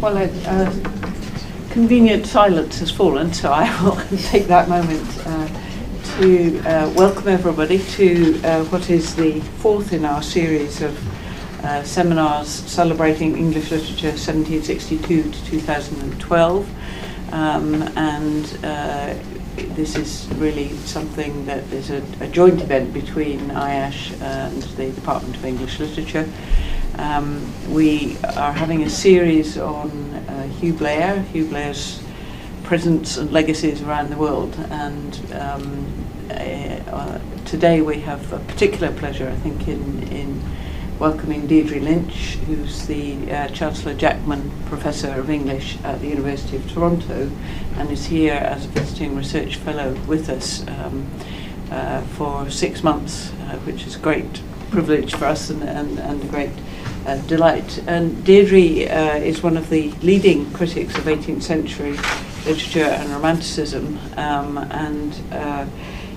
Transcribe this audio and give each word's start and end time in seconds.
Well, 0.00 0.16
a 0.16 0.24
uh, 0.46 0.72
convenient 1.70 2.26
silence 2.26 2.80
has 2.80 2.90
fallen, 2.90 3.32
so 3.32 3.52
I 3.52 3.70
will 3.84 3.96
take 4.18 4.48
that 4.48 4.68
moment 4.68 5.06
uh, 5.24 5.48
to 6.18 6.58
uh, 6.60 6.92
welcome 6.96 7.28
everybody 7.28 7.78
to 7.78 8.40
uh, 8.42 8.64
what 8.64 8.90
is 8.90 9.14
the 9.14 9.38
fourth 9.60 9.92
in 9.92 10.04
our 10.04 10.22
series 10.22 10.82
of 10.82 11.64
uh, 11.64 11.84
seminars 11.84 12.48
celebrating 12.48 13.38
English 13.38 13.70
literature 13.70 14.08
1762 14.08 15.22
to 15.22 15.44
2012. 15.46 17.32
Um, 17.32 17.82
and 17.96 18.58
uh, 18.64 19.14
this 19.74 19.94
is 19.94 20.28
really 20.34 20.70
something 20.78 21.46
that 21.46 21.62
is 21.72 21.90
a, 21.90 22.02
a 22.20 22.26
joint 22.26 22.60
event 22.60 22.92
between 22.92 23.38
IASH 23.50 24.20
and 24.20 24.62
the 24.62 24.90
Department 24.90 25.36
of 25.36 25.44
English 25.44 25.78
Literature. 25.78 26.28
Um, 26.98 27.52
we 27.72 28.18
are 28.36 28.52
having 28.52 28.82
a 28.82 28.90
series 28.90 29.56
on 29.56 29.90
uh, 30.28 30.46
Hugh 30.48 30.74
Blair, 30.74 31.22
Hugh 31.22 31.46
Blair's 31.46 32.02
presence 32.64 33.16
and 33.16 33.32
legacies 33.32 33.82
around 33.82 34.10
the 34.10 34.16
world. 34.16 34.54
And 34.70 35.14
um, 35.32 35.86
uh, 36.30 37.18
today 37.46 37.80
we 37.80 38.00
have 38.00 38.32
a 38.32 38.38
particular 38.40 38.92
pleasure, 38.92 39.28
I 39.28 39.36
think, 39.36 39.68
in, 39.68 40.02
in 40.08 40.42
welcoming 40.98 41.48
Deidre 41.48 41.82
Lynch, 41.82 42.36
who's 42.46 42.86
the 42.86 43.32
uh, 43.32 43.48
Chancellor 43.48 43.94
Jackman 43.94 44.50
Professor 44.66 45.12
of 45.12 45.30
English 45.30 45.78
at 45.84 46.00
the 46.00 46.08
University 46.08 46.56
of 46.56 46.70
Toronto 46.70 47.30
and 47.76 47.90
is 47.90 48.06
here 48.06 48.34
as 48.34 48.66
a 48.66 48.68
visiting 48.68 49.16
research 49.16 49.56
fellow 49.56 49.94
with 50.06 50.28
us 50.28 50.66
um, 50.68 51.10
uh, 51.70 52.02
for 52.02 52.50
six 52.50 52.82
months, 52.82 53.32
uh, 53.32 53.56
which 53.64 53.86
is 53.86 53.96
a 53.96 53.98
great 53.98 54.42
privilege 54.70 55.14
for 55.14 55.24
us 55.24 55.50
and, 55.50 55.62
and, 55.62 55.98
and 55.98 56.22
a 56.22 56.26
great 56.26 56.50
uh, 57.06 57.16
delight. 57.26 57.82
And 57.86 58.24
Deidre 58.24 58.90
uh, 58.90 59.16
is 59.16 59.42
one 59.42 59.56
of 59.56 59.70
the 59.70 59.90
leading 60.02 60.50
critics 60.52 60.96
of 60.96 61.04
18th 61.04 61.42
century 61.42 61.96
literature 62.46 62.84
and 62.84 63.10
romanticism, 63.10 63.98
um, 64.16 64.58
and 64.58 65.14
uh, 65.32 65.66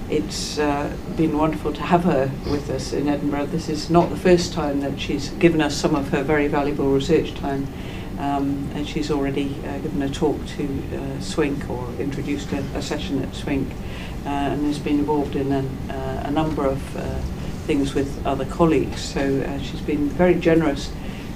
it's 0.10 0.58
uh, 0.58 0.96
been 1.16 1.38
wonderful 1.38 1.74
to 1.74 1.82
have 1.82 2.04
her 2.04 2.32
with 2.50 2.70
us 2.70 2.94
in 2.94 3.08
Edinburgh. 3.08 3.48
This 3.48 3.70
is 3.70 3.90
not 3.90 4.10
the 4.10 4.18
first 4.18 4.54
time 4.54 4.82
that 4.82 5.00
she's 5.00 5.30
given 5.30 5.62
us 5.62 5.76
some 5.76 5.96
of 5.96 6.10
her 6.10 6.24
very 6.24 6.48
valuable 6.48 6.92
research 6.92 7.34
time. 7.36 7.68
Um, 8.18 8.70
and 8.74 8.88
she's 8.88 9.12
already 9.12 9.56
uh, 9.68 9.78
given 9.80 10.02
a 10.02 10.10
talk 10.10 10.38
to 10.56 10.84
uh, 10.96 11.20
Swink 11.20 11.70
or 11.70 11.92
introduced 12.00 12.50
a, 12.54 12.60
a 12.74 12.82
session 12.82 13.22
at 13.22 13.36
Swink 13.36 13.68
and 14.26 14.66
has 14.66 14.80
been 14.80 15.00
involved 15.00 15.36
in 15.36 15.52
a, 15.52 16.32
number 16.32 16.66
of 16.66 16.82
things 17.66 17.94
with 17.94 18.26
other 18.26 18.46
colleagues. 18.46 19.02
So 19.02 19.42
uh, 19.42 19.60
she's 19.60 19.82
been 19.82 20.08
very 20.10 20.36
generous 20.36 20.92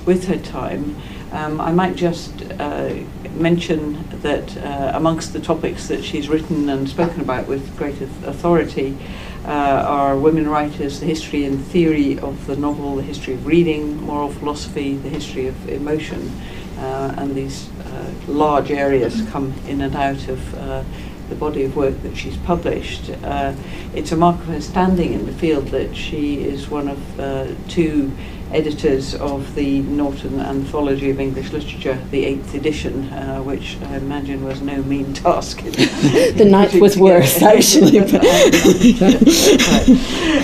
with 0.06 0.28
her 0.28 0.38
time. 0.38 0.96
Um, 1.32 1.62
I 1.62 1.72
might 1.72 1.96
just 1.96 2.34
uh, 2.60 2.94
mention 3.36 4.04
that 4.22 4.58
uh, 4.58 4.92
amongst 4.96 5.34
the 5.34 5.40
topics 5.40 5.88
that 5.88 6.04
she's 6.04 6.28
written 6.30 6.70
and 6.70 6.90
spoken 6.90 7.22
about 7.22 7.48
with 7.48 7.78
great 7.78 8.02
authority 8.02 8.98
uh, 9.46 9.50
are 9.88 10.18
women 10.18 10.50
writers, 10.50 11.00
the 11.00 11.06
history 11.06 11.46
and 11.46 11.64
theory 11.68 12.20
of 12.20 12.46
the 12.48 12.56
novel, 12.56 12.96
the 12.96 13.04
history 13.04 13.34
of 13.34 13.46
reading, 13.46 14.02
moral 14.04 14.30
philosophy, 14.30 14.96
the 14.98 15.10
history 15.10 15.48
of 15.48 15.70
emotion, 15.70 16.32
uh, 16.80 17.14
and 17.18 17.36
these 17.36 17.70
uh, 17.86 18.12
large 18.28 18.72
areas 18.72 19.22
come 19.30 19.54
in 19.68 19.82
and 19.82 19.96
out 19.96 20.28
of 20.28 20.56
uh, 20.56 20.84
the 21.30 21.36
body 21.36 21.64
of 21.64 21.76
work 21.76 22.02
that 22.04 22.18
she's 22.18 22.38
published. 22.38 23.10
Uh, 23.24 23.54
it's 23.94 24.12
a 24.12 24.18
mark 24.18 24.40
of 24.40 24.48
her 24.48 24.62
standing 24.62 25.14
in 25.14 25.26
the 25.26 25.34
field 25.34 25.68
that 25.70 25.96
she 25.96 26.44
is 26.44 26.70
one 26.70 26.88
of 26.88 27.20
uh, 27.20 27.48
two 27.68 28.12
editors 28.52 29.14
of 29.16 29.56
the 29.56 29.82
Norton 29.82 30.40
Anthology 30.40 31.10
of 31.12 31.20
English 31.20 31.52
Literature, 31.52 32.00
the 32.10 32.26
eighth 32.26 32.56
edition, 32.56 33.12
uh, 33.14 33.42
which 33.42 33.78
I 33.84 33.98
imagine 33.98 34.44
was 34.44 34.62
no 34.62 34.82
mean 34.84 35.14
task. 35.14 35.60
the 35.62 36.48
ninth 36.50 36.74
was 36.76 36.98
worse, 36.98 37.42
actually. 37.42 38.00
But, 38.10 38.26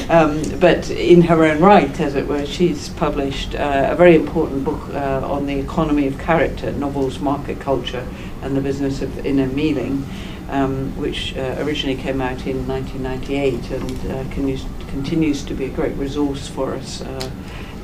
um, 0.10 0.60
but 0.60 0.90
in 0.90 1.22
her 1.24 1.46
own 1.46 1.62
right, 1.62 2.00
as 2.00 2.16
it 2.16 2.28
were, 2.28 2.46
she's 2.46 2.90
published 2.90 3.56
uh, 3.56 3.88
a 3.90 3.96
very 3.96 4.16
important 4.16 4.64
book 4.64 4.94
uh, 4.94 5.28
on 5.28 5.48
the 5.48 5.58
economy 5.58 6.08
of 6.08 6.20
character, 6.20 6.72
novels, 6.74 7.20
market 7.20 7.60
culture, 7.60 8.08
and 8.42 8.56
the 8.56 8.62
business 8.62 9.02
of 9.02 9.26
inner 9.26 9.48
meaning 9.48 10.06
um, 10.50 10.96
which 10.98 11.36
uh, 11.36 11.56
originally 11.60 11.96
came 11.96 12.22
out 12.22 12.46
in 12.46 12.68
1998 12.68 13.72
and 13.72 14.12
uh, 14.12 14.24
continues, 14.34 14.66
continues 14.88 15.44
to 15.44 15.54
be 15.54 15.66
a 15.66 15.70
great 15.70 15.96
resource 15.96 16.48
for 16.48 16.74
us 16.74 17.02
uh, 17.02 17.32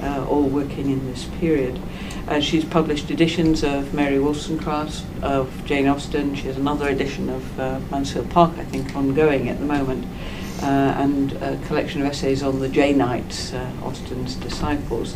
uh 0.01 0.25
all 0.27 0.43
working 0.43 0.89
in 0.89 1.05
this 1.11 1.25
period. 1.39 1.79
Uh, 2.27 2.39
she's 2.39 2.65
published 2.65 3.11
editions 3.11 3.63
of 3.63 3.93
Mary 3.93 4.19
Wollstonecraft, 4.19 5.03
of 5.21 5.65
Jane 5.65 5.87
Austen. 5.87 6.35
She 6.35 6.47
has 6.47 6.57
another 6.57 6.89
edition 6.89 7.29
of 7.29 7.57
Mansfield 7.91 8.29
Park, 8.29 8.57
I 8.57 8.63
think, 8.63 8.95
ongoing 8.95 9.49
at 9.49 9.59
the 9.59 9.65
moment, 9.65 10.05
and 10.61 11.33
a 11.33 11.57
collection 11.67 12.01
of 12.01 12.07
essays 12.07 12.41
on 12.41 12.59
the 12.59 12.69
Janeites, 12.69 13.53
Austen's 13.83 14.35
disciples. 14.35 15.15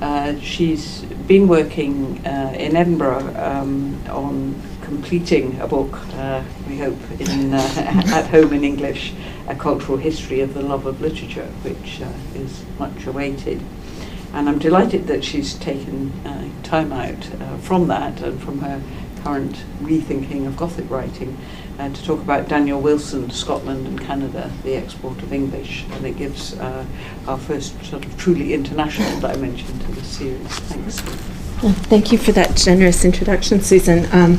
Uh, 0.00 0.38
she's 0.40 1.02
been 1.26 1.46
working 1.46 2.20
uh, 2.26 2.54
in 2.58 2.76
Edinburgh 2.76 3.34
um, 3.36 3.98
on 4.08 4.60
completing 4.84 5.60
a 5.60 5.66
book, 5.66 5.98
uh, 6.14 6.42
we 6.68 6.78
hope, 6.78 6.98
in, 7.18 7.54
uh, 7.54 7.58
at 8.14 8.26
home 8.26 8.52
in 8.52 8.64
English, 8.64 9.12
A 9.48 9.54
Cultural 9.54 9.98
History 9.98 10.40
of 10.40 10.54
the 10.54 10.62
Love 10.62 10.86
of 10.86 11.00
Literature, 11.00 11.46
which 11.62 12.00
uh, 12.00 12.08
is 12.34 12.64
much 12.78 13.06
awaited. 13.06 13.60
And 14.32 14.48
I'm 14.48 14.58
delighted 14.58 15.06
that 15.06 15.24
she's 15.24 15.54
taken 15.54 16.10
uh, 16.26 16.48
time 16.62 16.92
out 16.92 17.24
from 17.62 17.86
that 17.88 18.20
and 18.20 18.42
from 18.42 18.60
her 18.60 18.82
current 19.24 19.64
rethinking 19.80 20.46
of 20.46 20.56
Gothic 20.56 20.88
writing 20.90 21.36
uh, 21.78 21.88
to 21.88 22.04
talk 22.04 22.20
about 22.20 22.48
Daniel 22.48 22.80
Wilson, 22.80 23.30
Scotland 23.30 23.86
and 23.86 24.00
Canada, 24.00 24.52
the 24.62 24.76
export 24.76 25.18
of 25.22 25.32
English. 25.32 25.84
And 25.92 26.06
it 26.06 26.16
gives 26.16 26.54
uh, 26.58 26.84
our 27.26 27.38
first 27.38 27.82
sort 27.84 28.04
of 28.04 28.16
truly 28.18 28.54
international 28.54 29.18
dimension 29.20 29.78
to 29.78 29.92
the 29.92 30.04
series. 30.04 30.46
Thanks. 30.46 31.33
Thank 31.60 32.12
you 32.12 32.18
for 32.18 32.32
that 32.32 32.56
generous 32.56 33.04
introduction, 33.04 33.60
Susan. 33.60 34.06
Um, 34.12 34.38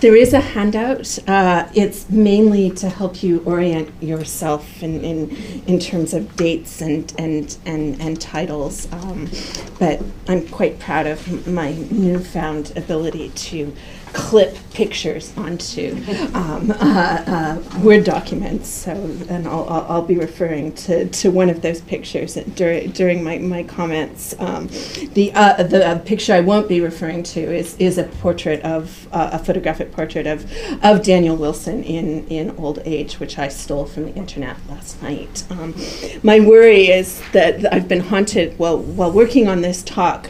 there 0.00 0.16
is 0.16 0.32
a 0.32 0.40
handout. 0.40 1.18
Uh, 1.28 1.68
it's 1.74 2.10
mainly 2.10 2.70
to 2.70 2.88
help 2.88 3.22
you 3.22 3.42
orient 3.44 3.90
yourself 4.02 4.82
in, 4.82 5.02
in, 5.04 5.30
in 5.66 5.78
terms 5.78 6.12
of 6.12 6.34
dates 6.36 6.80
and, 6.80 7.14
and, 7.18 7.56
and, 7.66 8.00
and 8.00 8.20
titles. 8.20 8.90
Um, 8.92 9.30
but 9.78 10.02
I'm 10.28 10.46
quite 10.48 10.78
proud 10.78 11.06
of 11.06 11.46
my 11.46 11.72
newfound 11.90 12.76
ability 12.76 13.30
to 13.30 13.74
clip 14.12 14.56
pictures 14.72 15.32
onto 15.36 15.96
um, 16.34 16.70
uh, 16.70 17.24
uh, 17.26 17.80
Word 17.80 18.04
documents. 18.04 18.68
So, 18.68 18.92
and 19.28 19.46
I'll, 19.46 19.68
I'll, 19.68 19.86
I'll, 19.88 20.02
be 20.02 20.16
referring 20.16 20.72
to, 20.74 21.08
to 21.08 21.30
one 21.30 21.48
of 21.50 21.62
those 21.62 21.80
pictures 21.80 22.34
during, 22.34 22.90
during 22.90 23.24
my, 23.24 23.38
my 23.38 23.62
comments. 23.62 24.34
Um, 24.38 24.68
the 25.14 25.32
uh, 25.34 25.62
the 25.62 25.86
uh, 25.86 25.98
picture 26.00 26.34
I 26.34 26.40
won't 26.40 26.68
be 26.68 26.80
referring 26.80 27.22
to 27.24 27.40
is, 27.40 27.76
is 27.78 27.98
a 27.98 28.04
portrait 28.04 28.62
of, 28.62 29.08
uh, 29.12 29.30
a 29.32 29.38
photographic 29.38 29.92
portrait 29.92 30.26
of, 30.26 30.50
of 30.82 31.02
Daniel 31.02 31.36
Wilson 31.36 31.82
in, 31.82 32.26
in 32.28 32.50
old 32.58 32.80
age, 32.84 33.18
which 33.18 33.38
I 33.38 33.48
stole 33.48 33.86
from 33.86 34.04
the 34.04 34.14
internet 34.14 34.56
last 34.68 35.02
night. 35.02 35.44
Um, 35.50 35.74
my 36.22 36.40
worry 36.40 36.88
is 36.88 37.22
that 37.32 37.72
I've 37.72 37.88
been 37.88 38.00
haunted 38.00 38.58
while, 38.58 38.78
while 38.78 39.10
working 39.10 39.48
on 39.48 39.62
this 39.62 39.82
talk. 39.82 40.28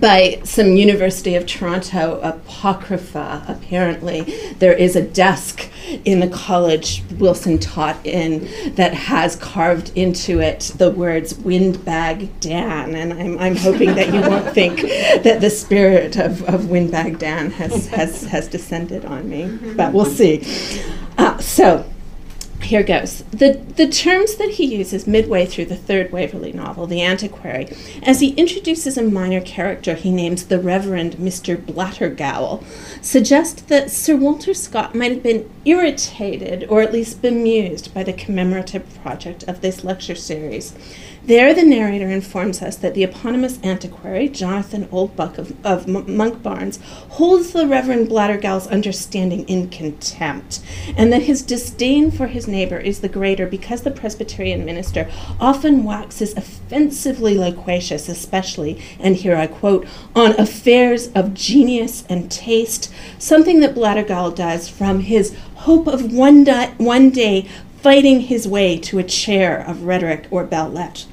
By 0.00 0.40
some 0.44 0.76
University 0.76 1.34
of 1.34 1.44
Toronto 1.44 2.20
apocrypha. 2.20 3.44
Apparently, 3.48 4.22
there 4.58 4.72
is 4.72 4.94
a 4.94 5.02
desk 5.02 5.68
in 6.04 6.20
the 6.20 6.28
college 6.28 7.02
Wilson 7.18 7.58
taught 7.58 7.96
in 8.06 8.48
that 8.74 8.94
has 8.94 9.36
carved 9.36 9.90
into 9.96 10.40
it 10.40 10.72
the 10.76 10.90
words 10.90 11.34
Windbag 11.34 12.28
Dan. 12.40 12.94
And 12.94 13.12
I'm, 13.12 13.38
I'm 13.38 13.56
hoping 13.56 13.94
that 13.96 14.14
you 14.14 14.20
won't 14.20 14.48
think 14.54 14.82
that 15.24 15.40
the 15.40 15.50
spirit 15.50 16.16
of, 16.16 16.42
of 16.44 16.70
Windbag 16.70 17.18
Dan 17.18 17.50
has, 17.50 17.88
has, 17.88 18.22
has 18.24 18.48
descended 18.48 19.04
on 19.04 19.28
me, 19.28 19.74
but 19.74 19.92
we'll 19.92 20.04
see. 20.04 20.46
Uh, 21.18 21.36
so, 21.38 21.84
here 22.62 22.82
goes. 22.82 23.22
The, 23.24 23.60
the 23.76 23.88
terms 23.88 24.36
that 24.36 24.50
he 24.50 24.76
uses 24.76 25.06
midway 25.06 25.46
through 25.46 25.66
the 25.66 25.76
third 25.76 26.12
Waverley 26.12 26.52
novel, 26.52 26.86
The 26.86 27.02
Antiquary, 27.02 27.68
as 28.02 28.20
he 28.20 28.30
introduces 28.34 28.96
a 28.96 29.02
minor 29.02 29.40
character 29.40 29.94
he 29.94 30.10
names 30.10 30.46
the 30.46 30.58
Reverend 30.58 31.16
Mr. 31.16 31.56
Blattergowl, 31.56 32.64
suggest 33.02 33.68
that 33.68 33.90
Sir 33.90 34.16
Walter 34.16 34.54
Scott 34.54 34.94
might 34.94 35.12
have 35.12 35.22
been 35.22 35.50
irritated 35.64 36.66
or 36.68 36.82
at 36.82 36.92
least 36.92 37.22
bemused 37.22 37.92
by 37.94 38.02
the 38.02 38.12
commemorative 38.12 38.86
project 39.02 39.44
of 39.44 39.60
this 39.60 39.84
lecture 39.84 40.14
series. 40.14 40.74
There, 41.24 41.54
the 41.54 41.62
narrator 41.62 42.08
informs 42.08 42.62
us 42.62 42.74
that 42.78 42.94
the 42.94 43.04
eponymous 43.04 43.60
antiquary, 43.62 44.28
Jonathan 44.28 44.86
Oldbuck 44.86 45.38
of, 45.38 45.54
of 45.64 45.86
Monkbarns, 45.86 46.80
holds 47.10 47.52
the 47.52 47.68
Reverend 47.68 48.08
Blattergowl's 48.08 48.66
understanding 48.66 49.48
in 49.48 49.70
contempt, 49.70 50.60
and 50.96 51.12
that 51.12 51.22
his 51.22 51.42
disdain 51.42 52.10
for 52.10 52.26
his 52.26 52.48
neighbor 52.48 52.76
is 52.76 53.00
the 53.00 53.08
greater 53.08 53.46
because 53.46 53.82
the 53.82 53.92
Presbyterian 53.92 54.64
minister 54.64 55.08
often 55.38 55.84
waxes 55.84 56.36
offensively 56.36 57.38
loquacious, 57.38 58.08
especially, 58.08 58.82
and 58.98 59.14
here 59.14 59.36
I 59.36 59.46
quote, 59.46 59.86
on 60.16 60.32
affairs 60.40 61.06
of 61.14 61.34
genius 61.34 62.02
and 62.08 62.32
taste, 62.32 62.92
something 63.20 63.60
that 63.60 63.76
Blattergowl 63.76 64.34
does 64.34 64.68
from 64.68 64.98
his 64.98 65.36
hope 65.54 65.86
of 65.86 66.12
one, 66.12 66.42
di- 66.42 66.74
one 66.78 67.10
day 67.10 67.48
fighting 67.80 68.20
his 68.20 68.46
way 68.46 68.78
to 68.78 68.98
a 68.98 69.04
chair 69.04 69.58
of 69.58 69.82
rhetoric 69.82 70.26
or 70.30 70.44
belles 70.44 70.72
lettres. 70.72 71.08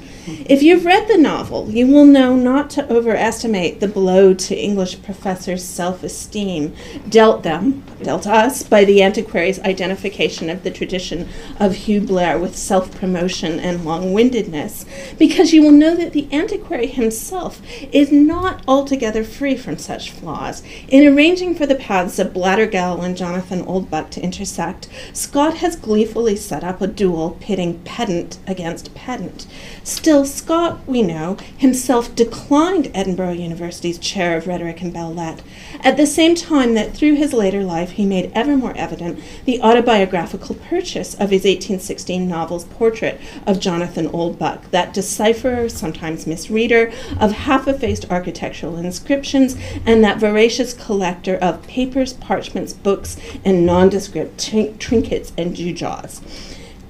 If 0.47 0.63
you've 0.63 0.85
read 0.85 1.07
the 1.07 1.17
novel, 1.17 1.69
you 1.69 1.87
will 1.87 2.05
know 2.05 2.35
not 2.35 2.69
to 2.71 2.91
overestimate 2.91 3.79
the 3.79 3.87
blow 3.87 4.33
to 4.33 4.55
English 4.55 5.01
professors' 5.01 5.63
self 5.63 6.03
esteem 6.03 6.73
dealt 7.07 7.43
them, 7.43 7.83
dealt 8.01 8.27
us, 8.27 8.63
by 8.63 8.85
the 8.85 9.01
antiquary's 9.01 9.59
identification 9.59 10.49
of 10.49 10.63
the 10.63 10.71
tradition 10.71 11.27
of 11.59 11.75
Hugh 11.75 12.01
Blair 12.01 12.37
with 12.37 12.55
self 12.55 12.93
promotion 12.99 13.59
and 13.59 13.85
long 13.85 14.13
windedness, 14.13 14.85
because 15.17 15.53
you 15.53 15.61
will 15.61 15.71
know 15.71 15.95
that 15.95 16.13
the 16.13 16.27
antiquary 16.31 16.87
himself 16.87 17.61
is 17.91 18.11
not 18.11 18.61
altogether 18.67 19.23
free 19.23 19.55
from 19.55 19.77
such 19.77 20.11
flaws. 20.11 20.63
In 20.87 21.07
arranging 21.07 21.55
for 21.55 21.65
the 21.65 21.75
paths 21.75 22.19
of 22.19 22.33
Blattergowl 22.33 23.03
and 23.03 23.17
Jonathan 23.17 23.63
Oldbuck 23.65 24.09
to 24.11 24.21
intersect, 24.21 24.87
Scott 25.13 25.57
has 25.57 25.75
gleefully 25.75 26.35
set 26.35 26.63
up 26.63 26.81
a 26.81 26.87
duel 26.87 27.37
pitting 27.39 27.79
pedant 27.79 28.39
against 28.47 28.93
pedant. 28.93 29.47
Still, 29.83 30.19
Scott, 30.25 30.80
we 30.88 31.01
know, 31.01 31.38
himself 31.57 32.13
declined 32.16 32.92
Edinburgh 32.94 33.33
University's 33.33 33.98
chair 33.98 34.38
of 34.38 34.48
rhetoric 34.48 34.81
and 34.81 34.94
belles 34.94 35.16
lettres, 35.16 35.44
at 35.81 35.98
the 35.98 36.06
same 36.06 36.36
time 36.36 36.74
that 36.74 36.94
through 36.94 37.16
his 37.16 37.33
later 37.33 37.63
life 37.63 37.92
he 37.92 38.06
made 38.06 38.31
ever 38.36 38.56
more 38.57 38.75
evident 38.75 39.19
the 39.45 39.62
autobiographical 39.62 40.56
purchase 40.56 41.13
of 41.13 41.30
his 41.30 41.44
1816 41.44 42.27
novel's 42.27 42.66
portrait 42.66 43.19
of 43.45 43.60
Jonathan 43.60 44.07
Oldbuck, 44.10 44.69
that 44.71 44.94
decipherer, 44.94 45.69
sometimes 45.69 46.25
misreader, 46.25 46.94
of 47.19 47.31
half 47.31 47.68
effaced 47.68 48.10
architectural 48.10 48.77
inscriptions, 48.77 49.56
and 49.86 50.04
that 50.04 50.19
voracious 50.19 50.74
collector 50.74 51.36
of 51.38 51.62
papers, 51.68 52.13
parchments, 52.13 52.74
books, 52.74 53.18
and 53.45 53.65
nondescript 53.65 54.39
trinkets 54.80 55.33
and 55.38 55.56
gewgaws. 55.56 56.22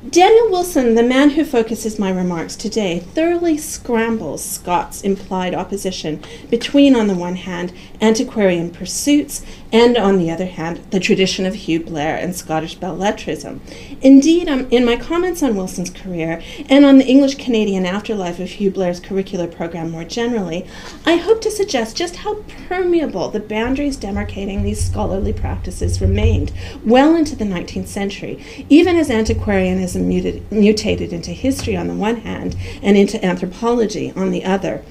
Daniel 0.07 0.49
Wilson, 0.49 0.95
the 0.95 1.03
man 1.03 1.31
who 1.31 1.43
focuses 1.43 1.99
my 1.99 2.09
remarks 2.09 2.55
today, 2.55 2.99
thoroughly 2.99 3.57
scrambles 3.57 4.41
Scott's 4.41 5.01
implied 5.01 5.53
opposition 5.53 6.23
between, 6.49 6.95
on 6.95 7.07
the 7.07 7.13
one 7.13 7.35
hand, 7.35 7.73
antiquarian 7.99 8.69
pursuits, 8.69 9.45
and 9.71 9.97
on 9.97 10.17
the 10.17 10.31
other 10.31 10.45
hand, 10.45 10.81
the 10.89 10.99
tradition 10.99 11.45
of 11.45 11.53
Hugh 11.53 11.81
Blair 11.81 12.17
and 12.17 12.35
Scottish 12.35 12.75
belles 12.75 12.99
lettrism. 12.99 13.59
Indeed, 14.01 14.49
um, 14.49 14.67
in 14.71 14.83
my 14.83 14.95
comments 14.95 15.43
on 15.43 15.55
Wilson's 15.55 15.89
career 15.89 16.41
and 16.69 16.85
on 16.85 16.97
the 16.97 17.05
English 17.05 17.35
Canadian 17.35 17.85
afterlife 17.85 18.39
of 18.39 18.49
Hugh 18.49 18.71
Blair's 18.71 18.99
curricular 18.99 19.51
program 19.51 19.91
more 19.91 20.03
generally, 20.03 20.65
I 21.05 21.17
hope 21.17 21.41
to 21.41 21.51
suggest 21.51 21.95
just 21.95 22.17
how 22.17 22.43
permeable 22.67 23.29
the 23.29 23.39
boundaries 23.39 23.97
demarcating 23.97 24.63
these 24.63 24.83
scholarly 24.83 25.33
practices 25.33 26.01
remained 26.01 26.51
well 26.83 27.15
into 27.15 27.35
the 27.35 27.45
19th 27.45 27.87
century, 27.87 28.43
even 28.69 28.95
as 28.95 29.09
antiquarianism 29.09 30.07
muted, 30.07 30.51
mutated 30.51 31.13
into 31.13 31.31
history 31.31 31.75
on 31.75 31.87
the 31.87 31.93
one 31.93 32.17
hand 32.17 32.55
and 32.81 32.97
into 32.97 33.23
anthropology 33.23 34.11
on 34.15 34.31
the 34.31 34.43
other. 34.43 34.83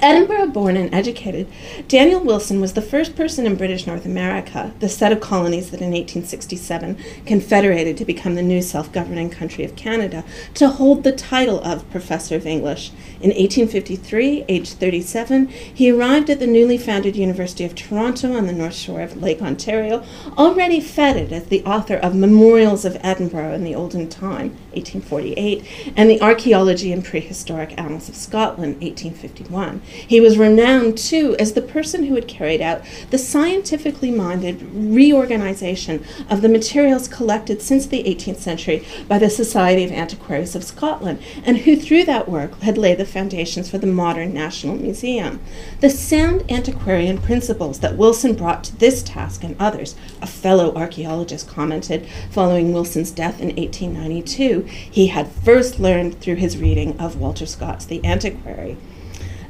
Edinburgh 0.00 0.48
born 0.48 0.76
and 0.76 0.92
educated, 0.94 1.48
Daniel 1.88 2.20
Wilson 2.20 2.60
was 2.60 2.72
the 2.72 2.82
first 2.82 3.14
person 3.14 3.46
in 3.46 3.56
British 3.56 3.86
North 3.86 4.06
America, 4.06 4.72
the 4.80 4.88
set 4.88 5.12
of 5.12 5.20
colonies 5.20 5.70
that 5.70 5.80
in 5.80 5.90
1867 5.90 6.96
confederated 7.26 7.96
to 7.96 8.04
become 8.04 8.34
the 8.34 8.42
new 8.42 8.62
self 8.62 8.90
governing 8.92 9.28
country 9.28 9.64
of 9.64 9.76
Canada, 9.76 10.24
to 10.54 10.68
hold 10.68 11.02
the 11.04 11.12
title 11.12 11.62
of 11.62 11.88
Professor 11.90 12.36
of 12.36 12.46
English. 12.46 12.90
In 13.20 13.30
1853, 13.30 14.46
aged 14.48 14.78
37, 14.78 15.48
he 15.48 15.90
arrived 15.90 16.30
at 16.30 16.38
the 16.38 16.46
newly 16.46 16.78
founded 16.78 17.14
University 17.14 17.64
of 17.64 17.74
Toronto 17.74 18.32
on 18.32 18.46
the 18.46 18.52
north 18.52 18.74
shore 18.74 19.02
of 19.02 19.22
Lake 19.22 19.42
Ontario, 19.42 20.04
already 20.38 20.80
feted 20.80 21.32
as 21.32 21.46
the 21.46 21.64
author 21.64 21.96
of 21.96 22.14
Memorials 22.14 22.84
of 22.84 22.96
Edinburgh 23.00 23.54
in 23.54 23.64
the 23.64 23.74
Olden 23.74 24.08
Time, 24.08 24.50
1848, 24.72 25.92
and 25.96 26.08
the 26.08 26.20
Archaeology 26.20 26.92
and 26.92 27.04
Prehistoric 27.04 27.78
Annals 27.78 28.08
of 28.08 28.16
Scotland, 28.16 28.80
1851. 28.80 29.81
He 29.84 30.20
was 30.20 30.38
renowned, 30.38 30.98
too, 30.98 31.36
as 31.38 31.52
the 31.52 31.62
person 31.62 32.04
who 32.04 32.14
had 32.14 32.28
carried 32.28 32.60
out 32.60 32.82
the 33.10 33.18
scientifically 33.18 34.10
minded 34.10 34.62
reorganization 34.72 36.04
of 36.30 36.42
the 36.42 36.48
materials 36.48 37.08
collected 37.08 37.62
since 37.62 37.86
the 37.86 38.04
18th 38.04 38.38
century 38.38 38.84
by 39.08 39.18
the 39.18 39.30
Society 39.30 39.84
of 39.84 39.92
Antiquaries 39.92 40.54
of 40.54 40.64
Scotland, 40.64 41.20
and 41.44 41.58
who, 41.58 41.76
through 41.76 42.04
that 42.04 42.28
work, 42.28 42.60
had 42.60 42.78
laid 42.78 42.98
the 42.98 43.04
foundations 43.04 43.70
for 43.70 43.78
the 43.78 43.86
modern 43.86 44.32
National 44.32 44.76
Museum. 44.76 45.40
The 45.80 45.90
sound 45.90 46.50
antiquarian 46.50 47.18
principles 47.18 47.80
that 47.80 47.96
Wilson 47.96 48.34
brought 48.34 48.64
to 48.64 48.76
this 48.76 49.02
task 49.02 49.44
and 49.44 49.56
others, 49.58 49.94
a 50.20 50.26
fellow 50.26 50.74
archaeologist 50.74 51.48
commented 51.48 52.06
following 52.30 52.72
Wilson's 52.72 53.10
death 53.10 53.40
in 53.40 53.48
1892, 53.56 54.62
he 54.68 55.08
had 55.08 55.28
first 55.28 55.80
learned 55.80 56.20
through 56.20 56.36
his 56.36 56.58
reading 56.58 56.98
of 56.98 57.16
Walter 57.16 57.46
Scott's 57.46 57.84
The 57.84 58.04
Antiquary. 58.04 58.76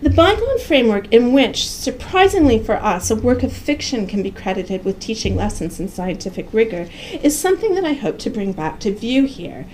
The 0.03 0.11
bygone 0.11 0.59
framework 0.59 1.13
in 1.13 1.33
which, 1.33 1.65
surprisingly 1.65 2.59
for 2.59 2.75
us, 2.75 3.09
a 3.09 3.15
work 3.15 3.45
of 3.45 3.53
fiction 3.53 4.09
can 4.09 4.21
be 4.21 4.33
credited 4.33 4.85
with 4.85 4.99
teaching 4.99 5.37
lessons 5.37 5.79
in 5.79 5.87
scientific 5.89 6.53
rigor 6.53 6.89
is 7.23 7.39
something 7.39 7.77
that 7.77 7.85
I 7.85 7.93
hope 7.93 8.19
to 8.19 8.31
bring 8.31 8.51
back 8.51 8.81
to 8.81 8.93
view 8.93 9.27
here. 9.27 9.65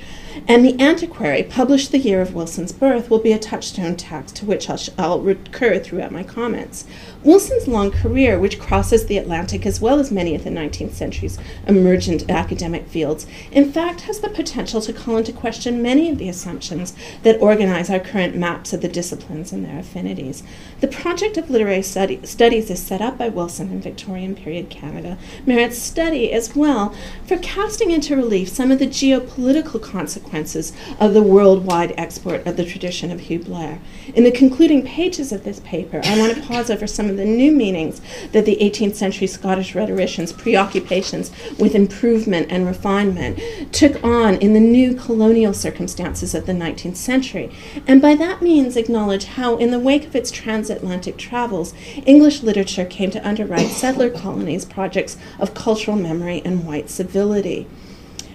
And 0.47 0.65
The 0.65 0.79
Antiquary, 0.79 1.43
published 1.43 1.91
the 1.91 1.99
year 1.99 2.21
of 2.21 2.35
Wilson's 2.35 2.73
birth, 2.73 3.11
will 3.11 3.19
be 3.19 3.33
a 3.33 3.39
touchstone 3.39 3.97
text 3.97 4.37
to 4.37 4.47
which 4.47 4.71
I'll, 4.71 4.79
I'll 4.97 5.21
recur 5.21 5.79
throughout 5.79 6.13
my 6.13 6.23
comments. 6.23 6.85
Wilson's 7.25 7.67
long 7.67 7.91
career, 7.91 8.39
which 8.39 8.61
crosses 8.61 9.07
the 9.07 9.19
Atlantic 9.19 9.67
as 9.67 9.81
well 9.81 9.99
as 9.99 10.13
many 10.13 10.35
of 10.35 10.45
the 10.45 10.51
19th 10.51 10.93
century's 10.93 11.39
emergent 11.67 12.31
academic 12.31 12.87
fields, 12.87 13.27
in 13.51 13.73
fact 13.73 14.03
has 14.03 14.21
the 14.21 14.29
potential 14.29 14.81
to 14.81 14.93
call 14.93 15.17
into 15.17 15.33
question 15.33 15.83
many 15.83 16.09
of 16.11 16.19
the 16.19 16.29
assumptions 16.29 16.95
that 17.25 17.41
organize 17.41 17.91
our 17.91 17.99
current 17.99 18.37
maps 18.37 18.73
of 18.73 18.81
the 18.81 18.89
disciplines 18.89 19.53
and 19.53 19.65
their 19.65 19.79
affinities. 19.79 20.43
The 20.81 20.89
project 20.89 21.37
of 21.37 21.51
literary 21.51 21.83
study, 21.83 22.21
studies 22.25 22.71
is 22.71 22.83
set 22.83 23.01
up 23.01 23.19
by 23.19 23.29
Wilson 23.29 23.71
in 23.71 23.81
Victorian 23.81 24.37
period 24.37 24.71
Canada, 24.71 25.19
merits 25.45 25.79
study 25.79 26.33
as 26.33 26.55
well 26.55 26.95
for 27.27 27.37
casting 27.39 27.91
into 27.91 28.15
relief 28.15 28.49
some 28.49 28.71
of 28.71 28.79
the 28.79 28.87
geopolitical 28.87 29.83
consequences 29.83 30.28
of 31.01 31.15
the 31.15 31.23
worldwide 31.23 31.95
export 31.97 32.47
of 32.47 32.57
the 32.57 32.65
tradition 32.65 33.11
of 33.11 33.21
Hugh 33.21 33.39
Blair. 33.39 33.81
In 34.15 34.25
the 34.25 34.31
concluding 34.31 34.83
pages 34.85 35.33
of 35.33 35.45
this 35.45 35.61
paper, 35.61 36.01
I 36.05 36.19
want 36.19 36.35
to 36.35 36.43
pause 36.43 36.71
over 36.71 36.87
some 36.87 37.09
of 37.09 37.17
the 37.17 37.25
new 37.25 37.51
meanings 37.51 38.01
that 38.33 38.45
the 38.45 38.59
18th 38.61 38.95
century 38.95 39.27
Scottish 39.27 39.75
rhetoricians' 39.75 40.33
preoccupations 40.33 41.31
with 41.59 41.75
improvement 41.75 42.49
and 42.51 42.67
refinement 42.67 43.39
took 43.73 44.03
on 44.05 44.35
in 44.37 44.53
the 44.53 44.61
new 44.61 44.95
colonial 44.95 45.55
circumstances 45.55 46.35
of 46.35 46.47
the 46.47 46.53
19th 46.53 46.97
century, 46.97 47.51
and 47.87 48.03
by 48.03 48.15
that 48.15 48.43
means 48.43 48.77
acknowledge 48.77 49.25
how, 49.25 49.57
in 49.57 49.71
the 49.71 49.79
wake 49.79 50.07
of 50.07 50.17
its 50.17 50.31
transatlantic 50.31 51.17
travels, 51.17 51.75
English 52.07 52.43
literature 52.43 52.85
came 52.85 53.11
to 53.11 53.27
underwrite 53.27 53.69
settler 53.69 54.11
colonies' 54.11 54.65
projects 54.65 55.17
of 55.39 55.55
cultural 55.55 55.97
memory 55.97 56.43
and 56.45 56.67
white 56.67 56.91
civility. 56.91 57.67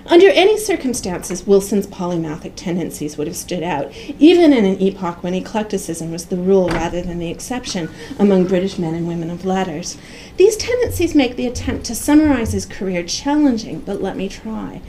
Under 0.05 0.27
any 0.29 0.57
circumstances, 0.57 1.47
Wilson's 1.47 1.87
polymathic 1.87 2.53
tendencies 2.57 3.17
would 3.17 3.25
have 3.25 3.37
stood 3.37 3.63
out, 3.63 3.93
even 4.19 4.51
in 4.51 4.65
an 4.65 4.81
epoch 4.81 5.23
when 5.23 5.33
eclecticism 5.33 6.11
was 6.11 6.25
the 6.25 6.35
rule 6.35 6.67
rather 6.67 7.01
than 7.01 7.19
the 7.19 7.31
exception 7.31 7.89
among 8.19 8.47
British 8.47 8.77
men 8.77 8.95
and 8.95 9.07
women 9.07 9.29
of 9.29 9.45
letters. 9.45 9.97
These 10.35 10.57
tendencies 10.57 11.15
make 11.15 11.37
the 11.37 11.47
attempt 11.47 11.85
to 11.85 11.95
summarize 11.95 12.51
his 12.51 12.65
career 12.65 13.03
challenging, 13.03 13.79
but 13.79 14.01
let 14.01 14.17
me 14.17 14.27
try. 14.27 14.81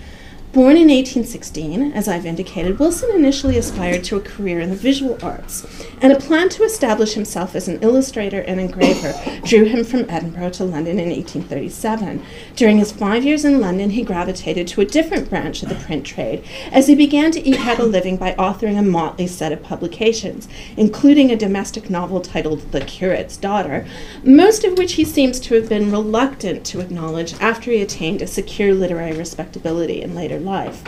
Born 0.54 0.76
in 0.76 0.86
1816, 0.86 1.94
as 1.94 2.06
I've 2.06 2.24
indicated, 2.24 2.78
Wilson 2.78 3.10
initially 3.12 3.58
aspired 3.58 4.04
to 4.04 4.16
a 4.16 4.20
career 4.20 4.60
in 4.60 4.70
the 4.70 4.76
visual 4.76 5.18
arts, 5.20 5.66
and 6.00 6.12
a 6.12 6.20
plan 6.20 6.48
to 6.50 6.62
establish 6.62 7.14
himself 7.14 7.56
as 7.56 7.66
an 7.66 7.82
illustrator 7.82 8.38
and 8.42 8.60
engraver 8.60 9.14
drew 9.44 9.64
him 9.64 9.82
from 9.82 10.08
Edinburgh 10.08 10.50
to 10.50 10.64
London 10.64 11.00
in 11.00 11.10
1837. 11.10 12.22
During 12.54 12.78
his 12.78 12.92
five 12.92 13.24
years 13.24 13.44
in 13.44 13.60
London, 13.60 13.90
he 13.90 14.04
gravitated 14.04 14.68
to 14.68 14.80
a 14.80 14.84
different 14.84 15.28
branch 15.28 15.64
of 15.64 15.70
the 15.70 15.74
print 15.74 16.06
trade 16.06 16.44
as 16.70 16.86
he 16.86 16.94
began 16.94 17.32
to 17.32 17.48
eke 17.48 17.66
out 17.66 17.80
a 17.80 17.84
living 17.84 18.16
by 18.16 18.34
authoring 18.34 18.78
a 18.78 18.82
motley 18.82 19.26
set 19.26 19.50
of 19.50 19.60
publications, 19.60 20.46
including 20.76 21.32
a 21.32 21.36
domestic 21.36 21.90
novel 21.90 22.20
titled 22.20 22.70
The 22.70 22.82
Curate's 22.82 23.36
Daughter, 23.36 23.88
most 24.22 24.62
of 24.62 24.78
which 24.78 24.92
he 24.92 25.04
seems 25.04 25.40
to 25.40 25.56
have 25.56 25.68
been 25.68 25.90
reluctant 25.90 26.64
to 26.66 26.78
acknowledge 26.78 27.34
after 27.40 27.72
he 27.72 27.82
attained 27.82 28.22
a 28.22 28.28
secure 28.28 28.72
literary 28.72 29.18
respectability 29.18 30.00
in 30.00 30.14
later 30.14 30.43
life. 30.44 30.82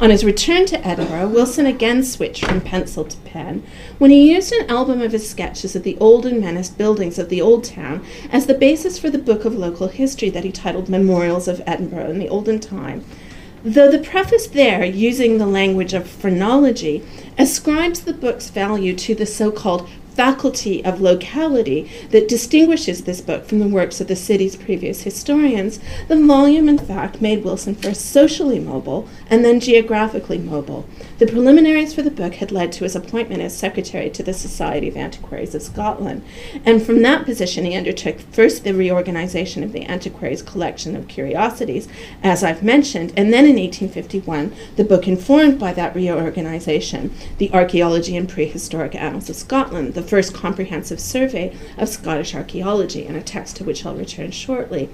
On 0.00 0.10
his 0.10 0.24
return 0.24 0.66
to 0.66 0.86
Edinburgh, 0.86 1.28
Wilson 1.28 1.66
again 1.66 2.02
switched 2.02 2.44
from 2.44 2.60
pencil 2.60 3.04
to 3.04 3.16
pen 3.18 3.62
when 3.98 4.10
he 4.10 4.32
used 4.32 4.52
an 4.52 4.68
album 4.68 5.00
of 5.00 5.12
his 5.12 5.28
sketches 5.28 5.76
of 5.76 5.82
the 5.82 5.96
old 5.98 6.26
and 6.26 6.40
menaced 6.40 6.78
buildings 6.78 7.18
of 7.18 7.28
the 7.28 7.40
Old 7.40 7.64
Town 7.64 8.04
as 8.30 8.46
the 8.46 8.54
basis 8.54 8.98
for 8.98 9.10
the 9.10 9.18
book 9.18 9.44
of 9.44 9.54
local 9.54 9.88
history 9.88 10.30
that 10.30 10.44
he 10.44 10.50
titled 10.50 10.88
Memorials 10.88 11.46
of 11.46 11.62
Edinburgh 11.66 12.10
in 12.10 12.18
the 12.18 12.28
Olden 12.28 12.58
Time. 12.58 13.04
Though 13.64 13.90
the 13.90 14.00
preface 14.00 14.48
there, 14.48 14.84
using 14.84 15.38
the 15.38 15.46
language 15.46 15.94
of 15.94 16.08
phrenology, 16.08 17.04
ascribes 17.38 18.00
the 18.00 18.12
book's 18.12 18.50
value 18.50 18.96
to 18.96 19.14
the 19.14 19.26
so 19.26 19.52
called 19.52 19.88
faculty 20.14 20.84
of 20.84 21.00
locality 21.00 21.90
that 22.10 22.28
distinguishes 22.28 23.02
this 23.02 23.20
book 23.20 23.46
from 23.46 23.58
the 23.58 23.68
works 23.68 24.00
of 24.00 24.08
the 24.08 24.16
city's 24.16 24.56
previous 24.56 25.02
historians, 25.02 25.80
the 26.08 26.16
volume, 26.16 26.68
in 26.68 26.78
fact, 26.78 27.20
made 27.20 27.44
Wilson 27.44 27.74
first 27.74 28.06
socially 28.06 28.58
mobile 28.58 29.08
and 29.28 29.44
then 29.44 29.60
geographically 29.60 30.38
mobile. 30.38 30.86
The 31.18 31.26
preliminaries 31.26 31.94
for 31.94 32.02
the 32.02 32.10
book 32.10 32.34
had 32.34 32.52
led 32.52 32.72
to 32.72 32.84
his 32.84 32.96
appointment 32.96 33.42
as 33.42 33.56
secretary 33.56 34.10
to 34.10 34.22
the 34.22 34.34
Society 34.34 34.88
of 34.88 34.96
Antiquaries 34.96 35.54
of 35.54 35.62
Scotland, 35.62 36.24
and 36.64 36.82
from 36.82 37.02
that 37.02 37.24
position 37.24 37.64
he 37.64 37.76
undertook 37.76 38.20
first 38.20 38.64
the 38.64 38.74
reorganization 38.74 39.62
of 39.62 39.72
the 39.72 39.84
antiquaries' 39.84 40.42
collection 40.42 40.96
of 40.96 41.08
curiosities, 41.08 41.88
as 42.22 42.42
I've 42.42 42.62
mentioned, 42.62 43.12
and 43.16 43.32
then 43.32 43.44
in 43.44 43.56
1851, 43.56 44.54
the 44.76 44.84
book 44.84 45.06
informed 45.06 45.58
by 45.58 45.72
that 45.72 45.94
reorganization, 45.94 47.12
the 47.38 47.52
Archaeology 47.52 48.16
and 48.16 48.28
Prehistoric 48.28 48.94
Annals 48.94 49.30
of 49.30 49.36
Scotland, 49.36 49.94
the 50.02 50.08
first 50.08 50.34
comprehensive 50.34 51.00
survey 51.00 51.56
of 51.78 51.88
Scottish 51.88 52.34
archaeology, 52.34 53.06
and 53.06 53.16
a 53.16 53.22
text 53.22 53.56
to 53.56 53.64
which 53.64 53.86
I'll 53.86 53.94
return 53.94 54.30
shortly. 54.32 54.88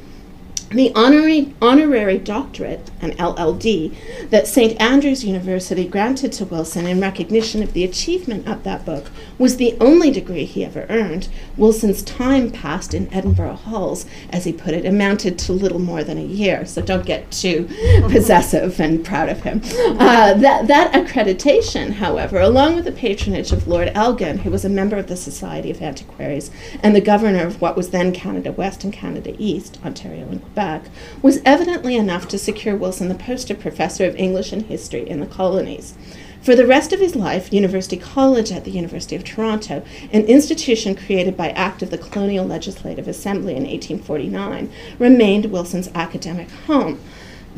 The 0.71 0.93
honorary, 0.95 1.55
honorary 1.63 2.19
doctorate, 2.19 2.91
an 3.01 3.13
LLD, 3.13 4.29
that 4.29 4.47
St. 4.47 4.79
Andrews 4.79 5.25
University 5.25 5.89
granted 5.89 6.31
to 6.33 6.45
Wilson 6.45 6.87
in 6.87 7.01
recognition 7.01 7.63
of 7.63 7.73
the 7.73 7.85
achievement 7.85 8.47
of 8.47 8.65
that 8.65 8.85
book 8.85 9.11
was 9.39 9.57
the 9.57 9.79
only 9.81 10.11
degree 10.11 10.45
he 10.45 10.67
ever 10.67 10.85
earned. 10.91 11.29
Wilson's 11.57 12.03
time 12.03 12.51
passed 12.51 12.93
in 12.93 13.13
Edinburgh 13.15 13.55
halls, 13.55 14.05
as 14.29 14.45
he 14.45 14.53
put 14.53 14.75
it, 14.75 14.85
amounted 14.85 15.39
to 15.39 15.53
little 15.55 15.79
more 15.79 16.05
than 16.05 16.19
a 16.19 16.23
year, 16.23 16.67
so 16.67 16.83
don't 16.83 17.07
get 17.07 17.31
too 17.31 17.67
possessive 18.11 18.79
and 18.79 19.03
proud 19.03 19.31
of 19.31 19.43
him. 19.43 19.63
Uh, 19.99 20.35
that, 20.35 20.67
that 20.67 20.93
accreditation, 20.93 21.93
however, 21.93 22.41
along 22.41 22.75
with 22.75 22.85
the 22.85 22.93
patronage 22.93 23.53
of 23.53 23.67
Lord 23.67 23.91
Elgin, 23.95 24.39
who 24.39 24.51
was 24.51 24.67
a 24.67 24.69
member 24.69 24.99
of 24.99 25.07
the 25.07 25.17
Society 25.17 25.71
of 25.71 25.81
Antiquaries 25.81 26.51
and 26.83 26.95
the 26.95 27.01
governor 27.01 27.47
of 27.47 27.63
what 27.63 27.75
was 27.75 27.89
then 27.89 28.13
Canada 28.13 28.53
West 28.53 28.85
and 28.85 28.93
Canada 28.93 29.35
East, 29.39 29.79
Ontario 29.83 30.29
and 30.29 30.43
Quebec, 30.43 30.58
back, 30.59 30.87
was 31.23 31.41
evidently 31.45 31.95
enough 31.95 32.27
to 32.27 32.37
secure 32.37 32.75
Wilson 32.75 33.09
the 33.09 33.15
post 33.15 33.49
of 33.49 33.61
professor 33.61 34.05
of 34.05 34.17
English 34.17 34.53
and 34.53 34.63
history 34.63 35.09
in 35.09 35.21
the 35.21 35.27
colonies. 35.27 35.95
For 36.43 36.57
the 36.57 36.67
rest 36.67 36.93
of 36.93 36.99
his 36.99 37.15
life, 37.15 37.53
University 37.53 37.97
College 37.97 38.51
at 38.51 38.65
the 38.65 38.73
University 38.73 39.15
of 39.15 39.23
Toronto, 39.23 39.85
an 40.13 40.25
institution 40.25 40.97
created 40.97 41.37
by 41.37 41.51
act 41.51 41.81
of 41.83 41.91
the 41.91 41.99
Colonial 41.99 42.45
Legislative 42.45 43.07
Assembly 43.07 43.53
in 43.53 43.63
1849, 43.63 44.69
remained 44.99 45.53
Wilson's 45.53 45.91
academic 45.95 46.51
home. 46.67 46.99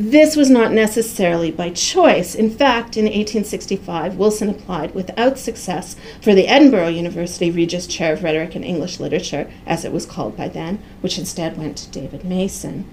This 0.03 0.35
was 0.35 0.49
not 0.49 0.73
necessarily 0.73 1.51
by 1.51 1.69
choice. 1.69 2.35
In 2.35 2.49
fact, 2.49 2.97
in 2.97 3.05
1865, 3.05 4.17
Wilson 4.17 4.49
applied 4.49 4.95
without 4.95 5.39
success 5.39 5.95
for 6.23 6.35
the 6.35 6.49
Edinburgh 6.49 6.89
University 6.89 7.51
Regius 7.51 7.87
Chair 7.87 8.15
of 8.15 8.23
Rhetoric 8.23 8.55
and 8.55 8.65
English 8.65 8.99
Literature, 8.99 9.51
as 9.67 9.85
it 9.85 9.93
was 9.93 10.07
called 10.07 10.39
by 10.39 10.49
then, 10.49 10.79
which 11.03 11.19
instead 11.19 11.59
went 11.59 11.77
to 11.77 11.91
David 11.91 12.25
Masson. 12.25 12.89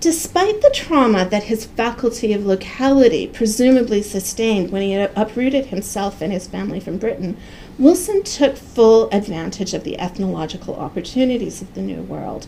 Despite 0.00 0.62
the 0.62 0.72
trauma 0.74 1.28
that 1.30 1.44
his 1.44 1.64
faculty 1.64 2.32
of 2.32 2.44
locality 2.44 3.28
presumably 3.28 4.02
sustained 4.02 4.72
when 4.72 4.82
he 4.82 4.92
had 4.92 5.12
uprooted 5.14 5.66
himself 5.66 6.20
and 6.20 6.32
his 6.32 6.48
family 6.48 6.80
from 6.80 6.98
Britain, 6.98 7.36
Wilson 7.78 8.22
took 8.22 8.56
full 8.56 9.10
advantage 9.10 9.74
of 9.74 9.84
the 9.84 9.98
ethnological 9.98 10.76
opportunities 10.76 11.60
of 11.60 11.74
the 11.74 11.82
New 11.82 12.00
World. 12.02 12.46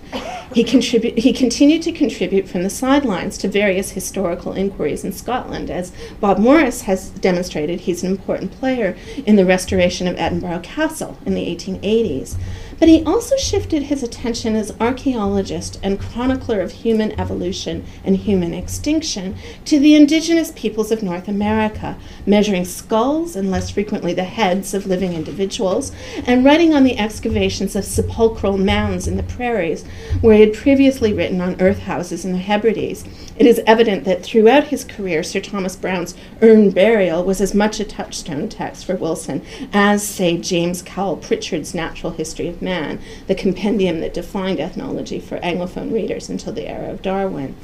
He, 0.55 0.65
contribu- 0.65 1.19
he 1.19 1.35
continued 1.35 1.83
to 1.83 1.93
contribute 1.93 2.49
from 2.49 2.63
the 2.63 2.71
sidelines 2.71 3.37
to 3.39 3.49
various 3.49 3.91
historical 3.91 4.55
inquiries 4.55 5.05
in 5.05 5.13
Scotland. 5.13 5.71
As 5.71 5.93
Bob 6.19 6.39
Morris 6.39 6.83
has 6.83 7.11
demonstrated, 7.11 7.81
he's 7.81 8.03
an 8.03 8.11
important 8.11 8.53
player 8.53 8.97
in 9.27 9.37
the 9.37 9.45
restoration 9.45 10.09
of 10.09 10.17
Edinburgh 10.17 10.61
Castle 10.61 11.19
in 11.27 11.35
the 11.35 11.55
1880s. 11.55 12.39
But 12.79 12.89
he 12.89 13.03
also 13.05 13.37
shifted 13.37 13.85
his 13.85 14.03
attention 14.03 14.55
as 14.55 14.75
archaeologist 14.81 15.81
and 15.83 15.99
chronicler 15.99 16.61
of 16.61 16.71
human 16.71 17.19
evolution 17.19 17.85
and 18.05 18.17
human 18.17 18.55
extinction 18.55 19.37
to 19.65 19.81
the 19.81 19.95
indigenous 19.95 20.53
peoples 20.55 20.93
of 20.93 21.03
North 21.03 21.27
America, 21.27 21.97
measuring 22.25 22.65
skulls 22.65 23.35
and 23.35 23.51
less 23.51 23.71
frequently 23.71 24.13
the 24.13 24.25
heads 24.25 24.75
of 24.75 24.87
living 24.87 25.13
individuals, 25.13 25.91
and 26.25 26.45
writing 26.45 26.73
on 26.73 26.85
the 26.85 26.99
excavations 26.99 27.75
of 27.75 27.85
sepulchral 27.85 28.57
mounds 28.57 29.09
in 29.09 29.17
the 29.17 29.23
prairies, 29.25 29.85
where 30.21 30.35
he 30.35 30.41
had 30.41 30.55
previously 30.55 31.13
written 31.13 31.41
on 31.41 31.61
earth 31.61 31.81
houses 31.81 32.25
in 32.25 32.33
the 32.33 32.39
Hebrides. 32.39 33.05
It 33.37 33.47
is 33.47 33.61
evident 33.67 34.05
that 34.05 34.23
throughout 34.23 34.65
his 34.65 34.85
career, 34.85 35.23
Sir 35.23 35.41
Thomas 35.41 35.77
Browne's 35.77 36.15
Urn 36.43 36.71
Burial 36.71 37.25
was 37.25 37.41
as 37.41 37.55
much 37.55 37.81
a 37.81 37.85
touchstone 37.85 38.49
text 38.49 38.85
for 38.85 38.97
Wilson 38.97 39.43
as, 39.73 40.07
say, 40.07 40.37
James 40.37 40.83
Cowles 40.83 41.25
Prichard's 41.25 41.75
Natural 41.75 42.13
History 42.13 42.49
of 42.49 42.63
Man, 42.69 43.01
the 43.29 43.35
compendium 43.35 44.01
that 44.01 44.13
defined 44.13 44.61
ethnology 44.61 45.21
for 45.21 45.39
Anglophone 45.39 45.91
readers 45.91 46.29
until 46.29 46.53
the 46.53 46.69
era 46.69 46.91
of 46.91 47.01
Darwin. 47.01 47.57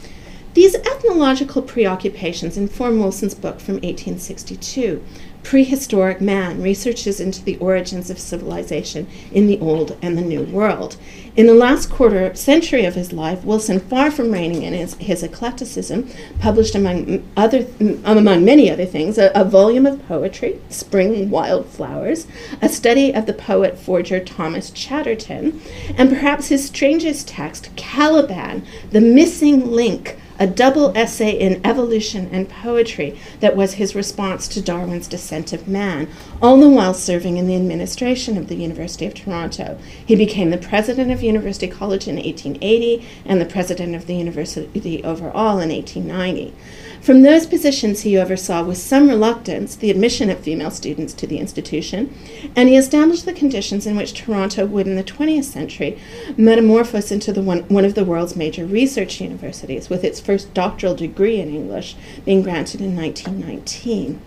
These 0.54 0.76
ethnological 0.76 1.60
preoccupations 1.60 2.56
inform 2.56 2.98
Wilson's 2.98 3.34
book 3.34 3.60
from 3.60 3.74
1862, 3.74 5.04
Prehistoric 5.44 6.22
Man 6.22 6.62
Researches 6.62 7.20
into 7.20 7.44
the 7.44 7.58
Origins 7.58 8.08
of 8.10 8.18
Civilization 8.18 9.06
in 9.30 9.46
the 9.46 9.60
Old 9.60 9.96
and 10.00 10.16
the 10.16 10.22
New 10.22 10.42
World. 10.44 10.96
In 11.36 11.46
the 11.46 11.54
last 11.54 11.90
quarter 11.90 12.34
century 12.34 12.84
of 12.84 12.94
his 12.94 13.12
life, 13.12 13.44
Wilson, 13.44 13.78
far 13.78 14.10
from 14.10 14.32
reining 14.32 14.62
in 14.62 14.72
his, 14.72 14.94
his 14.94 15.22
eclecticism, 15.22 16.08
published 16.40 16.74
among 16.74 17.22
other 17.36 17.66
among 18.04 18.44
many 18.44 18.70
other 18.70 18.86
things 18.86 19.18
a, 19.18 19.30
a 19.34 19.44
volume 19.44 19.84
of 19.84 20.06
poetry, 20.08 20.60
Spring 20.70 21.28
Wild 21.28 21.66
Flowers, 21.66 22.26
a 22.62 22.68
study 22.68 23.12
of 23.12 23.26
the 23.26 23.32
poet 23.32 23.78
forger 23.78 24.20
Thomas 24.20 24.70
Chatterton, 24.70 25.60
and 25.96 26.08
perhaps 26.08 26.48
his 26.48 26.64
strangest 26.64 27.28
text, 27.28 27.68
Caliban, 27.76 28.64
the 28.90 29.00
missing 29.00 29.70
link 29.70 30.16
a 30.38 30.46
double 30.46 30.96
essay 30.96 31.30
in 31.30 31.64
evolution 31.64 32.28
and 32.32 32.48
poetry 32.48 33.18
that 33.40 33.56
was 33.56 33.74
his 33.74 33.94
response 33.94 34.48
to 34.48 34.60
Darwin's 34.60 35.08
Descent 35.08 35.52
of 35.52 35.68
Man, 35.68 36.08
all 36.42 36.58
the 36.58 36.68
while 36.68 36.94
serving 36.94 37.36
in 37.36 37.46
the 37.46 37.56
administration 37.56 38.36
of 38.36 38.48
the 38.48 38.56
University 38.56 39.06
of 39.06 39.14
Toronto. 39.14 39.78
He 40.04 40.16
became 40.16 40.50
the 40.50 40.58
president 40.58 41.10
of 41.10 41.22
University 41.22 41.68
College 41.68 42.08
in 42.08 42.16
1880 42.16 43.06
and 43.24 43.40
the 43.40 43.46
president 43.46 43.94
of 43.94 44.06
the 44.06 44.16
university 44.16 45.04
overall 45.04 45.58
in 45.58 45.70
1890. 45.70 46.54
From 47.04 47.20
those 47.20 47.44
positions, 47.44 48.00
he 48.00 48.16
oversaw 48.16 48.64
with 48.64 48.78
some 48.78 49.10
reluctance 49.10 49.76
the 49.76 49.90
admission 49.90 50.30
of 50.30 50.38
female 50.38 50.70
students 50.70 51.12
to 51.12 51.26
the 51.26 51.36
institution, 51.36 52.16
and 52.56 52.66
he 52.66 52.78
established 52.78 53.26
the 53.26 53.34
conditions 53.34 53.86
in 53.86 53.94
which 53.94 54.14
Toronto 54.14 54.64
would, 54.64 54.86
in 54.86 54.96
the 54.96 55.04
20th 55.04 55.44
century, 55.44 55.98
metamorphose 56.38 57.12
into 57.12 57.30
the 57.30 57.42
one, 57.42 57.64
one 57.64 57.84
of 57.84 57.94
the 57.94 58.06
world's 58.06 58.36
major 58.36 58.64
research 58.64 59.20
universities, 59.20 59.90
with 59.90 60.02
its 60.02 60.18
first 60.18 60.54
doctoral 60.54 60.94
degree 60.94 61.40
in 61.40 61.54
English 61.54 61.94
being 62.24 62.40
granted 62.40 62.80
in 62.80 62.96
1919. 62.96 64.22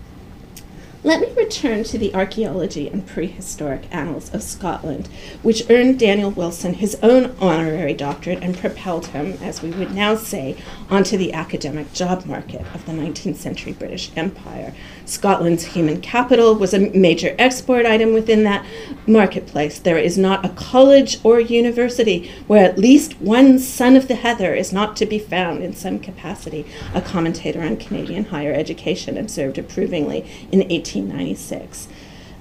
Let 1.04 1.20
me 1.20 1.32
return 1.36 1.84
to 1.84 1.98
the 1.98 2.12
archaeology 2.12 2.88
and 2.88 3.06
prehistoric 3.06 3.82
annals 3.92 4.34
of 4.34 4.42
Scotland, 4.42 5.08
which 5.42 5.62
earned 5.70 6.00
Daniel 6.00 6.32
Wilson 6.32 6.74
his 6.74 6.98
own 7.04 7.36
honorary 7.40 7.94
doctorate 7.94 8.42
and 8.42 8.58
propelled 8.58 9.06
him, 9.06 9.38
as 9.40 9.62
we 9.62 9.70
would 9.70 9.94
now 9.94 10.16
say, 10.16 10.56
onto 10.90 11.16
the 11.16 11.32
academic 11.32 11.92
job 11.92 12.26
market 12.26 12.62
of 12.74 12.84
the 12.84 12.90
19th 12.90 13.36
century 13.36 13.72
British 13.72 14.10
Empire. 14.16 14.74
Scotland's 15.04 15.66
human 15.66 16.00
capital 16.00 16.56
was 16.56 16.74
a 16.74 16.90
major 16.90 17.32
export 17.38 17.86
item 17.86 18.12
within 18.12 18.42
that 18.42 18.66
marketplace. 19.06 19.78
There 19.78 19.98
is 19.98 20.18
not 20.18 20.44
a 20.44 20.50
college 20.50 21.20
or 21.22 21.38
university 21.38 22.28
where 22.48 22.64
at 22.64 22.76
least 22.76 23.20
one 23.20 23.60
son 23.60 23.94
of 23.94 24.08
the 24.08 24.16
heather 24.16 24.52
is 24.52 24.72
not 24.72 24.96
to 24.96 25.06
be 25.06 25.20
found 25.20 25.62
in 25.62 25.74
some 25.74 26.00
capacity, 26.00 26.66
a 26.92 27.00
commentator 27.00 27.62
on 27.62 27.76
Canadian 27.76 28.24
higher 28.24 28.52
education 28.52 29.16
observed 29.16 29.58
approvingly 29.58 30.28
in 30.50 30.68
1896. 30.94 31.88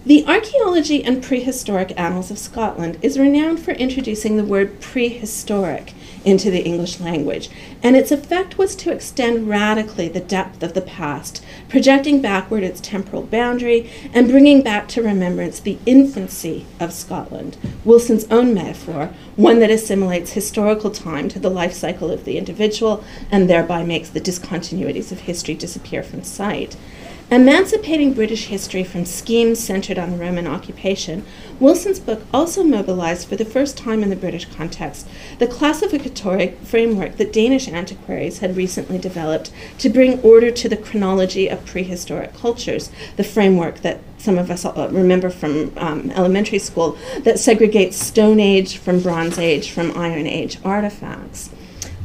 The 0.08 0.26
Archaeology 0.26 1.04
and 1.04 1.22
Prehistoric 1.22 1.92
Annals 2.00 2.32
of 2.32 2.38
Scotland 2.38 2.98
is 3.02 3.20
renowned 3.20 3.60
for 3.60 3.72
introducing 3.72 4.38
the 4.38 4.46
word 4.46 4.80
prehistoric 4.80 5.94
into 6.24 6.50
the 6.50 6.64
English 6.64 7.02
language, 7.02 7.50
and 7.84 7.94
its 7.98 8.10
effect 8.10 8.58
was 8.58 8.74
to 8.78 8.92
extend 8.92 9.50
radically 9.50 10.08
the 10.08 10.22
depth 10.22 10.64
of 10.64 10.74
the 10.74 10.82
past, 10.82 11.44
projecting 11.68 12.22
backward 12.22 12.64
its 12.64 12.80
temporal 12.80 13.24
boundary 13.24 13.90
and 14.14 14.30
bringing 14.30 14.62
back 14.62 14.88
to 14.88 15.04
remembrance 15.04 15.60
the 15.60 15.78
infancy 15.86 16.66
of 16.80 16.94
Scotland, 16.94 17.58
Wilson's 17.84 18.24
own 18.32 18.54
metaphor, 18.54 19.10
one 19.36 19.60
that 19.60 19.70
assimilates 19.70 20.32
historical 20.32 20.90
time 20.90 21.28
to 21.28 21.40
the 21.40 21.50
life 21.50 21.74
cycle 21.74 22.12
of 22.12 22.24
the 22.24 22.38
individual 22.38 23.04
and 23.30 23.50
thereby 23.50 23.84
makes 23.84 24.10
the 24.10 24.22
discontinuities 24.22 25.12
of 25.12 25.20
history 25.20 25.54
disappear 25.54 26.02
from 26.02 26.24
sight. 26.24 26.78
Emancipating 27.30 28.14
British 28.14 28.46
history 28.46 28.86
from 28.86 29.04
schemes 29.04 29.60
centered 29.60 30.00
on 30.00 30.12
the 30.12 30.18
Roman 30.18 30.48
occupation, 30.48 31.26
Wilson's 31.60 32.00
book 32.00 32.22
also 32.34 32.64
mobilized 32.64 33.28
for 33.28 33.36
the 33.36 33.44
first 33.44 33.78
time 33.78 34.02
in 34.02 34.10
the 34.10 34.16
British 34.16 34.46
context 34.46 35.10
the 35.38 35.46
classificatory 35.46 36.56
framework 36.64 37.18
that 37.18 37.34
Danish 37.34 37.68
antiquaries 37.68 38.40
had 38.40 38.56
recently 38.56 38.98
developed 38.98 39.52
to 39.78 39.90
bring 39.90 40.22
order 40.22 40.52
to 40.52 40.70
the 40.70 40.78
chronology 40.78 41.50
of 41.50 41.66
prehistoric 41.66 42.34
cultures, 42.34 42.92
the 43.18 43.26
framework 43.26 43.82
that 43.82 44.00
some 44.18 44.38
of 44.38 44.50
us 44.50 44.64
uh, 44.64 44.88
remember 44.90 45.30
from 45.30 45.74
um, 45.76 46.10
elementary 46.12 46.60
school 46.60 46.98
that 47.24 47.36
segregates 47.36 47.96
Stone 47.96 48.40
Age 48.40 48.78
from 48.78 49.02
Bronze 49.02 49.38
Age 49.38 49.70
from 49.70 49.92
Iron 49.98 50.28
Age 50.28 50.60
artifacts. 50.64 51.50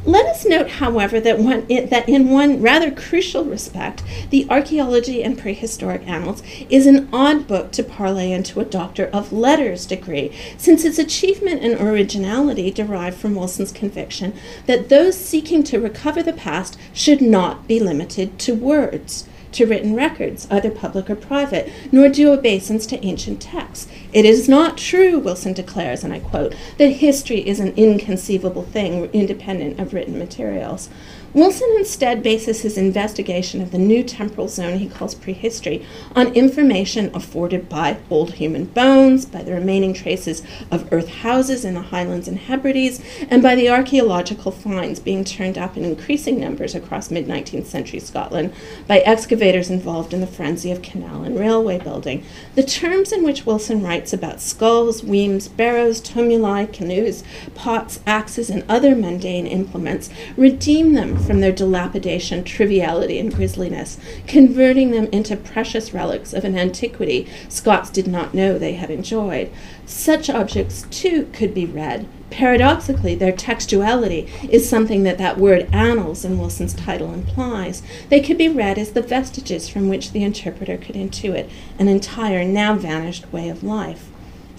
Let 0.05 0.27
us 0.27 0.45
note, 0.45 0.69
however, 0.69 1.21
that, 1.21 1.39
one, 1.39 1.65
it, 1.69 1.89
that 1.91 2.09
in 2.09 2.29
one 2.29 2.61
rather 2.61 2.91
crucial 2.91 3.45
respect, 3.45 4.03
the 4.31 4.49
Archaeology 4.51 5.23
and 5.23 5.39
Prehistoric 5.39 6.03
Annals 6.09 6.43
is 6.69 6.89
an 6.89 7.09
odd 7.13 7.47
book 7.47 7.71
to 7.73 7.85
parlay 7.85 8.33
into 8.33 8.59
a 8.59 8.65
Doctor 8.65 9.07
of 9.07 9.33
Letters 9.33 9.87
degree, 9.87 10.37
since 10.59 10.85
its 10.85 10.99
achievement 10.99 11.63
and 11.63 11.81
originality 11.81 12.73
derive 12.73 13.15
from 13.15 13.37
Wilson's 13.37 13.71
conviction 13.71 14.35
that 14.67 14.89
those 14.89 15.17
seeking 15.17 15.63
to 15.63 15.79
recover 15.79 16.21
the 16.21 16.33
past 16.33 16.77
should 16.93 17.23
not 17.23 17.69
be 17.69 17.79
limited 17.79 18.41
to 18.41 18.57
words 18.57 19.29
to 19.53 19.67
written 19.67 19.95
records, 19.95 20.47
either 20.51 20.71
public 20.71 21.09
or 21.09 21.17
private, 21.17 21.71
nor 21.91 22.09
do 22.09 22.33
obeisance 22.33 22.87
to 22.87 23.05
ancient 23.05 23.41
texts. 23.41 23.89
It 24.13 24.25
is 24.25 24.49
not 24.49 24.79
true, 24.79 25.19
Wilson 25.19 25.53
declares, 25.53 26.05
and 26.05 26.13
I 26.13 26.21
quote, 26.21 26.55
that 26.79 26.89
history 26.89 27.47
is 27.47 27.61
an 27.61 27.75
inconceivable 27.77 28.65
thing 28.65 29.05
independent 29.13 29.79
of 29.81 29.95
written 29.95 30.19
materials. 30.19 30.89
Wilson 31.35 31.69
instead 31.79 32.23
bases 32.23 32.61
his 32.61 32.77
investigation 32.77 33.63
of 33.63 33.71
the 33.71 33.79
new 33.79 34.03
temporal 34.03 34.49
zone 34.49 34.79
he 34.79 34.87
calls 34.87 35.15
prehistory 35.15 35.83
on 36.15 36.27
information 36.35 37.11
afforded 37.15 37.71
by 37.71 37.97
old 38.11 38.35
human 38.35 38.67
bones, 38.67 39.25
by 39.25 39.43
the 39.43 39.55
remaining 39.55 39.95
traces 39.95 40.43
of 40.71 40.93
earth 40.93 41.09
houses 41.09 41.65
in 41.65 41.73
the 41.73 41.81
Highlands 41.81 42.29
and 42.29 42.39
Hebrides, 42.39 43.01
and 43.31 43.43
by 43.43 43.55
the 43.55 43.71
archaeological 43.71 44.53
finds 44.53 45.01
being 45.01 45.25
turned 45.25 45.57
up 45.57 45.75
in 45.75 45.87
increasing 45.87 46.39
numbers 46.39 46.75
across 46.75 47.11
mid 47.11 47.27
19th 47.27 47.65
century 47.65 48.01
Scotland 48.01 48.53
by 48.87 48.99
excavators 48.99 49.71
involved 49.71 50.13
in 50.13 50.21
the 50.21 50.27
frenzy 50.27 50.71
of 50.71 50.83
canal 50.83 51.23
and 51.23 51.41
railway 51.41 51.79
building. 51.79 52.23
The 52.57 52.63
terms 52.63 53.11
in 53.11 53.25
which 53.25 53.47
Wilson 53.47 53.83
writes 53.83 54.13
about 54.13 54.43
skulls, 54.43 55.03
weems, 55.03 55.49
barrows, 55.49 56.03
tumuli, 56.03 56.71
canoes, 56.71 57.25
pots, 57.55 58.01
axes, 58.07 58.51
and 58.51 58.65
other 58.69 58.95
mundane 58.95 59.47
implements 59.47 60.11
redeem 60.37 60.93
them 60.93 61.22
from 61.23 61.41
their 61.41 61.53
dilapidation, 61.53 62.45
triviality, 62.45 63.19
and 63.19 63.35
grisliness, 63.35 63.99
converting 64.27 64.91
them 64.91 65.07
into 65.07 65.37
precious 65.37 65.95
relics 65.95 66.33
of 66.33 66.45
an 66.45 66.59
antiquity 66.59 67.27
Scots 67.49 67.91
did 67.91 68.07
not 68.07 68.35
know 68.35 68.59
they 68.59 68.75
had 68.75 68.91
enjoyed. 68.91 69.51
Such 69.87 70.29
objects, 70.29 70.87
too, 70.91 71.29
could 71.33 71.55
be 71.55 71.67
read. 71.67 72.07
Paradoxically, 72.31 73.15
their 73.15 73.33
textuality 73.33 74.29
is 74.49 74.69
something 74.69 75.03
that 75.03 75.19
that 75.19 75.39
word 75.39 75.69
annals 75.73 76.25
in 76.25 76.39
Wilson's 76.39 76.75
title 76.75 77.13
implies. 77.13 77.83
They 78.09 78.21
could 78.21 78.39
be 78.39 78.49
read 78.49 78.79
as 78.79 78.93
the 78.93 79.03
vestiges 79.03 79.69
from 79.69 79.89
which 79.89 80.13
the 80.13 80.25
interpreter 80.25 80.79
could 80.79 80.95
intuit 80.95 81.51
an 81.79 81.89
entire, 81.89 82.45
now 82.45 82.75
vanished 82.75 83.31
way 83.33 83.49
of 83.49 83.63
life. 83.63 84.12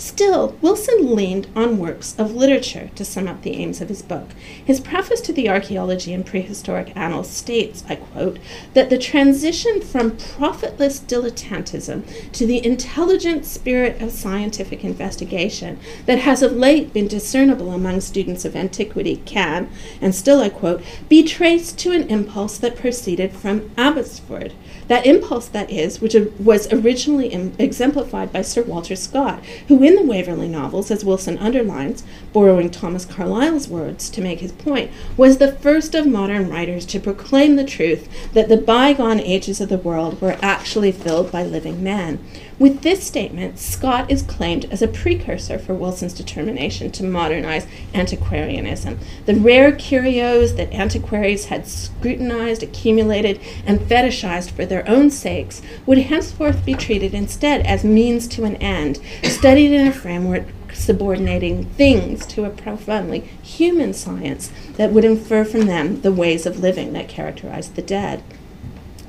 Still, 0.06 0.58
Wilson 0.62 1.16
leaned 1.16 1.48
on 1.56 1.78
works 1.78 2.14
of 2.18 2.36
literature 2.36 2.92
to 2.96 3.06
sum 3.06 3.26
up 3.26 3.42
the 3.42 3.56
aims 3.56 3.80
of 3.80 3.88
his 3.88 4.02
book. 4.02 4.32
His 4.64 4.82
preface 4.82 5.22
to 5.22 5.32
the 5.32 5.48
Archaeology 5.48 6.14
and 6.14 6.26
Prehistoric 6.26 6.92
Annals 6.94 7.30
states, 7.30 7.86
I 7.88 7.96
quote, 7.96 8.38
that 8.74 8.90
the 8.90 8.98
transition 8.98 9.80
from 9.80 10.18
profitless 10.18 11.00
dilettantism 11.00 12.04
to 12.34 12.46
the 12.46 12.64
intelligent 12.66 13.46
spirit 13.46 14.02
of 14.02 14.12
scientific 14.12 14.84
investigation 14.84 15.80
that 16.06 16.20
has 16.20 16.42
of 16.42 16.52
late 16.52 16.92
been 16.92 17.08
discernible 17.08 17.72
among 17.72 18.02
students 18.02 18.44
of 18.44 18.58
antiquity 18.58 19.22
can, 19.26 19.70
and 20.02 20.14
still 20.14 20.42
I 20.42 20.50
quote, 20.50 20.84
be 21.08 21.24
traced 21.24 21.80
to 21.80 21.94
an 21.94 22.10
impulse 22.10 22.58
that 22.58 22.76
proceeded 22.76 23.32
from 23.32 23.72
Abbotsford 23.78 24.52
that 24.88 25.06
impulse, 25.06 25.48
that 25.48 25.70
is, 25.70 26.02
which 26.02 26.16
was 26.40 26.72
originally 26.72 27.34
exemplified 27.60 28.32
by 28.32 28.42
Sir 28.42 28.64
Walter 28.64 28.96
Scott, 28.96 29.44
who 29.68 29.84
in 29.84 29.96
the 29.96 30.04
Waverley 30.04 30.48
novels, 30.48 30.92
as 30.92 31.06
Wilson 31.06 31.38
underlines, 31.38 32.04
borrowing 32.32 32.70
Thomas 32.70 33.06
Carlyle's 33.06 33.68
words 33.68 34.10
to 34.12 34.22
make 34.22 34.40
his 34.40 34.52
point, 34.52 34.92
was 35.18 35.38
the 35.38 35.52
first 35.52 35.96
of 35.96 36.06
modern 36.06 36.50
writers 36.50 36.86
to 36.88 37.00
proclaim 37.00 37.56
the 37.56 37.64
truth 37.64 38.08
that 38.34 38.50
the 38.50 38.58
bygone 38.58 39.20
ages 39.20 39.62
of 39.62 39.70
the 39.70 39.78
world 39.78 40.22
were 40.22 40.38
actually 40.42 40.92
filled 40.92 41.32
by 41.32 41.44
living 41.44 41.84
men. 41.84 42.24
With 42.64 42.80
this 42.80 43.04
statement, 43.04 43.60
Scott 43.60 44.10
is 44.10 44.22
claimed 44.22 44.72
as 44.72 44.82
a 44.82 44.88
precursor 44.88 45.60
for 45.60 45.74
Wilson's 45.74 46.14
determination 46.14 46.92
to 46.92 47.04
modernize 47.04 47.68
antiquarianism. 47.94 49.00
The 49.26 49.36
rare 49.36 49.74
curios 49.74 50.56
that 50.56 50.72
antiquaries 50.72 51.48
had 51.48 51.68
scrutinized, 51.68 52.64
accumulated, 52.64 53.42
and 53.66 53.82
fetishized 53.82 54.52
for 54.52 54.66
their 54.66 54.90
own 54.90 55.12
sakes 55.12 55.62
would 55.86 55.98
henceforth 55.98 56.66
be 56.66 56.74
treated 56.74 57.14
instead 57.14 57.66
as 57.66 57.84
means 57.84 58.30
to 58.30 58.46
an 58.46 58.56
end, 58.56 59.02
studied 59.24 59.74
in 59.74 59.86
a 59.86 59.92
framework 59.92 60.46
subordinating 60.72 61.66
things 61.66 62.26
to 62.28 62.46
a 62.46 62.50
profoundly 62.50 63.30
human 63.42 63.92
science 63.92 64.54
that 64.78 64.94
would 64.94 65.04
infer 65.04 65.44
from 65.44 65.66
them 65.66 66.00
the 66.00 66.14
ways 66.14 66.46
of 66.46 66.60
living 66.60 66.94
that 66.94 67.10
characterized 67.10 67.76
the 67.76 67.82
dead. 67.82 68.24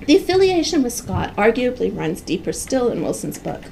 The 0.07 0.17
affiliation 0.17 0.83
with 0.83 0.93
Scott 0.93 1.35
arguably 1.35 1.97
runs 1.97 2.21
deeper 2.21 2.53
still 2.53 2.91
in 2.91 3.03
Wilson's 3.03 3.39
book. 3.39 3.63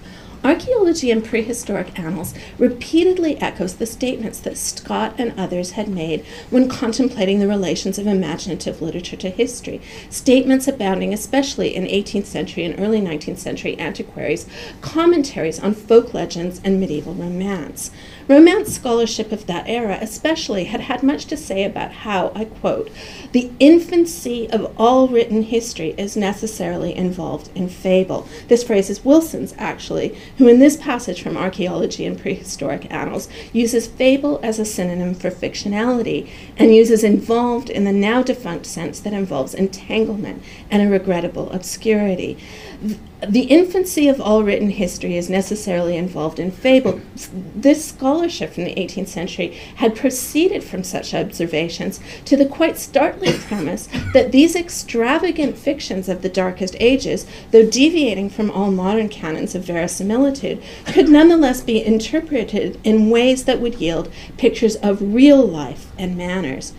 Archaeology 0.43 1.11
and 1.11 1.23
Prehistoric 1.23 1.97
Annals 1.99 2.35
repeatedly 2.59 3.41
echoes 3.41 3.75
the 3.75 3.87
statements 3.87 4.41
that 4.41 4.57
Scott 4.57 5.15
and 5.19 5.39
others 5.39 5.73
had 5.73 5.89
made 5.89 6.25
when 6.51 6.69
contemplating 6.69 7.39
the 7.39 7.47
relations 7.47 7.99
of 7.99 8.07
imaginative 8.07 8.83
literature 8.83 9.17
to 9.17 9.31
history, 9.31 9.81
statements 10.11 10.67
abounding 10.67 11.13
especially 11.13 11.77
in 11.77 11.85
18th 11.85 12.27
century 12.27 12.65
and 12.65 12.81
early 12.81 13.01
19th 13.01 13.39
century 13.39 13.79
antiquaries, 13.79 14.47
commentaries 14.81 15.61
on 15.61 15.75
folk 15.75 16.13
legends 16.13 16.61
and 16.65 16.81
medieval 16.81 17.15
romance. 17.15 17.93
Romance 18.29 18.73
scholarship 18.73 19.33
of 19.33 19.47
that 19.47 19.69
era, 19.69 19.99
especially, 20.01 20.65
had 20.65 20.81
had 20.81 21.03
much 21.03 21.27
to 21.27 21.37
say 21.37 21.65
about 21.65 21.93
how, 21.93 22.31
I 22.35 22.45
quote, 22.45 22.91
the 23.33 23.51
infancy 23.59 24.49
of 24.51 24.73
all 24.79 25.09
written 25.09 25.43
history 25.43 25.95
is 25.99 26.17
necessarily 26.17 26.95
involved 26.95 27.51
in 27.55 27.69
fable. 27.69 28.29
This 28.49 28.63
phrase 28.63 28.91
is 28.91 29.05
Wilson's, 29.05 29.55
actually, 29.59 30.17
who 30.39 30.47
in 30.47 30.61
this 30.61 30.77
passage 30.77 31.23
from 31.23 31.37
Archaeology 31.37 32.07
and 32.07 32.19
Prehistoric 32.19 32.93
Annals 32.93 33.29
uses 33.53 33.89
fable 33.89 34.39
as 34.43 34.59
a 34.59 34.65
synonym 34.65 35.15
for 35.15 35.31
fictionality 35.31 36.29
and 36.57 36.75
uses 36.75 37.03
involved 37.03 37.71
in 37.71 37.85
the 37.85 37.93
now 37.93 38.23
defunct 38.23 38.67
sense 38.67 39.01
that 39.01 39.13
involves 39.13 39.55
entanglement 39.55 40.43
and 40.71 40.83
a 40.83 40.89
regrettable 40.89 41.51
obscurity 41.51 42.39
the 43.29 43.43
infancy 43.43 44.09
of 44.09 44.21
all 44.21 44.43
written 44.43 44.71
history 44.71 45.17
is 45.17 45.31
necessarily 45.31 45.97
involved 45.97 46.41
in 46.41 46.51
fable. 46.51 47.01
This 47.55 47.85
scholarship 47.85 48.53
from 48.53 48.65
the 48.65 48.75
18th 48.75 49.09
century 49.09 49.57
had 49.77 49.95
proceeded 49.95 50.65
from 50.65 50.83
such 50.83 51.15
observations 51.15 52.01
to 52.25 52.37
the 52.37 52.47
quite 52.47 52.79
startling 52.79 53.39
premise 53.39 53.89
that 54.13 54.33
these 54.33 54.57
extravagant 54.57 55.57
fictions 55.57 56.09
of 56.09 56.23
the 56.23 56.29
darkest 56.29 56.75
ages, 56.81 57.25
though 57.53 57.69
deviating 57.69 58.29
from 58.29 58.51
all 58.51 58.73
modern 58.73 59.09
canons 59.09 59.55
of 59.55 59.65
verisimilitude, 59.65 60.61
could 60.87 61.09
nonetheless 61.09 61.61
be 61.61 61.85
interpreted 61.85 62.81
in 62.83 63.11
ways 63.11 63.45
that 63.45 63.61
would 63.61 63.77
yield 63.77 64.11
pictures 64.37 64.75
of 64.77 65.15
real 65.15 65.47
life 65.47 65.93
and 65.97 66.17
manners. 66.17 66.73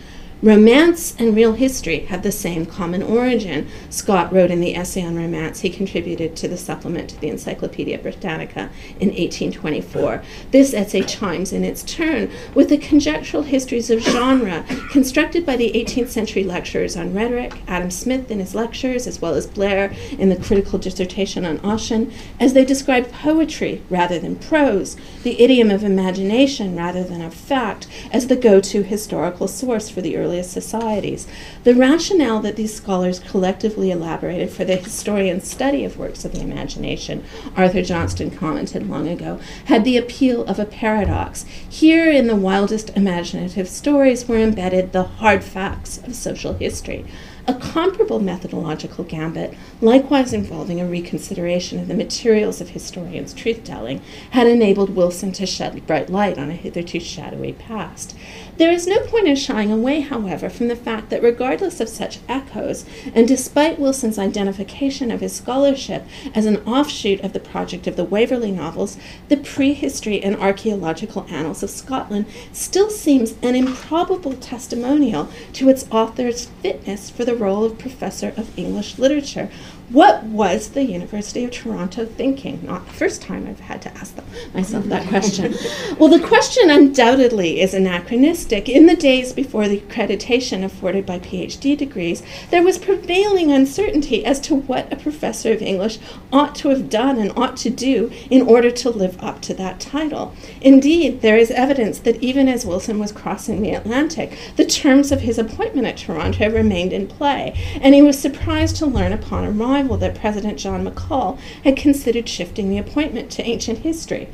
Romance 0.44 1.16
and 1.18 1.34
real 1.34 1.54
history 1.54 2.00
have 2.00 2.22
the 2.22 2.30
same 2.30 2.66
common 2.66 3.02
origin, 3.02 3.66
Scott 3.88 4.30
wrote 4.30 4.50
in 4.50 4.60
the 4.60 4.76
essay 4.76 5.02
on 5.02 5.16
romance 5.16 5.60
he 5.60 5.70
contributed 5.70 6.36
to 6.36 6.46
the 6.48 6.58
supplement 6.58 7.08
to 7.08 7.18
the 7.18 7.30
Encyclopedia 7.30 7.96
Britannica 7.96 8.68
in 9.00 9.08
1824. 9.08 10.22
This 10.50 10.74
essay 10.74 11.00
chimes 11.00 11.50
in 11.50 11.64
its 11.64 11.82
turn 11.82 12.30
with 12.54 12.68
the 12.68 12.76
conjectural 12.76 13.44
histories 13.44 13.88
of 13.88 14.00
genre 14.00 14.66
constructed 14.90 15.46
by 15.46 15.56
the 15.56 15.72
18th 15.72 16.08
century 16.08 16.44
lecturers 16.44 16.94
on 16.94 17.14
rhetoric, 17.14 17.62
Adam 17.66 17.90
Smith 17.90 18.30
in 18.30 18.38
his 18.38 18.54
lectures, 18.54 19.06
as 19.06 19.22
well 19.22 19.32
as 19.32 19.46
Blair 19.46 19.94
in 20.18 20.28
the 20.28 20.36
critical 20.36 20.78
dissertation 20.78 21.46
on 21.46 21.58
Ossian, 21.60 22.12
as 22.38 22.52
they 22.52 22.66
describe 22.66 23.10
poetry 23.10 23.80
rather 23.88 24.18
than 24.18 24.36
prose, 24.36 24.94
the 25.22 25.40
idiom 25.40 25.70
of 25.70 25.82
imagination 25.82 26.76
rather 26.76 27.02
than 27.02 27.22
of 27.22 27.32
fact, 27.32 27.86
as 28.12 28.26
the 28.26 28.36
go 28.36 28.60
to 28.60 28.82
historical 28.82 29.48
source 29.48 29.88
for 29.88 30.02
the 30.02 30.18
early 30.18 30.33
earliest 30.34 30.52
societies. 30.52 31.28
The 31.62 31.76
rationale 31.76 32.40
that 32.40 32.56
these 32.56 32.74
scholars 32.74 33.20
collectively 33.20 33.92
elaborated 33.92 34.50
for 34.50 34.64
the 34.64 34.74
historian's 34.74 35.48
study 35.48 35.84
of 35.84 35.96
works 35.96 36.24
of 36.24 36.32
the 36.32 36.40
imagination, 36.40 37.24
Arthur 37.56 37.82
Johnston 37.82 38.32
commented 38.32 38.88
long 38.90 39.06
ago, 39.06 39.38
had 39.66 39.84
the 39.84 39.96
appeal 39.96 40.44
of 40.46 40.58
a 40.58 40.64
paradox. 40.64 41.44
Here, 41.68 42.10
in 42.10 42.26
the 42.26 42.34
wildest 42.34 42.90
imaginative 42.96 43.68
stories, 43.68 44.26
were 44.26 44.38
embedded 44.38 44.90
the 44.90 45.04
hard 45.04 45.44
facts 45.44 45.98
of 45.98 46.16
social 46.16 46.54
history. 46.54 47.04
A 47.46 47.52
comparable 47.52 48.20
methodological 48.20 49.04
gambit, 49.04 49.52
likewise 49.82 50.32
involving 50.32 50.80
a 50.80 50.86
reconsideration 50.86 51.78
of 51.78 51.88
the 51.88 51.94
materials 51.94 52.62
of 52.62 52.70
historians' 52.70 53.34
truth 53.34 53.64
telling, 53.64 54.00
had 54.30 54.46
enabled 54.46 54.96
Wilson 54.96 55.30
to 55.32 55.44
shed 55.44 55.86
bright 55.86 56.08
light 56.08 56.38
on 56.38 56.48
a 56.48 56.54
hitherto 56.54 57.00
shadowy 57.00 57.52
past. 57.52 58.16
There 58.56 58.70
is 58.70 58.86
no 58.86 59.00
point 59.00 59.28
in 59.28 59.36
shying 59.36 59.70
away, 59.70 60.00
however, 60.00 60.48
from 60.48 60.68
the 60.68 60.76
fact 60.76 61.10
that 61.10 61.22
regardless 61.22 61.80
of 61.80 61.88
such 61.90 62.20
echoes, 62.28 62.86
and 63.14 63.28
despite 63.28 63.78
Wilson's 63.78 64.18
identification 64.18 65.10
of 65.10 65.20
his 65.20 65.34
scholarship 65.34 66.04
as 66.34 66.46
an 66.46 66.58
offshoot 66.58 67.20
of 67.20 67.34
the 67.34 67.40
project 67.40 67.86
of 67.86 67.96
the 67.96 68.04
Waverley 68.04 68.52
novels, 68.52 68.96
the 69.28 69.36
prehistory 69.36 70.22
and 70.22 70.36
archaeological 70.36 71.26
annals 71.28 71.62
of 71.62 71.68
Scotland 71.68 72.24
still 72.52 72.88
seems 72.88 73.34
an 73.42 73.54
improbable 73.54 74.32
testimonial 74.34 75.28
to 75.52 75.68
its 75.68 75.86
author's 75.90 76.46
fitness 76.62 77.10
for 77.10 77.24
the 77.24 77.33
role 77.34 77.64
of 77.64 77.78
professor 77.78 78.32
of 78.36 78.56
English 78.58 78.98
literature, 78.98 79.50
what 79.94 80.24
was 80.24 80.70
the 80.70 80.82
University 80.82 81.44
of 81.44 81.52
Toronto 81.52 82.04
thinking? 82.04 82.58
Not 82.66 82.84
the 82.84 82.94
first 82.94 83.22
time 83.22 83.46
I've 83.46 83.60
had 83.60 83.80
to 83.82 83.96
ask 83.96 84.16
them, 84.16 84.26
myself 84.52 84.86
that 84.86 85.06
question. 85.06 85.54
well, 86.00 86.08
the 86.08 86.26
question 86.26 86.68
undoubtedly 86.68 87.60
is 87.60 87.74
anachronistic. 87.74 88.68
In 88.68 88.86
the 88.86 88.96
days 88.96 89.32
before 89.32 89.68
the 89.68 89.78
accreditation 89.78 90.64
afforded 90.64 91.06
by 91.06 91.20
PhD 91.20 91.78
degrees, 91.78 92.24
there 92.50 92.64
was 92.64 92.76
prevailing 92.76 93.52
uncertainty 93.52 94.26
as 94.26 94.40
to 94.40 94.56
what 94.56 94.92
a 94.92 94.96
professor 94.96 95.52
of 95.52 95.62
English 95.62 96.00
ought 96.32 96.56
to 96.56 96.70
have 96.70 96.90
done 96.90 97.20
and 97.20 97.30
ought 97.38 97.56
to 97.58 97.70
do 97.70 98.10
in 98.30 98.42
order 98.42 98.72
to 98.72 98.90
live 98.90 99.16
up 99.22 99.40
to 99.42 99.54
that 99.54 99.78
title. 99.78 100.34
Indeed, 100.60 101.20
there 101.20 101.38
is 101.38 101.52
evidence 101.52 102.00
that 102.00 102.20
even 102.20 102.48
as 102.48 102.66
Wilson 102.66 102.98
was 102.98 103.12
crossing 103.12 103.62
the 103.62 103.74
Atlantic, 103.74 104.36
the 104.56 104.66
terms 104.66 105.12
of 105.12 105.20
his 105.20 105.38
appointment 105.38 105.86
at 105.86 105.98
Toronto 105.98 106.50
remained 106.50 106.92
in 106.92 107.06
play, 107.06 107.54
and 107.80 107.94
he 107.94 108.02
was 108.02 108.18
surprised 108.18 108.74
to 108.76 108.86
learn 108.86 109.12
upon 109.12 109.44
arrival 109.44 109.83
that 109.98 110.14
President 110.14 110.58
John 110.58 110.86
McCaul 110.86 111.38
had 111.62 111.76
considered 111.76 112.28
shifting 112.28 112.70
the 112.70 112.78
appointment 112.78 113.30
to 113.32 113.42
ancient 113.42 113.80
history. 113.80 114.28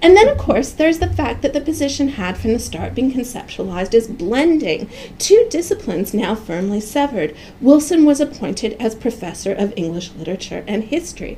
And 0.00 0.16
then, 0.16 0.28
of 0.28 0.38
course, 0.38 0.70
there's 0.70 1.00
the 1.00 1.12
fact 1.12 1.42
that 1.42 1.52
the 1.52 1.60
position 1.60 2.10
had 2.10 2.38
from 2.38 2.52
the 2.52 2.60
start 2.60 2.94
been 2.94 3.10
conceptualized 3.10 3.94
as 3.94 4.06
blending 4.06 4.88
two 5.18 5.48
disciplines 5.50 6.14
now 6.14 6.36
firmly 6.36 6.80
severed. 6.80 7.36
Wilson 7.60 8.04
was 8.04 8.20
appointed 8.20 8.76
as 8.78 8.94
professor 8.94 9.52
of 9.52 9.72
English 9.76 10.12
literature 10.12 10.62
and 10.68 10.84
history. 10.84 11.36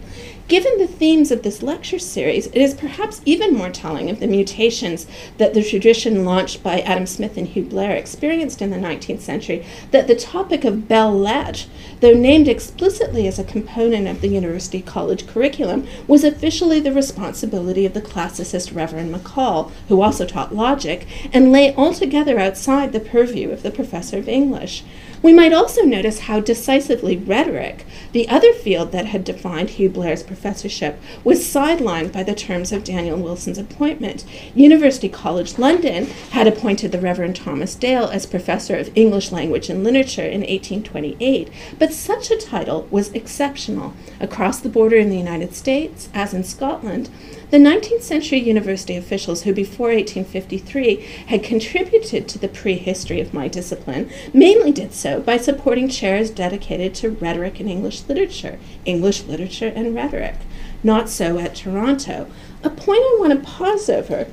Given 0.50 0.78
the 0.78 0.88
themes 0.88 1.30
of 1.30 1.44
this 1.44 1.62
lecture 1.62 2.00
series, 2.00 2.46
it 2.48 2.56
is 2.56 2.74
perhaps 2.74 3.22
even 3.24 3.54
more 3.54 3.70
telling 3.70 4.10
of 4.10 4.18
the 4.18 4.26
mutations 4.26 5.06
that 5.38 5.54
the 5.54 5.62
tradition 5.62 6.24
launched 6.24 6.64
by 6.64 6.80
Adam 6.80 7.06
Smith 7.06 7.36
and 7.36 7.46
Hugh 7.46 7.62
Blair 7.62 7.92
experienced 7.92 8.60
in 8.60 8.70
the 8.70 8.76
19th 8.76 9.20
century 9.20 9.64
that 9.92 10.08
the 10.08 10.16
topic 10.16 10.64
of 10.64 10.88
belles 10.88 11.20
lettres, 11.20 11.68
though 12.00 12.14
named 12.14 12.48
explicitly 12.48 13.28
as 13.28 13.38
a 13.38 13.44
component 13.44 14.08
of 14.08 14.22
the 14.22 14.26
University 14.26 14.82
College 14.82 15.24
curriculum, 15.28 15.86
was 16.08 16.24
officially 16.24 16.80
the 16.80 16.92
responsibility 16.92 17.86
of 17.86 17.94
the 17.94 18.02
classicist 18.02 18.74
Reverend 18.74 19.14
McCaul, 19.14 19.70
who 19.86 20.02
also 20.02 20.26
taught 20.26 20.52
logic, 20.52 21.06
and 21.32 21.52
lay 21.52 21.72
altogether 21.76 22.40
outside 22.40 22.92
the 22.92 22.98
purview 22.98 23.52
of 23.52 23.62
the 23.62 23.70
professor 23.70 24.18
of 24.18 24.28
English. 24.28 24.82
We 25.22 25.35
might 25.35 25.52
also 25.52 25.83
notice 25.83 26.20
how 26.20 26.40
decisively 26.40 27.18
rhetoric, 27.18 27.85
the 28.12 28.26
other 28.30 28.54
field 28.54 28.90
that 28.92 29.06
had 29.06 29.22
defined 29.22 29.70
Hugh 29.70 29.90
Blair's 29.90 30.22
professorship, 30.22 30.98
was 31.24 31.40
sidelined 31.40 32.11
by 32.11 32.22
the 32.22 32.35
terms 32.35 32.72
of 32.72 32.85
Daniel 32.85 33.18
Wilson's 33.18 33.59
appointment. 33.59 34.24
University 34.54 35.11
College 35.11 35.59
London 35.59 36.06
had 36.30 36.46
appointed 36.46 36.90
the 36.90 37.00
Reverend 37.00 37.37
Thomas 37.37 37.74
Dale 37.74 38.06
as 38.06 38.24
professor 38.24 38.76
of 38.76 38.90
English 38.94 39.30
language 39.30 39.68
and 39.68 39.85
literature 39.85 40.24
in 40.24 40.40
1828, 40.40 41.50
but 41.78 41.92
such 41.92 42.30
a 42.30 42.38
title 42.38 42.88
was 42.90 43.12
exceptional. 43.12 43.92
Across 44.20 44.61
the 44.61 44.70
border 44.70 44.96
in 44.96 45.11
the 45.11 45.18
United 45.18 45.54
States, 45.54 46.09
as 46.14 46.33
in 46.33 46.44
Scotland, 46.44 47.11
the 47.50 47.58
19th 47.58 48.02
century 48.02 48.38
university 48.38 48.96
officials 48.96 49.42
who 49.42 49.52
before 49.52 49.88
1853 49.88 50.96
had 51.26 51.42
contributed 51.42 52.28
to 52.28 52.38
the 52.38 52.48
prehistory 52.48 53.20
of 53.20 53.34
my 53.34 53.48
discipline 53.48 54.08
mainly 54.32 54.70
did 54.70 54.94
so 54.94 55.20
by 55.20 55.36
supporting 55.36 55.88
chairs 55.88 56.30
dedicated 56.30 56.94
to 56.94 57.10
rhetoric 57.10 57.58
and 57.58 57.68
English 57.68 58.04
literature, 58.08 58.58
English 58.84 59.24
literature 59.24 59.72
and 59.74 59.94
rhetoric. 59.94 60.36
Not 60.84 61.08
so 61.08 61.38
at 61.38 61.56
Toronto. 61.56 62.30
A 62.62 62.70
point 62.70 63.00
I 63.00 63.16
want 63.18 63.32
to 63.32 63.50
pause 63.50 63.90
over 63.90 64.28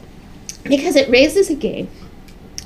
because 0.63 0.95
it 0.95 1.09
raises 1.09 1.49
again 1.49 1.89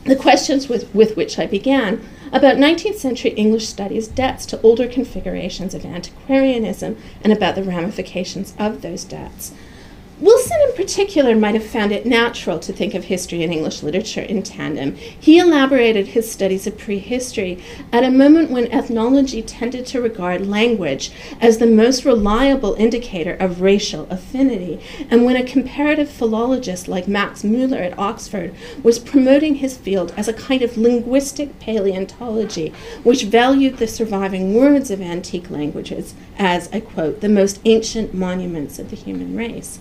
the 0.06 0.16
questions 0.16 0.68
with, 0.68 0.94
with 0.94 1.16
which 1.16 1.40
I 1.40 1.46
began 1.46 2.06
about 2.34 2.58
19th 2.58 2.96
century 2.96 3.32
English 3.32 3.68
studies 3.68 4.08
debts 4.08 4.46
to 4.48 4.62
older 4.62 4.88
configurations 4.88 5.74
of 5.74 5.86
antiquarianism 5.86 6.98
and 7.24 7.32
about 7.32 7.56
the 7.56 7.64
ramifications 7.64 8.54
of 8.58 8.82
those 8.82 9.04
debts. 9.04 9.54
Wilson, 10.22 10.58
in 10.70 10.76
particular, 10.76 11.36
might 11.36 11.56
have 11.56 11.66
found 11.66 11.92
it 11.92 12.06
natural 12.06 12.60
to 12.60 12.72
think 12.72 12.94
of 12.94 13.06
history 13.06 13.42
and 13.42 13.52
English 13.52 13.82
literature 13.82 14.22
in 14.22 14.44
tandem. 14.44 14.96
He 14.96 15.40
elaborated 15.40 16.10
his 16.10 16.32
studies 16.32 16.68
of 16.68 16.78
prehistory 16.78 17.58
at 17.92 18.04
a 18.04 18.12
moment 18.12 18.52
when 18.52 18.72
ethnology 18.72 19.42
tended 19.42 19.88
to 19.88 20.00
regard 20.00 20.46
language 20.46 21.12
as 21.40 21.58
the 21.58 21.66
most 21.66 22.06
reliable 22.06 22.76
indicator 22.76 23.34
of 23.34 23.62
racial 23.62 24.06
affinity, 24.12 24.80
and 25.10 25.26
when 25.26 25.36
a 25.36 25.44
comparative 25.44 26.08
philologist 26.10 26.88
like 26.88 27.08
Max 27.08 27.44
Muller 27.44 27.80
at 27.80 27.98
Oxford 27.98 28.54
was 28.84 29.00
promoting 29.00 29.56
his 29.56 29.76
field 29.76 30.14
as 30.16 30.28
a 30.28 30.34
kind 30.34 30.62
of 30.62 30.78
linguistic 30.78 31.60
paleontology, 31.60 32.72
which 33.02 33.24
valued 33.24 33.78
the 33.78 33.88
surviving 33.88 34.54
words 34.54 34.92
of 34.92 35.02
antique 35.02 35.50
languages 35.50 36.14
as, 36.38 36.70
I 36.72 36.80
quote, 36.80 37.22
the 37.22 37.30
most 37.30 37.60
ancient 37.66 38.14
monuments 38.14 38.78
of 38.78 38.92
the 38.92 38.96
human 38.96 39.36
race. 39.36 39.80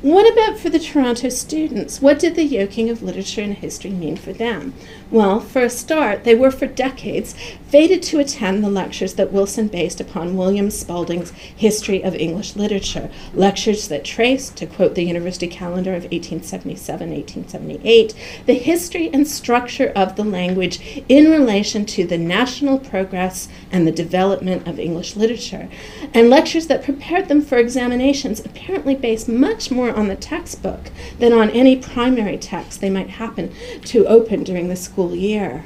What 0.00 0.32
about 0.32 0.60
for 0.60 0.70
the 0.70 0.78
Toronto 0.78 1.28
students? 1.28 2.00
What 2.00 2.20
did 2.20 2.36
the 2.36 2.44
yoking 2.44 2.88
of 2.88 3.02
literature 3.02 3.42
and 3.42 3.54
history 3.54 3.90
mean 3.90 4.16
for 4.16 4.32
them? 4.32 4.72
Well, 5.10 5.40
for 5.40 5.62
a 5.62 5.68
start, 5.70 6.22
they 6.22 6.36
were 6.36 6.52
for 6.52 6.68
decades 6.68 7.34
fated 7.68 8.02
to 8.04 8.20
attend 8.20 8.62
the 8.62 8.70
lectures 8.70 9.14
that 9.14 9.32
Wilson 9.32 9.66
based 9.66 10.00
upon 10.00 10.36
William 10.36 10.70
Spalding's 10.70 11.32
History 11.32 12.04
of 12.04 12.14
English 12.14 12.54
Literature, 12.54 13.10
lectures 13.34 13.88
that 13.88 14.04
traced, 14.04 14.56
to 14.58 14.66
quote 14.66 14.94
the 14.94 15.02
university 15.02 15.48
calendar 15.48 15.90
of 15.90 16.04
1877 16.04 17.10
1878, 17.10 18.14
the 18.46 18.54
history 18.54 19.10
and 19.12 19.26
structure 19.26 19.92
of 19.96 20.14
the 20.14 20.24
language 20.24 21.02
in 21.08 21.28
relation 21.28 21.84
to 21.84 22.06
the 22.06 22.18
national 22.18 22.78
progress 22.78 23.48
and 23.72 23.84
the 23.84 23.92
development 23.92 24.68
of 24.68 24.78
English 24.78 25.16
literature, 25.16 25.68
and 26.14 26.30
lectures 26.30 26.68
that 26.68 26.84
prepared 26.84 27.26
them 27.26 27.42
for 27.42 27.58
examinations 27.58 28.38
apparently 28.44 28.94
based 28.94 29.28
much 29.28 29.72
more 29.72 29.87
on 29.94 30.08
the 30.08 30.16
textbook 30.16 30.90
than 31.18 31.32
on 31.32 31.50
any 31.50 31.76
primary 31.76 32.36
text 32.38 32.80
they 32.80 32.90
might 32.90 33.10
happen 33.10 33.52
to 33.84 34.06
open 34.06 34.44
during 34.44 34.68
the 34.68 34.76
school 34.76 35.14
year. 35.14 35.64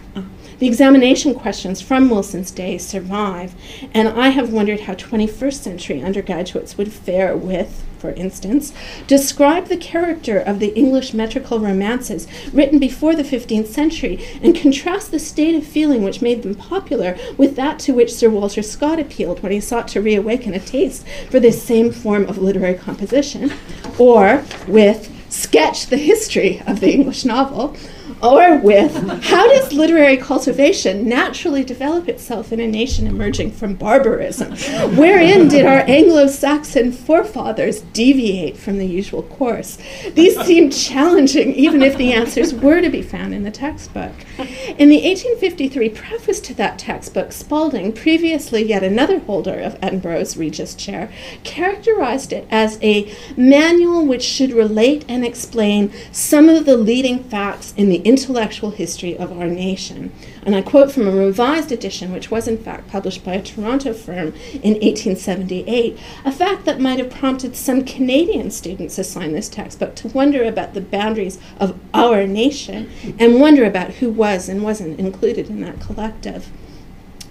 The 0.58 0.66
examination 0.66 1.34
questions 1.34 1.80
from 1.82 2.08
Wilson's 2.08 2.50
day 2.52 2.78
survive, 2.78 3.54
and 3.92 4.08
I 4.08 4.28
have 4.28 4.52
wondered 4.52 4.80
how 4.80 4.94
21st 4.94 5.54
century 5.54 6.02
undergraduates 6.02 6.78
would 6.78 6.92
fare 6.92 7.36
with, 7.36 7.84
for 8.02 8.10
instance, 8.10 8.72
describe 9.06 9.66
the 9.66 9.76
character 9.76 10.36
of 10.36 10.58
the 10.58 10.74
English 10.74 11.14
metrical 11.14 11.60
romances 11.60 12.26
written 12.52 12.80
before 12.80 13.14
the 13.14 13.22
15th 13.22 13.68
century 13.68 14.18
and 14.42 14.56
contrast 14.56 15.12
the 15.12 15.20
state 15.20 15.54
of 15.54 15.64
feeling 15.64 16.02
which 16.02 16.20
made 16.20 16.42
them 16.42 16.56
popular 16.56 17.16
with 17.38 17.54
that 17.54 17.78
to 17.78 17.94
which 17.94 18.12
Sir 18.12 18.28
Walter 18.28 18.60
Scott 18.60 18.98
appealed 18.98 19.40
when 19.40 19.52
he 19.52 19.60
sought 19.60 19.86
to 19.88 20.02
reawaken 20.02 20.52
a 20.52 20.58
taste 20.58 21.06
for 21.30 21.38
this 21.38 21.62
same 21.62 21.92
form 21.92 22.24
of 22.24 22.38
literary 22.38 22.74
composition, 22.74 23.52
or 24.00 24.42
with 24.66 25.08
sketch 25.30 25.86
the 25.86 25.96
history 25.96 26.60
of 26.66 26.80
the 26.80 26.92
English 26.92 27.24
novel 27.24 27.76
or 28.22 28.56
with 28.58 28.94
how 29.24 29.48
does 29.48 29.72
literary 29.72 30.16
cultivation 30.16 31.08
naturally 31.08 31.64
develop 31.64 32.08
itself 32.08 32.52
in 32.52 32.60
a 32.60 32.66
nation 32.66 33.06
emerging 33.06 33.50
from 33.50 33.74
barbarism? 33.74 34.52
Wherein 34.96 35.48
did 35.48 35.66
our 35.66 35.80
Anglo 35.88 36.28
Saxon 36.28 36.92
forefathers 36.92 37.80
deviate 37.92 38.56
from 38.56 38.78
the 38.78 38.86
usual 38.86 39.24
course? 39.24 39.78
These 40.14 40.40
seem 40.42 40.70
challenging, 40.70 41.52
even 41.54 41.82
if 41.82 41.96
the 41.96 42.12
answers 42.12 42.54
were 42.54 42.80
to 42.80 42.90
be 42.90 43.02
found 43.02 43.34
in 43.34 43.42
the 43.42 43.50
textbook. 43.50 44.12
In 44.38 44.88
the 44.88 45.02
1853 45.02 45.88
preface 45.88 46.40
to 46.40 46.54
that 46.54 46.78
textbook, 46.78 47.32
Spalding, 47.32 47.92
previously 47.92 48.62
yet 48.62 48.84
another 48.84 49.18
holder 49.18 49.58
of 49.58 49.76
Edinburgh's 49.82 50.36
Regius 50.36 50.74
Chair, 50.74 51.10
characterized 51.42 52.32
it 52.32 52.46
as 52.50 52.78
a 52.82 53.12
manual 53.36 54.06
which 54.06 54.22
should 54.22 54.52
relate 54.52 55.04
and 55.08 55.24
explain 55.24 55.92
some 56.12 56.48
of 56.48 56.66
the 56.66 56.76
leading 56.76 57.24
facts 57.24 57.74
in 57.76 57.88
the 57.88 58.11
intellectual 58.12 58.72
history 58.72 59.16
of 59.16 59.32
our 59.32 59.46
nation. 59.46 60.12
And 60.42 60.54
I 60.54 60.60
quote 60.60 60.92
from 60.92 61.08
a 61.08 61.10
revised 61.10 61.72
edition, 61.72 62.12
which 62.12 62.30
was 62.30 62.46
in 62.46 62.58
fact 62.58 62.88
published 62.88 63.24
by 63.24 63.32
a 63.32 63.42
Toronto 63.42 63.94
firm 63.94 64.34
in 64.52 64.74
1878, 64.74 65.98
a 66.26 66.30
fact 66.30 66.66
that 66.66 66.78
might 66.78 66.98
have 66.98 67.08
prompted 67.08 67.56
some 67.56 67.86
Canadian 67.86 68.50
students 68.50 68.98
assigned 68.98 69.34
this 69.34 69.48
textbook 69.48 69.94
to 69.94 70.08
wonder 70.08 70.44
about 70.44 70.74
the 70.74 70.82
boundaries 70.82 71.38
of 71.58 71.80
our 71.94 72.26
nation 72.26 72.90
and 73.18 73.40
wonder 73.40 73.64
about 73.64 73.92
who 73.92 74.10
was 74.10 74.46
and 74.46 74.62
wasn't 74.62 75.00
included 75.00 75.48
in 75.48 75.62
that 75.62 75.80
collective. 75.80 76.50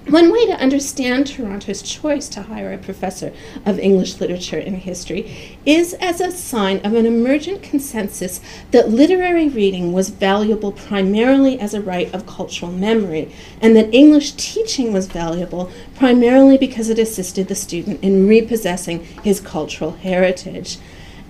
One 0.10 0.32
way 0.32 0.48
to 0.48 0.60
understand 0.60 1.28
Toronto's 1.28 1.84
choice 1.84 2.28
to 2.30 2.42
hire 2.42 2.74
a 2.74 2.78
professor 2.80 3.32
of 3.68 3.78
English 3.78 4.20
literature 4.20 4.58
and 4.58 4.76
history 4.76 5.58
is 5.64 5.94
as 5.94 6.20
a 6.20 6.32
sign 6.32 6.80
of 6.80 6.96
an 6.96 7.06
emergent 7.06 7.62
consensus 7.62 8.42
that 8.72 8.90
literary 8.90 9.48
reading 9.48 9.94
was 9.94 10.10
valuable 10.10 10.72
primarily 10.72 11.60
as 11.60 11.76
a 11.76 11.82
rite 11.82 12.12
of 12.16 12.26
cultural 12.26 12.72
memory, 12.72 13.32
and 13.62 13.76
that 13.76 13.94
English 13.94 14.32
teaching 14.32 14.92
was 14.92 15.06
valuable 15.06 15.72
primarily 15.96 16.58
because 16.58 16.90
it 16.90 16.98
assisted 16.98 17.48
the 17.48 17.56
student 17.56 18.04
in 18.04 18.28
repossessing 18.28 19.04
his 19.24 19.40
cultural 19.40 19.92
heritage. 19.92 20.80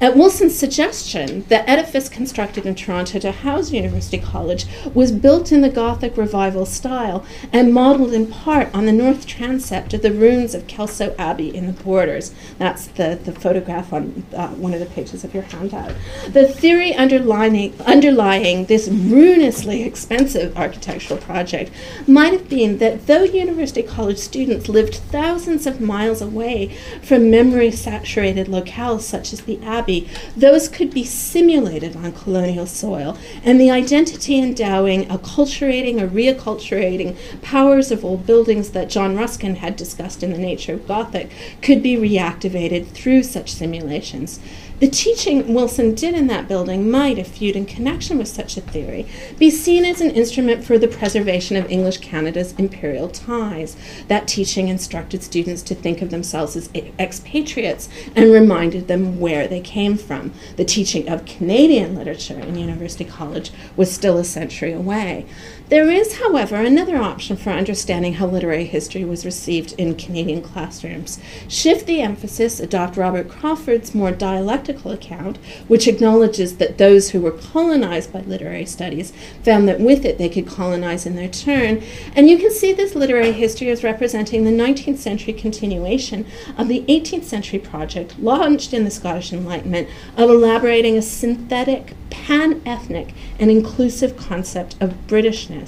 At 0.02 0.18
Wilson's 0.18 0.58
suggestion, 0.58 1.46
the 1.48 1.70
edifice 1.70 2.10
constructed 2.10 2.66
in 2.66 2.74
Toronto 2.74 3.20
to 3.20 3.32
house 3.32 3.70
University 3.70 4.18
College 4.18 4.66
was 4.96 5.12
built 5.12 5.52
in 5.52 5.62
the 5.62 5.70
Gothic 5.70 6.18
Revival 6.18 6.66
style 6.66 7.24
and 7.54 7.72
modeled 7.72 8.12
in 8.12 8.26
part 8.26 8.74
on 8.74 8.88
the 8.88 8.94
north 8.94 9.28
transept 9.28 9.94
of 9.94 10.02
the 10.02 10.12
ruins 10.12 10.56
of 10.56 10.66
Kelso 10.66 11.14
Abbey 11.20 11.56
in 11.56 11.68
the 11.68 11.84
Borders. 11.84 12.34
That's 12.58 12.88
the, 12.88 13.20
the 13.24 13.32
photograph 13.32 13.94
on 13.94 14.24
uh, 14.36 14.48
one 14.48 14.74
of 14.74 14.80
the 14.80 14.88
pages 14.88 15.24
of 15.24 15.36
your 15.36 15.44
handout. 15.44 15.94
The 16.30 16.48
theory 16.48 16.96
underlying, 16.96 17.80
underlying 17.82 18.66
this 18.66 18.88
ruinously 18.88 19.84
expensive 19.84 20.58
architectural 20.58 21.20
project 21.20 21.70
might 22.08 22.34
have 22.34 22.50
been 22.50 22.80
that 22.80 23.06
though 23.06 23.22
University 23.22 23.84
College 23.84 24.18
students 24.18 24.68
lived 24.68 24.96
thousands 24.96 25.68
of 25.68 25.80
miles 25.80 26.24
away 26.24 26.76
from 27.04 27.30
memory 27.30 27.70
saturated 27.70 28.48
locales 28.48 29.02
such 29.02 29.32
as 29.32 29.42
the 29.42 29.62
Abbey, 29.62 29.91
those 30.36 30.68
could 30.70 30.94
be 30.94 31.04
simulated 31.04 31.96
on 31.96 32.12
colonial 32.12 32.66
soil, 32.66 33.18
and 33.44 33.60
the 33.60 33.72
identity 33.72 34.40
endowing, 34.40 35.06
acculturating, 35.06 36.02
or 36.02 36.08
reacculturating 36.08 37.16
powers 37.42 37.92
of 37.92 38.06
old 38.06 38.26
buildings 38.26 38.72
that 38.72 38.90
John 38.90 39.16
Ruskin 39.16 39.56
had 39.56 39.76
discussed 39.76 40.24
in 40.24 40.32
The 40.32 40.38
Nature 40.38 40.74
of 40.74 40.88
Gothic 40.88 41.30
could 41.62 41.82
be 41.84 41.96
reactivated 41.96 42.88
through 42.88 43.24
such 43.24 43.52
simulations. 43.54 44.40
The 44.82 44.90
teaching 44.90 45.54
Wilson 45.54 45.94
did 45.94 46.16
in 46.16 46.26
that 46.26 46.48
building 46.48 46.90
might, 46.90 47.20
if 47.20 47.36
viewed 47.38 47.56
in 47.56 47.68
connection 47.68 48.18
with 48.18 48.28
such 48.28 48.58
a 48.58 48.62
theory, 48.62 49.06
be 49.38 49.52
seen 49.52 49.86
as 49.86 50.02
an 50.02 50.10
instrument 50.10 50.64
for 50.64 50.80
the 50.80 50.88
preservation 50.88 51.56
of 51.56 51.70
English 51.70 52.00
Canada's 52.00 52.54
imperial 52.54 53.08
ties. 53.08 53.78
That 54.08 54.28
teaching 54.28 54.70
instructed 54.70 55.22
students 55.22 55.62
to 55.64 55.76
think 55.76 56.02
of 56.02 56.10
themselves 56.10 56.56
as 56.56 56.72
expatriates 56.98 57.90
and 58.16 58.32
reminded 58.32 58.88
them 58.88 59.20
where 59.20 59.48
they 59.48 59.62
came 59.62 59.98
from. 59.98 60.34
The 60.56 60.66
teaching 60.66 61.08
of 61.08 61.26
Canadian 61.26 61.94
literature 61.94 62.40
in 62.40 62.58
University 62.58 63.06
College 63.06 63.52
was 63.78 63.92
still 63.92 64.18
a 64.18 64.24
century 64.24 64.74
away. 64.74 65.28
There 65.72 65.90
is, 65.90 66.20
however, 66.20 66.58
another 66.58 66.98
option 66.98 67.38
for 67.38 67.52
understanding 67.52 68.16
how 68.16 68.28
literary 68.28 68.66
history 68.66 69.06
was 69.06 69.24
received 69.24 69.72
in 69.78 69.96
Canadian 69.96 70.42
classrooms. 70.42 71.18
Shift 71.48 71.86
the 71.86 72.02
emphasis, 72.02 72.60
adopt 72.60 72.98
Robert 72.98 73.30
Crawford's 73.30 73.96
more 73.96 74.12
dialectical 74.12 74.92
account, 74.92 75.38
which 75.70 75.88
acknowledges 75.88 76.58
that 76.58 76.78
those 76.78 77.12
who 77.12 77.22
were 77.22 77.32
colonized 77.32 78.12
by 78.12 78.20
literary 78.20 78.66
studies 78.66 79.14
found 79.46 79.66
that 79.70 79.80
with 79.80 80.04
it 80.04 80.18
they 80.18 80.28
could 80.28 80.46
colonize 80.46 81.06
in 81.06 81.16
their 81.16 81.30
turn. 81.30 81.82
And 82.18 82.30
you 82.30 82.38
can 82.38 82.52
see 82.52 82.74
this 82.74 82.94
literary 82.94 83.32
history 83.32 83.70
as 83.70 83.82
representing 83.82 84.44
the 84.44 84.52
19th 84.52 84.98
century 84.98 85.32
continuation 85.32 86.26
of 86.58 86.68
the 86.68 86.84
18th 86.90 87.24
century 87.24 87.60
project 87.60 88.20
launched 88.20 88.74
in 88.74 88.84
the 88.84 88.92
Scottish 88.92 89.32
Enlightenment 89.32 89.88
of 90.18 90.30
elaborating 90.30 90.98
a 90.98 91.02
synthetic, 91.02 91.94
pan 92.10 92.62
ethnic, 92.66 93.14
and 93.40 93.50
inclusive 93.50 94.18
concept 94.18 94.76
of 94.82 95.08
Britishness. 95.08 95.61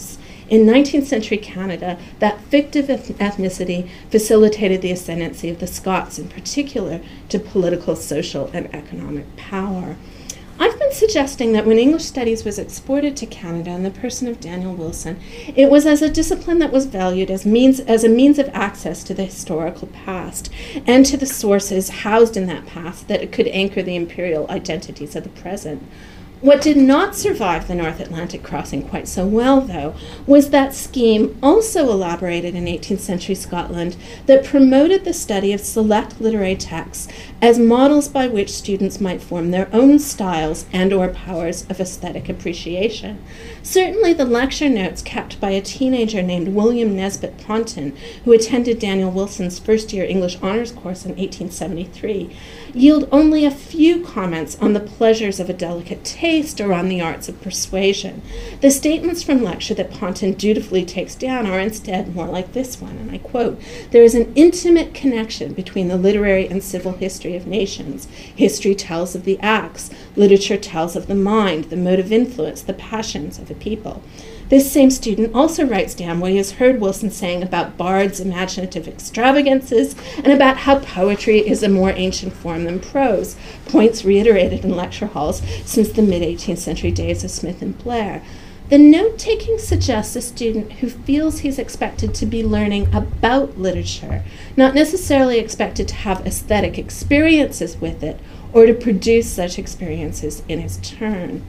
In 0.49 0.65
19th 0.65 1.05
century 1.05 1.37
Canada, 1.37 1.97
that 2.19 2.41
fictive 2.41 2.87
ethnicity 2.87 3.89
facilitated 4.09 4.81
the 4.81 4.91
ascendancy 4.91 5.49
of 5.49 5.59
the 5.59 5.67
Scots 5.67 6.19
in 6.19 6.27
particular 6.27 7.01
to 7.29 7.39
political, 7.39 7.95
social, 7.95 8.49
and 8.53 8.73
economic 8.73 9.35
power. 9.35 9.95
I've 10.59 10.77
been 10.77 10.91
suggesting 10.91 11.53
that 11.53 11.65
when 11.65 11.79
English 11.79 12.03
studies 12.03 12.45
was 12.45 12.59
exported 12.59 13.17
to 13.17 13.25
Canada 13.25 13.71
in 13.71 13.81
the 13.81 13.89
person 13.89 14.27
of 14.27 14.39
Daniel 14.39 14.75
Wilson, 14.75 15.19
it 15.55 15.69
was 15.69 15.87
as 15.87 16.03
a 16.03 16.09
discipline 16.09 16.59
that 16.59 16.71
was 16.71 16.85
valued 16.85 17.31
as 17.31 17.45
means 17.45 17.79
as 17.79 18.03
a 18.03 18.09
means 18.09 18.37
of 18.37 18.49
access 18.53 19.03
to 19.05 19.13
the 19.15 19.25
historical 19.25 19.87
past 19.87 20.51
and 20.85 21.05
to 21.07 21.17
the 21.17 21.25
sources 21.25 21.89
housed 21.89 22.37
in 22.37 22.45
that 22.45 22.67
past 22.67 23.07
that 23.07 23.23
it 23.23 23.31
could 23.31 23.47
anchor 23.47 23.81
the 23.81 23.95
imperial 23.95 24.49
identities 24.49 25.15
of 25.15 25.23
the 25.23 25.29
present. 25.29 25.81
What 26.43 26.61
did 26.61 26.75
not 26.75 27.15
survive 27.15 27.69
the 27.69 27.75
North 27.75 28.01
Atlantic 28.01 28.43
crossing 28.43 28.83
quite 28.89 29.07
so 29.07 29.25
well, 29.25 29.61
though, 29.61 29.95
was 30.27 30.49
that 30.49 30.75
scheme, 30.75 31.37
also 31.41 31.89
elaborated 31.89 32.53
in 32.53 32.65
18th 32.65 32.99
century 32.99 33.33
Scotland, 33.33 33.95
that 34.25 34.43
promoted 34.43 35.05
the 35.05 35.13
study 35.13 35.53
of 35.53 35.61
select 35.61 36.19
literary 36.19 36.57
texts 36.57 37.07
as 37.41 37.59
models 37.59 38.09
by 38.09 38.27
which 38.27 38.51
students 38.51 38.99
might 38.99 39.21
form 39.21 39.51
their 39.51 39.69
own 39.71 39.99
styles 39.99 40.65
and 40.73 40.91
or 40.91 41.07
powers 41.07 41.65
of 41.69 41.79
aesthetic 41.79 42.27
appreciation. 42.27 43.23
Certainly 43.61 44.11
the 44.11 44.25
lecture 44.25 44.67
notes 44.67 45.01
kept 45.01 45.39
by 45.39 45.51
a 45.51 45.61
teenager 45.61 46.21
named 46.21 46.49
William 46.49 46.93
Nesbitt 46.93 47.37
Ponton, 47.37 47.95
who 48.25 48.33
attended 48.33 48.79
Daniel 48.79 49.11
Wilson's 49.11 49.59
first 49.59 49.93
year 49.93 50.03
English 50.03 50.37
honors 50.41 50.73
course 50.73 51.05
in 51.05 51.11
1873, 51.11 52.35
yield 52.73 53.07
only 53.13 53.45
a 53.45 53.51
few 53.51 54.03
comments 54.03 54.57
on 54.59 54.73
the 54.73 54.81
pleasures 54.81 55.39
of 55.39 55.49
a 55.49 55.53
delicate 55.53 56.03
taste 56.33 56.59
or 56.59 56.73
on 56.73 56.89
the 56.89 56.99
arts 56.99 57.29
of 57.29 57.39
persuasion. 57.43 58.19
The 58.61 58.71
statements 58.71 59.21
from 59.21 59.43
lecture 59.43 59.75
that 59.75 59.91
Ponton 59.91 60.33
dutifully 60.33 60.83
takes 60.83 61.13
down 61.13 61.45
are 61.45 61.59
instead 61.59 62.15
more 62.15 62.25
like 62.25 62.53
this 62.53 62.81
one, 62.81 62.97
and 62.97 63.11
I 63.11 63.19
quote 63.19 63.61
There 63.91 64.01
is 64.01 64.15
an 64.15 64.33
intimate 64.33 64.95
connection 64.95 65.53
between 65.53 65.89
the 65.89 65.95
literary 65.95 66.47
and 66.47 66.63
civil 66.63 66.93
history 66.93 67.35
of 67.35 67.45
nations. 67.45 68.05
History 68.35 68.73
tells 68.73 69.13
of 69.13 69.25
the 69.25 69.39
acts, 69.41 69.91
literature 70.15 70.57
tells 70.57 70.95
of 70.95 71.05
the 71.05 71.13
mind, 71.13 71.65
the 71.65 71.77
motive 71.77 72.11
influence, 72.11 72.63
the 72.63 72.73
passions 72.73 73.37
of 73.37 73.51
a 73.51 73.55
people. 73.55 74.01
This 74.53 74.71
same 74.71 74.91
student 74.91 75.33
also 75.33 75.65
writes 75.65 75.95
down 75.95 76.19
what 76.19 76.29
he 76.29 76.37
has 76.37 76.51
heard 76.51 76.79
Wilson 76.79 77.09
saying 77.09 77.41
about 77.41 77.75
Bard's 77.75 78.19
imaginative 78.19 78.87
extravagances 78.87 79.95
and 80.17 80.31
about 80.31 80.57
how 80.57 80.77
poetry 80.77 81.39
is 81.39 81.63
a 81.63 81.69
more 81.69 81.89
ancient 81.89 82.33
form 82.33 82.65
than 82.65 82.79
prose, 82.79 83.35
points 83.65 84.05
reiterated 84.05 84.63
in 84.63 84.75
lecture 84.75 85.07
halls 85.07 85.41
since 85.65 85.91
the 85.91 86.03
mid 86.03 86.21
18th 86.21 86.59
century 86.59 86.91
days 86.91 87.23
of 87.23 87.31
Smith 87.31 87.63
and 87.63 87.75
Blair. 87.79 88.21
The 88.69 88.77
note 88.77 89.17
taking 89.17 89.57
suggests 89.57 90.15
a 90.15 90.21
student 90.21 90.73
who 90.73 90.87
feels 90.87 91.39
he's 91.39 91.57
expected 91.57 92.13
to 92.13 92.27
be 92.27 92.43
learning 92.43 92.93
about 92.93 93.57
literature, 93.57 94.23
not 94.55 94.75
necessarily 94.75 95.39
expected 95.39 95.87
to 95.87 95.95
have 95.95 96.27
aesthetic 96.27 96.77
experiences 96.77 97.77
with 97.77 98.03
it 98.03 98.19
or 98.53 98.67
to 98.67 98.75
produce 98.75 99.31
such 99.31 99.57
experiences 99.57 100.43
in 100.47 100.59
his 100.59 100.77
turn. 100.77 101.43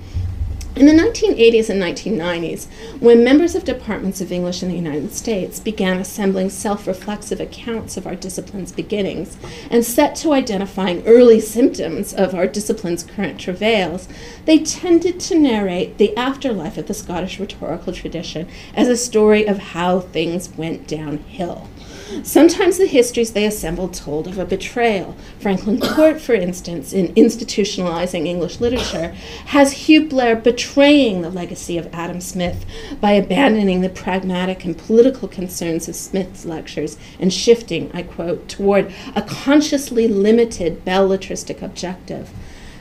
In 0.77 0.87
the 0.87 0.93
1980s 0.93 1.71
and 1.71 1.81
1990s, 1.81 2.67
when 2.99 3.23
members 3.23 3.55
of 3.55 3.63
departments 3.65 4.21
of 4.21 4.33
English 4.33 4.61
in 4.61 4.69
the 4.69 4.75
United 4.75 5.15
States 5.15 5.61
began 5.61 5.99
assembling 5.99 6.51
self 6.51 6.89
reflexive 6.89 7.41
accounts 7.41 7.97
of 7.97 8.09
our 8.09 8.17
discipline's 8.17 8.73
beginnings 8.73 9.37
and 9.71 9.85
set 9.85 10.17
to 10.17 10.33
identifying 10.33 11.07
early 11.07 11.39
symptoms 11.39 12.13
of 12.13 12.35
our 12.35 12.49
discipline's 12.49 13.05
current 13.05 13.41
travails, 13.41 14.09
they 14.47 14.59
tended 14.59 15.21
to 15.21 15.39
narrate 15.39 15.99
the 15.99 16.17
afterlife 16.17 16.77
of 16.77 16.89
the 16.89 16.95
Scottish 16.95 17.39
rhetorical 17.39 17.93
tradition 17.93 18.49
as 18.75 18.89
a 18.89 18.97
story 18.97 19.47
of 19.47 19.59
how 19.59 20.01
things 20.01 20.49
went 20.57 20.89
downhill. 20.89 21.69
Sometimes 22.23 22.79
the 22.79 22.87
histories 22.87 23.33
they 23.33 23.47
assembled 23.47 23.95
told 23.95 24.27
of 24.27 24.39
a 24.39 24.45
betrayal. 24.45 25.17
Franklin 25.39 25.81
Court, 25.81 26.21
for 26.21 26.35
instance, 26.35 26.93
in 26.93 27.15
institutionalizing 27.15 28.27
English 28.27 28.61
literature, 28.61 29.15
has 29.47 29.73
Hugh 29.73 30.07
Blair 30.09 30.37
betraying 30.37 31.23
the 31.23 31.31
legacy 31.31 31.79
of 31.79 31.93
Adam 31.95 32.21
Smith 32.21 32.67
by 33.01 33.13
abandoning 33.13 33.81
the 33.81 33.89
pragmatic 33.89 34.65
and 34.65 34.77
political 34.77 35.29
concerns 35.29 35.89
of 35.89 35.97
Smith's 35.97 36.45
lectures 36.45 36.99
and 37.19 37.33
shifting, 37.33 37.91
I 37.95 38.03
quote, 38.03 38.49
toward 38.49 38.93
a 39.17 39.23
consciously 39.23 40.07
limited 40.07 40.85
belletristic 40.85 41.63
objective. 41.63 42.31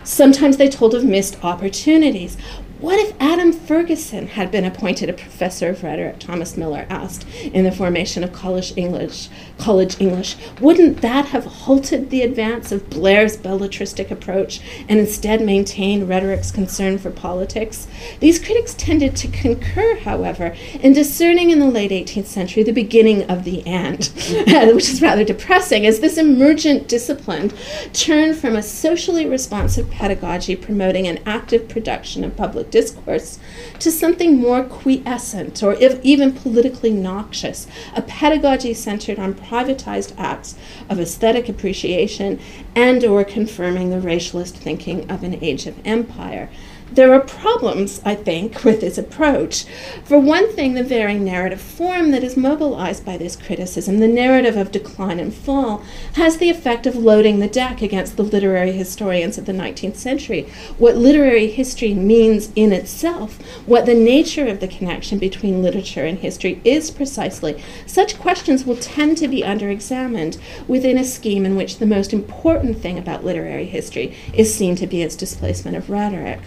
Sometimes 0.04 0.58
they 0.58 0.68
told 0.68 0.94
of 0.94 1.06
missed 1.06 1.42
opportunities. 1.44 2.38
What 2.84 3.00
if 3.00 3.16
Adam 3.18 3.54
Ferguson 3.54 4.28
had 4.28 4.52
been 4.52 4.66
appointed 4.66 5.10
a 5.10 5.14
professor 5.14 5.70
of 5.70 5.84
rhetoric? 5.86 6.20
Thomas 6.20 6.58
Miller 6.58 6.86
asked 6.90 7.26
in 7.42 7.64
the 7.64 7.72
formation 7.72 8.26
of 8.26 8.34
college 8.34 8.74
English. 8.76 9.30
College 9.58 10.02
English. 10.02 10.36
Wouldn't 10.60 11.00
that 11.00 11.28
have 11.28 11.46
halted 11.46 12.10
the 12.10 12.24
advance 12.24 12.74
of 12.74 12.90
Blair's 12.90 13.38
belletristic 13.38 14.12
approach 14.12 14.60
and 14.90 15.00
instead 15.00 15.40
maintained 15.40 16.10
rhetoric's 16.10 16.52
concern 16.52 16.98
for 16.98 17.10
politics? 17.10 17.88
These 18.20 18.44
critics 18.44 18.74
tended 18.74 19.16
to 19.16 19.30
concur, 19.30 20.00
however, 20.00 20.54
in 20.82 20.92
discerning 20.92 21.52
in 21.52 21.60
the 21.60 21.72
late 21.72 21.92
18th 21.92 22.26
century 22.26 22.64
the 22.64 22.74
beginning 22.74 23.24
of 23.32 23.46
the 23.46 23.66
end, 23.66 24.12
uh, 24.50 24.74
which 24.74 24.90
is 24.90 25.02
rather 25.02 25.24
depressing, 25.24 25.86
as 25.86 26.02
this 26.02 26.18
emergent 26.18 26.90
discipline 26.90 27.54
turned 27.94 28.36
from 28.36 28.58
a 28.58 28.62
socially 28.62 29.26
responsive 29.26 29.90
pedagogy 29.90 30.58
promoting 30.58 31.08
an 31.08 31.20
active 31.26 31.70
production 31.70 32.26
of 32.26 32.36
public 32.36 32.72
discourse 32.74 33.38
to 33.78 33.92
something 33.92 34.40
more 34.40 34.64
quiescent 34.64 35.62
or 35.62 35.76
even 36.02 36.34
politically 36.34 36.92
noxious, 36.92 37.68
a 37.96 38.02
pedagogy 38.02 38.74
centered 38.74 39.20
on 39.20 39.36
privatized 39.36 40.12
acts 40.18 40.56
of 40.90 41.00
aesthetic 41.00 41.48
appreciation 41.48 42.40
and 42.76 43.04
or 43.04 43.24
confirming 43.24 43.92
the 43.92 44.08
racialist 44.08 44.54
thinking 44.54 45.10
of 45.10 45.24
an 45.24 45.36
age 45.44 45.68
of 45.68 45.80
empire 45.86 46.50
there 46.96 47.14
are 47.14 47.20
problems, 47.20 48.02
I 48.06 48.16
think, 48.16 48.64
with 48.64 48.82
this 48.82 48.98
approach. 48.98 49.66
For 50.04 50.20
one 50.20 50.52
thing, 50.54 50.74
the 50.74 50.84
very 50.84 51.16
narrative 51.16 51.62
form 51.62 52.12
that 52.12 52.24
is 52.24 52.38
mobilized 52.38 53.06
by 53.06 53.18
this 53.18 53.36
criticism, 53.36 54.00
the 54.00 54.08
narrative 54.08 54.58
of 54.58 54.72
decline 54.72 55.20
and 55.20 55.34
fall, 55.34 55.84
has 56.14 56.38
the 56.38 56.50
effect 56.50 56.86
of 56.86 56.96
loading 56.96 57.40
the 57.40 57.48
deck 57.48 57.82
against 57.82 58.16
the 58.16 58.24
literary 58.24 58.72
historians 58.72 59.38
of 59.38 59.46
the 59.46 59.52
19th 59.52 59.96
century. 59.96 60.44
What 60.78 60.96
literary 60.96 61.48
history 61.48 61.94
means 61.94 62.52
in 62.56 62.72
itself, 62.72 63.42
what 63.66 63.86
the 63.86 63.96
nature 63.96 64.48
of 64.48 64.60
the 64.60 64.68
connection 64.68 65.18
between 65.18 65.64
literature 65.64 66.06
and 66.06 66.20
history 66.20 66.62
is 66.64 66.92
precisely, 66.92 67.62
such 67.88 68.20
questions 68.20 68.66
will 68.66 68.78
tend 68.78 69.18
to 69.18 69.28
be 69.28 69.44
under 69.44 69.70
examined 69.70 70.38
within 70.68 70.98
a 70.98 71.04
scheme 71.04 71.46
in 71.46 71.56
which 71.56 71.78
the 71.78 71.86
most 71.86 72.14
important 72.14 72.78
thing 72.78 72.98
about 72.98 73.26
literary 73.26 73.66
history 73.66 74.16
is 74.34 74.54
seen 74.54 74.76
to 74.76 74.88
be 74.88 75.02
its 75.02 75.16
displacement 75.16 75.76
of 75.76 75.90
rhetoric. 75.90 76.40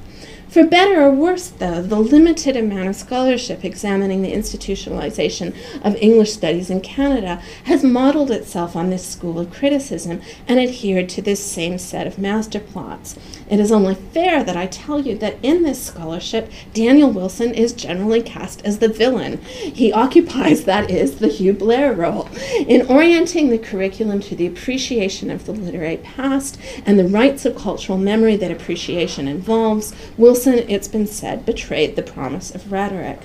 For 0.57 0.65
better 0.65 1.03
or 1.03 1.11
worse, 1.11 1.49
though, 1.49 1.83
the 1.83 2.01
limited 2.01 2.57
amount 2.57 2.89
of 2.89 2.97
scholarship 2.97 3.63
examining 3.63 4.23
the 4.23 4.33
institutionalization 4.33 5.55
of 5.85 5.97
English 5.97 6.33
studies 6.33 6.71
in 6.71 6.81
Canada 6.81 7.43
has 7.65 7.85
modeled 7.85 8.31
itself 8.31 8.75
on 8.75 8.89
this 8.89 9.05
school 9.05 9.39
of 9.39 9.53
criticism 9.53 10.23
and 10.49 10.59
adhered 10.59 11.11
to 11.11 11.21
this 11.21 11.45
same 11.45 11.77
set 11.77 12.07
of 12.07 12.17
master 12.17 12.59
plots. 12.59 13.19
It 13.51 13.61
is 13.61 13.71
only 13.71 13.97
fair 13.97 14.43
that 14.43 14.57
I 14.57 14.67
tell 14.67 14.99
you 14.99 15.19
that 15.19 15.37
in 15.43 15.63
this 15.63 15.85
scholarship, 15.85 16.51
Daniel 16.73 17.11
Wilson 17.11 17.53
is 17.53 17.75
generally 17.75 18.23
cast 18.23 18.65
as 18.65 18.79
the 18.79 18.89
villain. 18.89 19.43
He 19.43 19.93
occupies, 19.93 20.65
that 20.65 20.91
is, 20.91 21.19
the 21.19 21.29
Hugh 21.29 21.53
Blair 21.53 21.93
role. 21.93 22.31
In 22.67 22.87
orienting 22.87 23.51
the 23.51 23.59
curriculum 23.59 24.21
to 24.21 24.35
the 24.35 24.47
appreciation 24.47 25.31
of 25.31 25.45
the 25.45 25.53
literary 25.53 25.99
past 25.99 26.59
and 26.87 26.99
the 26.99 27.07
rites 27.07 27.45
of 27.45 27.57
cultural 27.57 27.99
memory 27.99 28.37
that 28.37 28.51
appreciation 28.51 29.29
involves, 29.29 29.95
Wilson, 30.17 30.46
it's 30.47 30.89
been 30.89 31.07
said, 31.07 31.47
betrayed 31.47 31.97
the 31.97 32.03
promise 32.03 32.55
of 32.55 32.73
rhetoric. 32.73 33.21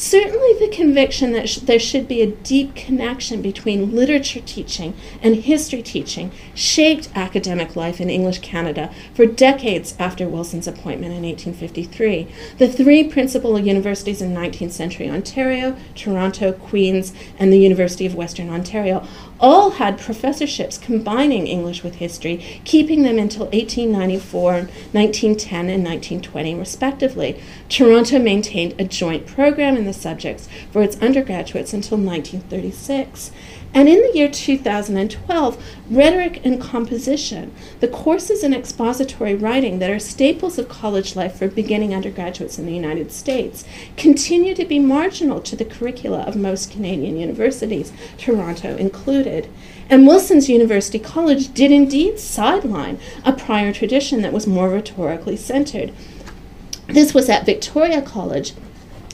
Certainly, 0.00 0.60
the 0.60 0.68
conviction 0.68 1.32
that 1.32 1.48
sh- 1.48 1.56
there 1.56 1.80
should 1.80 2.06
be 2.06 2.22
a 2.22 2.30
deep 2.30 2.76
connection 2.76 3.42
between 3.42 3.96
literature 3.96 4.40
teaching 4.40 4.94
and 5.20 5.34
history 5.34 5.82
teaching 5.82 6.30
shaped 6.54 7.08
academic 7.16 7.74
life 7.74 8.00
in 8.00 8.08
English 8.08 8.38
Canada 8.38 8.94
for 9.12 9.26
decades 9.26 9.96
after 9.98 10.28
Wilson's 10.28 10.68
appointment 10.68 11.14
in 11.14 11.24
1853. 11.24 12.28
The 12.58 12.68
three 12.68 13.08
principal 13.08 13.58
universities 13.58 14.22
in 14.22 14.32
19th 14.32 14.70
century 14.70 15.10
Ontario, 15.10 15.76
Toronto, 15.96 16.52
Queen's, 16.52 17.12
and 17.36 17.52
the 17.52 17.58
University 17.58 18.06
of 18.06 18.14
Western 18.14 18.50
Ontario 18.50 19.04
all 19.40 19.70
had 19.70 19.98
professorships 19.98 20.78
combining 20.78 21.46
English 21.46 21.82
with 21.82 21.96
history, 21.96 22.62
keeping 22.64 23.02
them 23.02 23.18
until 23.18 23.46
1894, 23.46 24.52
1910, 24.52 25.68
and 25.68 25.84
1920, 25.84 26.54
respectively. 26.54 27.40
Toronto 27.68 28.18
maintained 28.18 28.74
a 28.78 28.84
joint 28.84 29.26
program 29.26 29.76
in 29.76 29.84
the 29.84 29.92
subjects 29.92 30.48
for 30.70 30.82
its 30.82 31.00
undergraduates 31.00 31.72
until 31.72 31.98
1936. 31.98 33.30
And 33.78 33.88
in 33.88 34.02
the 34.02 34.10
year 34.12 34.28
2012, 34.28 35.64
rhetoric 35.88 36.44
and 36.44 36.60
composition, 36.60 37.54
the 37.78 37.86
courses 37.86 38.42
in 38.42 38.52
expository 38.52 39.36
writing 39.36 39.78
that 39.78 39.88
are 39.88 40.00
staples 40.00 40.58
of 40.58 40.68
college 40.68 41.14
life 41.14 41.36
for 41.36 41.46
beginning 41.46 41.94
undergraduates 41.94 42.58
in 42.58 42.66
the 42.66 42.74
United 42.74 43.12
States, 43.12 43.64
continue 43.96 44.52
to 44.56 44.64
be 44.64 44.80
marginal 44.80 45.40
to 45.42 45.54
the 45.54 45.64
curricula 45.64 46.22
of 46.22 46.34
most 46.34 46.72
Canadian 46.72 47.18
universities, 47.18 47.92
Toronto 48.16 48.76
included. 48.76 49.48
And 49.88 50.08
Wilson's 50.08 50.48
University 50.48 50.98
College 50.98 51.54
did 51.54 51.70
indeed 51.70 52.18
sideline 52.18 52.98
a 53.24 53.32
prior 53.32 53.72
tradition 53.72 54.22
that 54.22 54.32
was 54.32 54.44
more 54.44 54.70
rhetorically 54.70 55.36
centered. 55.36 55.92
This 56.88 57.14
was 57.14 57.28
at 57.28 57.46
Victoria 57.46 58.02
College, 58.02 58.54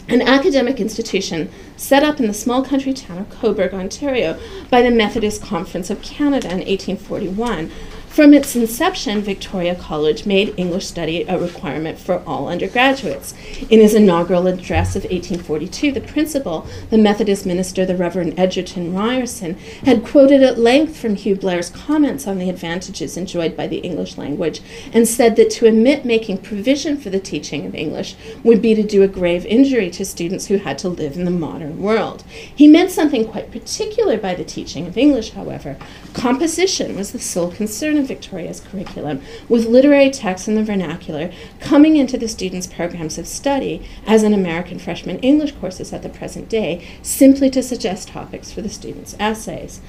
an 0.08 0.22
academic 0.22 0.80
institution 0.80 1.50
set 1.76 2.02
up 2.02 2.20
in 2.20 2.26
the 2.26 2.34
small 2.34 2.62
country 2.62 2.92
town 2.92 3.18
of 3.18 3.30
Cobourg, 3.30 3.72
Ontario, 3.72 4.38
by 4.70 4.82
the 4.82 4.90
Methodist 4.90 5.42
Conference 5.42 5.90
of 5.90 6.02
Canada 6.02 6.48
in 6.48 6.58
1841. 6.58 7.70
From 8.14 8.32
its 8.32 8.54
inception, 8.54 9.22
Victoria 9.22 9.74
College 9.74 10.24
made 10.24 10.54
English 10.56 10.86
study 10.86 11.24
a 11.24 11.36
requirement 11.36 11.98
for 11.98 12.22
all 12.24 12.46
undergraduates. 12.46 13.34
In 13.68 13.80
his 13.80 13.92
inaugural 13.92 14.46
address 14.46 14.94
of 14.94 15.02
1842, 15.02 15.90
the 15.90 16.00
principal, 16.00 16.64
the 16.90 16.96
Methodist 16.96 17.44
minister, 17.44 17.84
the 17.84 17.96
Reverend 17.96 18.38
Egerton 18.38 18.94
Ryerson, 18.94 19.54
had 19.84 20.04
quoted 20.04 20.44
at 20.44 20.60
length 20.60 20.96
from 20.96 21.16
Hugh 21.16 21.34
Blair's 21.34 21.70
comments 21.70 22.28
on 22.28 22.38
the 22.38 22.48
advantages 22.48 23.16
enjoyed 23.16 23.56
by 23.56 23.66
the 23.66 23.78
English 23.78 24.16
language 24.16 24.60
and 24.92 25.08
said 25.08 25.34
that 25.34 25.50
to 25.50 25.66
omit 25.66 26.04
making 26.04 26.38
provision 26.38 26.96
for 26.96 27.10
the 27.10 27.18
teaching 27.18 27.66
of 27.66 27.74
English 27.74 28.14
would 28.44 28.62
be 28.62 28.76
to 28.76 28.84
do 28.84 29.02
a 29.02 29.08
grave 29.08 29.44
injury 29.46 29.90
to 29.90 30.04
students 30.04 30.46
who 30.46 30.58
had 30.58 30.78
to 30.78 30.88
live 30.88 31.16
in 31.16 31.24
the 31.24 31.32
modern 31.32 31.82
world. 31.82 32.22
He 32.54 32.68
meant 32.68 32.92
something 32.92 33.26
quite 33.26 33.50
particular 33.50 34.16
by 34.18 34.36
the 34.36 34.44
teaching 34.44 34.86
of 34.86 34.96
English, 34.96 35.30
however. 35.30 35.76
Composition 36.14 36.96
was 36.96 37.10
the 37.10 37.18
sole 37.18 37.50
concern 37.50 37.98
of 37.98 38.06
Victoria's 38.06 38.60
curriculum, 38.60 39.20
with 39.48 39.66
literary 39.66 40.10
texts 40.10 40.46
in 40.46 40.54
the 40.54 40.62
vernacular 40.62 41.32
coming 41.58 41.96
into 41.96 42.16
the 42.16 42.28
students' 42.28 42.68
programs 42.68 43.18
of 43.18 43.26
study, 43.26 43.84
as 44.06 44.22
in 44.22 44.32
American 44.32 44.78
freshman 44.78 45.18
English 45.18 45.52
courses 45.52 45.92
at 45.92 46.04
the 46.04 46.08
present 46.08 46.48
day, 46.48 46.86
simply 47.02 47.50
to 47.50 47.64
suggest 47.64 48.08
topics 48.08 48.52
for 48.52 48.62
the 48.62 48.68
students' 48.68 49.16
essays. 49.18 49.80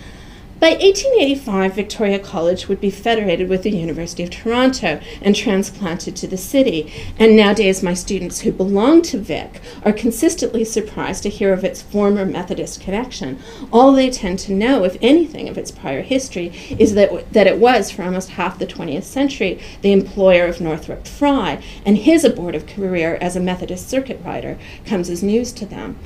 By 0.65 0.71
1885, 0.71 1.75
Victoria 1.75 2.17
College 2.17 2.67
would 2.67 2.82
be 2.82 2.89
federated 2.89 3.49
with 3.49 3.62
the 3.62 3.69
University 3.69 4.23
of 4.23 4.32
Toronto 4.32 4.99
and 5.21 5.36
transplanted 5.36 6.15
to 6.15 6.25
the 6.25 6.38
city. 6.38 6.91
And 7.19 7.38
nowadays, 7.38 7.84
my 7.84 7.93
students 7.93 8.39
who 8.39 8.51
belong 8.51 9.04
to 9.04 9.19
Vic 9.19 9.62
are 9.84 9.93
consistently 9.93 10.63
surprised 10.63 11.21
to 11.21 11.30
hear 11.30 11.54
of 11.54 11.63
its 11.63 11.84
former 11.84 12.25
Methodist 12.25 12.82
connection. 12.82 13.38
All 13.71 13.91
they 13.91 14.10
tend 14.10 14.39
to 14.39 14.54
know, 14.54 14.84
if 14.84 14.97
anything, 15.04 15.47
of 15.49 15.58
its 15.60 15.69
prior 15.69 16.01
history 16.01 16.47
is 16.80 16.95
that, 16.95 17.32
that 17.32 17.45
it 17.45 17.60
was, 17.60 17.91
for 17.91 18.01
almost 18.01 18.32
half 18.32 18.58
the 18.58 18.65
20th 18.65 19.04
century, 19.04 19.62
the 19.84 19.93
employer 19.93 20.47
of 20.47 20.62
Northrop 20.62 21.06
Frye, 21.06 21.62
and 21.86 21.95
his 21.95 22.23
abortive 22.23 22.65
career 22.65 23.19
as 23.21 23.36
a 23.36 23.39
Methodist 23.39 23.88
circuit 23.88 24.19
rider 24.25 24.58
comes 24.84 25.12
as 25.12 25.21
news 25.21 25.51
to 25.51 25.67
them. 25.67 25.99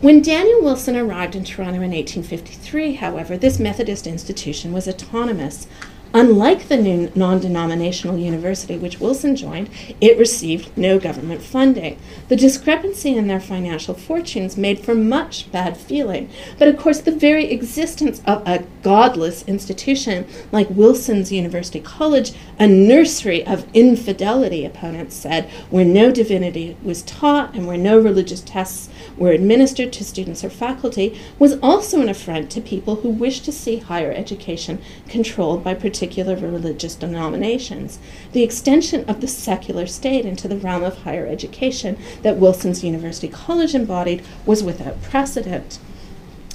When 0.00 0.20
Daniel 0.20 0.62
Wilson 0.62 0.96
arrived 0.96 1.34
in 1.34 1.44
Toronto 1.44 1.76
in 1.76 1.92
1853, 1.92 2.94
however, 2.94 3.38
this 3.38 3.58
Methodist 3.58 4.06
institution 4.06 4.72
was 4.72 4.86
autonomous. 4.86 5.66
Unlike 6.16 6.68
the 6.68 6.76
new 6.76 7.10
non 7.16 7.40
denominational 7.40 8.16
university 8.16 8.78
which 8.78 9.00
Wilson 9.00 9.34
joined, 9.34 9.68
it 10.00 10.16
received 10.16 10.70
no 10.78 10.96
government 10.96 11.42
funding. 11.42 11.98
The 12.28 12.36
discrepancy 12.36 13.16
in 13.16 13.26
their 13.26 13.40
financial 13.40 13.94
fortunes 13.94 14.56
made 14.56 14.78
for 14.78 14.94
much 14.94 15.50
bad 15.50 15.76
feeling. 15.76 16.30
But 16.56 16.68
of 16.68 16.78
course, 16.78 17.00
the 17.00 17.10
very 17.10 17.50
existence 17.50 18.22
of 18.28 18.46
a 18.46 18.64
godless 18.84 19.42
institution 19.48 20.24
like 20.52 20.70
Wilson's 20.70 21.32
University 21.32 21.80
College, 21.80 22.32
a 22.60 22.68
nursery 22.68 23.44
of 23.44 23.66
infidelity, 23.74 24.64
opponents 24.64 25.16
said, 25.16 25.50
where 25.68 25.84
no 25.84 26.12
divinity 26.12 26.76
was 26.84 27.02
taught 27.02 27.54
and 27.54 27.66
where 27.66 27.76
no 27.76 27.98
religious 27.98 28.40
tests 28.42 28.88
were 29.16 29.32
administered 29.32 29.92
to 29.92 30.04
students 30.04 30.44
or 30.44 30.50
faculty, 30.50 31.18
was 31.40 31.58
also 31.60 32.00
an 32.00 32.08
affront 32.08 32.52
to 32.52 32.60
people 32.60 32.96
who 32.96 33.08
wished 33.08 33.44
to 33.44 33.50
see 33.50 33.78
higher 33.78 34.12
education 34.12 34.80
controlled 35.08 35.64
by 35.64 35.74
particular 35.74 36.03
particular 36.04 36.36
religious 36.36 36.94
denominations, 36.96 37.98
the 38.32 38.42
extension 38.42 39.08
of 39.08 39.22
the 39.22 39.26
secular 39.26 39.86
state 39.86 40.26
into 40.26 40.46
the 40.46 40.58
realm 40.58 40.84
of 40.84 40.98
higher 40.98 41.26
education 41.26 41.96
that 42.20 42.36
Wilson's 42.36 42.84
University 42.84 43.26
College 43.26 43.74
embodied 43.74 44.22
was 44.44 44.62
without 44.62 45.00
precedent. 45.00 45.78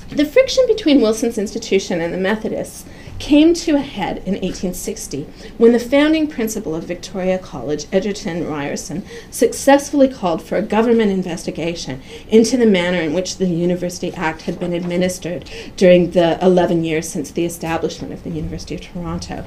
The 0.09 0.23
friction 0.23 0.65
between 0.67 1.01
Wilson's 1.01 1.39
institution 1.39 1.99
and 1.99 2.13
the 2.13 2.19
Methodists 2.19 2.85
came 3.19 3.53
to 3.53 3.75
a 3.75 3.82
head 3.82 4.17
in 4.19 4.34
1860 4.34 5.23
when 5.58 5.73
the 5.73 5.79
founding 5.79 6.27
principal 6.27 6.73
of 6.73 6.86
Victoria 6.86 7.38
College, 7.38 7.86
Egerton 7.91 8.47
Ryerson, 8.47 9.05
successfully 9.29 10.08
called 10.08 10.41
for 10.41 10.58
a 10.58 10.62
government 10.62 11.12
investigation 11.12 12.01
into 12.29 12.58
the 12.58 12.65
manner 12.65 12.99
in 12.99 13.13
which 13.13 13.38
the 13.38 13.47
University 13.47 14.13
Act 14.13 14.43
had 14.43 14.60
been 14.60 14.73
administered 14.73 15.49
during 15.75 16.12
the 16.12 16.43
11 16.43 16.84
years 16.84 17.10
since 17.10 17.29
the 17.29 17.45
establishment 17.45 18.13
of 18.13 18.23
the 18.23 18.29
University 18.29 18.75
of 18.75 18.82
Toronto. 18.82 19.45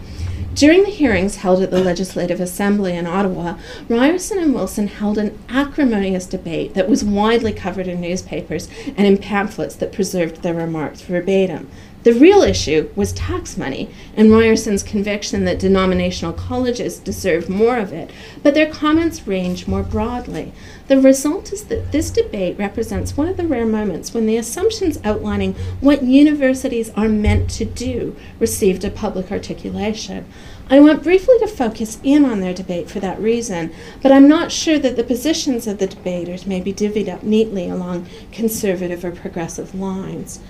During 0.54 0.82
the 0.82 0.90
hearings 0.90 1.36
held 1.36 1.62
at 1.62 1.70
the 1.70 1.82
Legislative 1.82 2.38
Assembly 2.38 2.94
in 2.94 3.06
Ottawa, 3.06 3.56
Ryerson 3.88 4.38
and 4.38 4.54
Wilson 4.54 4.86
held 4.86 5.16
an 5.16 5.38
acrimonious 5.48 6.26
debate 6.26 6.74
that 6.74 6.90
was 6.90 7.02
widely 7.02 7.54
covered 7.54 7.88
in 7.88 8.02
newspapers 8.02 8.68
and 8.94 9.06
in 9.06 9.16
pamphlets 9.16 9.74
that 9.76 9.92
preserved 9.92 10.42
their 10.42 10.52
remarks 10.52 11.00
verbatim. 11.00 11.70
The 12.02 12.12
real 12.12 12.42
issue 12.42 12.90
was 12.96 13.12
tax 13.12 13.56
money 13.56 13.88
and 14.16 14.28
Ryerson's 14.28 14.82
conviction 14.82 15.44
that 15.44 15.60
denominational 15.60 16.32
colleges 16.32 16.98
deserve 16.98 17.48
more 17.48 17.78
of 17.78 17.92
it, 17.92 18.10
but 18.42 18.54
their 18.54 18.68
comments 18.68 19.28
range 19.28 19.68
more 19.68 19.84
broadly. 19.84 20.52
The 20.88 21.00
result 21.00 21.52
is 21.52 21.64
that 21.66 21.92
this 21.92 22.10
debate 22.10 22.58
represents 22.58 23.16
one 23.16 23.28
of 23.28 23.36
the 23.36 23.46
rare 23.46 23.66
moments 23.66 24.12
when 24.12 24.26
the 24.26 24.36
assumptions 24.36 24.98
outlining 25.04 25.54
what 25.80 26.02
universities 26.02 26.90
are 26.96 27.08
meant 27.08 27.48
to 27.50 27.64
do 27.64 28.16
received 28.40 28.84
a 28.84 28.90
public 28.90 29.30
articulation. 29.30 30.26
I 30.68 30.80
want 30.80 31.04
briefly 31.04 31.38
to 31.38 31.46
focus 31.46 32.00
in 32.02 32.24
on 32.24 32.40
their 32.40 32.54
debate 32.54 32.90
for 32.90 32.98
that 32.98 33.20
reason, 33.20 33.72
but 34.02 34.10
I'm 34.10 34.26
not 34.26 34.50
sure 34.50 34.78
that 34.80 34.96
the 34.96 35.04
positions 35.04 35.68
of 35.68 35.78
the 35.78 35.86
debaters 35.86 36.46
may 36.46 36.60
be 36.60 36.72
divvied 36.72 37.08
up 37.08 37.22
neatly 37.22 37.68
along 37.68 38.08
conservative 38.32 39.04
or 39.04 39.12
progressive 39.12 39.72
lines. 39.72 40.40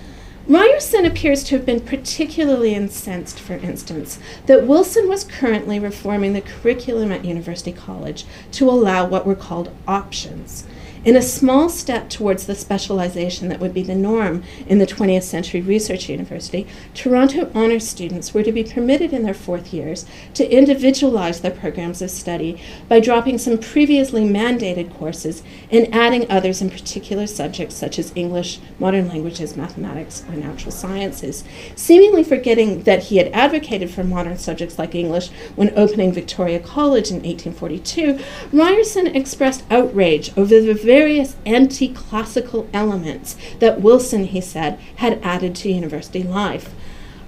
Ryerson 0.49 1.07
appears 1.07 1.45
to 1.45 1.57
have 1.57 1.65
been 1.65 1.81
particularly 1.81 2.75
incensed, 2.75 3.39
for 3.39 3.55
instance, 3.55 4.19
that 4.47 4.67
Wilson 4.67 5.09
was 5.09 5.23
currently 5.23 5.79
reforming 5.79 6.33
the 6.33 6.41
curriculum 6.41 7.13
at 7.13 7.25
University 7.25 7.73
College 7.73 8.25
to 8.53 8.69
allow 8.69 9.07
what 9.07 9.25
were 9.25 9.37
called 9.37 9.71
options. 9.87 10.65
In 11.05 11.17
a 11.17 11.23
small 11.23 11.69
step 11.69 12.09
towards 12.09 12.47
the 12.47 12.55
specialization 12.55 13.49
that 13.49 13.59
would 13.59 13.75
be 13.75 13.83
the 13.83 13.97
norm 13.97 14.45
in 14.69 14.79
the 14.79 14.87
20th 14.87 15.25
century 15.25 15.61
research 15.61 16.09
university, 16.09 16.65
Toronto 16.95 17.51
honors 17.57 17.89
students 17.89 18.33
were 18.33 18.45
to 18.45 18.53
be 18.53 18.63
permitted 18.63 19.13
in 19.13 19.25
their 19.25 19.35
fourth 19.35 19.75
years 19.75 20.07
to 20.35 20.49
individualize 20.49 21.41
their 21.41 21.51
programs 21.51 22.03
of 22.03 22.11
study 22.13 22.63
by 22.89 23.01
dropping 23.01 23.39
some 23.39 23.59
previously 23.59 24.23
mandated 24.23 24.97
courses 24.97 25.43
and 25.73 25.93
adding 25.93 26.31
others 26.31 26.63
in 26.63 26.71
particular 26.71 27.27
subjects 27.27 27.75
such 27.75 27.99
as 27.99 28.13
English, 28.15 28.61
modern 28.79 29.09
languages, 29.09 29.57
mathematics, 29.57 30.23
or 30.29 30.37
natural 30.37 30.71
sciences, 30.71 31.43
seemingly 31.75 32.23
forgetting 32.23 32.85
that 32.85 33.03
he 33.05 33.17
had 33.17 33.27
advocated 33.33 33.91
for 33.91 34.05
modern 34.05 34.39
subjects 34.39 34.79
like 34.79 34.95
English 34.95 35.31
when 35.57 35.77
opening 35.77 36.13
Victoria 36.13 36.61
College 36.61 37.11
in 37.11 37.17
1842. 37.17 38.21
Ryerson 38.53 39.09
expressed 39.09 39.65
outrage 39.69 40.31
over 40.37 40.61
the 40.61 40.75
various 40.93 41.37
anti 41.47 41.89
classical 41.89 42.69
elements 42.75 43.35
that 43.61 43.81
Wilson, 43.81 44.25
he 44.25 44.43
said, 44.43 44.79
had 44.97 45.19
added 45.23 45.55
to 45.55 45.73
university 45.73 46.23
life. 46.23 46.75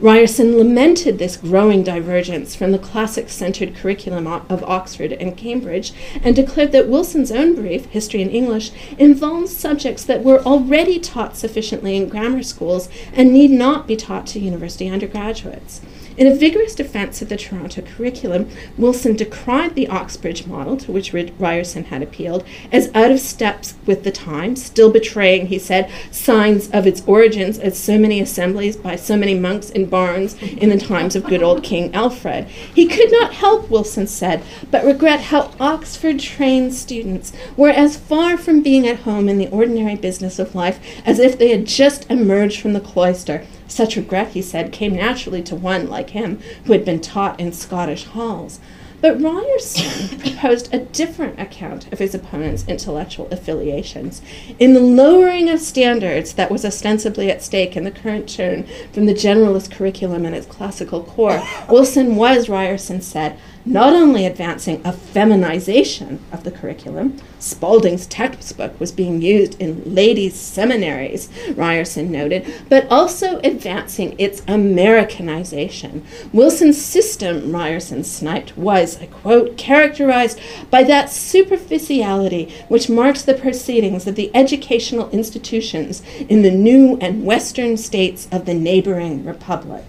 Ryerson 0.01 0.59
lamented 0.59 1.19
this 1.19 1.39
growing 1.39 1.83
divergence 1.83 2.55
from 2.55 2.73
the 2.73 2.79
classic 2.79 3.31
centered 3.31 3.75
curriculum 3.75 4.27
of 4.27 4.63
Oxford 4.65 5.13
and 5.15 5.35
Cambridge 5.35 5.95
and 6.23 6.37
declared 6.37 6.73
that 6.73 6.91
Wilson's 6.91 7.33
own 7.33 7.55
brief, 7.55 7.87
History 7.87 8.21
and 8.21 8.31
English, 8.31 8.71
involves 8.99 9.57
subjects 9.57 10.05
that 10.05 10.23
were 10.23 10.43
already 10.43 10.99
taught 10.99 11.39
sufficiently 11.39 11.97
in 11.97 12.11
grammar 12.11 12.43
schools 12.43 12.91
and 13.15 13.33
need 13.33 13.51
not 13.51 13.87
be 13.87 13.97
taught 13.97 14.27
to 14.27 14.39
university 14.39 14.91
undergraduates. 14.91 15.81
In 16.17 16.29
a 16.29 16.35
vigorous 16.35 16.77
defense 16.77 17.21
of 17.23 17.29
the 17.29 17.37
Toronto 17.37 17.83
curriculum, 17.83 18.49
Wilson 18.79 19.17
decried 19.17 19.75
the 19.75 19.89
Oxbridge 19.89 20.47
model, 20.47 20.77
to 20.77 20.93
which 20.93 21.13
Ryerson 21.13 21.85
had 21.85 22.03
appealed, 22.03 22.45
as 22.71 22.89
out 22.95 23.11
of 23.11 23.19
step 23.19 23.65
with 23.85 24.05
the 24.05 24.13
times, 24.13 24.65
still 24.65 24.93
betraying, 24.93 25.49
he 25.49 25.59
said, 25.59 25.91
signs 26.13 26.71
of 26.71 26.87
its 26.87 27.03
origins 27.07 27.59
as 27.59 27.77
so 27.77 27.99
many 27.99 28.21
assemblies 28.21 28.77
by 28.77 28.95
so 28.95 29.17
many 29.17 29.35
monks 29.35 29.71
in 29.71 29.87
barns 29.87 30.41
in 30.41 30.69
the 30.69 30.79
times 30.79 31.17
of 31.17 31.25
good 31.25 31.43
old 31.43 31.65
King 31.65 31.93
Alfred. 31.93 32.47
He 32.47 32.87
could 32.87 33.11
not 33.11 33.35
help, 33.35 33.69
Wilson 33.69 34.07
said, 34.07 34.45
but 34.71 34.85
regret 34.85 35.21
how 35.21 35.51
Oxford 35.59 36.21
trained 36.21 36.75
students 36.75 37.33
were 37.57 37.71
as 37.71 37.97
far 37.97 38.37
from 38.37 38.63
being 38.63 38.87
at 38.87 39.01
home 39.01 39.29
in 39.29 39.39
the 39.39 39.49
ordinary 39.49 39.97
business 39.97 40.39
of 40.39 40.55
life 40.55 40.79
as 41.05 41.19
if 41.19 41.37
they 41.39 41.51
had 41.51 41.67
just 41.67 42.09
emerged 42.09 42.61
from 42.61 42.73
the 42.73 42.81
cloister 42.81 43.45
such 43.67 43.97
regret, 43.97 44.29
he 44.29 44.43
said, 44.43 44.73
came 44.73 44.95
naturally 44.95 45.43
to 45.43 45.57
one 45.57 45.89
like 45.89 46.11
him 46.11 46.41
who 46.65 46.73
had 46.73 46.85
been 46.85 47.01
taught 47.01 47.39
in 47.41 47.53
Scottish 47.53 48.05
halls. 48.05 48.61
But 49.05 49.21
Ryerson 49.21 50.19
proposed 50.19 50.73
a 50.73 50.79
different 50.79 51.39
account 51.39 51.93
of 51.93 51.99
his 51.99 52.15
opponent's 52.15 52.67
intellectual 52.67 53.29
affiliations. 53.31 54.23
In 54.59 54.73
the 54.73 54.81
lowering 54.81 55.51
of 55.51 55.61
standards 55.61 56.33
that 56.33 56.51
was 56.51 56.65
ostensibly 56.65 57.31
at 57.31 57.43
stake 57.43 57.77
in 57.77 57.85
the 57.85 57.91
current 57.91 58.31
turn 58.31 58.67
from 58.93 59.05
the 59.05 59.13
generalist 59.13 59.71
curriculum 59.71 60.25
and 60.25 60.35
its 60.35 60.47
classical 60.47 61.03
core, 61.03 61.43
Wilson 61.69 62.17
was, 62.17 62.49
Ryerson 62.49 63.03
said, 63.03 63.39
not 63.67 63.95
only 63.95 64.27
advancing 64.27 64.81
a 64.85 64.93
feminization 64.93 66.21
of 66.31 66.45
the 66.45 66.51
curriculum, 66.51 67.17
Spalding's 67.39 68.07
textbook 68.07 68.79
was 68.79 68.93
being 68.93 69.23
used 69.23 69.61
in 69.61 69.95
ladies' 69.95 70.35
seminaries, 70.35 71.31
Ryerson 71.55 72.13
noted, 72.13 72.47
but 72.69 72.87
also 72.91 73.39
advancing 73.39 74.15
its 74.19 74.43
Americanization. 74.47 76.05
Wilson's 76.33 76.83
system, 76.83 77.53
Ryerson 77.53 78.05
sniped, 78.05 78.57
was, 78.57 79.01
I 79.01 79.07
quote, 79.07 79.57
characterized 79.57 80.41
by 80.71 80.83
that 80.85 81.09
superficiality 81.11 82.55
which 82.69 82.91
marks 82.91 83.23
the 83.23 83.35
proceedings 83.35 84.07
of 84.07 84.15
the 84.15 84.31
educational 84.35 85.09
institutions 85.11 86.03
in 86.29 86.43
the 86.43 86.51
new 86.51 86.99
and 87.01 87.25
western 87.25 87.79
states 87.79 88.29
of 88.31 88.45
the 88.45 88.55
neighboring 88.55 89.25
republic. 89.25 89.85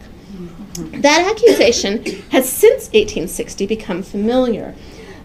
That 0.78 1.32
accusation 1.32 2.04
has 2.32 2.50
since 2.50 2.86
1860 2.88 3.66
become 3.66 4.04
familiar. 4.04 4.76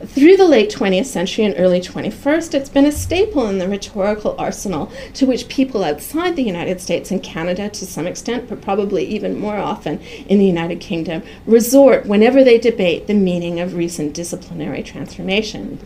Through 0.05 0.38
the 0.38 0.46
late 0.46 0.70
20th 0.70 1.05
century 1.05 1.44
and 1.44 1.55
early 1.59 1.78
21st, 1.78 2.55
it's 2.55 2.70
been 2.70 2.86
a 2.86 2.92
staple 2.92 3.46
in 3.48 3.59
the 3.59 3.68
rhetorical 3.68 4.34
arsenal 4.38 4.90
to 5.12 5.26
which 5.26 5.48
people 5.48 5.84
outside 5.84 6.36
the 6.36 6.42
United 6.42 6.80
States 6.80 7.11
and 7.11 7.22
Canada, 7.22 7.68
to 7.68 7.84
some 7.84 8.07
extent, 8.07 8.48
but 8.48 8.62
probably 8.62 9.05
even 9.05 9.38
more 9.38 9.59
often 9.59 10.01
in 10.26 10.38
the 10.38 10.46
United 10.46 10.80
Kingdom, 10.80 11.22
resort 11.44 12.07
whenever 12.07 12.42
they 12.42 12.57
debate 12.57 13.09
the 13.09 13.14
meaning 13.14 13.61
of 13.61 13.74
recent 13.74 14.14
disciplinary 14.14 14.82
transformation. 14.82 15.78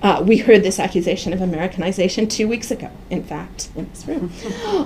Uh, 0.00 0.22
we 0.24 0.36
heard 0.36 0.62
this 0.62 0.78
accusation 0.78 1.32
of 1.32 1.40
Americanization 1.40 2.28
two 2.28 2.46
weeks 2.46 2.70
ago, 2.70 2.88
in 3.10 3.22
fact, 3.22 3.68
in 3.74 3.88
this 3.90 4.06
room. 4.06 4.32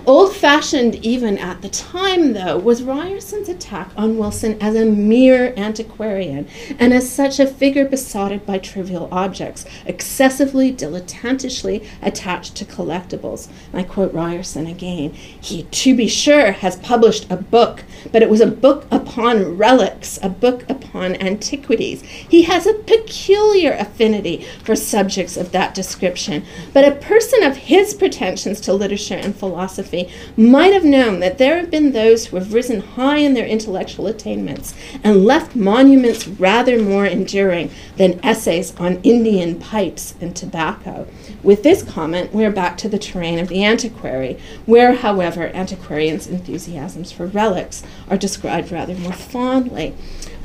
Old 0.07 0.35
fashioned, 0.35 0.95
even 0.97 1.37
at 1.37 1.61
the 1.61 1.69
time, 1.69 2.33
though, 2.33 2.59
was 2.59 2.83
Ryerson's 2.83 3.51
attack 3.51 3.91
on 3.95 4.17
Wilson 4.17 4.57
as 4.61 4.75
a 4.75 4.87
mere 4.87 5.53
antiquarian 5.57 6.49
and 6.79 6.95
as 6.95 7.11
such 7.11 7.39
a 7.39 7.47
figure 7.47 7.85
besotted 7.85 8.47
by 8.47 8.57
trivial 8.59 9.09
objects, 9.13 9.67
excessively 9.85 10.73
dilettantishly 10.73 11.87
attached 12.01 12.55
to 12.57 12.65
collectibles. 12.65 13.49
And 13.71 13.81
I 13.81 13.85
quote 13.85 14.15
Ryerson 14.15 14.67
again 14.67 15.13
He, 15.13 15.65
to 15.65 15.95
be 15.95 16.09
sure, 16.09 16.53
has 16.53 16.77
published 16.77 17.31
a 17.31 17.37
book, 17.37 17.85
but 18.11 18.23
it 18.23 18.31
was 18.31 18.41
a 18.41 18.47
book 18.47 18.87
upon 18.91 19.59
relics, 19.59 20.19
a 20.23 20.31
book 20.31 20.65
upon 20.71 21.17
antiquities. 21.17 22.01
He 22.03 22.45
has 22.45 22.67
a 22.67 22.75
peculiar 22.75 23.73
affinity 23.73 24.47
for 24.65 24.75
subjects 25.03 25.37
of 25.37 25.51
that 25.51 25.75
description, 25.75 26.45
but 26.73 26.87
a 26.87 26.95
person 26.95 27.43
of 27.43 27.57
his 27.57 27.93
pretensions 27.93 28.61
to 28.61 28.73
literature 28.73 29.17
and 29.17 29.35
philosophy 29.35 30.09
might 30.37 30.73
have 30.73 30.85
known 30.85 31.19
that 31.19 31.39
there 31.39 31.57
have 31.57 31.73
been 31.73 31.91
those 31.91 32.27
who 32.27 32.37
have 32.37 32.55
risen 32.55 32.81
high 32.81 33.17
in 33.17 33.35
their 33.35 33.45
intellectual 33.45 34.07
attainments 34.07 34.77
and 35.03 35.25
left 35.25 35.57
monuments 35.57 36.29
rather 36.29 36.81
more 36.81 37.05
enduring 37.05 37.69
than 37.97 38.25
essays 38.25 38.77
on 38.77 39.01
Indian 39.03 39.59
pipes 39.59 40.15
and 40.21 40.37
tobacco. 40.37 41.09
With 41.43 41.65
this 41.65 41.83
comment, 41.83 42.33
we're 42.33 42.53
back 42.53 42.79
to 42.79 42.89
the 42.89 42.97
terrain 42.97 43.41
of 43.41 43.49
the 43.49 43.65
antiquary, 43.65 44.39
where, 44.67 44.95
however, 44.95 45.51
antiquarians' 45.53 46.29
enthusiasms 46.29 47.11
for 47.11 47.27
relics 47.27 47.83
are 48.09 48.17
described 48.17 48.71
rather 48.71 48.95
more 48.95 49.13
fondly. 49.13 49.97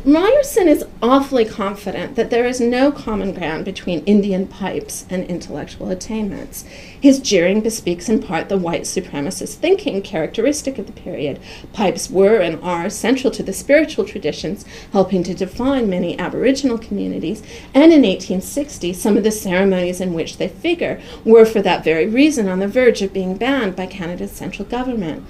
Ryerson 0.07 0.69
is 0.69 0.85
awfully 1.01 1.43
confident 1.43 2.15
that 2.15 2.29
there 2.29 2.45
is 2.45 2.61
no 2.61 2.93
common 2.93 3.33
ground 3.33 3.65
between 3.65 4.05
Indian 4.05 4.47
pipes 4.47 5.05
and 5.09 5.25
intellectual 5.25 5.89
attainments. 5.89 6.63
His 7.01 7.19
jeering 7.19 7.59
bespeaks 7.59 8.07
in 8.07 8.23
part 8.23 8.47
the 8.47 8.57
white 8.57 8.83
supremacist 8.83 9.55
thinking 9.55 10.01
characteristic 10.01 10.77
of 10.77 10.87
the 10.87 10.93
period. 10.93 11.41
Pipes 11.73 12.09
were 12.09 12.37
and 12.37 12.57
are 12.63 12.89
central 12.89 13.31
to 13.31 13.43
the 13.43 13.51
spiritual 13.51 14.05
traditions, 14.05 14.63
helping 14.93 15.23
to 15.23 15.33
define 15.33 15.89
many 15.89 16.17
Aboriginal 16.17 16.77
communities, 16.77 17.41
and 17.73 17.91
in 17.91 18.03
1860, 18.03 18.93
some 18.93 19.17
of 19.17 19.25
the 19.25 19.31
ceremonies 19.31 19.99
in 19.99 20.13
which 20.13 20.37
they 20.37 20.47
figure 20.47 21.01
were 21.25 21.45
for 21.45 21.61
that 21.61 21.83
very 21.83 22.07
reason 22.07 22.47
on 22.47 22.59
the 22.59 22.67
verge 22.69 23.01
of 23.01 23.11
being 23.11 23.35
banned 23.35 23.75
by 23.75 23.85
Canada's 23.85 24.31
central 24.31 24.69
government. 24.69 25.25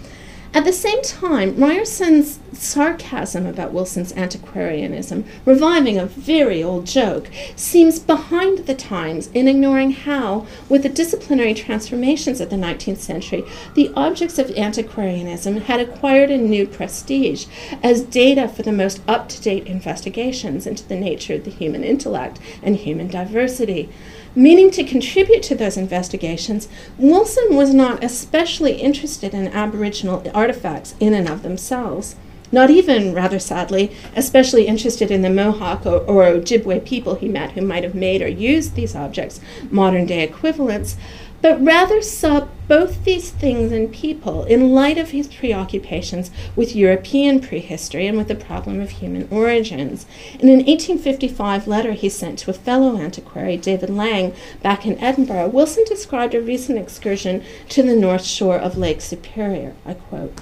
At 0.53 0.63
the 0.63 0.73
same 0.73 1.01
time, 1.03 1.55
Ryerson's 1.55 2.39
sarcasm 2.53 3.45
about 3.45 3.73
Wilson's 3.73 4.13
antiquarianism, 4.13 5.25
reviving 5.45 5.97
a 5.97 6.05
very 6.05 6.63
old 6.63 6.85
joke, 6.85 7.29
seems 7.55 7.99
behind 7.99 8.59
the 8.59 8.73
times 8.73 9.29
in 9.33 9.47
ignoring 9.47 9.91
how, 9.91 10.47
with 10.69 10.83
the 10.83 10.89
disciplinary 10.89 11.53
transformations 11.53 12.39
of 12.39 12.49
the 12.49 12.55
19th 12.55 12.97
century, 12.97 13.43
the 13.75 13.91
objects 13.95 14.39
of 14.39 14.49
antiquarianism 14.57 15.57
had 15.61 15.79
acquired 15.79 16.31
a 16.31 16.37
new 16.37 16.65
prestige 16.65 17.45
as 17.83 18.01
data 18.01 18.47
for 18.47 18.63
the 18.63 18.71
most 18.71 19.01
up 19.07 19.29
to 19.29 19.41
date 19.41 19.67
investigations 19.67 20.65
into 20.65 20.87
the 20.87 20.95
nature 20.95 21.35
of 21.35 21.43
the 21.43 21.51
human 21.51 21.83
intellect 21.83 22.39
and 22.63 22.77
human 22.77 23.07
diversity. 23.07 23.89
Meaning 24.37 24.69
to 24.69 24.83
contribute 24.83 25.41
to 25.41 25.55
those 25.55 25.77
investigations, 25.77 26.67
Wilson 26.99 27.55
was 27.55 27.73
not 27.73 28.03
especially 28.03 28.73
interested 28.73 29.33
in 29.33 29.47
Aboriginal 29.47 30.21
artifacts 30.31 30.93
in 30.99 31.15
and 31.15 31.27
of 31.27 31.41
themselves. 31.41 32.15
Not 32.51 32.69
even, 32.69 33.15
rather 33.15 33.39
sadly, 33.39 33.91
especially 34.15 34.67
interested 34.67 35.09
in 35.09 35.23
the 35.23 35.31
Mohawk 35.31 35.87
or, 35.87 36.01
or 36.01 36.25
Ojibwe 36.25 36.85
people 36.85 37.15
he 37.15 37.27
met 37.27 37.53
who 37.53 37.63
might 37.63 37.83
have 37.83 37.95
made 37.95 38.21
or 38.21 38.27
used 38.27 38.75
these 38.75 38.95
objects, 38.95 39.41
modern 39.71 40.05
day 40.05 40.21
equivalents, 40.21 40.97
but 41.41 41.63
rather 41.63 42.01
saw 42.01 42.47
both 42.67 43.05
these 43.05 43.29
things 43.29 43.71
in 43.71 43.87
people 43.87 44.43
in 44.45 44.71
light 44.71 44.97
of 44.97 45.11
his 45.11 45.27
preoccupations 45.27 46.29
with 46.55 46.75
European 46.75 47.39
prehistory 47.39 48.07
and 48.07 48.17
with 48.17 48.27
the 48.27 48.35
problem 48.35 48.81
of 48.81 48.89
human 48.89 49.27
origins. 49.31 50.05
In 50.39 50.49
an 50.49 50.65
1855 50.65 51.67
letter 51.67 51.93
he 51.93 52.09
sent 52.09 52.39
to 52.39 52.51
a 52.51 52.53
fellow 52.53 52.97
antiquary, 52.97 53.55
David 53.57 53.89
Laing, 53.89 54.33
back 54.61 54.85
in 54.85 54.99
Edinburgh, 54.99 55.47
Wilson 55.49 55.85
described 55.85 56.35
a 56.35 56.41
recent 56.41 56.77
excursion 56.77 57.43
to 57.69 57.83
the 57.83 57.95
north 57.95 58.25
shore 58.25 58.57
of 58.57 58.77
Lake 58.77 59.01
Superior. 59.01 59.73
I 59.85 59.93
quote, 59.93 60.33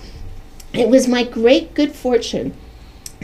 It 0.74 0.90
was 0.90 1.08
my 1.08 1.24
great 1.24 1.74
good 1.76 1.94
fortune 1.94 2.56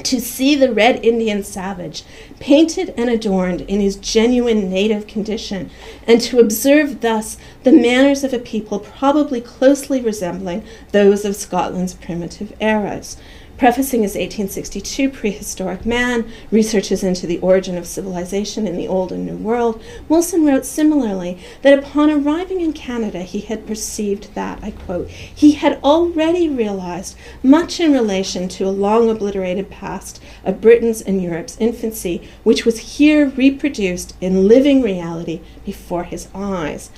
to 0.03 0.19
see 0.19 0.55
the 0.55 0.73
red 0.73 1.03
Indian 1.05 1.43
savage 1.43 2.03
painted 2.39 2.93
and 2.97 3.09
adorned 3.09 3.61
in 3.61 3.79
his 3.79 3.97
genuine 3.97 4.69
native 4.69 5.05
condition, 5.05 5.69
and 6.07 6.21
to 6.21 6.39
observe 6.39 7.01
thus 7.01 7.37
the 7.63 7.71
manners 7.71 8.23
of 8.23 8.33
a 8.33 8.39
people 8.39 8.79
probably 8.79 9.41
closely 9.41 10.01
resembling 10.01 10.63
those 10.91 11.25
of 11.25 11.35
Scotland's 11.35 11.93
primitive 11.93 12.53
eras. 12.59 13.17
Prefacing 13.61 14.01
his 14.01 14.15
1862 14.15 15.11
Prehistoric 15.11 15.85
Man, 15.85 16.27
Researches 16.49 17.03
into 17.03 17.27
the 17.27 17.37
Origin 17.41 17.77
of 17.77 17.85
Civilization 17.85 18.65
in 18.65 18.75
the 18.75 18.87
Old 18.87 19.11
and 19.11 19.23
New 19.23 19.37
World, 19.37 19.79
Wilson 20.09 20.43
wrote 20.47 20.65
similarly 20.65 21.37
that 21.61 21.77
upon 21.77 22.09
arriving 22.09 22.59
in 22.61 22.73
Canada, 22.73 23.21
he 23.21 23.41
had 23.41 23.67
perceived 23.67 24.33
that, 24.33 24.63
I 24.63 24.71
quote, 24.71 25.09
he 25.09 25.51
had 25.51 25.79
already 25.83 26.49
realized 26.49 27.15
much 27.43 27.79
in 27.79 27.93
relation 27.93 28.49
to 28.49 28.65
a 28.65 28.73
long 28.73 29.11
obliterated 29.11 29.69
past 29.69 30.19
of 30.43 30.59
Britain's 30.59 31.03
and 31.03 31.21
Europe's 31.21 31.57
infancy, 31.59 32.27
which 32.43 32.65
was 32.65 32.97
here 32.97 33.29
reproduced 33.29 34.15
in 34.19 34.47
living 34.47 34.81
reality 34.81 35.39
before 35.63 36.05
his 36.05 36.29
eyes. 36.33 36.89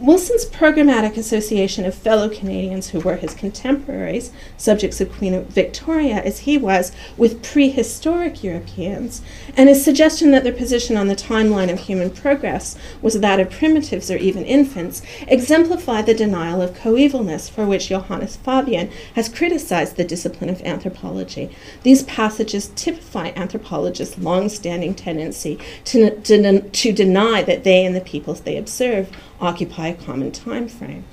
Wilson's 0.00 0.46
programmatic 0.46 1.18
association 1.18 1.84
of 1.84 1.94
fellow 1.94 2.30
Canadians 2.30 2.88
who 2.88 3.00
were 3.00 3.16
his 3.16 3.34
contemporaries, 3.34 4.32
subjects 4.56 4.98
of 4.98 5.12
Queen 5.12 5.44
Victoria 5.44 6.22
as 6.22 6.40
he 6.40 6.56
was, 6.56 6.90
with 7.18 7.42
prehistoric 7.42 8.42
Europeans, 8.42 9.20
and 9.58 9.68
his 9.68 9.84
suggestion 9.84 10.30
that 10.30 10.42
their 10.42 10.54
position 10.54 10.96
on 10.96 11.08
the 11.08 11.14
timeline 11.14 11.70
of 11.70 11.80
human 11.80 12.08
progress 12.08 12.78
was 13.02 13.20
that 13.20 13.40
of 13.40 13.50
primitives 13.50 14.10
or 14.10 14.16
even 14.16 14.42
infants, 14.46 15.02
exemplify 15.28 16.00
the 16.00 16.14
denial 16.14 16.62
of 16.62 16.74
coevalness 16.74 17.50
for 17.50 17.66
which 17.66 17.88
Johannes 17.88 18.36
Fabian 18.36 18.90
has 19.16 19.28
criticized 19.28 19.96
the 19.96 20.04
discipline 20.04 20.48
of 20.48 20.62
anthropology. 20.62 21.54
These 21.82 22.04
passages 22.04 22.68
typify 22.74 23.32
anthropologists' 23.36 24.16
long 24.16 24.48
standing 24.48 24.94
tendency 24.94 25.58
to, 25.84 26.18
to, 26.22 26.70
to 26.70 26.92
deny 26.92 27.42
that 27.42 27.64
they 27.64 27.84
and 27.84 27.94
the 27.94 28.00
peoples 28.00 28.40
they 28.40 28.56
observe 28.56 29.14
occupy 29.40 29.88
a 29.88 29.94
common 29.94 30.32
time 30.32 30.68
frame. 30.68 31.04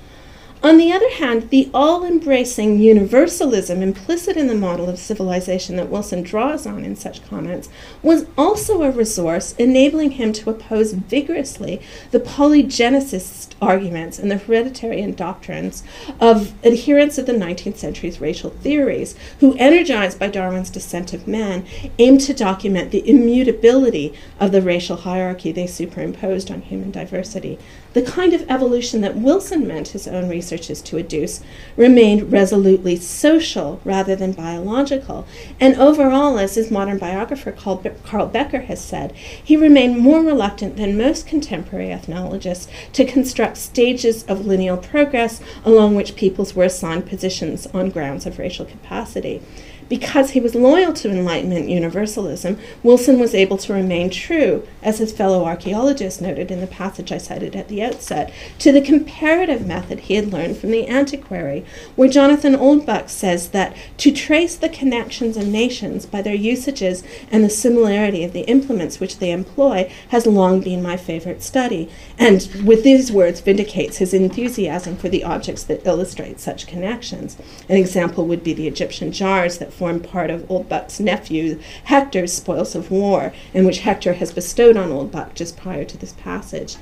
On 0.60 0.76
the 0.76 0.92
other 0.92 1.08
hand, 1.10 1.50
the 1.50 1.70
all 1.72 2.04
embracing 2.04 2.80
universalism 2.80 3.80
implicit 3.80 4.36
in 4.36 4.48
the 4.48 4.56
model 4.56 4.88
of 4.88 4.98
civilization 4.98 5.76
that 5.76 5.88
Wilson 5.88 6.22
draws 6.22 6.66
on 6.66 6.84
in 6.84 6.96
such 6.96 7.24
comments 7.28 7.68
was 8.02 8.26
also 8.36 8.82
a 8.82 8.90
resource 8.90 9.52
enabling 9.52 10.12
him 10.12 10.32
to 10.32 10.50
oppose 10.50 10.94
vigorously 10.94 11.80
the 12.10 12.18
polygenicist 12.18 13.54
arguments 13.62 14.18
and 14.18 14.32
the 14.32 14.36
hereditarian 14.36 15.14
doctrines 15.14 15.84
of 16.20 16.52
adherents 16.64 17.18
of 17.18 17.26
the 17.26 17.32
19th 17.32 17.76
century's 17.76 18.20
racial 18.20 18.50
theories, 18.50 19.14
who, 19.38 19.56
energized 19.58 20.18
by 20.18 20.26
Darwin's 20.26 20.70
descent 20.70 21.12
of 21.12 21.28
man, 21.28 21.64
aimed 22.00 22.20
to 22.22 22.34
document 22.34 22.90
the 22.90 23.08
immutability 23.08 24.12
of 24.40 24.50
the 24.50 24.62
racial 24.62 24.96
hierarchy 24.96 25.52
they 25.52 25.68
superimposed 25.68 26.50
on 26.50 26.62
human 26.62 26.90
diversity. 26.90 27.60
The 27.98 28.12
kind 28.12 28.32
of 28.32 28.48
evolution 28.48 29.00
that 29.00 29.16
Wilson 29.16 29.66
meant 29.66 29.88
his 29.88 30.06
own 30.06 30.28
researches 30.28 30.80
to 30.82 31.02
adduce 31.02 31.42
remained 31.76 32.30
resolutely 32.30 32.94
social 32.94 33.80
rather 33.84 34.14
than 34.14 34.30
biological. 34.30 35.26
And 35.58 35.74
overall, 35.74 36.38
as 36.38 36.54
his 36.54 36.70
modern 36.70 36.98
biographer 36.98 37.50
Carl 37.50 38.26
Berger 38.28 38.60
has 38.60 38.80
said, 38.80 39.10
he 39.42 39.56
remained 39.56 39.98
more 39.98 40.20
reluctant 40.20 40.76
than 40.76 40.96
most 40.96 41.26
contemporary 41.26 41.90
ethnologists 41.90 42.68
to 42.92 43.04
construct 43.04 43.56
stages 43.56 44.22
of 44.26 44.46
lineal 44.46 44.76
progress 44.76 45.40
along 45.64 45.96
which 45.96 46.14
peoples 46.14 46.54
were 46.54 46.62
assigned 46.62 47.06
positions 47.06 47.66
on 47.74 47.90
grounds 47.90 48.26
of 48.26 48.38
racial 48.38 48.64
capacity. 48.64 49.42
Because 49.88 50.30
he 50.30 50.40
was 50.40 50.54
loyal 50.54 50.92
to 50.94 51.10
Enlightenment 51.10 51.68
universalism, 51.70 52.58
Wilson 52.82 53.18
was 53.18 53.34
able 53.34 53.56
to 53.58 53.72
remain 53.72 54.10
true, 54.10 54.66
as 54.82 54.98
his 54.98 55.12
fellow 55.12 55.44
archaeologist 55.44 56.20
noted 56.20 56.50
in 56.50 56.60
the 56.60 56.66
passage 56.66 57.10
I 57.10 57.18
cited 57.18 57.56
at 57.56 57.68
the 57.68 57.82
outset, 57.82 58.32
to 58.58 58.70
the 58.70 58.82
comparative 58.82 59.66
method 59.66 60.00
he 60.00 60.14
had 60.14 60.32
learned 60.32 60.58
from 60.58 60.72
the 60.72 60.86
antiquary, 60.86 61.64
where 61.96 62.08
Jonathan 62.08 62.54
Oldbuck 62.54 63.08
says 63.08 63.48
that 63.50 63.74
to 63.96 64.12
trace 64.12 64.56
the 64.56 64.68
connections 64.68 65.36
of 65.36 65.46
nations 65.46 66.04
by 66.04 66.20
their 66.20 66.34
usages 66.34 67.02
and 67.30 67.42
the 67.42 67.50
similarity 67.50 68.24
of 68.24 68.34
the 68.34 68.42
implements 68.42 69.00
which 69.00 69.18
they 69.18 69.30
employ 69.30 69.90
has 70.08 70.26
long 70.26 70.60
been 70.60 70.82
my 70.82 70.96
favorite 70.98 71.42
study, 71.42 71.88
and 72.18 72.48
with 72.64 72.84
these 72.84 73.10
words 73.10 73.40
vindicates 73.40 73.96
his 73.96 74.12
enthusiasm 74.12 74.96
for 74.96 75.08
the 75.08 75.24
objects 75.24 75.64
that 75.64 75.86
illustrate 75.86 76.40
such 76.40 76.66
connections. 76.66 77.38
An 77.68 77.76
example 77.76 78.26
would 78.26 78.44
be 78.44 78.52
the 78.52 78.68
Egyptian 78.68 79.12
jars 79.12 79.58
that 79.58 79.72
formed 79.78 80.02
part 80.02 80.28
of 80.28 80.42
Oldbuck's 80.48 80.98
nephew 80.98 81.60
Hector's 81.84 82.32
spoils 82.32 82.74
of 82.74 82.90
war, 82.90 83.32
and 83.54 83.64
which 83.64 83.78
Hector 83.78 84.14
has 84.14 84.32
bestowed 84.32 84.76
on 84.76 84.90
Oldbuck 84.90 85.34
just 85.34 85.56
prior 85.56 85.84
to 85.84 85.96
this 85.96 86.14
passage. 86.14 86.76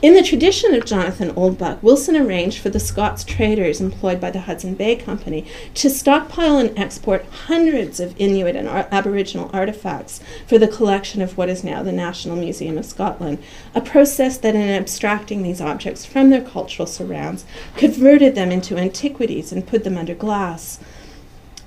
In 0.00 0.14
the 0.14 0.22
tradition 0.22 0.74
of 0.74 0.84
Jonathan 0.84 1.32
Oldbuck, 1.32 1.82
Wilson 1.82 2.14
arranged 2.14 2.60
for 2.60 2.70
the 2.70 2.78
Scots 2.78 3.24
traders 3.24 3.80
employed 3.80 4.20
by 4.20 4.30
the 4.30 4.42
Hudson 4.42 4.74
Bay 4.74 4.94
Company 4.94 5.44
to 5.74 5.90
stockpile 5.90 6.56
and 6.56 6.78
export 6.78 7.26
hundreds 7.48 7.98
of 7.98 8.14
Inuit 8.16 8.54
and 8.54 8.68
Ar- 8.68 8.86
Aboriginal 8.92 9.50
artifacts 9.52 10.20
for 10.46 10.56
the 10.56 10.68
collection 10.68 11.20
of 11.20 11.36
what 11.36 11.48
is 11.48 11.64
now 11.64 11.82
the 11.82 11.90
National 11.90 12.36
Museum 12.36 12.78
of 12.78 12.86
Scotland, 12.86 13.38
a 13.74 13.80
process 13.80 14.38
that, 14.38 14.54
in 14.54 14.68
abstracting 14.68 15.42
these 15.42 15.60
objects 15.60 16.04
from 16.04 16.30
their 16.30 16.42
cultural 16.42 16.86
surrounds, 16.86 17.44
converted 17.76 18.36
them 18.36 18.52
into 18.52 18.76
antiquities 18.76 19.50
and 19.50 19.66
put 19.66 19.82
them 19.82 19.98
under 19.98 20.14
glass. 20.14 20.78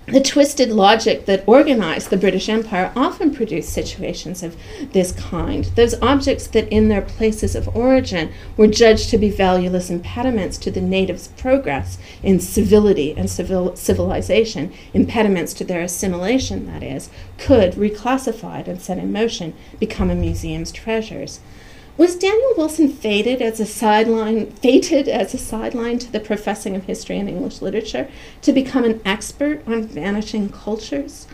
The 0.08 0.20
twisted 0.20 0.70
logic 0.70 1.26
that 1.28 1.44
organized 1.46 2.10
the 2.10 2.18
British 2.18 2.50
Empire 2.50 2.92
often 2.96 3.34
produced 3.34 3.70
situations 3.70 4.42
of 4.42 4.58
this 4.94 5.12
kind. 5.12 5.66
Those 5.76 5.94
objects 6.02 6.48
that, 6.48 6.68
in 6.70 6.90
their 6.90 7.04
places 7.04 7.56
of 7.56 7.74
origin, 7.76 8.32
were 8.58 8.68
judged 8.68 9.10
to 9.12 9.18
be 9.20 9.30
valueless 9.30 9.92
impediments 9.92 10.58
to 10.60 10.72
the 10.72 10.82
natives' 10.82 11.30
progress 11.30 12.00
in 12.24 12.40
civility 12.40 13.14
and 13.16 13.30
civil- 13.30 13.76
civilization, 13.76 14.74
impediments 14.94 15.54
to 15.54 15.64
their 15.64 15.82
assimilation, 15.82 16.66
that 16.66 16.84
is, 16.84 17.10
could, 17.38 17.74
reclassified 17.74 18.68
and 18.68 18.82
set 18.82 18.98
in 18.98 19.14
motion, 19.14 19.54
become 19.80 20.10
a 20.10 20.16
museum's 20.16 20.72
treasures. 20.72 21.40
Was 22.02 22.16
Daniel 22.16 22.56
Wilson 22.58 22.90
fated 22.90 23.44
as 23.44 23.60
a 23.60 23.66
sideline, 23.68 24.50
fated 24.54 25.08
as 25.08 25.36
a 25.36 25.38
sideline 25.38 26.00
to 26.00 26.12
the 26.12 26.20
professing 26.20 26.76
of 26.76 26.86
history 26.86 27.20
and 27.20 27.30
English 27.30 27.62
literature 27.62 28.10
to 28.42 28.52
become 28.52 28.86
an 28.86 29.00
expert 29.06 29.62
on 29.68 29.84
vanishing 29.84 30.50
cultures? 30.50 31.28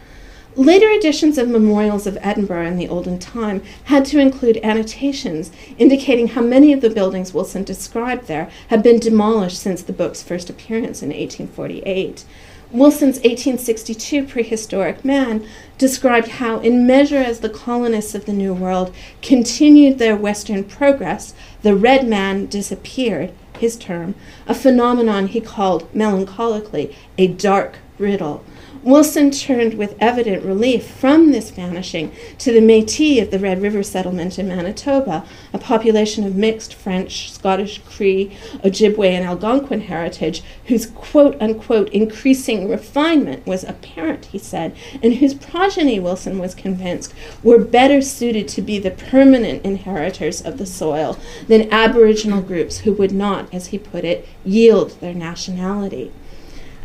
Later 0.57 0.89
editions 0.89 1.37
of 1.37 1.47
Memorials 1.47 2.05
of 2.05 2.17
Edinburgh 2.19 2.67
in 2.67 2.75
the 2.75 2.89
olden 2.89 3.17
time 3.17 3.63
had 3.85 4.03
to 4.07 4.19
include 4.19 4.59
annotations 4.61 5.53
indicating 5.77 6.27
how 6.27 6.41
many 6.41 6.73
of 6.73 6.81
the 6.81 6.89
buildings 6.89 7.33
Wilson 7.33 7.63
described 7.63 8.27
there 8.27 8.51
had 8.67 8.83
been 8.83 8.99
demolished 8.99 9.59
since 9.59 9.81
the 9.81 9.93
book's 9.93 10.21
first 10.21 10.49
appearance 10.49 11.01
in 11.01 11.11
1848. 11.11 12.25
Wilson's 12.71 13.15
1862 13.19 14.25
Prehistoric 14.25 15.05
Man 15.05 15.47
described 15.77 16.27
how, 16.27 16.59
in 16.59 16.85
measure 16.85 17.17
as 17.17 17.39
the 17.39 17.49
colonists 17.49 18.13
of 18.13 18.25
the 18.25 18.33
New 18.33 18.53
World 18.53 18.93
continued 19.21 19.99
their 19.99 20.17
western 20.17 20.65
progress, 20.65 21.33
the 21.61 21.75
red 21.75 22.05
man 22.05 22.47
disappeared, 22.47 23.31
his 23.57 23.77
term, 23.77 24.15
a 24.47 24.53
phenomenon 24.53 25.27
he 25.27 25.39
called 25.39 25.91
melancholically 25.93 26.93
a 27.17 27.27
dark 27.27 27.77
riddle 27.97 28.43
Wilson 28.83 29.31
turned 29.31 29.73
with 29.73 29.95
evident 29.99 30.43
relief 30.43 30.85
from 30.87 31.31
this 31.31 31.49
vanishing 31.49 32.11
to 32.37 32.51
the 32.51 32.61
Metis 32.61 33.21
of 33.21 33.31
the 33.31 33.39
Red 33.39 33.61
River 33.61 33.83
settlement 33.83 34.37
in 34.37 34.47
Manitoba, 34.47 35.25
a 35.51 35.57
population 35.57 36.23
of 36.25 36.35
mixed 36.35 36.73
French, 36.73 37.31
Scottish, 37.31 37.79
Cree, 37.79 38.31
Ojibwe, 38.63 39.09
and 39.09 39.25
Algonquin 39.25 39.81
heritage, 39.81 40.43
whose 40.65 40.85
quote 40.85 41.35
unquote 41.41 41.89
increasing 41.89 42.69
refinement 42.69 43.45
was 43.45 43.63
apparent, 43.63 44.25
he 44.25 44.37
said, 44.37 44.75
and 45.01 45.15
whose 45.15 45.33
progeny, 45.33 45.99
Wilson 45.99 46.39
was 46.39 46.53
convinced, 46.53 47.13
were 47.43 47.59
better 47.59 48.01
suited 48.01 48.47
to 48.47 48.61
be 48.61 48.79
the 48.79 48.91
permanent 48.91 49.65
inheritors 49.65 50.41
of 50.41 50.57
the 50.57 50.65
soil 50.65 51.17
than 51.47 51.71
Aboriginal 51.73 52.41
groups 52.41 52.79
who 52.79 52.93
would 52.93 53.11
not, 53.11 53.53
as 53.53 53.67
he 53.67 53.79
put 53.79 54.05
it, 54.05 54.27
yield 54.45 54.91
their 54.99 55.13
nationality. 55.13 56.11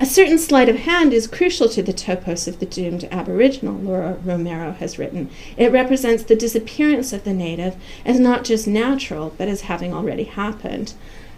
A 0.02 0.04
certain 0.04 0.36
sleight 0.36 0.68
of 0.68 0.78
hand 0.78 1.12
is 1.12 1.28
crucial 1.28 1.68
to 1.68 1.80
the 1.80 1.92
topos 1.92 2.48
of 2.48 2.58
the 2.58 2.66
doomed 2.66 3.06
Aboriginal, 3.12 3.76
Lora 3.76 4.14
Romero 4.24 4.72
has 4.72 4.98
written. 4.98 5.30
It 5.56 5.70
represents 5.70 6.24
the 6.24 6.34
disappearance 6.34 7.12
of 7.12 7.22
the 7.22 7.32
native 7.32 7.76
as 8.04 8.18
not 8.18 8.42
just 8.42 8.66
natural, 8.66 9.32
but 9.38 9.46
as 9.46 9.60
having 9.60 9.94
already 9.94 10.24
happened. 10.24 10.94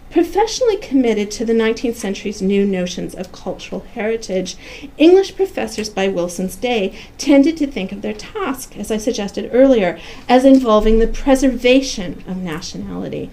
Professionally 0.09 0.77
committed 0.77 1.29
to 1.29 1.45
the 1.45 1.53
19th 1.53 1.93
century's 1.93 2.41
new 2.41 2.65
notions 2.65 3.13
of 3.13 3.31
cultural 3.31 3.85
heritage, 3.93 4.57
English 4.97 5.35
professors 5.35 5.91
by 5.91 6.07
Wilson's 6.07 6.55
day 6.55 6.97
tended 7.19 7.57
to 7.57 7.67
think 7.67 7.91
of 7.91 8.01
their 8.01 8.13
task, 8.13 8.75
as 8.79 8.89
I 8.89 8.97
suggested 8.97 9.51
earlier, 9.53 9.99
as 10.27 10.43
involving 10.43 10.97
the 10.97 11.05
preservation 11.05 12.23
of 12.27 12.37
nationality. 12.37 13.29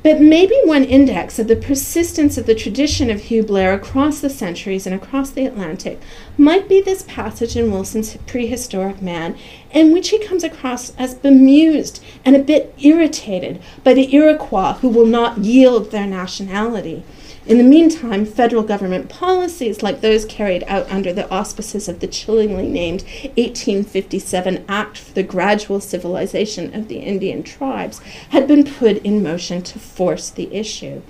But 0.00 0.20
maybe 0.20 0.54
one 0.64 0.84
index 0.84 1.40
of 1.40 1.48
the 1.48 1.56
persistence 1.56 2.38
of 2.38 2.46
the 2.46 2.54
tradition 2.54 3.10
of 3.10 3.22
Hugh 3.22 3.42
Blair 3.42 3.74
across 3.74 4.20
the 4.20 4.30
centuries 4.30 4.86
and 4.86 4.94
across 4.94 5.30
the 5.30 5.44
Atlantic 5.44 6.00
might 6.36 6.68
be 6.68 6.80
this 6.80 7.02
passage 7.02 7.56
in 7.56 7.72
Wilson's 7.72 8.16
Prehistoric 8.18 9.02
Man, 9.02 9.36
in 9.72 9.92
which 9.92 10.10
he 10.10 10.24
comes 10.24 10.44
across 10.44 10.94
as 10.96 11.16
bemused 11.16 12.00
and 12.24 12.36
a 12.36 12.40
bit 12.40 12.74
irritated 12.78 13.60
by 13.82 13.92
the 13.92 14.14
Iroquois 14.14 14.74
who 14.74 14.88
will 14.88 15.06
not 15.06 15.38
yield 15.38 15.90
their 15.90 16.06
nationality. 16.06 17.02
In 17.48 17.56
the 17.56 17.64
meantime, 17.64 18.26
federal 18.26 18.62
government 18.62 19.08
policies 19.08 19.82
like 19.82 20.02
those 20.02 20.26
carried 20.26 20.64
out 20.66 20.90
under 20.92 21.14
the 21.14 21.26
auspices 21.30 21.88
of 21.88 22.00
the 22.00 22.06
chillingly 22.06 22.68
named 22.68 23.04
1857 23.38 24.66
Act 24.68 24.98
for 24.98 25.14
the 25.14 25.22
Gradual 25.22 25.80
Civilization 25.80 26.74
of 26.74 26.88
the 26.88 26.98
Indian 26.98 27.42
Tribes 27.42 28.00
had 28.28 28.46
been 28.46 28.64
put 28.64 28.98
in 28.98 29.22
motion 29.22 29.62
to 29.62 29.78
force 29.78 30.28
the 30.28 30.54
issue. 30.54 31.00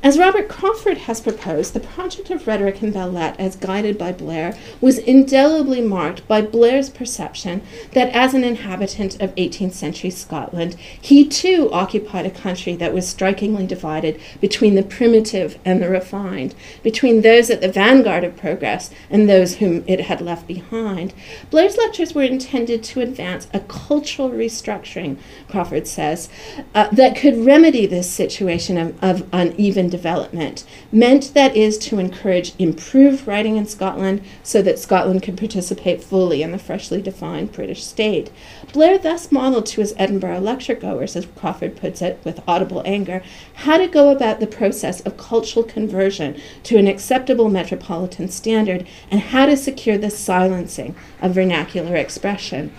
As 0.00 0.16
Robert 0.16 0.48
Crawford 0.48 0.98
has 0.98 1.20
proposed, 1.20 1.74
the 1.74 1.80
project 1.80 2.30
of 2.30 2.46
rhetoric 2.46 2.80
in 2.84 2.92
Belles 2.92 3.34
as 3.36 3.56
guided 3.56 3.98
by 3.98 4.12
Blair, 4.12 4.56
was 4.80 4.98
indelibly 4.98 5.80
marked 5.80 6.26
by 6.28 6.40
Blair's 6.40 6.88
perception 6.88 7.62
that 7.94 8.08
as 8.14 8.32
an 8.32 8.44
inhabitant 8.44 9.20
of 9.20 9.34
18th 9.34 9.72
century 9.72 10.10
Scotland, 10.10 10.76
he 11.00 11.26
too 11.26 11.68
occupied 11.72 12.26
a 12.26 12.30
country 12.30 12.76
that 12.76 12.94
was 12.94 13.08
strikingly 13.08 13.66
divided 13.66 14.20
between 14.40 14.76
the 14.76 14.84
primitive 14.84 15.58
and 15.64 15.82
the 15.82 15.88
refined, 15.88 16.54
between 16.84 17.22
those 17.22 17.50
at 17.50 17.60
the 17.60 17.70
vanguard 17.70 18.22
of 18.22 18.36
progress 18.36 18.90
and 19.10 19.28
those 19.28 19.56
whom 19.56 19.82
it 19.88 20.02
had 20.02 20.20
left 20.20 20.46
behind. 20.46 21.12
Blair's 21.50 21.76
lectures 21.76 22.14
were 22.14 22.22
intended 22.22 22.84
to 22.84 23.00
advance 23.00 23.48
a 23.52 23.60
cultural 23.60 24.30
restructuring, 24.30 25.18
Crawford 25.48 25.88
says, 25.88 26.28
uh, 26.72 26.86
that 26.92 27.16
could 27.16 27.44
remedy 27.44 27.84
this 27.84 28.08
situation 28.08 28.78
of, 28.78 29.02
of 29.02 29.28
uneven 29.32 29.87
development, 29.88 30.64
meant 30.92 31.32
that 31.34 31.56
is 31.56 31.78
to 31.78 31.98
encourage 31.98 32.52
improved 32.58 33.26
writing 33.26 33.56
in 33.56 33.66
Scotland 33.66 34.22
so 34.42 34.62
that 34.62 34.78
Scotland 34.78 35.22
could 35.22 35.36
participate 35.36 36.02
fully 36.02 36.42
in 36.42 36.52
the 36.52 36.58
freshly 36.58 37.02
defined 37.02 37.52
British 37.52 37.84
state. 37.84 38.30
Blair 38.72 38.98
thus 38.98 39.32
modeled 39.32 39.66
to 39.66 39.80
his 39.80 39.94
Edinburgh 39.96 40.40
lecture 40.40 40.74
goers, 40.74 41.16
as 41.16 41.26
Crawford 41.36 41.76
puts 41.76 42.02
it 42.02 42.20
with 42.24 42.42
audible 42.46 42.82
anger, 42.84 43.22
how 43.54 43.78
to 43.78 43.88
go 43.88 44.10
about 44.10 44.40
the 44.40 44.46
process 44.46 45.00
of 45.00 45.16
cultural 45.16 45.64
conversion 45.64 46.40
to 46.64 46.76
an 46.76 46.86
acceptable 46.86 47.48
metropolitan 47.48 48.28
standard 48.28 48.86
and 49.10 49.20
how 49.20 49.46
to 49.46 49.56
secure 49.56 49.98
the 49.98 50.10
silencing 50.10 50.94
of 51.20 51.34
vernacular 51.34 51.96
expression. 51.96 52.72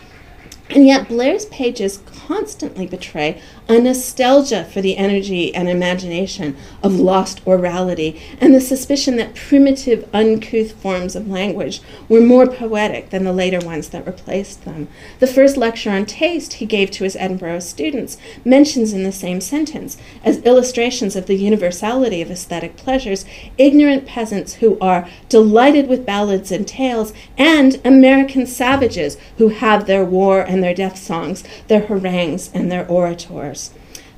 And 0.70 0.86
yet, 0.86 1.08
Blair's 1.08 1.46
pages 1.48 2.00
constantly 2.06 2.86
betray 2.86 3.42
a 3.68 3.80
nostalgia 3.80 4.66
for 4.66 4.82
the 4.82 4.98
energy 4.98 5.54
and 5.54 5.68
imagination 5.68 6.56
of 6.84 7.00
lost 7.00 7.44
orality, 7.46 8.20
and 8.40 8.54
the 8.54 8.62
suspicion 8.62 9.16
that 9.16 9.34
primitive, 9.34 10.08
uncouth 10.14 10.74
forms 10.74 11.16
of 11.16 11.28
language 11.28 11.82
were 12.08 12.22
more 12.22 12.46
poetic 12.46 13.10
than 13.10 13.24
the 13.24 13.34
later 13.34 13.60
ones 13.60 13.90
that 13.90 14.06
replaced 14.06 14.64
them. 14.64 14.88
The 15.20 15.28
first 15.28 15.58
lecture 15.58 15.90
on 15.90 16.06
taste 16.06 16.54
he 16.54 16.68
gave 16.68 16.92
to 16.92 17.04
his 17.04 17.16
Edinburgh 17.16 17.60
students 17.60 18.18
mentions 18.46 18.94
in 18.94 19.04
the 19.04 19.12
same 19.12 19.42
sentence, 19.42 19.98
as 20.24 20.38
illustrations 20.40 21.16
of 21.16 21.26
the 21.26 21.36
universality 21.36 22.22
of 22.22 22.30
aesthetic 22.30 22.78
pleasures, 22.78 23.26
ignorant 23.58 24.06
peasants 24.06 24.56
who 24.56 24.78
are 24.80 25.10
delighted 25.30 25.88
with 25.88 26.06
ballads 26.06 26.52
and 26.52 26.68
tales, 26.68 27.12
and 27.38 27.82
American 27.84 28.46
savages 28.46 29.18
who 29.38 29.50
have 29.50 29.88
their 29.88 30.06
war 30.06 30.42
and 30.42 30.59
their 30.62 30.74
death 30.74 30.98
songs, 30.98 31.44
their 31.68 31.82
harangues 31.82 32.50
and 32.54 32.72
their 32.72 32.88
orators. 32.88 33.72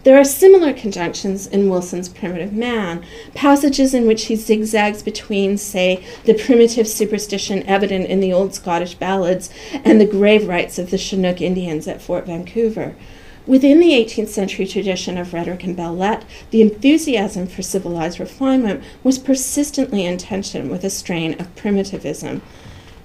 There 0.04 0.18
are 0.18 0.24
similar 0.24 0.74
conjunctions 0.74 1.46
in 1.46 1.70
Wilson's 1.70 2.10
Primitive 2.10 2.54
Man, 2.54 3.06
passages 3.36 3.94
in 3.94 4.08
which 4.08 4.26
he 4.26 4.36
zigzags 4.36 5.04
between, 5.04 5.58
say, 5.58 6.04
the 6.26 6.34
primitive 6.34 6.88
superstition 6.88 7.62
evident 7.68 8.08
in 8.08 8.20
the 8.20 8.34
old 8.34 8.56
Scottish 8.56 8.96
ballads 8.96 9.52
and 9.86 10.02
the 10.02 10.08
grave 10.08 10.48
rites 10.48 10.80
of 10.80 10.90
the 10.90 10.98
Chinook 10.98 11.40
Indians 11.40 11.88
at 11.88 12.02
Fort 12.02 12.26
Vancouver. 12.26 12.96
Within 13.46 13.80
the 13.80 13.92
18th 13.92 14.30
century 14.30 14.66
tradition 14.66 15.20
of 15.20 15.34
rhetoric 15.34 15.64
and 15.64 15.78
lettres, 15.78 16.26
the 16.50 16.62
enthusiasm 16.62 17.46
for 17.46 17.62
civilized 17.62 18.20
refinement 18.20 18.84
was 19.04 19.20
persistently 19.20 20.06
in 20.06 20.18
tension 20.18 20.70
with 20.70 20.84
a 20.84 20.90
strain 20.90 21.40
of 21.40 21.56
primitivism. 21.56 22.42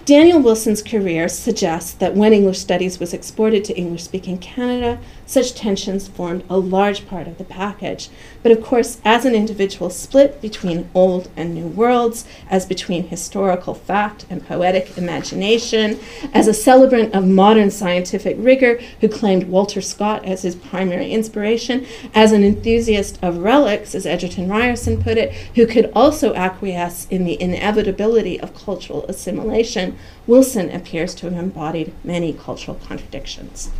Daniel 0.07 0.38
Wilson's 0.38 0.84
career 0.84 1.28
suggests 1.28 1.90
that 1.94 2.14
when 2.14 2.32
English 2.32 2.61
studies 2.61 3.00
was 3.00 3.12
exported 3.12 3.64
to 3.64 3.76
English 3.76 4.04
speaking 4.04 4.38
Canada, 4.38 5.00
such 5.26 5.54
tensions 5.54 6.08
formed 6.08 6.44
a 6.48 6.56
large 6.56 7.06
part 7.06 7.26
of 7.26 7.36
the 7.38 7.44
package. 7.44 8.08
But 8.42 8.52
of 8.52 8.62
course, 8.62 8.98
as 9.04 9.24
an 9.24 9.34
individual 9.34 9.90
split 9.90 10.40
between 10.40 10.88
old 10.94 11.28
and 11.36 11.54
new 11.54 11.66
worlds, 11.66 12.24
as 12.48 12.64
between 12.64 13.08
historical 13.08 13.74
fact 13.74 14.24
and 14.30 14.46
poetic 14.46 14.96
imagination, 14.96 15.98
as 16.32 16.48
a 16.48 16.54
celebrant 16.54 17.14
of 17.14 17.26
modern 17.26 17.70
scientific 17.70 18.36
rigor 18.38 18.80
who 19.00 19.08
claimed 19.08 19.48
Walter 19.48 19.80
Scott 19.80 20.24
as 20.24 20.42
his 20.42 20.54
primary 20.54 21.10
inspiration, 21.12 21.86
as 22.14 22.32
an 22.32 22.44
enthusiast 22.44 23.18
of 23.22 23.38
relics, 23.38 23.94
as 23.94 24.06
Egerton 24.06 24.48
Ryerson 24.48 25.02
put 25.02 25.18
it, 25.18 25.32
who 25.54 25.66
could 25.66 25.90
also 25.94 26.34
acquiesce 26.34 27.06
in 27.10 27.24
the 27.24 27.40
inevitability 27.40 28.40
of 28.40 28.54
cultural 28.54 29.04
assimilation, 29.06 29.98
Wilson 30.26 30.70
appears 30.70 31.14
to 31.16 31.30
have 31.30 31.38
embodied 31.42 31.92
many 32.04 32.32
cultural 32.32 32.78
contradictions. 32.86 33.70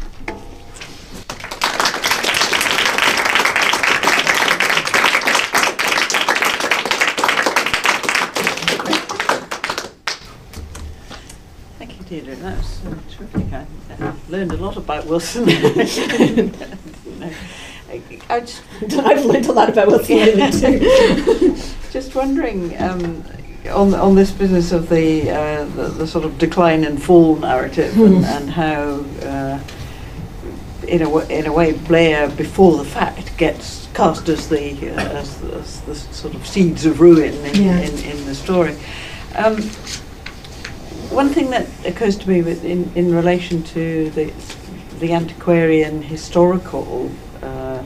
Deidre, 12.09 12.37
that 12.37 12.57
was 12.59 12.81
terrific. 13.11 13.53
I 13.53 13.67
uh, 14.05 14.15
learned 14.29 14.53
a 14.53 14.57
lot 14.57 14.77
about 14.77 15.07
Wilson. 15.07 15.49
I 18.29 18.41
just, 18.41 18.63
I've 18.99 19.25
learned 19.25 19.47
a 19.47 19.53
lot 19.53 19.69
about 19.69 19.89
Wilson 19.89 20.53
too. 20.53 21.57
just 21.91 22.15
wondering 22.15 22.81
um, 22.81 23.25
on 23.71 23.95
on 23.95 24.15
this 24.15 24.31
business 24.31 24.71
of 24.71 24.89
the, 24.89 25.31
uh, 25.31 25.65
the, 25.65 25.89
the 25.89 26.07
sort 26.07 26.25
of 26.25 26.39
decline 26.39 26.85
and 26.85 27.03
fall 27.03 27.37
narrative 27.37 27.99
and, 27.99 28.19
hmm. 28.19 28.25
and 28.25 28.51
how. 28.51 29.05
Uh, 29.27 29.61
in 30.87 31.03
a, 31.03 31.07
w- 31.07 31.27
in 31.29 31.47
a 31.47 31.53
way, 31.53 31.73
Blair, 31.73 32.29
before 32.29 32.77
the 32.77 32.85
fact, 32.85 33.37
gets 33.37 33.89
cast 33.93 34.29
as 34.29 34.49
the, 34.49 34.91
uh, 34.91 35.01
as, 35.19 35.41
the 35.41 35.55
as 35.55 35.81
the 35.81 35.95
sort 35.97 36.33
of 36.37 36.47
seeds 36.47 36.87
of 36.87 37.01
ruin 37.01 37.35
in, 37.45 37.63
yeah. 37.63 37.81
in, 37.81 37.99
in, 38.05 38.25
the 38.25 38.37
story. 38.37 38.77
Um, 39.35 39.69
one 41.11 41.29
thing 41.29 41.51
that 41.51 41.67
occurs 41.87 42.17
to 42.19 42.29
me 42.29 42.43
with, 42.43 42.65
in, 42.65 42.91
in 42.95 43.15
relation 43.15 43.63
to 43.63 44.11
the, 44.11 44.33
the 44.99 45.13
antiquarian 45.13 46.03
historical 46.03 47.11
uh, 47.43 47.83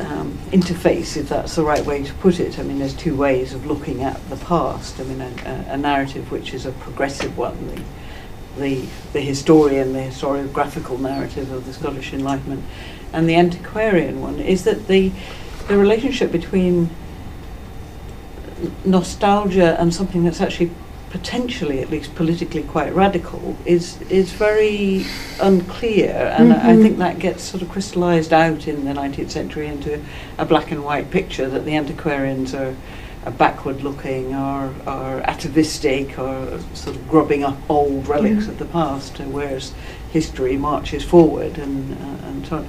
um, 0.00 0.38
interface, 0.50 1.16
if 1.16 1.28
that's 1.28 1.56
the 1.56 1.62
right 1.62 1.84
way 1.84 2.02
to 2.02 2.14
put 2.14 2.40
it. 2.40 2.58
I 2.58 2.62
mean, 2.62 2.78
there's 2.78 2.94
two 2.94 3.16
ways 3.16 3.54
of 3.54 3.66
looking 3.66 4.02
at 4.02 4.28
the 4.30 4.36
past. 4.36 5.00
I 5.00 5.04
mean, 5.04 5.20
a, 5.20 5.66
a 5.68 5.76
narrative 5.76 6.30
which 6.30 6.54
is 6.54 6.66
a 6.66 6.72
progressive 6.72 7.36
one, 7.36 7.66
the, 7.68 7.82
the, 8.60 8.88
the 9.12 9.20
historian, 9.20 9.92
the 9.92 10.00
historiographical 10.00 11.00
narrative 11.00 11.50
of 11.52 11.66
the 11.66 11.72
Scottish 11.72 12.12
Enlightenment, 12.12 12.64
and 13.12 13.28
the 13.28 13.36
antiquarian 13.36 14.20
one, 14.20 14.38
is 14.38 14.64
that 14.64 14.88
the, 14.88 15.12
the 15.68 15.76
relationship 15.76 16.32
between 16.32 16.90
nostalgia 18.84 19.80
and 19.80 19.92
something 19.92 20.24
that's 20.24 20.40
actually 20.40 20.70
potentially, 21.12 21.80
at 21.80 21.90
least 21.90 22.14
politically, 22.14 22.62
quite 22.62 22.92
radical 22.94 23.54
is 23.66 24.00
is 24.10 24.32
very 24.32 25.04
unclear, 25.40 26.34
and 26.38 26.50
mm-hmm. 26.50 26.66
I 26.66 26.74
think 26.76 26.96
that 26.98 27.18
gets 27.18 27.42
sort 27.42 27.62
of 27.62 27.68
crystallised 27.68 28.32
out 28.32 28.66
in 28.66 28.86
the 28.86 28.92
19th 28.92 29.30
century 29.30 29.66
into 29.68 30.02
a 30.38 30.46
black 30.46 30.72
and 30.72 30.82
white 30.82 31.10
picture 31.10 31.50
that 31.50 31.66
the 31.66 31.76
antiquarians 31.76 32.54
are, 32.54 32.74
are 33.26 33.32
backward 33.32 33.82
looking 33.82 34.34
or, 34.34 34.74
or 34.86 35.20
atavistic 35.28 36.18
or 36.18 36.58
sort 36.72 36.96
of 36.96 37.06
grubbing 37.10 37.44
up 37.44 37.58
old 37.68 38.08
relics 38.08 38.44
mm-hmm. 38.44 38.52
of 38.52 38.58
the 38.58 38.64
past, 38.64 39.18
whereas 39.18 39.74
history 40.12 40.56
marches 40.56 41.04
forward 41.04 41.58
and 41.58 41.92
uh, 41.92 42.26
and 42.26 42.46
so 42.46 42.56
on. 42.56 42.68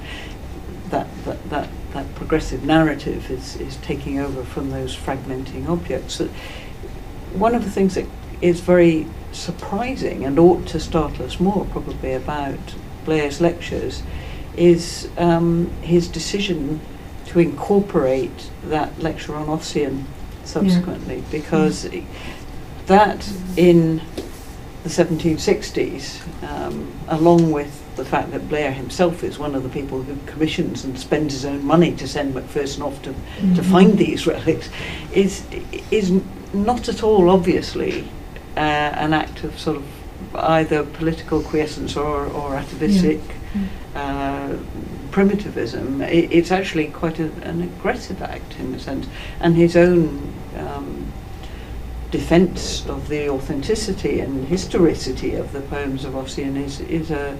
That, 0.90 1.08
that, 1.24 1.50
that, 1.50 1.68
that 1.92 2.14
progressive 2.14 2.62
narrative 2.62 3.30
is, 3.30 3.56
is 3.56 3.76
taking 3.78 4.20
over 4.20 4.44
from 4.44 4.70
those 4.70 4.94
fragmenting 4.94 5.66
objects. 5.66 6.20
One 7.32 7.54
of 7.54 7.64
the 7.64 7.70
things 7.70 7.94
that 7.94 8.06
is 8.44 8.60
very 8.60 9.06
surprising 9.32 10.26
and 10.26 10.38
ought 10.38 10.66
to 10.66 10.78
startle 10.78 11.24
us 11.24 11.40
more 11.40 11.64
probably 11.70 12.12
about 12.12 12.58
Blair's 13.06 13.40
lectures 13.40 14.02
is 14.54 15.08
um, 15.16 15.70
his 15.80 16.08
decision 16.08 16.78
to 17.24 17.38
incorporate 17.40 18.50
that 18.64 18.96
lecture 19.00 19.34
on 19.34 19.46
Ossian 19.46 20.04
subsequently 20.44 21.16
yeah. 21.16 21.24
because 21.30 21.86
mm. 21.86 22.04
that 22.84 23.26
in 23.56 24.02
the 24.82 24.90
1760s, 24.90 26.20
um, 26.46 26.92
along 27.08 27.50
with 27.50 27.80
the 27.96 28.04
fact 28.04 28.30
that 28.32 28.46
Blair 28.50 28.72
himself 28.72 29.24
is 29.24 29.38
one 29.38 29.54
of 29.54 29.62
the 29.62 29.70
people 29.70 30.02
who 30.02 30.16
commissions 30.26 30.84
and 30.84 30.98
spends 30.98 31.32
his 31.32 31.46
own 31.46 31.64
money 31.64 31.96
to 31.96 32.06
send 32.06 32.34
Macpherson 32.34 32.82
off 32.82 33.00
to, 33.04 33.10
mm-hmm. 33.10 33.54
to 33.54 33.62
find 33.62 33.96
these 33.96 34.26
relics, 34.34 34.68
is, 35.14 35.46
is 35.90 36.20
not 36.52 36.90
at 36.90 37.02
all 37.02 37.30
obviously 37.30 38.06
uh, 38.56 38.60
an 38.60 39.12
act 39.12 39.44
of 39.44 39.58
sort 39.58 39.76
of 39.76 39.84
either 40.34 40.84
political 40.84 41.42
quiescence 41.42 41.96
or, 41.96 42.26
or 42.26 42.56
atavistic 42.56 43.20
yeah. 43.54 44.00
uh, 44.00 44.56
primitivism. 45.10 46.00
It, 46.02 46.32
it's 46.32 46.50
actually 46.50 46.88
quite 46.88 47.18
a, 47.18 47.30
an 47.42 47.62
aggressive 47.62 48.22
act 48.22 48.58
in 48.58 48.74
a 48.74 48.78
sense, 48.78 49.06
and 49.40 49.56
his 49.56 49.76
own 49.76 50.32
um, 50.56 51.12
defence 52.10 52.86
of 52.86 53.08
the 53.08 53.28
authenticity 53.28 54.20
and 54.20 54.46
historicity 54.46 55.34
of 55.34 55.52
the 55.52 55.60
poems 55.62 56.04
of 56.04 56.14
Ossian 56.14 56.56
is, 56.56 56.80
is 56.80 57.10
a, 57.10 57.36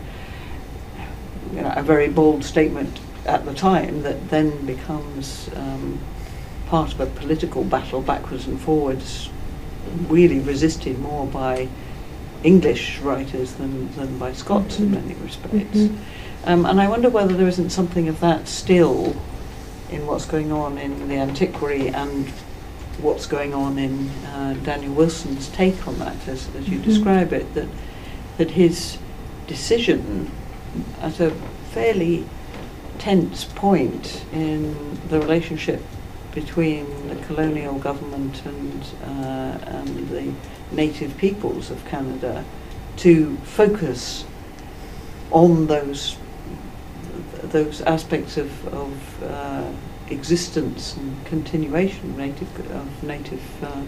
you 1.53 1.61
know, 1.61 1.73
a 1.77 1.83
very 1.83 2.09
bold 2.09 2.45
statement 2.45 2.99
at 3.25 3.45
the 3.45 3.55
time 3.55 4.03
that 4.03 4.31
then 4.31 4.67
becomes 4.67 5.49
um, 5.55 5.99
part 6.67 6.93
of 6.93 7.01
a 7.01 7.07
political 7.07 7.63
battle 7.63 8.03
backwards 8.03 8.47
and 8.47 8.61
forwards 8.61 9.31
really 10.09 10.41
resisted 10.41 10.99
more 10.99 11.27
by 11.27 11.69
English 12.43 12.99
writers 13.01 13.55
than, 13.55 13.93
than 13.95 14.19
by 14.19 14.33
Scots 14.33 14.77
mm-hmm. 14.77 14.85
in 14.85 14.91
many 14.93 15.15
respects. 15.15 15.79
Mm-hmm. 15.79 16.49
Um, 16.49 16.67
and 16.67 16.81
I 16.81 16.89
wonder 16.89 17.09
whether 17.09 17.35
there 17.35 17.49
isn't 17.49 17.71
something 17.71 18.09
of 18.09 18.21
that 18.21 18.49
still 18.49 19.17
in 19.91 20.07
what's 20.07 20.27
going 20.27 20.53
on 20.53 20.77
in 20.79 21.09
the 21.09 21.15
antiquary 21.15 21.89
and 21.89 22.29
what's 22.99 23.27
going 23.27 23.55
on 23.55 23.79
in 23.79 24.09
uh, 24.27 24.57
Daniel 24.63 24.93
Wilson's 24.93 25.49
take 25.49 25.87
on 25.89 25.99
that, 25.99 26.29
as, 26.29 26.55
as 26.55 26.69
you 26.69 26.79
mm-hmm. 26.79 26.91
describe 26.91 27.33
it, 27.33 27.55
that 27.55 27.69
that 28.37 28.51
his 28.51 28.99
decision 29.47 30.31
at 31.01 31.21
a 31.21 31.31
fairly 31.71 32.27
tense 32.99 33.45
point 33.45 34.25
in 34.33 34.99
the 35.09 35.21
relationship 35.21 35.83
between 36.35 37.09
the 37.09 37.17
colonial 37.27 37.79
government 37.79 38.45
and, 38.45 38.83
uh, 39.05 39.59
and 39.67 40.09
the 40.09 40.33
native 40.73 41.17
peoples 41.17 41.71
of 41.71 41.85
Canada 41.87 42.45
to 42.97 43.37
focus 43.45 44.25
on 45.31 45.67
those 45.67 46.17
those 47.45 47.83
aspects 47.83 48.37
of, 48.37 48.67
of 48.75 49.23
uh, 49.23 49.71
existence 50.09 50.97
and 50.97 51.25
continuation 51.27 52.11
of 52.11 52.17
native 52.17 52.71
of 52.71 53.03
native 53.03 53.65
uh, 53.65 53.83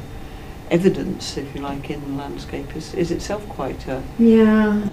evidence, 0.70 1.36
if 1.36 1.54
you 1.54 1.60
like, 1.60 1.90
in 1.90 2.00
the 2.00 2.22
landscape 2.22 2.74
is, 2.76 2.94
is 2.94 3.10
itself 3.10 3.46
quite 3.48 3.86
a 3.88 4.02
yeah. 4.18 4.88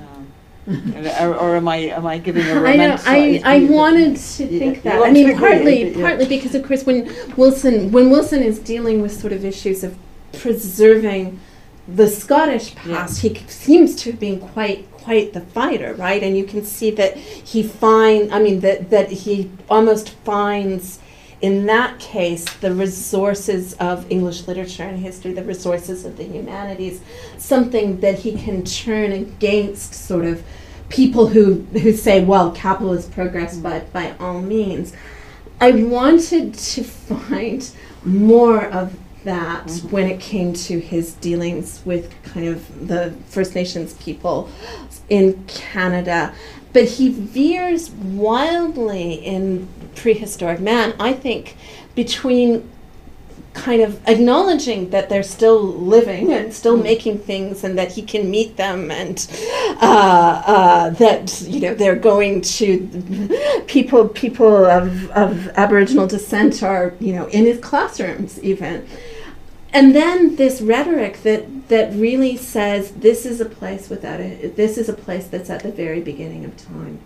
Or, 0.66 1.36
or, 1.36 1.55
am 1.57 1.68
I 1.68 1.78
am 1.78 2.05
I 2.05 2.20
giving 2.20 2.45
a 2.45 2.53
I 2.64 2.76
know. 2.78 2.95
I, 3.05 3.41
I 3.43 3.64
wanted 3.66 4.16
to 4.16 4.47
think 4.47 4.84
that. 4.84 5.01
I 5.03 5.11
mean, 5.11 5.38
partly 5.38 5.91
yeah. 5.91 6.01
partly 6.01 6.26
because 6.26 6.55
of 6.55 6.66
course 6.66 6.86
when 6.86 7.14
Wilson 7.36 7.91
when 7.91 8.09
Wilson 8.09 8.41
is 8.41 8.59
dealing 8.59 9.01
with 9.01 9.11
sort 9.11 9.34
of 9.34 9.43
issues 9.43 9.84
of 9.84 9.97
preserving 10.32 11.39
the 11.86 12.07
Scottish 12.07 12.76
past, 12.76 13.22
he 13.22 13.36
seems 13.47 13.93
to 13.97 14.11
have 14.11 14.20
been 14.22 14.39
quite 14.39 14.89
quite 14.91 15.34
the 15.34 15.41
fighter, 15.41 15.95
right? 15.95 16.24
And 16.24 16.38
you 16.38 16.45
can 16.45 16.64
see 16.64 16.91
that 16.91 17.18
he 17.18 17.61
find. 17.61 18.34
I 18.34 18.39
mean 18.39 18.61
that 18.61 18.89
that 18.89 19.11
he 19.11 19.51
almost 19.70 20.11
finds 20.24 20.99
in 21.44 21.66
that 21.66 22.00
case, 22.00 22.46
the 22.62 22.74
resources 22.74 23.74
of 23.74 24.10
English 24.10 24.48
literature 24.48 24.84
and 24.84 24.98
history, 24.98 25.34
the 25.34 25.44
resources 25.44 26.06
of 26.06 26.16
the 26.16 26.24
humanities, 26.24 27.02
something 27.38 28.00
that 28.00 28.20
he 28.20 28.32
can 28.38 28.64
turn 28.64 29.12
against 29.12 29.94
sort 29.94 30.24
of 30.24 30.41
people 30.88 31.28
who, 31.28 31.56
who 31.74 31.91
say, 31.91 32.24
well, 32.24 32.52
capitalist 32.52 33.12
progress, 33.12 33.58
but 33.58 33.91
by 33.91 34.16
all 34.22 34.41
means. 34.41 34.94
I 35.60 35.72
wanted 35.72 36.54
to 36.54 36.84
find 36.84 37.70
more 38.06 38.64
of 38.64 38.98
that 39.26 39.66
mm-hmm. 39.66 39.89
when 39.89 40.08
it 40.08 40.22
came 40.22 40.54
to 40.54 40.80
his 40.80 41.12
dealings 41.16 41.82
with 41.84 42.14
kind 42.24 42.48
of 42.48 42.88
the 42.88 43.14
First 43.28 43.54
Nations 43.54 43.96
people 43.96 44.50
in 45.10 45.44
Canada. 45.48 46.34
But 46.74 46.86
he 46.86 47.09
veers 47.09 47.91
wildly 47.91 49.13
in 49.13 49.67
prehistoric 49.95 50.59
man, 50.59 50.95
I 50.99 51.13
think, 51.13 51.55
between 51.95 52.69
kind 53.53 53.82
of 53.82 54.01
acknowledging 54.07 54.89
that 54.89 55.09
they're 55.09 55.24
still 55.24 55.61
living 55.61 56.34
and 56.34 56.53
still 56.53 56.78
mm. 56.78 56.84
making 56.84 57.19
things 57.19 57.63
and 57.63 57.78
that 57.78 57.91
he 57.91 58.01
can 58.01 58.30
meet 58.30 58.57
them 58.57 58.89
and 58.89 59.28
uh, 59.82 60.43
uh, 60.45 60.89
that 60.91 61.41
you 61.41 61.59
know 61.59 61.74
they're 61.74 61.95
going 61.95 62.41
to 62.41 63.63
people 63.67 64.07
people 64.09 64.65
of, 64.65 65.09
of 65.11 65.47
aboriginal 65.49 66.07
descent 66.07 66.63
are 66.63 66.95
you 66.99 67.13
know 67.13 67.28
in 67.28 67.45
his 67.45 67.59
classrooms 67.59 68.41
even 68.43 68.88
and 69.74 69.95
then 69.95 70.36
this 70.36 70.61
rhetoric 70.61 71.24
that 71.24 71.67
that 71.67 71.93
really 71.95 72.38
says 72.38 72.91
this 72.91 73.26
is 73.26 73.41
a 73.41 73.45
place 73.45 73.89
without 73.89 74.19
a 74.19 74.47
this 74.49 74.78
is 74.78 74.88
a 74.88 74.93
place 74.93 75.28
that's 75.28 75.49
at 75.49 75.63
the 75.63 75.71
very 75.71 75.99
beginning 75.99 76.45
of 76.45 76.55
time 76.57 76.99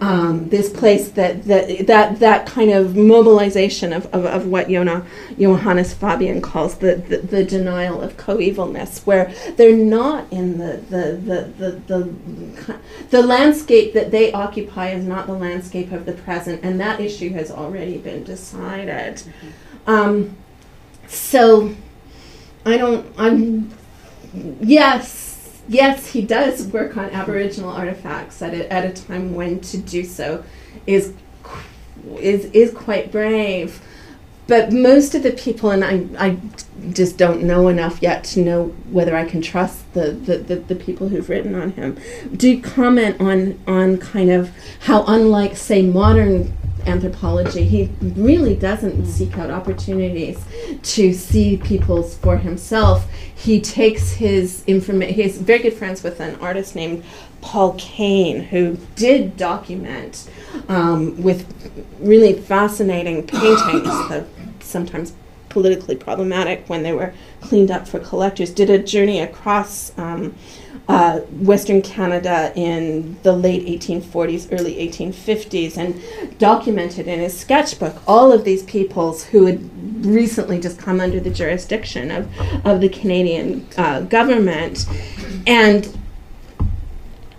um, 0.00 0.48
this 0.48 0.70
place 0.70 1.08
that 1.10 1.44
that 1.44 1.86
that 1.86 2.20
that 2.20 2.46
kind 2.46 2.70
of 2.70 2.94
mobilization 2.94 3.92
of, 3.92 4.06
of, 4.14 4.24
of 4.24 4.46
what 4.46 4.68
Jona, 4.68 5.04
Johannes 5.38 5.92
Fabian 5.92 6.40
calls 6.40 6.76
the, 6.76 6.96
the, 6.96 7.18
the 7.18 7.44
denial 7.44 8.00
of 8.00 8.16
coevalness 8.16 9.04
where 9.04 9.34
they're 9.56 9.76
not 9.76 10.30
in 10.32 10.58
the 10.58 10.76
the, 10.88 11.12
the, 11.16 11.52
the, 11.58 11.70
the 11.86 12.78
the 13.10 13.22
landscape 13.22 13.94
that 13.94 14.10
they 14.12 14.32
occupy 14.32 14.90
is 14.90 15.04
not 15.04 15.26
the 15.26 15.34
landscape 15.34 15.90
of 15.90 16.06
the 16.06 16.12
present 16.12 16.62
and 16.62 16.78
that 16.78 17.00
issue 17.00 17.30
has 17.30 17.50
already 17.50 17.98
been 17.98 18.22
decided 18.22 19.16
mm-hmm. 19.16 19.90
um, 19.90 20.36
so 21.08 21.74
I 22.64 22.76
don't. 22.76 23.06
I'm. 23.18 23.70
Yes, 24.60 25.62
yes, 25.68 26.06
he 26.06 26.22
does 26.22 26.66
work 26.68 26.96
on 26.96 27.10
Aboriginal 27.10 27.70
artifacts 27.70 28.40
at 28.40 28.54
a, 28.54 28.72
at 28.72 28.84
a 28.84 29.02
time 29.02 29.34
when 29.34 29.60
to 29.60 29.78
do 29.78 30.04
so 30.04 30.44
is 30.86 31.12
is 32.18 32.46
is 32.46 32.72
quite 32.72 33.12
brave. 33.12 33.80
But 34.48 34.72
most 34.72 35.14
of 35.14 35.22
the 35.22 35.32
people, 35.32 35.70
and 35.70 35.84
I, 35.84 36.04
I 36.18 36.36
just 36.92 37.16
don't 37.16 37.44
know 37.44 37.68
enough 37.68 38.02
yet 38.02 38.24
to 38.24 38.42
know 38.42 38.64
whether 38.90 39.16
I 39.16 39.24
can 39.24 39.40
trust 39.40 39.92
the, 39.94 40.10
the, 40.10 40.38
the, 40.38 40.56
the, 40.56 40.74
people 40.74 41.08
who've 41.08 41.28
written 41.28 41.54
on 41.54 41.70
him, 41.70 41.98
do 42.36 42.60
comment 42.60 43.20
on, 43.20 43.58
on 43.68 43.98
kind 43.98 44.30
of 44.30 44.50
how, 44.80 45.04
unlike, 45.06 45.56
say, 45.56 45.82
modern 45.82 46.52
anthropology. 46.86 47.64
He 47.64 47.90
really 48.00 48.54
doesn't 48.54 49.06
seek 49.06 49.38
out 49.38 49.50
opportunities 49.50 50.44
to 50.82 51.12
see 51.12 51.56
people's 51.56 52.16
for 52.16 52.36
himself. 52.36 53.10
He 53.34 53.60
takes 53.60 54.12
his 54.12 54.64
information. 54.66 55.14
He's 55.14 55.38
very 55.38 55.60
good 55.60 55.74
friends 55.74 56.02
with 56.02 56.20
an 56.20 56.36
artist 56.36 56.74
named 56.74 57.04
Paul 57.40 57.74
Kane, 57.78 58.40
who 58.42 58.78
did 58.94 59.36
document 59.36 60.30
um, 60.68 61.20
with 61.22 61.46
really 61.98 62.34
fascinating 62.34 63.26
paintings, 63.26 64.08
that 64.08 64.26
sometimes 64.60 65.14
politically 65.48 65.96
problematic 65.96 66.66
when 66.68 66.82
they 66.82 66.92
were 66.92 67.12
cleaned 67.40 67.70
up 67.70 67.86
for 67.86 67.98
collectors. 67.98 68.50
Did 68.50 68.70
a 68.70 68.78
journey 68.78 69.20
across. 69.20 69.96
Um, 69.98 70.34
uh, 70.92 71.20
Western 71.40 71.80
Canada 71.80 72.52
in 72.54 73.16
the 73.22 73.32
late 73.32 73.66
1840s, 73.66 74.52
early 74.52 74.74
1850s, 74.86 75.78
and 75.78 76.38
documented 76.38 77.08
in 77.08 77.18
his 77.20 77.38
sketchbook 77.38 77.96
all 78.06 78.30
of 78.30 78.44
these 78.44 78.62
peoples 78.64 79.24
who 79.24 79.46
had 79.46 80.04
recently 80.04 80.60
just 80.60 80.78
come 80.78 81.00
under 81.00 81.18
the 81.18 81.30
jurisdiction 81.30 82.10
of, 82.10 82.28
of 82.66 82.82
the 82.82 82.90
Canadian 82.90 83.66
uh, 83.78 84.02
government. 84.02 84.86
And 85.46 85.96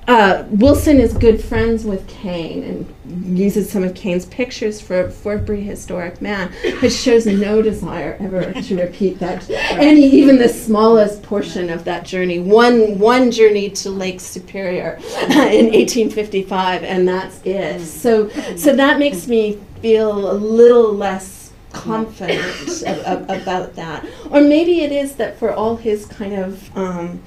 uh, 0.08 0.44
Wilson 0.50 1.00
is 1.00 1.14
good 1.14 1.44
friends 1.44 1.86
with 1.86 2.08
Kane 2.08 2.64
and 2.64 3.38
uses 3.38 3.70
some 3.72 3.84
of 3.84 3.96
Kane's 3.96 4.26
pictures 4.26 4.82
for 4.82 5.10
for 5.10 5.40
Prehistoric 5.40 6.22
Man, 6.22 6.52
but 6.82 6.92
shows 6.92 7.26
no 7.26 7.62
desire 7.62 8.18
ever 8.20 8.52
to 8.54 8.78
repeat 8.78 9.20
that 9.20 9.50
any 9.50 10.04
even 10.06 10.38
the 10.38 10.50
smallest 10.50 11.24
portion 11.24 11.70
of 11.70 11.84
that 11.86 12.06
journey. 12.06 12.40
One 12.40 13.00
one 13.00 13.32
journey 13.32 13.70
to 13.72 13.90
Lake 13.90 14.20
Superior 14.20 14.96
in 15.22 15.72
1855, 15.72 16.84
and 16.84 17.08
that's 17.08 17.42
it. 17.46 17.86
So 17.86 18.30
so 18.56 18.76
that 18.76 19.00
makes 19.00 19.28
me 19.28 19.60
feel 19.82 20.32
a 20.32 20.34
little 20.34 20.94
less 20.94 21.52
confident 21.72 22.84
ab- 22.86 23.30
ab- 23.30 23.42
about 23.42 23.76
that, 23.76 24.06
or 24.32 24.42
maybe 24.42 24.82
it 24.82 24.92
is 24.92 25.16
that 25.16 25.38
for 25.38 25.52
all 25.54 25.76
his 25.78 26.06
kind 26.06 26.34
of 26.34 26.78
um, 26.78 27.22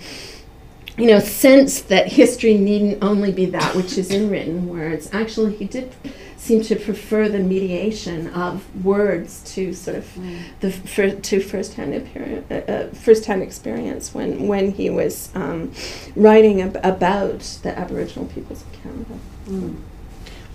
you 0.96 1.06
know, 1.06 1.18
sense 1.18 1.82
that 1.82 2.10
history 2.12 2.56
needn't 2.56 3.02
only 3.02 3.30
be 3.32 3.46
that 3.46 3.74
which 3.76 3.98
is 3.98 4.10
in 4.10 4.30
written 4.30 4.68
words. 4.68 5.10
Actually, 5.12 5.54
he 5.54 5.66
did 5.66 5.94
seem 6.36 6.62
to 6.62 6.76
prefer 6.76 7.28
the 7.28 7.38
mediation 7.38 8.28
of 8.28 8.84
words 8.84 9.42
to 9.54 9.72
sort 9.74 9.96
of 9.96 10.04
mm. 10.14 10.38
the 10.60 10.70
fir- 10.70 11.10
to 11.10 11.40
firsthand 11.40 11.94
appearance, 11.94 12.50
uh, 12.50 12.54
uh, 12.54 12.94
firsthand 12.94 13.42
experience 13.42 14.14
when 14.14 14.46
when 14.46 14.70
he 14.70 14.88
was 14.88 15.30
um, 15.34 15.72
writing 16.14 16.62
ab- 16.62 16.80
about 16.82 17.40
the 17.62 17.76
Aboriginal 17.78 18.26
peoples 18.28 18.62
of 18.62 18.72
Canada. 18.82 19.18
Mm. 19.48 19.76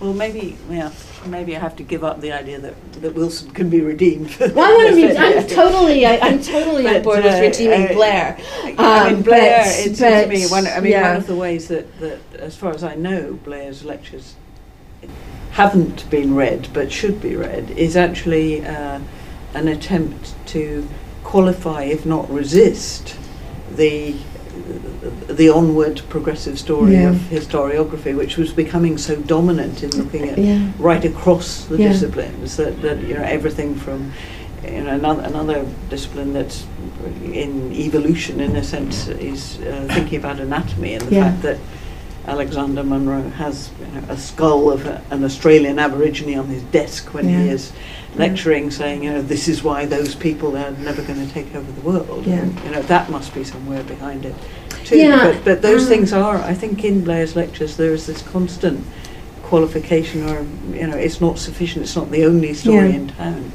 Well, 0.02 0.14
maybe 0.14 0.56
yeah, 0.68 0.90
maybe 1.26 1.56
I 1.56 1.60
have 1.60 1.76
to 1.76 1.84
give 1.84 2.02
up 2.02 2.20
the 2.20 2.32
idea 2.32 2.58
that, 2.58 2.92
that 3.02 3.14
Wilson 3.14 3.52
can 3.52 3.70
be 3.70 3.80
redeemed. 3.80 4.34
well, 4.40 4.58
I 4.58 4.72
want 4.72 4.88
to 4.88 4.96
read. 4.96 5.16
I'm 5.16 5.46
totally, 5.46 6.04
I, 6.04 6.14
am 6.14 6.42
totally 6.42 6.88
on 6.88 7.02
board 7.02 7.20
uh, 7.20 7.22
with 7.22 7.40
redeeming 7.40 7.90
uh, 7.90 7.92
Blair. 7.92 8.36
Um, 8.64 8.74
I 8.78 9.12
mean, 9.12 9.22
Blair. 9.22 9.58
But, 9.60 9.68
it 9.68 9.96
seems 9.96 9.98
to 9.98 10.26
me 10.26 10.46
one. 10.46 10.66
I 10.66 10.80
mean, 10.80 10.90
yeah. 10.90 11.12
one 11.12 11.16
of 11.18 11.28
the 11.28 11.36
ways 11.36 11.68
that, 11.68 12.00
that, 12.00 12.18
as 12.34 12.56
far 12.56 12.72
as 12.72 12.82
I 12.82 12.96
know, 12.96 13.34
Blair's 13.44 13.84
lectures 13.84 14.34
haven't 15.52 16.08
been 16.10 16.34
read 16.34 16.66
but 16.72 16.90
should 16.90 17.20
be 17.20 17.36
read 17.36 17.70
is 17.72 17.96
actually 17.96 18.64
uh, 18.66 18.98
an 19.54 19.68
attempt 19.68 20.34
to 20.46 20.88
qualify, 21.22 21.84
if 21.84 22.04
not 22.04 22.28
resist, 22.28 23.16
the 23.76 24.16
the 25.28 25.48
onward 25.48 26.02
progressive 26.08 26.58
story 26.58 26.94
yeah. 26.94 27.10
of 27.10 27.16
historiography, 27.16 28.16
which 28.16 28.36
was 28.36 28.52
becoming 28.52 28.98
so 28.98 29.16
dominant 29.16 29.82
in 29.82 29.90
looking 29.90 30.28
at 30.28 30.38
yeah. 30.38 30.70
right 30.78 31.04
across 31.04 31.64
the 31.66 31.78
yeah. 31.78 31.88
disciplines 31.88 32.56
that, 32.56 32.80
that 32.82 33.00
you 33.00 33.14
know 33.14 33.22
everything 33.22 33.74
from 33.74 34.12
you 34.64 34.84
know 34.84 34.94
another 34.94 35.22
another 35.22 35.66
discipline 35.88 36.32
that's 36.32 36.66
in 37.24 37.72
evolution 37.72 38.40
in 38.40 38.54
a 38.56 38.64
sense 38.64 39.08
is 39.08 39.60
uh, 39.60 39.88
thinking 39.90 40.18
about 40.18 40.38
anatomy 40.38 40.94
and 40.94 41.02
the 41.02 41.16
fact 41.16 41.42
that 41.42 41.58
Alexander 42.26 42.84
Monro 42.84 43.28
has 43.30 43.70
you 43.80 44.00
know, 44.00 44.06
a 44.08 44.16
skull 44.16 44.70
of 44.70 44.86
a, 44.86 45.02
an 45.10 45.24
Australian 45.24 45.78
Aborigine 45.78 46.38
on 46.38 46.46
his 46.46 46.62
desk 46.64 47.12
when 47.12 47.28
he 47.28 47.48
is 47.48 47.72
lecturing, 48.14 48.70
saying, 48.70 49.04
you 49.04 49.12
know, 49.12 49.22
this 49.22 49.48
is 49.48 49.62
why 49.62 49.86
those 49.86 50.14
people 50.14 50.56
are 50.56 50.70
never 50.72 51.02
going 51.02 51.26
to 51.26 51.32
take 51.32 51.54
over 51.54 51.70
the 51.70 51.80
world. 51.80 52.26
Yeah. 52.26 52.40
And, 52.40 52.60
you 52.60 52.70
know, 52.70 52.82
that 52.82 53.10
must 53.10 53.34
be 53.34 53.44
somewhere 53.44 53.82
behind 53.84 54.24
it 54.26 54.34
too. 54.84 54.98
Yeah. 54.98 55.32
But, 55.32 55.44
but 55.44 55.62
those 55.62 55.82
um, 55.82 55.88
things 55.88 56.12
are, 56.12 56.36
I 56.36 56.54
think, 56.54 56.84
in 56.84 57.04
Blair's 57.04 57.36
lectures, 57.36 57.76
there 57.76 57.92
is 57.92 58.06
this 58.06 58.22
constant 58.22 58.84
qualification, 59.42 60.28
or 60.28 60.46
you 60.74 60.86
know, 60.86 60.96
it's 60.96 61.20
not 61.20 61.38
sufficient. 61.38 61.84
It's 61.84 61.96
not 61.96 62.10
the 62.10 62.24
only 62.24 62.54
story 62.54 62.90
yeah. 62.90 62.96
in 62.96 63.08
town. 63.08 63.52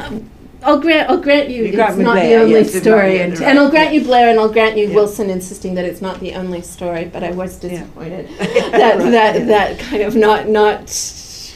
Um, 0.00 0.30
I'll 0.62 0.80
grant, 0.80 1.10
I'll 1.10 1.20
grant 1.20 1.50
you, 1.50 1.64
you 1.64 1.78
it's 1.78 1.96
not 1.98 2.14
Blair, 2.14 2.38
the 2.38 2.44
only 2.44 2.52
yes, 2.52 2.74
story, 2.74 3.18
and, 3.18 3.34
and, 3.42 3.58
I'll 3.58 3.68
grant 3.68 3.92
yeah. 3.92 4.00
you 4.00 4.06
Blair, 4.06 4.30
and 4.30 4.40
I'll 4.40 4.52
grant 4.52 4.78
you 4.78 4.88
yeah. 4.88 4.94
Wilson 4.94 5.28
insisting 5.28 5.74
that 5.74 5.84
it's 5.84 6.00
not 6.00 6.20
the 6.20 6.34
only 6.34 6.62
story. 6.62 7.04
But 7.04 7.22
I 7.22 7.32
was 7.32 7.58
disappointed 7.58 8.30
yeah. 8.30 8.46
that 8.70 8.98
right, 8.98 9.10
that 9.10 9.46
that 9.46 9.78
kind 9.78 10.02
of 10.02 10.16
not 10.16 10.48
not 10.48 10.88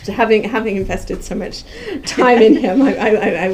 having 0.07 0.45
having 0.45 0.77
invested 0.77 1.25
so 1.25 1.35
much 1.35 1.65
time 2.07 2.41
in 2.41 2.57
him, 2.57 2.83
I, 2.83 2.97
I, 2.97 3.47
I, 3.47 3.49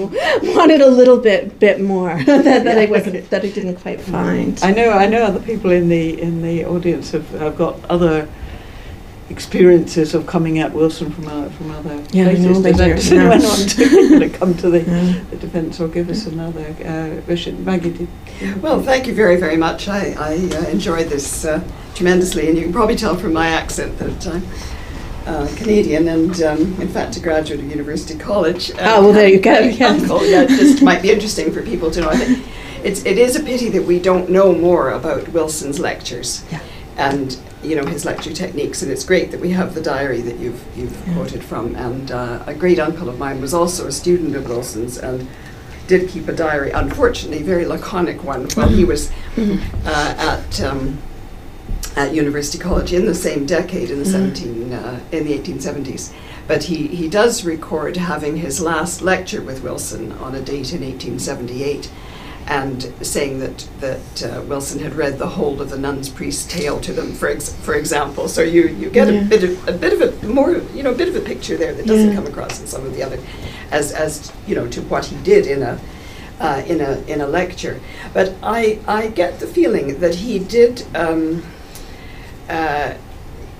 wanted 0.57 0.81
a 0.81 0.89
little 0.89 1.19
bit 1.19 1.59
bit 1.59 1.81
more 1.81 2.23
that, 2.25 2.45
that 2.45 2.77
yeah. 2.77 2.83
I 2.83 2.87
wasn't 2.87 3.31
that 3.31 3.45
I 3.45 3.51
didn't 3.51 3.77
quite 3.77 3.99
mm. 3.99 4.11
find. 4.11 4.63
I 4.63 4.73
know 4.73 4.91
I 4.91 5.07
know 5.07 5.23
other 5.23 5.41
people 5.41 5.71
in 5.71 5.89
the 5.89 6.21
in 6.21 6.43
the 6.43 6.65
audience 6.65 7.11
have, 7.13 7.29
have 7.31 7.57
got 7.57 7.85
other 7.87 8.29
experiences 9.31 10.15
of 10.15 10.27
coming 10.27 10.59
at 10.59 10.73
Wilson 10.73 11.11
from 11.11 11.27
uh, 11.27 11.49
from 11.51 11.71
other 11.71 11.97
yeah, 12.11 12.25
places. 12.25 12.63
Does 12.63 12.77
does 12.77 13.13
anyone 13.13 13.43
want 13.43 13.71
to 13.71 14.29
come 14.39 14.55
to 14.59 14.71
the, 14.71 14.83
yeah. 14.83 15.25
the 15.31 15.37
defence 15.37 15.81
or 15.81 15.89
give 15.89 16.11
us 16.11 16.27
another 16.27 16.67
uh, 16.85 17.21
vision? 17.23 17.65
Maggie, 17.65 17.91
did 17.91 18.09
well, 18.63 18.83
thank 18.83 19.07
you 19.07 19.15
very 19.15 19.37
very 19.37 19.57
much. 19.57 19.89
I, 19.89 20.15
I 20.19 20.35
uh, 20.57 20.69
enjoyed 20.69 21.09
this 21.09 21.45
uh, 21.45 21.63
tremendously, 21.95 22.49
and 22.49 22.57
you 22.57 22.65
can 22.65 22.73
probably 22.73 22.97
tell 22.97 23.17
from 23.17 23.33
my 23.33 23.49
accent 23.49 23.99
that 23.99 24.27
I'm 24.27 24.47
uh, 25.27 25.49
Canadian 25.57 26.09
and, 26.09 26.43
um, 26.43 26.61
in 26.81 26.89
fact, 26.89 27.16
a 27.16 27.20
graduate 27.20 27.61
of 27.61 27.70
University 27.70 28.18
College. 28.18 28.70
Uh, 28.72 28.97
oh, 28.97 29.05
well, 29.05 29.12
there 29.12 29.29
you 29.29 29.41
go. 29.41 29.59
Yeah. 29.59 29.87
Uncle, 30.01 30.25
yeah, 30.27 30.45
just 30.45 30.83
might 30.83 31.03
be 31.03 31.11
interesting 31.11 31.53
for 31.53 31.62
people 31.62 31.91
to 31.91 32.01
know. 32.01 32.09
I 32.09 32.16
think 32.16 32.47
it's, 32.85 33.05
it 33.05 33.18
is 33.18 33.37
a 33.37 33.43
pity 33.43 33.68
that 33.70 33.85
we 33.85 33.99
don't 33.99 34.29
know 34.31 34.55
more 34.55 34.91
about 34.91 35.29
Wilson's 35.29 35.79
lectures. 35.81 36.45
Yeah. 36.51 36.61
And 36.97 37.37
you 37.64 37.75
know 37.77 37.87
his 37.87 38.05
lecture 38.05 38.33
techniques, 38.33 38.83
and 38.83 38.93
it's 38.93 39.05
great 39.05 39.31
that 39.31 39.41
we 39.41 39.51
have 39.51 39.75
the 39.75 39.81
diary 39.81 40.20
that 40.20 40.37
you've 40.37 40.62
you've 40.77 41.07
yeah. 41.07 41.14
quoted 41.14 41.43
from. 41.43 41.75
And 41.75 42.12
uh, 42.12 42.45
a 42.47 42.55
great 42.55 42.79
uncle 42.79 43.09
of 43.09 43.18
mine 43.18 43.41
was 43.41 43.55
also 43.55 43.87
a 43.87 43.93
student 43.93 44.37
of 44.37 44.49
Wilson's, 44.49 44.99
and 44.99 45.27
did 45.87 46.09
keep 46.09 46.29
a 46.29 46.33
diary. 46.33 46.70
Unfortunately, 46.70 47.43
very 47.43 47.66
laconic 47.66 48.22
one 48.22 48.49
while 48.51 48.68
he 48.68 48.85
was 48.85 49.11
mm-hmm. 49.35 49.87
uh, 49.87 50.14
at 50.18 50.61
um, 50.61 50.99
at 51.97 52.15
University 52.15 52.59
College 52.59 52.93
in 52.93 53.07
the 53.07 53.15
same 53.15 53.47
decade 53.47 53.91
in 53.91 53.99
the 53.99 54.05
mm. 54.05 54.13
17 54.13 54.73
uh, 54.73 55.01
in 55.13 55.25
the 55.25 55.39
1870s. 55.39 56.13
But 56.47 56.65
he, 56.65 56.89
he 56.89 57.09
does 57.09 57.45
record 57.45 57.97
having 57.97 58.37
his 58.37 58.61
last 58.61 59.01
lecture 59.01 59.41
with 59.41 59.63
Wilson 59.63 60.13
on 60.13 60.35
a 60.35 60.41
date 60.41 60.73
in 60.73 60.83
1878 60.83 61.91
and 62.47 62.93
saying 63.01 63.39
that 63.39 63.67
that 63.81 64.23
uh, 64.23 64.43
Wilson 64.43 64.81
had 64.81 64.95
read 64.95 65.19
the 65.19 65.29
whole 65.29 65.61
of 65.63 65.71
the 65.71 65.79
nun's 65.79 66.11
priest's 66.11 66.47
tale 66.47 66.79
to 66.81 66.93
them, 66.93 67.15
for 67.15 67.29
ex- 67.29 67.55
for 67.55 67.75
example. 67.75 68.29
So 68.29 68.43
you, 68.43 68.69
you 68.69 68.91
get 68.91 69.09
yeah. 69.09 69.21
a 69.21 69.25
bit 69.25 69.45
of 69.45 69.69
a 69.69 69.73
bit 69.73 69.93
of 69.95 70.23
a 70.23 70.27
more 70.27 70.59
you 70.75 70.83
know 70.83 70.93
a 70.93 70.95
bit 70.95 71.09
of 71.09 71.17
a 71.17 71.21
picture 71.21 71.57
there 71.57 71.73
that 71.73 71.87
doesn't 71.87 72.11
yeah. 72.11 72.15
come 72.15 72.27
across 72.27 72.61
in 72.61 72.67
some 72.67 72.85
of 72.85 72.95
the 72.95 73.03
other, 73.03 73.19
as 73.71 73.93
as 73.93 74.31
you 74.47 74.55
know 74.55 74.69
to 74.69 74.83
what 74.83 75.07
he 75.07 75.17
did 75.23 75.47
in 75.47 75.63
a 75.63 75.81
uh, 76.39 76.63
in 76.67 76.83
a 76.83 77.01
in 77.07 77.23
a 77.23 77.27
lecture. 77.27 77.81
But 78.13 78.35
I 78.43 78.79
I 78.87 79.09
get 79.09 79.41
the 79.41 79.47
feeling 79.47 80.01
that 80.01 80.17
he 80.17 80.39
did. 80.39 80.85
Um, 80.95 81.43
uh, 82.49 82.95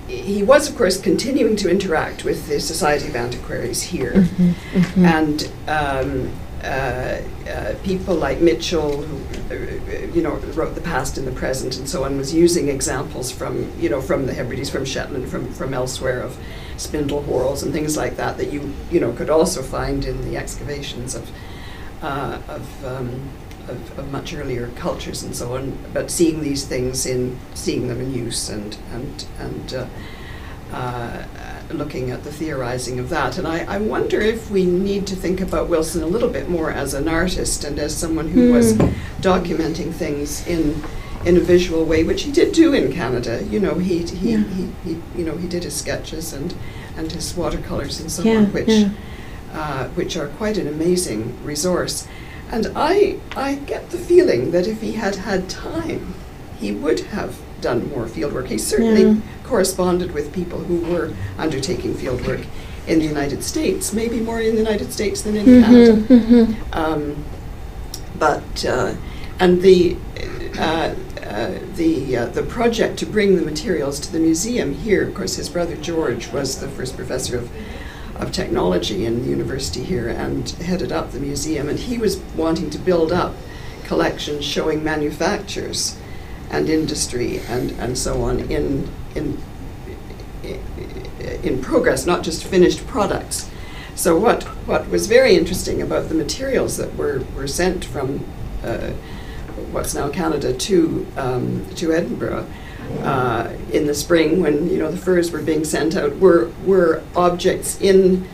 he 0.07 0.43
was, 0.43 0.69
of 0.69 0.75
course, 0.75 0.99
continuing 0.99 1.55
to 1.57 1.69
interact 1.69 2.23
with 2.23 2.47
the 2.47 2.59
Society 2.59 3.07
of 3.07 3.15
Antiquaries 3.15 3.81
here, 3.81 4.13
mm-hmm, 4.13 4.51
mm-hmm. 4.77 5.05
and 5.05 5.51
um, 5.67 6.31
uh, 6.63 7.21
uh, 7.49 7.75
people 7.83 8.15
like 8.15 8.39
Mitchell, 8.39 9.01
who 9.01 9.53
uh, 9.53 10.13
you 10.13 10.21
know 10.21 10.35
wrote 10.53 10.75
the 10.75 10.81
past 10.81 11.17
and 11.17 11.27
the 11.27 11.31
present 11.31 11.77
and 11.77 11.89
so 11.89 12.03
on, 12.03 12.17
was 12.17 12.33
using 12.33 12.69
examples 12.69 13.31
from 13.31 13.71
you 13.79 13.89
know 13.89 14.01
from 14.01 14.25
the 14.25 14.33
Hebrides, 14.33 14.69
from 14.69 14.85
Shetland, 14.85 15.29
from 15.29 15.51
from 15.53 15.73
elsewhere 15.73 16.21
of 16.21 16.37
spindle 16.77 17.21
whorls 17.21 17.63
and 17.63 17.71
things 17.71 17.95
like 17.95 18.17
that 18.17 18.37
that 18.37 18.51
you 18.51 18.73
you 18.91 18.99
know 18.99 19.11
could 19.13 19.29
also 19.29 19.61
find 19.61 20.05
in 20.05 20.21
the 20.29 20.37
excavations 20.37 21.15
of 21.15 21.29
uh, 22.01 22.39
of 22.47 22.85
um, 22.85 23.29
of, 23.69 23.99
of, 23.99 24.11
much 24.11 24.33
earlier 24.33 24.69
cultures 24.75 25.23
and 25.23 25.35
so 25.35 25.55
on, 25.55 25.77
but 25.93 26.11
seeing 26.11 26.41
these 26.41 26.65
things 26.65 27.05
in 27.05 27.37
seeing 27.53 27.87
them 27.87 28.01
in 28.01 28.13
use 28.13 28.49
and 28.49 28.77
and 28.91 29.25
and 29.39 29.73
uh, 29.73 29.87
uh, 30.71 31.23
looking 31.71 32.11
at 32.11 32.23
the 32.23 32.31
theorizing 32.31 32.99
of 32.99 33.09
that. 33.09 33.37
And 33.37 33.47
I, 33.47 33.65
I 33.65 33.77
wonder 33.77 34.19
if 34.19 34.49
we 34.49 34.65
need 34.65 35.07
to 35.07 35.15
think 35.15 35.41
about 35.41 35.69
Wilson 35.69 36.03
a 36.03 36.07
little 36.07 36.29
bit 36.29 36.49
more 36.49 36.71
as 36.71 36.93
an 36.93 37.07
artist 37.07 37.63
and 37.63 37.79
as 37.79 37.95
someone 37.95 38.29
who 38.29 38.49
mm. 38.49 38.53
was 38.53 38.75
hmm. 38.75 38.87
documenting 39.21 39.93
things 39.93 40.45
in 40.47 40.83
in 41.25 41.37
a 41.37 41.39
visual 41.39 41.85
way, 41.85 42.03
which 42.03 42.21
he 42.21 42.31
did 42.31 42.53
do 42.53 42.73
in 42.73 42.93
Canada. 42.93 43.43
You 43.43 43.59
know, 43.59 43.75
he 43.75 44.03
he, 44.03 44.31
yeah. 44.31 44.43
he, 44.43 44.71
he, 44.83 45.01
you 45.15 45.25
know 45.25 45.37
he 45.37 45.47
did 45.47 45.63
his 45.63 45.75
sketches 45.75 46.33
and 46.33 46.55
and 46.97 47.11
his 47.11 47.35
watercolors 47.35 47.99
and 47.99 48.11
so 48.11 48.23
Yeah, 48.23 48.37
on, 48.37 48.53
which 48.53 48.69
yeah. 48.69 48.89
uh, 49.53 49.87
which 49.89 50.15
are 50.17 50.27
quite 50.27 50.57
an 50.57 50.67
amazing 50.67 51.43
resource. 51.43 52.07
And 52.51 52.71
I 52.75 53.17
I 53.35 53.55
get 53.55 53.89
the 53.89 53.97
feeling 53.97 54.51
that 54.51 54.67
if 54.67 54.81
he 54.81 54.93
had 54.93 55.15
had 55.15 55.49
time, 55.49 56.13
he 56.59 56.71
would 56.71 56.99
have 57.11 57.35
done 57.61 57.89
more 57.89 58.05
fieldwork. 58.05 58.47
He 58.47 58.57
certainly 58.57 59.03
Yeah. 59.03 59.15
corresponded 59.43 60.13
with 60.13 60.31
people 60.31 60.59
who 60.59 60.77
were 60.93 61.09
undertaking 61.37 61.93
fieldwork 61.95 62.45
in 62.87 62.99
the 62.99 63.05
United 63.05 63.43
States, 63.43 63.93
maybe 63.93 64.19
more 64.19 64.39
in 64.39 64.53
the 64.55 64.61
United 64.61 64.93
States 64.93 65.21
than 65.21 65.35
in 65.35 65.45
Canada. 65.63 65.93
Mhm, 65.93 66.19
mhm. 66.19 66.55
Um, 66.73 67.15
but 68.19 68.65
uh, 68.65 68.93
and 69.39 69.61
the 69.61 69.97
uh, 70.57 70.91
uh, 71.29 71.51
the 71.75 72.15
uh, 72.17 72.25
the 72.27 72.43
project 72.43 72.97
to 72.99 73.05
bring 73.05 73.35
the 73.35 73.41
materials 73.41 73.99
to 73.99 74.11
the 74.11 74.19
museum 74.19 74.73
here. 74.73 75.03
Of 75.07 75.15
course, 75.15 75.35
his 75.35 75.49
brother 75.49 75.75
George 75.75 76.31
was 76.31 76.57
the 76.57 76.67
first 76.67 76.95
professor 76.95 77.37
of 77.37 77.49
of 78.15 78.31
technology 78.31 79.05
in 79.05 79.23
the 79.23 79.29
university 79.29 79.83
here 79.83 80.07
and 80.07 80.49
headed 80.51 80.91
up 80.91 81.11
the 81.11 81.19
museum. 81.19 81.69
And 81.69 81.79
he 81.79 81.97
was 81.97 82.17
wanting 82.35 82.69
to 82.71 82.77
build 82.77 83.11
up 83.11 83.35
collections 83.83 84.45
showing 84.45 84.83
manufactures 84.83 85.97
and 86.49 86.69
industry 86.69 87.39
and, 87.47 87.71
and 87.71 87.97
so 87.97 88.21
on 88.21 88.39
in 88.39 88.89
in 89.15 89.41
in 91.43 91.61
progress, 91.61 92.05
not 92.05 92.23
just 92.23 92.43
finished 92.43 92.85
products. 92.87 93.49
So 93.95 94.17
what 94.17 94.43
what 94.67 94.89
was 94.89 95.07
very 95.07 95.35
interesting 95.35 95.81
about 95.81 96.09
the 96.09 96.15
materials 96.15 96.77
that 96.77 96.95
were, 96.95 97.23
were 97.35 97.47
sent 97.47 97.85
from 97.85 98.25
uh, 98.63 98.91
what's 99.71 99.93
now 99.93 100.09
Canada 100.09 100.53
to 100.53 101.07
um, 101.17 101.65
to 101.75 101.93
Edinburgh 101.93 102.45
uh, 103.03 103.51
in 103.71 103.85
the 103.87 103.93
spring 103.93 104.41
when 104.41 104.69
you 104.69 104.77
know 104.77 104.89
the 104.91 104.97
furs 104.97 105.31
were 105.31 105.41
being 105.41 105.63
sent 105.63 105.95
out 105.95 106.15
were 106.17 106.49
were 106.65 107.01
objects 107.15 107.79
in 107.81 108.27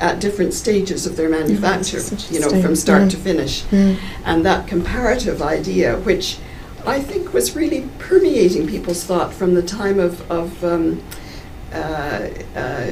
at 0.00 0.20
different 0.20 0.52
stages 0.52 1.06
of 1.06 1.16
their 1.16 1.28
manufacture, 1.28 2.00
you 2.30 2.40
know, 2.40 2.48
from 2.60 2.74
start 2.74 3.02
Yeah. 3.02 3.08
to 3.10 3.16
finish, 3.16 3.62
Mm. 3.70 3.96
and 4.24 4.44
that 4.44 4.66
comparative 4.66 5.40
idea, 5.40 5.96
which 5.98 6.38
I 6.86 7.00
think 7.00 7.32
was 7.32 7.54
really 7.56 7.88
permeating 7.98 8.66
people's 8.66 9.04
thought 9.04 9.32
from 9.32 9.54
the 9.54 9.62
time 9.62 9.98
of 10.00 10.28
of 10.30 10.62
um, 10.64 11.00
uh, 11.72 12.28
uh, 12.56 12.90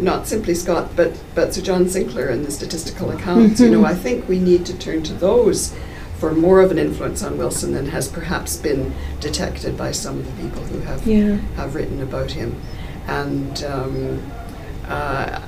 not 0.00 0.26
simply 0.28 0.54
Scott, 0.54 0.90
but 0.96 1.12
but 1.34 1.54
Sir 1.54 1.62
John 1.62 1.88
Sinclair 1.88 2.28
and 2.28 2.44
the 2.44 2.50
statistical 2.50 3.10
accounts. 3.10 3.60
You 3.60 3.70
know, 3.70 3.84
I 3.84 3.94
think 3.94 4.28
we 4.28 4.38
need 4.38 4.66
to 4.66 4.74
turn 4.74 5.02
to 5.04 5.14
those 5.14 5.72
for 6.20 6.32
more 6.34 6.60
of 6.60 6.70
an 6.70 6.78
influence 6.78 7.22
on 7.22 7.36
Wilson 7.38 7.72
than 7.72 7.86
has 7.86 8.06
perhaps 8.06 8.56
been 8.56 8.92
detected 9.20 9.76
by 9.76 9.90
some 9.90 10.18
of 10.20 10.26
the 10.36 10.42
people 10.42 10.62
who 10.64 10.78
have 10.80 11.06
Yeah. 11.06 11.36
have 11.56 11.74
written 11.74 12.00
about 12.02 12.30
him. 12.32 12.54
And 13.08 13.64
um, 13.64 14.22
uh, 14.86 15.40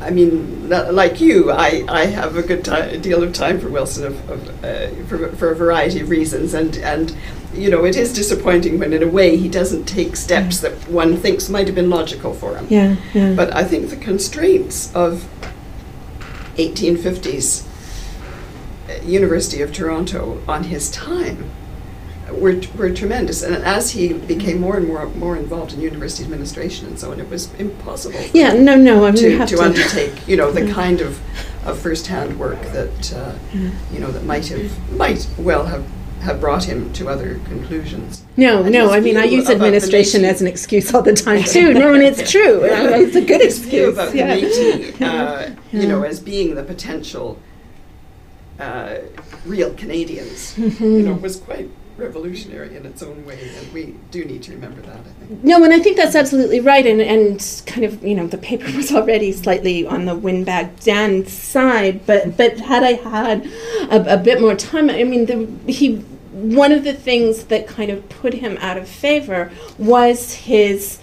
I 0.00 0.10
mean, 0.10 0.68
li- 0.70 0.90
like 0.90 1.20
you, 1.20 1.50
I, 1.50 1.84
I 1.88 2.06
have 2.06 2.36
a 2.36 2.42
good 2.42 2.64
ti- 2.64 2.96
deal 2.98 3.22
of 3.22 3.32
time 3.32 3.60
for 3.60 3.68
Wilson 3.68 4.06
of, 4.06 4.30
of, 4.30 4.64
uh, 4.64 4.88
for, 5.08 5.28
for 5.36 5.50
a 5.50 5.54
variety 5.56 6.00
of 6.00 6.08
reasons. 6.08 6.54
And, 6.54 6.76
and, 6.78 7.14
you 7.52 7.68
know, 7.68 7.84
it 7.84 7.96
is 7.96 8.12
disappointing 8.14 8.78
when, 8.78 8.92
in 8.92 9.02
a 9.02 9.08
way, 9.08 9.36
he 9.36 9.48
doesn't 9.48 9.84
take 9.84 10.16
steps 10.16 10.60
that 10.60 10.72
one 10.88 11.16
thinks 11.16 11.48
might 11.50 11.66
have 11.66 11.74
been 11.74 11.90
logical 11.90 12.32
for 12.32 12.56
him. 12.56 12.66
Yeah, 12.70 12.96
yeah. 13.12 13.34
But 13.34 13.54
I 13.54 13.64
think 13.64 13.90
the 13.90 13.96
constraints 13.96 14.94
of 14.94 15.26
1850s 16.56 17.64
uh, 17.66 17.67
University 19.08 19.62
of 19.62 19.72
Toronto 19.72 20.40
on 20.46 20.64
his 20.64 20.90
time 20.90 21.50
were, 22.30 22.60
were 22.76 22.90
tremendous. 22.90 23.42
And 23.42 23.56
as 23.56 23.92
he 23.92 24.12
became 24.12 24.60
more 24.60 24.76
and 24.76 24.86
more 24.86 25.06
more 25.10 25.36
involved 25.36 25.72
in 25.72 25.80
university 25.80 26.24
administration 26.24 26.86
and 26.86 26.98
so 26.98 27.10
on, 27.12 27.20
it 27.20 27.28
was 27.30 27.52
impossible 27.54 28.18
for 28.20 28.36
yeah, 28.36 28.52
no, 28.52 28.76
no. 28.76 29.04
I 29.06 29.10
mean, 29.12 29.22
to, 29.22 29.38
have 29.38 29.48
to 29.48 29.56
to 29.56 29.62
undertake, 29.62 30.28
you 30.28 30.36
know, 30.36 30.50
the 30.52 30.66
Yeah. 30.66 30.72
kind 30.74 31.00
of, 31.00 31.18
of 31.66 31.78
first-hand 31.78 32.38
work 32.38 32.60
that, 32.72 33.12
uh, 33.14 33.32
Yeah. 33.54 33.70
you 33.92 34.00
know, 34.00 34.10
that 34.10 34.24
might 34.24 34.46
have, 34.48 34.70
might 34.92 35.26
well 35.38 35.64
have, 35.66 35.84
have 36.20 36.38
brought 36.40 36.64
him 36.64 36.92
to 36.94 37.08
other 37.08 37.40
conclusions. 37.46 38.22
No, 38.36 38.62
And 38.64 38.72
no. 38.72 38.90
I 38.90 39.00
mean, 39.00 39.16
I 39.16 39.24
use 39.24 39.48
administration 39.48 40.24
as 40.24 40.40
an 40.42 40.48
excuse 40.48 40.92
all 40.92 41.00
the 41.02 41.14
time 41.14 41.44
too. 41.44 41.72
No, 41.72 41.94
and 41.94 42.02
it's 42.02 42.30
true. 42.34 42.60
It's 42.62 43.16
a 43.16 43.22
good 43.22 43.40
His 43.40 43.58
view 43.58 43.88
excuse. 43.88 43.94
about 43.94 44.14
yeah. 44.14 45.06
uh, 45.08 45.50
you 45.72 45.86
know, 45.88 46.02
as 46.02 46.20
being 46.20 46.54
the 46.56 46.62
potential 46.62 47.38
uh, 48.58 48.98
real 49.44 49.72
Canadians, 49.74 50.58
you 50.80 51.02
know, 51.02 51.14
was 51.14 51.36
quite 51.36 51.70
revolutionary 51.96 52.76
in 52.76 52.86
its 52.86 53.02
own 53.02 53.24
way, 53.26 53.50
and 53.56 53.72
we 53.72 53.96
do 54.10 54.24
need 54.24 54.42
to 54.44 54.52
remember 54.52 54.80
that. 54.82 54.98
I 54.98 55.02
think. 55.02 55.44
No, 55.44 55.62
and 55.64 55.72
I 55.72 55.80
think 55.80 55.96
that's 55.96 56.14
absolutely 56.14 56.60
right. 56.60 56.86
And, 56.86 57.00
and 57.00 57.62
kind 57.66 57.84
of, 57.84 58.02
you 58.04 58.14
know, 58.14 58.26
the 58.26 58.38
paper 58.38 58.70
was 58.76 58.92
already 58.92 59.32
slightly 59.32 59.86
on 59.86 60.04
the 60.04 60.14
windbag 60.14 60.80
Dan 60.80 61.26
side, 61.26 62.06
but 62.06 62.36
but 62.36 62.58
had 62.60 62.84
I 62.84 62.92
had 62.92 63.46
a, 63.90 64.14
a 64.14 64.16
bit 64.16 64.40
more 64.40 64.54
time, 64.54 64.88
I 64.88 65.04
mean, 65.04 65.26
the, 65.26 65.72
he 65.72 65.96
one 66.32 66.70
of 66.70 66.84
the 66.84 66.94
things 66.94 67.44
that 67.46 67.66
kind 67.66 67.90
of 67.90 68.08
put 68.08 68.32
him 68.32 68.56
out 68.60 68.76
of 68.76 68.88
favor 68.88 69.50
was 69.76 70.34
his 70.34 71.00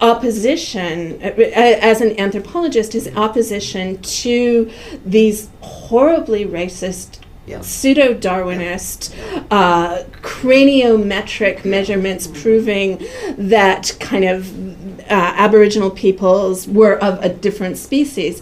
opposition 0.00 1.20
as 1.22 2.00
an 2.00 2.18
anthropologist 2.18 2.92
his 2.92 3.08
opposition 3.16 4.00
to 4.02 4.70
these 5.04 5.48
horribly 5.60 6.44
racist 6.44 7.18
Yeah. 7.46 7.60
pseudo 7.60 8.14
Darwinist, 8.14 9.14
uh, 9.50 10.04
craniometric 10.22 11.64
measurements 11.64 12.26
proving 12.26 13.04
that 13.36 13.94
kind 14.00 14.24
of 14.24 14.50
uh, 15.10 15.32
Aboriginal 15.36 15.90
peoples 15.90 16.66
were 16.66 16.96
of 16.98 17.22
a 17.22 17.28
different 17.28 17.76
species. 17.78 18.40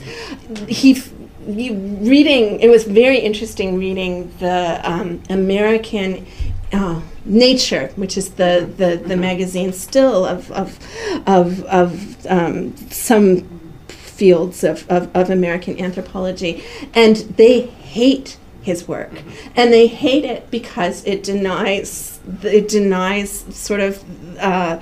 He. 0.69 0.93
f- 0.97 1.11
You 1.45 1.75
reading 2.15 2.61
it 2.61 2.71
was 2.71 2.85
very 2.85 3.19
interesting 3.19 3.77
reading 3.87 4.31
the 4.39 4.59
um, 4.93 5.09
American 5.29 6.25
uh, 6.73 7.01
Nature, 7.25 7.93
which 7.97 8.17
is 8.17 8.31
the, 8.31 8.69
the, 8.77 8.97
the 8.97 9.17
magazine 9.17 9.73
still 9.73 10.27
of 10.27 10.51
of 10.51 10.79
of, 11.27 11.63
of 11.65 12.27
um, 12.27 12.77
some 12.91 13.61
fields 13.87 14.65
of, 14.65 14.89
of, 14.91 15.15
of 15.17 15.31
American 15.31 15.79
anthropology, 15.81 16.65
and 16.95 17.17
they 17.17 17.61
hate 17.63 18.39
his 18.63 18.89
work, 18.89 19.13
and 19.55 19.73
they 19.73 19.87
hate 19.87 20.25
it 20.25 20.51
because 20.51 21.05
it 21.05 21.23
denies 21.23 22.21
it 22.43 22.69
denies 22.69 23.31
sort 23.55 23.81
of 23.81 24.03
uh, 24.39 24.81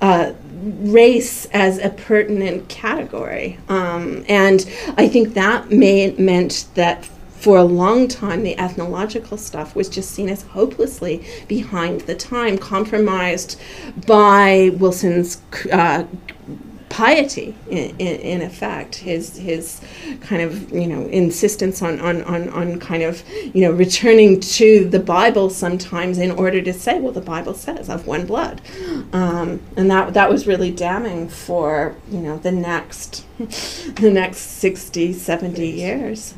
uh, 0.00 0.32
race 0.80 1.46
as 1.46 1.78
a 1.78 1.90
pertinent 1.90 2.68
category, 2.68 3.58
um, 3.68 4.24
and 4.28 4.68
I 4.96 5.08
think 5.08 5.34
that 5.34 5.70
may, 5.70 6.12
meant 6.12 6.66
that. 6.74 7.08
For 7.40 7.56
a 7.56 7.64
long 7.64 8.06
time, 8.06 8.42
the 8.42 8.58
ethnological 8.58 9.38
stuff 9.38 9.74
was 9.74 9.88
just 9.88 10.10
seen 10.10 10.28
as 10.28 10.42
hopelessly 10.42 11.24
behind 11.48 12.02
the 12.02 12.14
time, 12.14 12.58
compromised 12.58 13.58
by 14.06 14.72
Wilson's 14.78 15.40
uh, 15.72 16.04
piety 16.90 17.54
in, 17.70 17.96
in, 17.98 18.20
in 18.20 18.42
effect. 18.42 18.96
His 18.96 19.38
his 19.38 19.80
kind 20.20 20.42
of 20.42 20.70
you 20.70 20.86
know 20.86 21.06
insistence 21.06 21.80
on, 21.80 21.98
on, 22.00 22.20
on, 22.24 22.50
on 22.50 22.78
kind 22.78 23.02
of 23.02 23.26
you 23.54 23.62
know 23.62 23.72
returning 23.72 24.40
to 24.40 24.86
the 24.86 25.00
Bible 25.00 25.48
sometimes 25.48 26.18
in 26.18 26.32
order 26.32 26.60
to 26.60 26.74
say 26.74 27.00
well 27.00 27.12
the 27.12 27.22
Bible 27.22 27.54
says 27.54 27.88
of 27.88 28.06
one 28.06 28.26
blood. 28.26 28.60
Um, 29.14 29.62
and 29.78 29.90
that 29.90 30.12
that 30.12 30.28
was 30.28 30.46
really 30.46 30.70
damning 30.70 31.26
for 31.30 31.96
you 32.10 32.18
know 32.18 32.36
the 32.36 32.52
next 32.52 33.24
the 33.38 34.10
next 34.12 34.40
60 34.40 35.14
70 35.14 35.66
years 35.66 36.34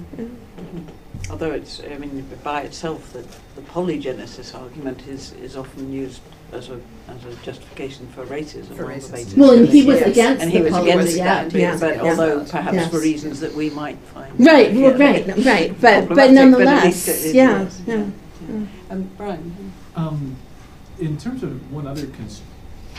Although 1.32 1.52
it's, 1.52 1.80
I 1.82 1.96
mean, 1.96 2.28
by 2.44 2.60
itself, 2.60 3.10
the, 3.14 3.20
the 3.56 3.62
polygenesis 3.62 4.54
argument 4.54 5.08
is, 5.08 5.32
is 5.32 5.56
often 5.56 5.90
used 5.90 6.20
as 6.52 6.68
a, 6.68 6.78
as 7.08 7.24
a 7.24 7.34
justification 7.42 8.06
for 8.08 8.26
racism. 8.26 8.76
For 8.76 8.84
on 8.84 8.90
the 8.90 8.96
racism. 8.96 9.12
basis 9.12 9.34
well 9.36 9.52
and 9.58 9.66
he 9.66 9.86
was 9.86 10.00
Yes. 10.00 10.08
against 10.10 10.42
And 10.42 10.52
he 10.52 10.60
was 10.60 10.72
poly- 10.72 10.90
against 10.90 11.16
yeah, 11.16 11.24
that, 11.24 11.52
but, 11.52 11.58
yeah, 11.60 11.76
but 11.80 11.96
yeah. 11.96 12.10
although 12.10 12.44
perhaps 12.44 12.74
Yes. 12.74 12.90
for 12.90 13.00
reasons 13.00 13.40
that 13.40 13.54
we 13.54 13.70
might 13.70 13.96
find. 14.12 14.30
right 14.38 14.70
yeah, 14.74 14.88
well, 14.88 14.98
right 14.98 15.26
right 15.46 15.70
but 15.80 15.80
but 15.80 16.06
problematic, 16.08 16.28
at 16.28 16.34
nonetheless 16.34 16.84
least 16.84 17.08
it 17.08 17.12
is, 17.28 17.34
yeah, 17.34 17.62
yes, 17.62 17.80
yeah. 17.86 18.66
And 18.90 19.16
Brian? 19.16 19.72
Um, 19.96 20.36
in 20.98 21.16
terms 21.16 21.42
of 21.42 21.72
one 21.72 21.86
other 21.86 22.06
cons- 22.08 22.42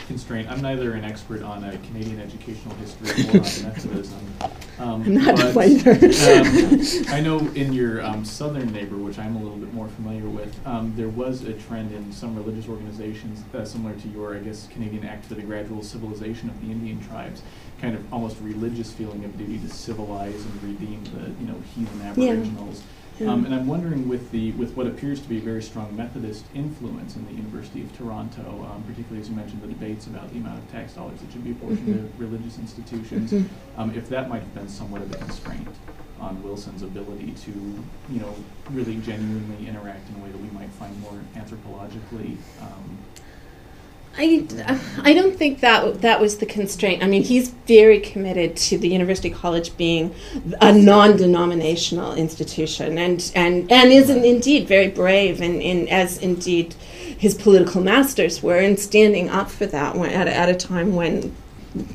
constraint, 0.06 0.50
I'm 0.50 0.60
neither 0.60 0.92
an 0.92 1.04
expert 1.04 1.42
on 1.42 1.64
uh, 1.64 1.76
Canadian 1.86 2.20
educational 2.20 2.74
history 2.76 3.24
or 3.28 3.44
on 3.44 3.72
Methodism. 3.72 4.34
Um, 4.78 5.02
I'm 5.02 5.14
not 5.14 5.54
but, 5.54 5.86
um, 5.86 7.08
I 7.14 7.20
know 7.20 7.38
in 7.54 7.72
your 7.72 8.04
um, 8.04 8.24
southern 8.24 8.72
neighbor, 8.72 8.96
which 8.96 9.18
I'm 9.18 9.36
a 9.36 9.38
little 9.38 9.58
bit 9.58 9.72
more 9.72 9.88
familiar 9.88 10.28
with, 10.28 10.54
um, 10.66 10.92
there 10.96 11.08
was 11.08 11.44
a 11.44 11.52
trend 11.52 11.92
in 11.92 12.12
some 12.12 12.34
religious 12.34 12.68
organizations 12.68 13.42
uh, 13.54 13.64
similar 13.64 13.94
to 13.94 14.08
your, 14.08 14.34
I 14.34 14.40
guess, 14.40 14.66
Canadian 14.68 15.04
Act 15.04 15.26
for 15.26 15.34
the 15.34 15.42
Gradual 15.42 15.82
Civilization 15.82 16.48
of 16.48 16.60
the 16.60 16.72
Indian 16.72 17.00
Tribes, 17.06 17.42
kind 17.80 17.94
of 17.94 18.12
almost 18.12 18.36
religious 18.40 18.92
feeling 18.92 19.24
of 19.24 19.36
duty 19.38 19.58
to 19.58 19.68
civilize 19.68 20.44
and 20.44 20.62
redeem 20.62 21.04
the, 21.04 21.30
you 21.40 21.46
know, 21.46 21.60
heathen 21.74 22.02
Aboriginals. 22.02 22.80
Yeah. 22.80 22.86
Um, 23.20 23.44
and 23.44 23.54
I'm 23.54 23.68
wondering 23.68 24.08
with 24.08 24.32
the 24.32 24.50
with 24.52 24.76
what 24.76 24.88
appears 24.88 25.20
to 25.20 25.28
be 25.28 25.38
a 25.38 25.40
very 25.40 25.62
strong 25.62 25.94
Methodist 25.94 26.44
influence 26.52 27.14
in 27.14 27.24
the 27.26 27.32
University 27.32 27.80
of 27.82 27.96
Toronto, 27.96 28.68
um, 28.68 28.82
particularly 28.88 29.20
as 29.20 29.28
you 29.30 29.36
mentioned 29.36 29.62
the 29.62 29.68
debates 29.68 30.08
about 30.08 30.32
the 30.32 30.38
amount 30.38 30.58
of 30.58 30.70
tax 30.72 30.94
dollars 30.94 31.20
that 31.20 31.30
should 31.30 31.44
be 31.44 31.52
apportioned 31.52 31.86
Mhm. 31.88 32.10
to 32.16 32.22
religious 32.24 32.58
institutions, 32.58 33.30
Mhm. 33.30 33.44
um, 33.76 33.92
if 33.94 34.08
that 34.08 34.28
might 34.28 34.40
have 34.40 34.52
been 34.54 34.68
somewhat 34.68 35.00
of 35.02 35.12
a 35.12 35.16
constraint 35.16 35.68
on 36.20 36.42
Wilson's 36.42 36.82
ability 36.82 37.32
to, 37.44 37.50
you 38.10 38.18
know, 38.20 38.34
really 38.72 38.96
genuinely 38.96 39.68
interact 39.68 40.08
in 40.10 40.16
a 40.20 40.24
way 40.24 40.30
that 40.32 40.40
we 40.40 40.50
might 40.50 40.70
find 40.70 41.00
more 41.00 41.18
anthropologically. 41.36 42.36
I, 44.16 44.46
I 45.02 45.12
don't 45.12 45.36
think 45.36 45.60
that 45.60 46.00
that 46.02 46.20
was 46.20 46.38
the 46.38 46.46
constraint. 46.46 47.02
I 47.02 47.06
mean, 47.08 47.22
he's 47.24 47.48
very 47.48 47.98
committed 47.98 48.56
to 48.56 48.78
the 48.78 48.88
University 48.88 49.28
College 49.30 49.76
being 49.76 50.14
a 50.60 50.72
non-denominational 50.72 52.14
institution, 52.14 52.96
and 52.98 53.32
and 53.34 53.70
and 53.72 53.92
is 53.92 54.10
in, 54.10 54.24
indeed 54.24 54.68
very 54.68 54.88
brave, 54.88 55.40
and 55.40 55.60
in 55.60 55.88
as 55.88 56.18
indeed 56.18 56.74
his 57.18 57.34
political 57.34 57.80
masters 57.80 58.42
were 58.42 58.58
in 58.60 58.76
standing 58.76 59.30
up 59.30 59.50
for 59.50 59.66
that 59.66 59.96
when, 59.96 60.10
at, 60.10 60.26
a- 60.28 60.34
at 60.34 60.48
a 60.48 60.54
time 60.54 60.94
when 60.94 61.34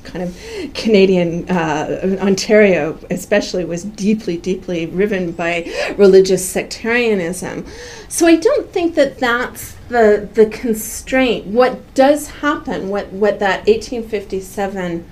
kind 0.04 0.24
of 0.24 0.38
Canadian 0.74 1.50
uh, 1.50 2.18
Ontario, 2.22 2.98
especially, 3.10 3.64
was 3.64 3.84
deeply, 3.86 4.38
deeply 4.38 4.88
riven 4.88 5.32
by 5.32 5.72
religious 5.98 6.48
sectarianism. 6.48 7.66
So 8.10 8.28
I 8.28 8.36
don't 8.36 8.70
think 8.74 8.96
that 8.96 9.20
that's 9.20 9.76
the 9.90 10.30
the 10.34 10.46
constraint. 10.46 11.48
What 11.48 11.94
does 11.94 12.30
happen? 12.30 12.90
What 12.90 13.08
what 13.12 13.40
that 13.40 13.68
1857 13.68 15.06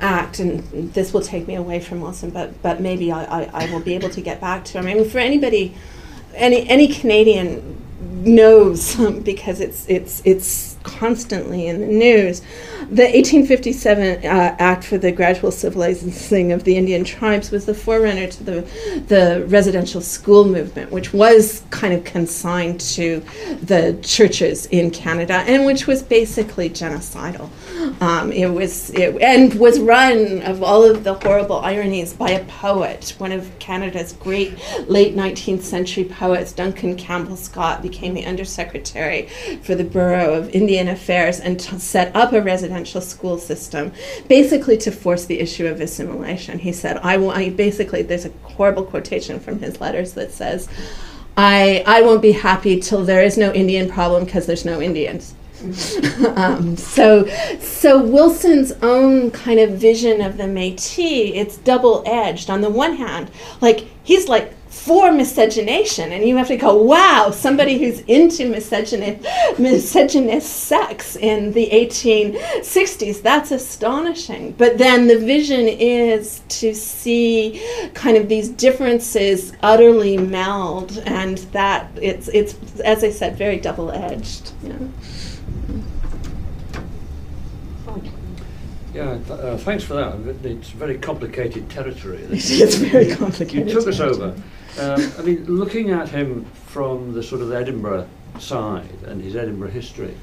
act, 0.00 0.38
and 0.38 0.60
this 0.92 1.12
will 1.12 1.20
take 1.20 1.48
me 1.48 1.54
away 1.54 1.80
from 1.80 2.00
Wilson, 2.00 2.30
but 2.30 2.60
but 2.62 2.80
maybe 2.80 3.10
I, 3.10 3.24
I, 3.24 3.64
I 3.64 3.72
will 3.72 3.80
be 3.80 3.94
able 3.94 4.10
to 4.10 4.20
get 4.20 4.40
back 4.40 4.64
to. 4.66 4.78
I 4.78 4.82
mean, 4.82 5.08
for 5.08 5.18
anybody, 5.18 5.74
any 6.34 6.68
any 6.68 6.88
Canadian 6.88 7.82
knows 8.00 8.94
because 9.24 9.60
it's 9.60 9.86
it's 9.88 10.22
it's 10.24 10.67
constantly 10.88 11.66
in 11.66 11.80
the 11.80 11.86
news. 11.86 12.40
The 12.90 13.04
1857 13.04 14.24
uh, 14.24 14.56
Act 14.58 14.84
for 14.84 14.98
the 14.98 15.12
Gradual 15.12 15.50
Civilizing 15.50 16.52
of 16.52 16.64
the 16.64 16.76
Indian 16.76 17.04
Tribes 17.04 17.50
was 17.50 17.66
the 17.66 17.74
forerunner 17.74 18.28
to 18.28 18.44
the 18.44 18.60
the 19.06 19.44
residential 19.48 20.00
school 20.00 20.44
movement, 20.44 20.90
which 20.90 21.12
was 21.12 21.62
kind 21.70 21.92
of 21.92 22.04
consigned 22.04 22.80
to 22.80 23.22
the 23.62 23.98
churches 24.02 24.66
in 24.66 24.90
Canada, 24.90 25.44
and 25.46 25.66
which 25.66 25.86
was 25.86 26.02
basically 26.02 26.70
genocidal. 26.70 27.50
Um, 28.00 28.32
it 28.32 28.48
was 28.48 28.90
it, 28.90 29.20
and 29.22 29.54
was 29.54 29.78
run 29.78 30.42
of 30.42 30.62
all 30.62 30.82
of 30.82 31.04
the 31.04 31.14
horrible 31.14 31.60
ironies 31.60 32.12
by 32.12 32.30
a 32.30 32.44
poet, 32.46 33.14
one 33.18 33.30
of 33.30 33.56
Canada's 33.60 34.12
great 34.14 34.58
late 34.88 35.14
19th 35.14 35.62
century 35.62 36.04
poets, 36.04 36.52
Duncan 36.52 36.96
Campbell 36.96 37.36
Scott, 37.36 37.80
became 37.80 38.14
the 38.14 38.24
undersecretary 38.24 39.28
for 39.62 39.76
the 39.76 39.84
Bureau 39.84 40.34
of 40.34 40.50
Indian 40.50 40.88
Affairs 40.88 41.38
and 41.38 41.60
t- 41.60 41.78
set 41.78 42.14
up 42.16 42.32
a 42.32 42.42
residential 42.42 43.00
school 43.00 43.38
system, 43.38 43.92
basically 44.26 44.76
to 44.78 44.90
force 44.90 45.26
the 45.26 45.38
issue 45.38 45.66
of 45.66 45.80
assimilation. 45.80 46.58
He 46.58 46.72
said, 46.72 46.98
"I 47.02 47.16
will." 47.16 47.30
I, 47.30 47.50
basically, 47.50 48.02
there's 48.02 48.26
a 48.26 48.32
horrible 48.42 48.84
quotation 48.84 49.38
from 49.38 49.60
his 49.60 49.80
letters 49.80 50.14
that 50.14 50.32
says. 50.32 50.68
I, 51.40 51.84
I 51.86 52.02
won't 52.02 52.20
be 52.20 52.32
happy 52.32 52.80
till 52.80 53.04
there 53.04 53.22
is 53.22 53.38
no 53.38 53.52
Indian 53.52 53.88
problem 53.88 54.24
because 54.24 54.46
there's 54.46 54.64
no 54.64 54.82
Indians. 54.82 55.36
um, 56.36 56.76
so, 56.76 57.26
so 57.58 58.02
Wilson's 58.02 58.72
own 58.82 59.30
kind 59.32 59.58
of 59.58 59.70
vision 59.72 60.20
of 60.20 60.36
the 60.36 60.44
Métis, 60.44 61.32
it's 61.34 61.56
double 61.58 62.02
edged. 62.06 62.48
On 62.48 62.60
the 62.60 62.70
one 62.70 62.94
hand, 62.94 63.30
like 63.60 63.86
he's 64.04 64.28
like 64.28 64.54
for 64.68 65.10
miscegenation, 65.10 66.12
and 66.12 66.26
you 66.26 66.36
have 66.36 66.46
to 66.46 66.56
go, 66.56 66.80
wow, 66.80 67.30
somebody 67.30 67.78
who's 67.78 68.00
into 68.02 68.44
miscegenist, 68.44 69.22
miscegenist 69.56 70.42
sex 70.42 71.16
in 71.16 71.52
the 71.52 71.68
1860s, 71.72 73.20
that's 73.20 73.50
astonishing. 73.50 74.52
But 74.52 74.78
then 74.78 75.08
the 75.08 75.18
vision 75.18 75.66
is 75.66 76.42
to 76.48 76.74
see 76.74 77.60
kind 77.94 78.16
of 78.16 78.28
these 78.28 78.48
differences 78.48 79.52
utterly 79.62 80.16
meld, 80.16 80.98
and 81.04 81.38
that 81.52 81.90
it's, 82.00 82.28
it's 82.28 82.54
as 82.80 83.02
I 83.02 83.10
said, 83.10 83.36
very 83.36 83.58
double 83.58 83.90
edged. 83.90 84.52
Yeah, 88.98 89.16
th- 89.28 89.30
uh, 89.30 89.56
thanks 89.58 89.84
for 89.84 89.94
that. 89.94 90.16
It's 90.44 90.70
very 90.70 90.98
complicated 90.98 91.70
territory. 91.70 92.18
It's 92.32 92.74
very 92.74 93.14
complicated. 93.14 93.68
You 93.68 93.72
took 93.74 93.86
us 93.86 94.00
over. 94.00 94.34
Um, 94.80 95.12
I 95.16 95.22
mean, 95.22 95.44
looking 95.44 95.90
at 95.92 96.08
him 96.08 96.44
from 96.66 97.12
the 97.14 97.22
sort 97.22 97.40
of 97.40 97.52
Edinburgh 97.52 98.08
side 98.40 98.90
and 99.06 99.22
his 99.22 99.36
Edinburgh 99.36 99.70
history, 99.70 100.14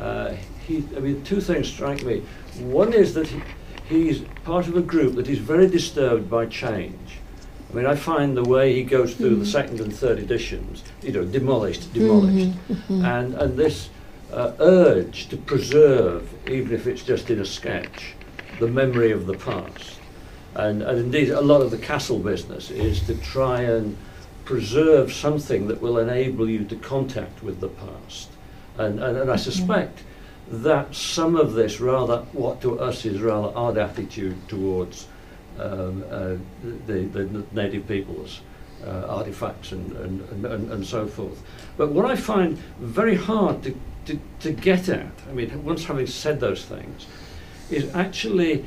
uh, 0.00 0.32
he, 0.66 0.78
I 0.96 0.98
mean, 0.98 1.22
two 1.22 1.40
things 1.40 1.68
strike 1.68 2.02
me. 2.02 2.22
One 2.58 2.92
is 2.92 3.14
that 3.14 3.28
he, 3.28 3.40
he's 3.88 4.22
part 4.42 4.66
of 4.66 4.76
a 4.76 4.82
group 4.82 5.14
that 5.14 5.28
is 5.28 5.38
very 5.38 5.68
disturbed 5.68 6.28
by 6.28 6.46
change. 6.46 7.18
I 7.70 7.74
mean, 7.76 7.86
I 7.86 7.94
find 7.94 8.36
the 8.36 8.42
way 8.44 8.74
he 8.74 8.82
goes 8.82 9.14
through 9.14 9.36
the 9.36 9.44
Mhm. 9.44 9.52
second 9.58 9.80
and 9.80 9.94
third 9.94 10.18
editions, 10.18 10.82
you 11.02 11.12
know, 11.12 11.24
demolished, 11.24 11.92
demolished, 11.94 12.50
Mhm, 12.68 12.76
mhm. 12.88 13.04
and 13.16 13.34
and 13.34 13.56
this 13.56 13.90
uh, 14.32 14.52
urge 14.60 15.28
to 15.28 15.36
preserve, 15.36 16.28
even 16.48 16.72
if 16.72 16.86
it's 16.86 17.02
just 17.02 17.30
in 17.30 17.40
a 17.40 17.44
sketch, 17.44 18.14
the 18.58 18.66
memory 18.68 19.12
of 19.12 19.26
the 19.26 19.34
past. 19.34 19.98
And, 20.54 20.82
and 20.82 20.98
indeed, 20.98 21.30
a 21.30 21.40
lot 21.40 21.62
of 21.62 21.70
the 21.70 21.78
castle 21.78 22.18
business 22.18 22.70
is 22.70 23.00
to 23.06 23.14
try 23.16 23.62
and 23.62 23.96
preserve 24.44 25.12
something 25.12 25.68
that 25.68 25.80
will 25.80 25.98
enable 25.98 26.48
you 26.48 26.64
to 26.64 26.76
contact 26.76 27.42
with 27.42 27.60
the 27.60 27.68
past. 27.68 28.30
And, 28.78 29.00
and, 29.00 29.16
and 29.16 29.30
I 29.30 29.36
suspect 29.36 30.02
that 30.48 30.94
some 30.94 31.36
of 31.36 31.54
this, 31.54 31.80
rather, 31.80 32.18
what 32.32 32.60
to 32.62 32.78
us 32.80 33.04
is 33.04 33.20
rather 33.20 33.52
odd 33.56 33.78
attitude 33.78 34.36
towards 34.48 35.08
um, 35.58 36.04
uh, 36.10 36.36
the, 36.86 37.02
the 37.02 37.44
native 37.52 37.86
peoples. 37.86 38.40
Uh, 38.84 39.06
artifacts 39.08 39.70
and, 39.70 39.92
and, 39.92 40.28
and, 40.30 40.44
and, 40.44 40.72
and 40.72 40.84
so 40.84 41.06
forth. 41.06 41.40
But 41.76 41.92
what 41.92 42.04
I 42.04 42.16
find 42.16 42.58
very 42.80 43.14
hard 43.14 43.62
to, 43.62 43.76
to, 44.06 44.18
to 44.40 44.52
get 44.52 44.88
at, 44.88 45.06
I 45.28 45.32
mean, 45.32 45.64
once 45.64 45.84
having 45.84 46.06
said 46.06 46.40
those 46.40 46.64
things, 46.64 47.06
is 47.70 47.94
actually, 47.94 48.64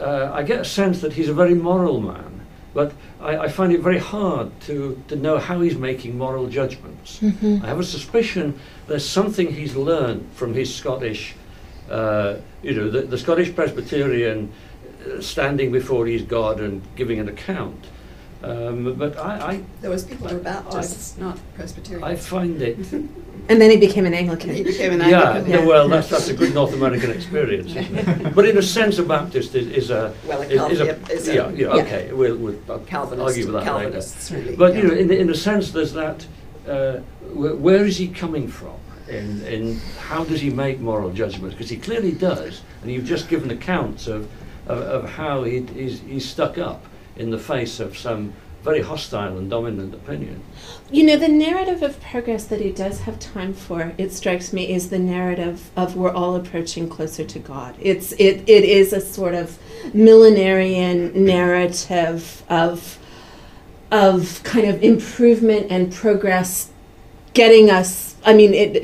uh, 0.00 0.30
I 0.32 0.42
get 0.42 0.60
a 0.60 0.64
sense 0.64 1.00
that 1.00 1.12
he's 1.12 1.28
a 1.28 1.34
very 1.34 1.54
moral 1.54 2.00
man, 2.00 2.40
but 2.74 2.92
I, 3.20 3.36
I 3.38 3.48
find 3.48 3.72
it 3.72 3.80
very 3.80 3.98
hard 3.98 4.48
to, 4.62 5.02
to 5.08 5.16
know 5.16 5.38
how 5.38 5.60
he's 5.60 5.76
making 5.76 6.16
moral 6.16 6.48
judgments. 6.48 7.20
Mhm. 7.20 7.62
I 7.62 7.66
have 7.66 7.78
a 7.78 7.84
suspicion 7.84 8.58
there's 8.86 9.08
something 9.08 9.52
he's 9.52 9.76
learned 9.76 10.28
from 10.34 10.54
his 10.54 10.74
Scottish, 10.74 11.34
uh, 11.90 12.36
you 12.62 12.74
know, 12.74 12.90
the, 12.90 13.02
the 13.02 13.18
Scottish 13.18 13.54
Presbyterian 13.54 14.50
uh, 15.06 15.20
standing 15.20 15.70
before 15.70 16.06
his 16.06 16.22
God 16.22 16.60
and 16.60 16.82
giving 16.96 17.20
an 17.20 17.28
account. 17.28 17.84
Um, 18.42 18.94
but 18.94 19.16
I, 19.18 19.62
Those 19.82 20.02
people 20.02 20.28
are 20.28 20.38
Baptists, 20.38 21.16
not 21.16 21.38
Presbyterians. 21.54 22.02
I, 22.04 22.10
I 22.10 22.16
find 22.16 22.60
it 22.60 22.76
And 23.48 23.60
then 23.60 23.70
he 23.70 23.76
became 23.76 24.06
an 24.06 24.12
he 24.12 24.20
Anglican. 24.20 24.50
became 24.62 24.92
an 24.92 25.00
yeah, 25.08 25.32
Anglican. 25.32 25.52
no, 25.52 25.66
well, 25.68 25.88
that's, 25.88 26.08
that's 26.08 26.28
a 26.28 26.34
good 26.34 26.54
North 26.54 26.72
American 26.74 27.10
experience, 27.10 27.74
isn't 27.74 27.96
it? 27.98 28.34
But 28.34 28.48
in 28.48 28.56
a 28.56 28.62
sense, 28.62 28.98
a 28.98 29.02
Baptist 29.02 29.54
is, 29.54 29.66
is 29.68 29.90
a 29.90 30.14
Well, 30.26 30.42
a 30.42 30.46
is, 30.46 30.72
is 30.72 30.80
a, 30.80 31.12
is 31.12 31.28
a- 31.28 31.34
yeah, 31.34 31.48
yeah, 31.50 31.74
yeah. 31.74 31.82
okay, 31.82 32.12
we'll, 32.12 32.36
we'll 32.36 32.58
I'll 32.70 32.78
Calvinist, 32.80 33.26
argue 33.26 33.44
with 33.46 33.54
that 33.54 33.64
Calvinists, 33.64 34.30
really. 34.30 34.44
later. 34.44 34.56
But 34.56 34.74
you 34.76 34.82
know, 34.84 34.94
in, 34.94 35.10
in 35.10 35.30
a 35.30 35.34
sense, 35.34 35.72
there's 35.72 35.92
that. 35.92 36.26
Uh, 36.68 36.98
where, 37.32 37.56
where 37.56 37.84
is 37.84 37.96
he 37.96 38.06
coming 38.08 38.46
from? 38.46 38.76
In, 39.08 39.44
in 39.44 39.78
how 39.98 40.24
does 40.24 40.40
he 40.40 40.48
make 40.50 40.78
moral 40.78 41.10
judgments? 41.12 41.54
Because 41.56 41.68
he 41.68 41.76
clearly 41.76 42.12
does, 42.12 42.62
and 42.82 42.90
you've 42.92 43.04
just 43.04 43.28
given 43.28 43.50
accounts 43.50 44.06
of, 44.06 44.30
of, 44.68 44.78
of 44.78 45.10
how 45.10 45.42
he, 45.42 45.60
he's, 45.74 46.00
he's 46.00 46.26
stuck 46.28 46.56
up 46.58 46.84
in 47.16 47.30
the 47.30 47.38
face 47.38 47.80
of 47.80 47.98
some 47.98 48.32
very 48.62 48.80
hostile 48.80 49.36
and 49.38 49.50
dominant 49.50 49.92
opinion. 49.92 50.42
You 50.90 51.04
know, 51.04 51.16
the 51.16 51.28
narrative 51.28 51.82
of 51.82 52.00
progress 52.00 52.44
that 52.44 52.60
he 52.60 52.70
does 52.70 53.00
have 53.00 53.18
time 53.18 53.54
for, 53.54 53.92
it 53.98 54.12
strikes 54.12 54.52
me, 54.52 54.72
is 54.72 54.90
the 54.90 54.98
narrative 54.98 55.70
of 55.76 55.96
we're 55.96 56.12
all 56.12 56.36
approaching 56.36 56.88
closer 56.88 57.24
to 57.24 57.38
God. 57.38 57.74
It's 57.80 58.12
it 58.12 58.42
it 58.48 58.64
is 58.64 58.92
a 58.92 59.00
sort 59.00 59.34
of 59.34 59.58
millenarian 59.92 61.14
narrative 61.14 62.44
of 62.48 62.98
of 63.90 64.42
kind 64.42 64.66
of 64.66 64.82
improvement 64.82 65.66
and 65.70 65.92
progress 65.92 66.70
getting 67.34 67.70
us 67.70 68.16
i 68.24 68.32
mean 68.32 68.54
it 68.54 68.82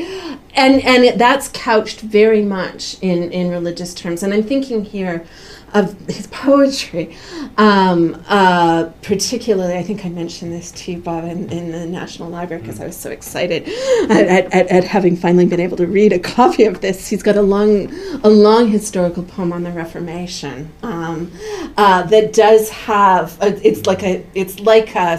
and 0.55 0.83
and 0.85 1.05
it, 1.05 1.19
that's 1.19 1.49
couched 1.49 2.01
very 2.01 2.43
much 2.43 2.97
in 3.01 3.31
in 3.33 3.51
religious 3.51 3.95
terms 3.95 4.23
and 4.23 4.35
i'm 4.35 4.43
thinking 4.43 4.85
here 4.85 5.27
of 5.75 5.99
his 6.09 6.27
poetry. 6.29 7.17
Um, 7.57 8.23
uh, 8.29 8.91
particularly, 9.03 9.75
I 9.75 9.83
think 9.83 10.05
I 10.05 10.09
mentioned 10.09 10.53
this 10.53 10.71
to 10.73 10.93
you, 10.93 10.99
Bob, 10.99 11.25
in, 11.25 11.51
in 11.51 11.73
the 11.73 11.87
National 11.87 12.29
Library 12.29 12.63
because 12.63 12.81
I 12.81 12.87
was 12.87 12.97
so 12.97 13.11
excited 13.11 13.69
at, 14.11 14.53
at, 14.53 14.69
at, 14.69 14.85
having 14.85 15.17
finally 15.17 15.47
been 15.47 15.61
able 15.61 15.77
to 15.79 15.87
read 15.87 16.13
a 16.13 16.19
copy 16.37 16.65
of 16.65 16.81
this. 16.81 17.09
He's 17.09 17.23
got 17.23 17.37
a 17.37 17.43
long, 17.43 17.93
a 18.23 18.29
long 18.29 18.69
historical 18.69 19.23
poem 19.23 19.53
on 19.53 19.63
the 19.63 19.73
Reformation 19.73 20.73
um, 20.83 21.33
uh, 21.77 22.03
that 22.05 22.33
does 22.33 22.71
have. 22.71 23.37
A, 23.41 23.67
it's 23.67 23.87
like 23.87 24.03
a. 24.03 24.25
It's 24.35 24.61
like 24.61 24.95
a. 24.95 25.15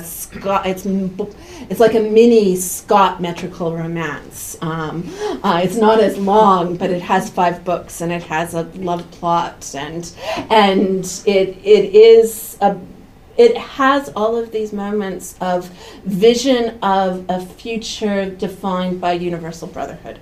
It's 0.65 0.85
it's 1.69 1.79
like 1.79 1.93
a 1.93 1.99
mini 1.99 2.55
Scott 2.55 3.21
metrical 3.21 3.75
romance. 3.75 4.57
Um, 4.61 5.07
uh, 5.43 5.61
it's 5.63 5.75
not 5.75 5.99
as 5.99 6.17
long, 6.17 6.77
but 6.77 6.89
it 6.89 7.01
has 7.01 7.29
five 7.29 7.63
books 7.63 8.01
and 8.01 8.11
it 8.11 8.23
has 8.23 8.55
a 8.55 8.63
love 8.75 9.09
plot 9.11 9.75
and 9.75 10.11
and 10.49 11.05
it 11.25 11.57
it 11.63 11.95
is 11.95 12.57
a 12.61 12.77
it 13.37 13.55
has 13.57 14.09
all 14.17 14.35
of 14.35 14.51
these 14.51 14.73
moments 14.73 15.35
of 15.39 15.69
vision 16.03 16.77
of 16.83 17.25
a 17.29 17.39
future 17.39 18.29
defined 18.29 18.99
by 18.99 19.13
universal 19.13 19.67
brotherhood. 19.67 20.19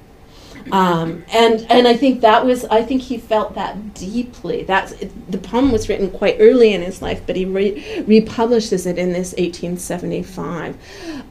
Um, 0.72 1.23
and 1.31 1.65
and 1.69 1.88
I 1.88 1.95
think 1.95 2.22
that 2.22 2.45
was 2.45 2.65
I 2.65 2.84
think 2.84 3.02
he 3.02 3.18
felt 3.18 3.56
that 3.56 3.94
deeply. 3.94 4.64
That's 4.64 4.91
it, 4.94 5.31
the 5.31 5.38
poem 5.38 5.72
was 5.72 5.88
written 5.88 6.11
quite 6.11 6.38
early 6.39 6.73
in 6.73 6.81
his 6.81 7.02
life, 7.02 7.22
but 7.26 7.35
he 7.35 7.45
re- 7.45 8.03
republishes 8.06 8.85
it 8.85 8.98
in 8.98 9.14
this 9.14 9.34
1875, 9.38 10.77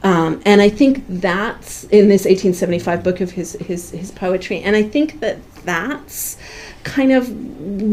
um, 0.03 0.41
and 0.45 0.61
I 0.61 0.69
think 0.69 1.05
that's 1.07 1.83
in 1.85 2.09
this 2.09 2.25
1875 2.25 3.03
book 3.03 3.21
of 3.21 3.31
his 3.31 3.53
his 3.53 3.91
his 3.91 4.11
poetry. 4.11 4.61
And 4.61 4.75
I 4.75 4.83
think 4.83 5.19
that 5.19 5.37
that's 5.63 6.37
kind 6.87 7.11
of 7.11 7.29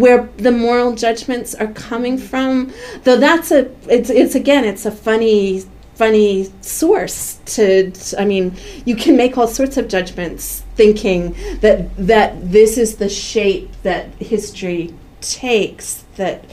where 0.00 0.28
the 0.36 0.52
moral 0.52 0.94
judgments 0.94 1.54
are 1.54 1.66
coming 1.68 2.16
from. 2.16 2.72
Though 3.02 3.18
that's 3.18 3.50
a 3.50 3.70
it's 3.88 4.08
it's 4.08 4.34
again 4.34 4.64
it's 4.64 4.86
a 4.86 4.92
funny 4.92 5.64
funny 5.94 6.50
source 6.60 7.38
to, 7.44 7.92
i 8.18 8.24
mean 8.24 8.52
you 8.84 8.96
can 8.96 9.16
make 9.16 9.38
all 9.38 9.46
sorts 9.46 9.76
of 9.76 9.86
judgments 9.86 10.64
thinking 10.74 11.32
that 11.60 11.96
that 11.96 12.50
this 12.50 12.76
is 12.76 12.96
the 12.96 13.08
shape 13.08 13.70
that 13.84 14.06
history 14.14 14.92
takes 15.20 16.04
that 16.16 16.44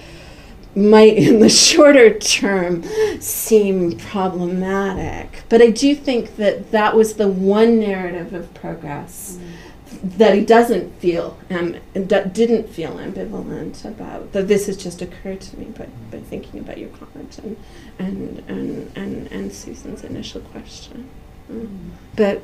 might 0.75 1.17
in 1.17 1.39
the 1.39 1.49
shorter 1.49 2.19
term 2.19 2.83
seem 3.19 3.97
problematic 3.97 5.41
but 5.49 5.59
i 5.59 5.71
do 5.71 5.95
think 5.95 6.35
that 6.35 6.69
that 6.69 6.95
was 6.95 7.15
the 7.15 7.27
one 7.27 7.79
narrative 7.79 8.33
of 8.33 8.53
progress 8.53 9.39
mm 9.41 9.61
that 10.03 10.33
he 10.35 10.45
doesn't 10.45 10.93
feel 10.99 11.37
um, 11.49 11.77
didn't 11.93 12.69
feel 12.69 12.93
ambivalent 12.93 13.85
about 13.85 14.31
that 14.31 14.47
this 14.47 14.67
has 14.67 14.77
just 14.77 15.01
occurred 15.01 15.41
to 15.41 15.57
me 15.57 15.65
by, 15.65 15.87
by 16.09 16.19
thinking 16.19 16.59
about 16.59 16.77
your 16.77 16.89
comment 16.89 17.37
and 17.39 17.57
and 17.99 18.39
and 18.47 18.97
and, 18.97 19.31
and 19.31 19.53
Susan's 19.53 20.03
initial 20.03 20.41
question 20.41 21.09
mm. 21.49 21.89
but 22.15 22.41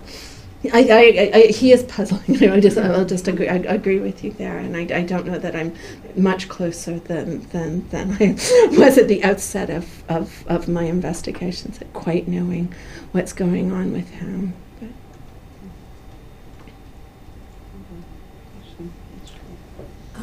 I, 0.73 0.79
I, 0.89 1.31
I, 1.33 1.41
he 1.51 1.71
is 1.71 1.83
puzzling. 1.83 2.43
I 2.51 2.59
just, 2.59 2.77
I'll 2.77 3.05
just 3.05 3.27
agree. 3.27 3.47
I 3.47 3.57
agree 3.57 3.99
with 3.99 4.23
you 4.23 4.31
there, 4.31 4.57
and 4.57 4.75
I, 4.75 4.97
I 4.97 5.03
don't 5.03 5.27
know 5.27 5.37
that 5.37 5.55
I'm 5.55 5.75
much 6.15 6.49
closer 6.49 6.97
than 6.99 7.47
than, 7.49 7.87
than 7.89 8.17
I 8.19 8.31
was 8.77 8.97
at 8.97 9.07
the 9.07 9.23
outset 9.23 9.69
of, 9.69 10.03
of, 10.09 10.45
of 10.47 10.67
my 10.67 10.83
investigations 10.83 11.79
at 11.79 11.93
quite 11.93 12.27
knowing 12.27 12.73
what's 13.11 13.33
going 13.33 13.71
on 13.71 13.93
with 13.93 14.09
him. 14.09 14.53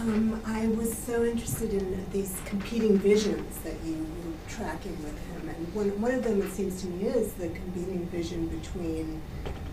Um, 0.05 0.39
I 0.45 0.67
was 0.67 0.95
so 0.95 1.25
interested 1.25 1.73
in 1.73 2.05
these 2.13 2.39
competing 2.45 2.99
visions 2.99 3.57
that 3.61 3.73
you 3.87 3.95
were 3.95 4.51
tracking 4.51 4.95
with 5.03 5.19
him, 5.29 5.49
and 5.49 5.75
one, 5.75 5.99
one 5.99 6.11
of 6.11 6.23
them, 6.23 6.43
it 6.43 6.53
seems 6.53 6.83
to 6.83 6.89
me, 6.89 7.07
is 7.07 7.33
the 7.33 7.49
competing 7.49 8.05
vision 8.09 8.49
between 8.49 9.23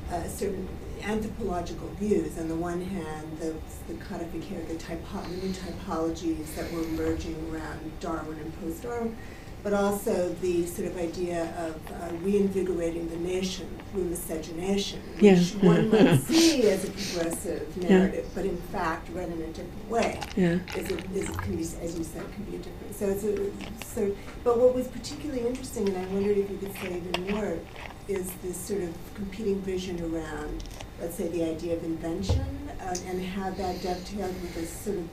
uh, 0.10 0.24
certain 0.30 0.70
anthropological 1.04 1.90
views. 2.00 2.38
On 2.38 2.48
the 2.48 2.56
one 2.56 2.80
hand, 2.80 3.40
the, 3.40 3.54
the 3.90 4.00
codification, 4.06 4.66
the, 4.70 4.76
typo- 4.76 5.22
the 5.24 5.48
new 5.48 5.54
typologies 5.54 6.56
that 6.56 6.72
were 6.72 6.84
emerging 6.84 7.36
around 7.52 7.92
Darwin 8.00 8.40
and 8.40 8.62
post-Darwin, 8.62 9.18
but 9.64 9.74
also 9.74 10.34
the 10.42 10.66
sort 10.66 10.88
of 10.88 10.98
idea 10.98 11.54
of 11.58 11.92
uh, 11.92 12.16
reinvigorating 12.18 13.10
the 13.10 13.18
nation 13.18 13.68
through 13.92 14.06
miscegenation, 14.06 15.00
which 15.20 15.54
yeah. 15.54 15.66
one 15.66 15.90
might 15.90 16.18
see 16.22 16.64
as 16.70 16.84
a 16.84 16.92
progressive 16.92 17.78
narrative, 17.78 18.26
yeah. 18.26 18.32
but 18.34 18.46
in 18.46 18.58
fact 18.58 19.10
read 19.10 19.30
in 19.30 19.42
a 19.42 19.48
different 19.48 19.90
way. 19.90 20.20
Yeah. 20.36 20.60
Is 20.76 20.90
it, 20.90 21.06
is 21.14 21.30
it 21.30 21.38
can 21.38 21.56
be, 21.56 21.62
as 21.62 21.98
you 21.98 22.04
said, 22.04 22.24
can 22.34 22.44
be 22.46 22.56
a 22.56 22.60
different. 22.60 22.96
So 22.96 23.08
it's 23.08 23.24
a, 23.24 23.86
so. 23.86 24.16
But 24.44 24.58
what 24.58 24.74
was 24.74 24.88
particularly 24.88 25.46
interesting, 25.46 25.88
and 25.90 25.98
I 25.98 26.06
wondered 26.14 26.38
if 26.38 26.50
you 26.50 26.58
could 26.58 26.74
say 26.78 26.98
even 26.98 27.36
more, 27.36 27.60
is 28.08 28.32
this 28.44 28.58
sort 28.58 28.82
of 28.82 28.96
competing 29.14 29.62
vision 29.62 30.02
around, 30.02 30.64
let's 31.00 31.16
say, 31.16 31.28
the 31.28 31.44
idea 31.44 31.76
of 31.76 31.84
invention 31.84 32.70
uh, 32.82 32.96
and 33.06 33.24
how 33.24 33.52
that 33.52 33.82
dovetailed 33.82 34.42
with 34.42 34.56
this 34.56 34.72
sort 34.72 34.98
of 34.98 35.08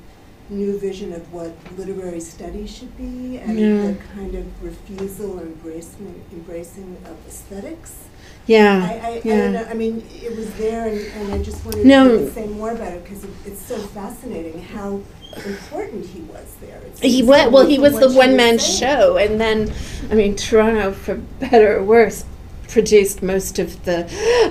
new 0.51 0.79
vision 0.79 1.13
of 1.13 1.33
what 1.33 1.53
literary 1.77 2.21
study 2.21 2.67
should 2.67 2.97
be 2.97 3.39
and 3.39 3.59
yeah. 3.59 3.89
the 3.89 3.97
kind 4.15 4.35
of 4.35 4.63
refusal 4.63 5.39
or 5.39 5.43
embracing, 5.43 6.25
embracing 6.33 6.97
of 7.05 7.17
aesthetics. 7.27 8.05
Yeah. 8.47 8.89
I, 8.91 9.07
I, 9.07 9.23
yeah. 9.25 9.65
I. 9.67 9.71
I 9.71 9.75
mean, 9.75 10.05
it 10.11 10.35
was 10.37 10.53
there, 10.55 10.89
and, 10.89 10.99
and 10.99 11.33
I 11.35 11.43
just 11.43 11.65
wanted 11.65 11.85
no. 11.85 12.19
to 12.19 12.31
say 12.33 12.47
more 12.47 12.73
about 12.73 12.93
it 12.93 13.05
because 13.05 13.25
it, 13.25 13.31
it's 13.45 13.61
so 13.61 13.79
fascinating 13.79 14.63
how 14.63 15.01
important 15.45 16.07
he 16.07 16.21
was 16.23 16.57
there. 16.61 16.81
He 17.03 17.23
went, 17.23 17.53
well, 17.53 17.67
he 17.67 17.79
was 17.79 17.99
the 17.99 18.11
one 18.11 18.37
man 18.37 18.59
show, 18.59 19.19
and 19.19 19.41
then, 19.41 19.73
I 20.11 20.15
mean, 20.15 20.35
Toronto, 20.35 20.93
for 20.93 21.17
better 21.17 21.77
or 21.77 21.85
worse, 21.85 22.25
produced 22.69 23.23
most 23.23 23.59
of 23.59 23.85
the 23.85 24.05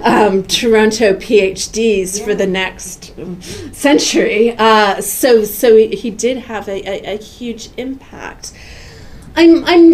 um, 0.03 0.43
Toronto 0.43 1.13
PhDs 1.13 2.19
yeah. 2.19 2.25
for 2.25 2.35
the 2.35 2.47
next 2.47 3.13
century. 3.73 4.55
Uh, 4.57 5.01
so, 5.01 5.43
so 5.43 5.75
he, 5.77 6.09
did 6.09 6.37
have 6.37 6.67
a, 6.67 6.87
a, 6.89 7.15
a, 7.15 7.17
huge 7.17 7.69
impact. 7.77 8.53
I'm, 9.35 9.63
I'm, 9.65 9.93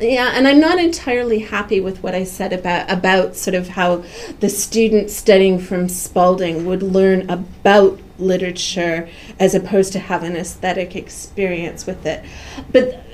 yeah, 0.00 0.32
and 0.34 0.46
I'm 0.48 0.60
not 0.60 0.78
entirely 0.78 1.40
happy 1.40 1.80
with 1.80 2.02
what 2.02 2.14
I 2.14 2.24
said 2.24 2.52
about 2.52 2.90
about 2.90 3.36
sort 3.36 3.54
of 3.54 3.68
how 3.68 4.04
the 4.40 4.48
student 4.48 5.10
studying 5.10 5.58
from 5.58 5.88
Spalding 5.88 6.66
would 6.66 6.82
learn 6.82 7.28
about 7.28 8.00
literature 8.18 9.08
as 9.38 9.54
opposed 9.54 9.92
to 9.92 9.98
have 9.98 10.22
an 10.22 10.36
aesthetic 10.36 10.94
experience 10.94 11.86
with 11.86 12.06
it. 12.06 12.24
But 12.70 13.04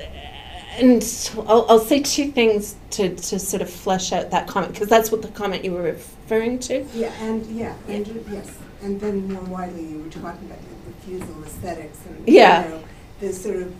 and 0.78 1.30
I'll, 1.48 1.66
I'll 1.68 1.78
say 1.78 2.00
two 2.00 2.30
things 2.30 2.76
to, 2.90 3.14
to 3.14 3.38
sort 3.38 3.62
of 3.62 3.70
flesh 3.70 4.12
out 4.12 4.30
that 4.30 4.46
comment 4.46 4.72
because 4.72 4.88
that's 4.88 5.10
what 5.10 5.22
the 5.22 5.28
comment 5.28 5.64
you 5.64 5.72
were 5.72 5.82
referring 5.82 6.58
to. 6.60 6.86
Yeah, 6.94 7.12
and 7.20 7.44
yeah, 7.46 7.74
and 7.88 8.06
yes, 8.30 8.56
and 8.82 9.00
then 9.00 9.32
more 9.32 9.42
widely 9.42 9.84
you 9.84 10.02
were 10.02 10.10
talking 10.10 10.46
about 10.46 10.58
the 10.60 10.90
refusal 10.90 11.44
aesthetics 11.44 11.98
and 12.06 12.28
yeah, 12.28 12.64
you 12.64 12.70
know, 12.70 12.84
the 13.20 13.32
sort 13.32 13.56
of 13.56 13.74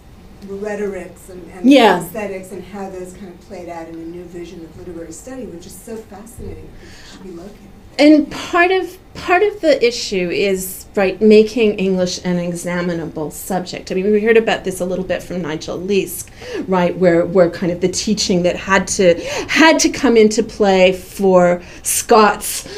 rhetorics 0.47 1.31
and, 1.31 1.51
and 1.53 1.69
yeah. 1.69 2.01
aesthetics 2.01 2.53
and 2.53 2.63
how 2.63 2.89
those 2.91 3.13
kind 3.15 3.29
of 3.29 3.41
played 3.43 3.69
out 3.69 3.89
in 3.89 3.95
a 3.95 3.99
new 3.99 4.25
vision 4.25 4.65
of 4.65 4.79
literary 4.79 5.13
study, 5.13 5.47
which 5.47 5.67
is 5.67 5.75
so 5.75 5.97
fascinating. 5.97 6.71
It 6.83 7.13
should 7.13 7.23
be 7.25 7.31
located 7.31 7.78
and 7.99 8.31
part 8.31 8.71
of 8.71 8.99
part 9.15 9.43
of 9.43 9.61
the 9.61 9.85
issue 9.85 10.31
is 10.31 10.87
right 10.95 11.21
making 11.21 11.75
English 11.75 12.25
an 12.25 12.39
examinable 12.39 13.31
subject. 13.31 13.91
I 13.91 13.97
mean, 13.97 14.11
we 14.11 14.23
heard 14.23 14.37
about 14.37 14.65
this 14.65 14.81
a 14.81 14.85
little 14.85 15.05
bit 15.05 15.23
from 15.23 15.43
Nigel 15.43 15.79
Leask, 15.79 16.29
right, 16.69 16.97
where 16.97 17.27
where 17.27 17.51
kind 17.51 17.73
of 17.73 17.81
the 17.81 17.89
teaching 17.89 18.43
that 18.45 18.57
had 18.57 18.87
to 18.89 19.15
had 19.49 19.79
to 19.81 19.89
come 19.89 20.17
into 20.17 20.43
play 20.43 20.93
for 20.93 21.61
Scots 21.83 22.69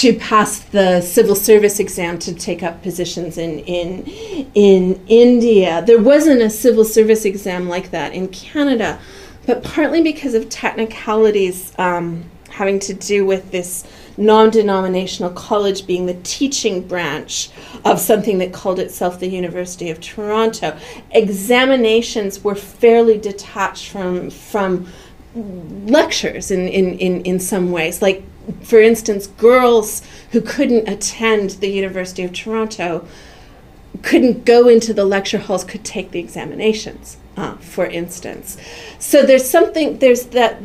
to 0.00 0.14
pass 0.18 0.60
the 0.60 1.00
civil 1.00 1.34
service 1.34 1.80
exam 1.80 2.18
to 2.20 2.34
take 2.34 2.62
up 2.62 2.82
positions 2.82 3.38
in 3.38 3.58
in 3.60 4.04
in 4.54 5.00
India. 5.08 5.82
There 5.86 6.00
wasn't 6.00 6.42
a 6.42 6.50
civil 6.50 6.84
service 6.84 7.24
exam 7.24 7.68
like 7.68 7.90
that 7.90 8.12
in 8.14 8.28
Canada, 8.28 9.00
but 9.46 9.64
partly 9.64 10.02
because 10.02 10.34
of 10.34 10.48
technicalities 10.48 11.72
um, 11.78 12.24
having 12.50 12.78
to 12.80 12.94
do 12.94 13.24
with 13.26 13.50
this 13.50 13.84
non 14.18 14.50
denominational 14.50 15.30
college 15.30 15.86
being 15.86 16.06
the 16.06 16.18
teaching 16.24 16.86
branch 16.86 17.50
of 17.84 18.00
something 18.00 18.38
that 18.38 18.52
called 18.52 18.78
itself 18.78 19.20
the 19.20 19.28
University 19.28 19.88
of 19.88 20.00
Toronto. 20.00 20.76
Examinations 21.12 22.42
were 22.42 22.56
fairly 22.56 23.16
detached 23.16 23.88
from, 23.88 24.28
from 24.28 24.88
lectures 25.34 26.50
in, 26.50 26.68
in, 26.68 26.98
in, 26.98 27.22
in 27.22 27.40
some 27.40 27.70
ways. 27.70 28.02
Like, 28.02 28.24
for 28.62 28.80
instance, 28.80 29.28
girls 29.28 30.02
who 30.32 30.40
couldn't 30.40 30.88
attend 30.88 31.50
the 31.50 31.68
University 31.68 32.24
of 32.24 32.32
Toronto 32.32 33.06
couldn't 34.02 34.44
go 34.44 34.68
into 34.68 34.92
the 34.92 35.04
lecture 35.04 35.38
halls 35.38 35.64
could 35.64 35.84
take 35.84 36.10
the 36.10 36.20
examinations 36.20 37.16
uh, 37.36 37.54
for 37.56 37.86
instance 37.86 38.56
so 38.98 39.24
there's 39.24 39.48
something 39.48 39.98
there's 39.98 40.26
that 40.26 40.60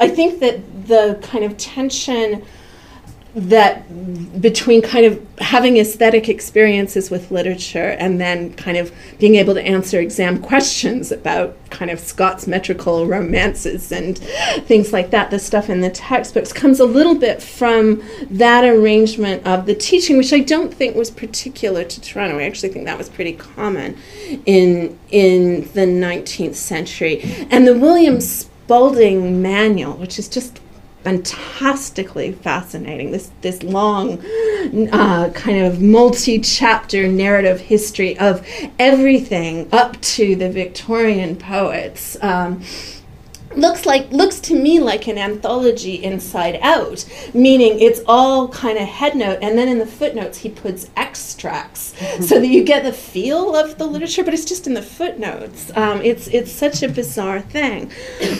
i 0.00 0.08
think 0.08 0.40
that 0.40 0.86
the 0.86 1.18
kind 1.22 1.44
of 1.44 1.56
tension 1.58 2.42
that 3.34 4.40
between 4.40 4.80
kind 4.80 5.04
of 5.04 5.20
having 5.38 5.78
aesthetic 5.78 6.28
experiences 6.28 7.10
with 7.10 7.32
literature 7.32 7.90
and 7.98 8.20
then 8.20 8.54
kind 8.54 8.76
of 8.76 8.92
being 9.18 9.34
able 9.34 9.54
to 9.54 9.62
answer 9.62 9.98
exam 9.98 10.40
questions 10.40 11.10
about 11.10 11.56
kind 11.70 11.90
of 11.90 11.98
Scott's 11.98 12.46
metrical 12.46 13.06
romances 13.06 13.90
and 13.90 14.18
things 14.66 14.92
like 14.92 15.10
that, 15.10 15.32
the 15.32 15.40
stuff 15.40 15.68
in 15.68 15.80
the 15.80 15.90
textbooks 15.90 16.52
comes 16.52 16.78
a 16.78 16.84
little 16.84 17.16
bit 17.16 17.42
from 17.42 18.02
that 18.30 18.62
arrangement 18.64 19.44
of 19.44 19.66
the 19.66 19.74
teaching, 19.74 20.16
which 20.16 20.32
I 20.32 20.40
don't 20.40 20.72
think 20.72 20.94
was 20.94 21.10
particular 21.10 21.82
to 21.82 22.00
Toronto. 22.00 22.38
I 22.38 22.44
actually 22.44 22.68
think 22.68 22.84
that 22.84 22.98
was 22.98 23.08
pretty 23.08 23.32
common 23.32 23.98
in 24.46 24.96
in 25.10 25.62
the 25.72 25.86
19th 25.86 26.54
century. 26.54 27.46
And 27.50 27.66
the 27.66 27.76
William 27.76 28.20
Spalding 28.20 29.42
manual, 29.42 29.94
which 29.94 30.18
is 30.18 30.28
just 30.28 30.60
fantastically 31.04 32.32
fascinating. 32.32 33.10
This 33.12 33.30
this 33.42 33.62
long, 33.62 34.18
uh, 34.92 35.30
kind 35.34 35.64
of 35.64 35.80
multi-chapter 35.80 37.06
narrative 37.06 37.60
history 37.60 38.18
of 38.18 38.46
everything 38.78 39.68
up 39.70 40.00
to 40.00 40.34
the 40.34 40.50
Victorian 40.50 41.36
poets. 41.36 42.16
Um, 42.22 42.62
looks 43.56 43.86
like 43.86 44.10
looks 44.10 44.40
to 44.40 44.54
me 44.54 44.80
like 44.80 45.06
an 45.06 45.18
anthology 45.18 46.02
inside 46.02 46.58
out 46.60 47.04
meaning 47.32 47.78
it's 47.80 48.00
all 48.06 48.48
kind 48.48 48.78
of 48.78 48.86
head 48.86 49.16
note 49.16 49.38
and 49.42 49.56
then 49.58 49.68
in 49.68 49.78
the 49.78 49.86
footnotes 49.86 50.38
he 50.38 50.48
puts 50.48 50.90
extracts 50.96 51.92
mm-hmm. 51.94 52.22
so 52.22 52.40
that 52.40 52.46
you 52.46 52.64
get 52.64 52.84
the 52.84 52.92
feel 52.92 53.54
of 53.54 53.78
the 53.78 53.86
literature 53.86 54.24
but 54.24 54.34
it's 54.34 54.44
just 54.44 54.66
in 54.66 54.74
the 54.74 54.82
footnotes. 54.82 55.70
Um, 55.76 56.00
it's 56.02 56.28
it's 56.28 56.52
such 56.52 56.82
a 56.82 56.88
bizarre 56.88 57.40
thing. 57.40 57.90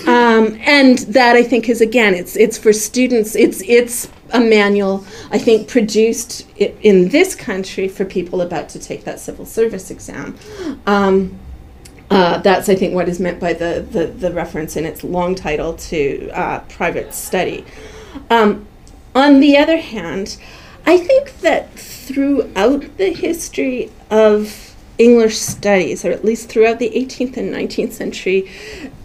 Um, 0.07 0.59
and 0.61 0.99
that 0.99 1.37
i 1.37 1.43
think 1.43 1.69
is 1.69 1.81
again 1.81 2.15
it's 2.15 2.37
it's 2.37 2.59
for 2.59 2.73
students 2.73 3.35
it's 3.35 3.63
it's 3.63 4.09
a 4.31 4.41
manual 4.41 5.05
i 5.31 5.39
think 5.39 5.69
produced 5.69 6.47
in 6.59 7.09
this 7.09 7.35
country 7.35 7.89
for 7.89 8.05
people 8.05 8.41
about 8.41 8.69
to 8.71 8.79
take 8.79 9.05
that 9.05 9.21
civil 9.21 9.47
service 9.47 9.91
exam. 9.91 10.39
Um, 10.87 11.39
uh, 12.15 12.39
that's, 12.39 12.69
I 12.69 12.77
think, 12.77 12.95
what 12.95 13.09
is 13.09 13.19
meant 13.19 13.41
by 13.41 13.53
the, 13.53 13.85
the, 13.91 14.07
the 14.07 14.33
reference 14.33 14.77
in 14.77 14.87
its 14.87 15.03
long 15.03 15.35
title 15.35 15.75
to 15.75 16.31
uh, 16.31 16.61
private 16.61 17.13
study. 17.13 17.65
Um, 18.31 18.69
on 19.17 19.41
the 19.41 19.57
other 19.57 19.79
hand, 19.79 20.37
I 20.87 20.97
think 20.97 21.41
that 21.41 21.73
throughout 21.73 22.99
the 22.99 23.13
history 23.13 23.91
of 24.11 24.77
English 24.97 25.39
studies, 25.39 26.05
or 26.05 26.13
at 26.13 26.25
least 26.25 26.49
throughout 26.49 26.79
the 26.79 26.91
18th 26.91 27.37
and 27.37 27.53
19th 27.53 27.93
century 27.93 28.43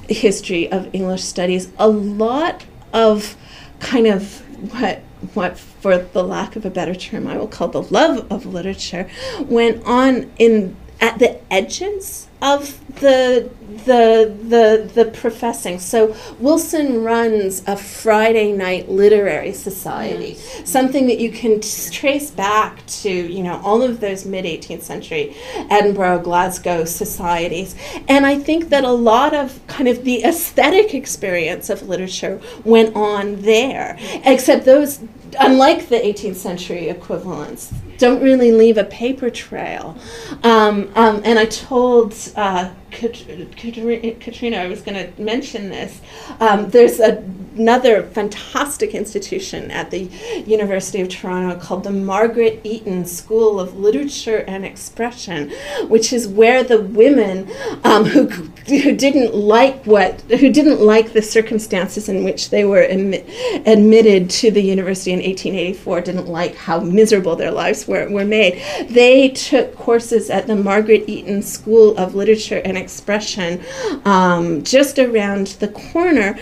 history 0.07 0.71
of 0.71 0.93
English 0.93 1.23
studies, 1.23 1.71
a 1.79 1.87
lot 1.87 2.63
of 2.93 3.35
kind 3.79 4.05
of 4.05 4.41
what 4.71 4.99
what 5.33 5.57
for 5.57 5.97
the 5.97 6.23
lack 6.23 6.55
of 6.55 6.65
a 6.65 6.69
better 6.69 6.95
term 6.95 7.27
I 7.27 7.37
will 7.37 7.47
call 7.47 7.67
the 7.67 7.81
love 7.81 8.25
of 8.31 8.45
literature 8.45 9.09
went 9.41 9.83
on 9.85 10.31
in 10.37 10.75
at 11.01 11.19
the 11.19 11.39
edges 11.51 12.27
of 12.41 12.79
the 13.01 13.49
the 13.85 14.33
the 14.43 14.91
the 14.93 15.11
professing. 15.11 15.79
So 15.79 16.15
Wilson 16.39 17.03
runs 17.03 17.63
a 17.67 17.75
Friday 17.75 18.51
night 18.53 18.89
literary 18.89 19.53
society, 19.53 20.37
yes. 20.37 20.69
something 20.69 21.07
that 21.07 21.19
you 21.19 21.31
can 21.31 21.61
trace 21.61 22.31
back 22.31 22.85
to 22.87 23.09
you 23.09 23.43
know 23.43 23.61
all 23.63 23.81
of 23.81 23.99
those 23.99 24.25
mid 24.25 24.45
18th 24.45 24.83
century 24.83 25.35
Edinburgh, 25.69 26.19
Glasgow 26.19 26.85
societies, 26.85 27.75
and 28.07 28.25
I 28.25 28.37
think 28.39 28.69
that 28.69 28.83
a 28.83 28.91
lot 28.91 29.33
of 29.33 29.65
kind 29.67 29.87
of 29.87 30.03
the 30.03 30.23
aesthetic 30.23 30.93
experience 30.93 31.69
of 31.69 31.87
literature 31.87 32.41
went 32.63 32.95
on 32.95 33.41
there, 33.41 33.97
except 34.23 34.65
those 34.65 34.99
unlike 35.39 35.89
the 35.89 35.97
18th 35.97 36.35
century 36.35 36.89
equivalents, 36.89 37.73
don't 37.99 38.21
really 38.23 38.51
leave 38.51 38.77
a 38.77 38.83
paper 38.83 39.29
trail. 39.29 39.95
Um, 40.43 40.91
um, 40.95 41.21
and 41.23 41.37
I 41.37 41.45
told 41.45 42.15
uh, 42.35 42.71
Katrina, 42.91 44.57
I 44.57 44.67
was 44.67 44.81
going 44.81 44.95
to 44.95 45.21
mention 45.21 45.69
this. 45.69 46.01
Um, 46.39 46.69
there's 46.69 46.99
a, 46.99 47.23
another 47.55 48.03
fantastic 48.03 48.95
institution 48.95 49.69
at 49.71 49.91
the 49.91 50.09
University 50.45 51.01
of 51.01 51.09
Toronto 51.09 51.59
called 51.59 51.83
the 51.83 51.91
Margaret 51.91 52.61
Eaton 52.63 53.05
School 53.05 53.59
of 53.59 53.77
Literature 53.77 54.43
and 54.47 54.65
Expression, 54.65 55.51
which 55.87 56.13
is 56.13 56.27
where 56.27 56.63
the 56.63 56.81
women 56.81 57.49
um, 57.83 58.05
who, 58.05 58.27
who 58.27 58.95
didn't 58.95 59.35
like 59.35 59.83
what 59.85 60.21
who 60.21 60.51
didn't 60.51 60.79
like 60.79 61.13
the 61.13 61.21
circumstances 61.21 62.09
in 62.09 62.23
which 62.23 62.49
they 62.49 62.63
were 62.63 62.81
admitted 62.81 64.29
to 64.29 64.51
the 64.51 64.61
university 64.61 65.11
in 65.11 65.19
1884, 65.19 66.01
didn't 66.01 66.27
like 66.27 66.55
how 66.55 66.79
miserable 66.79 67.35
their 67.35 67.51
lives 67.51 67.87
were, 67.87 68.09
were 68.09 68.25
made. 68.25 68.61
They 68.89 69.29
took 69.29 69.75
courses 69.75 70.29
at 70.29 70.47
the 70.47 70.55
Margaret 70.55 71.07
Eaton 71.07 71.41
School 71.41 71.97
of 71.97 72.15
Literature 72.15 72.61
and 72.63 72.77
expression 72.79 73.63
um, 74.05 74.63
just 74.63 74.97
around 74.99 75.47
the 75.59 75.67
corner, 75.67 76.37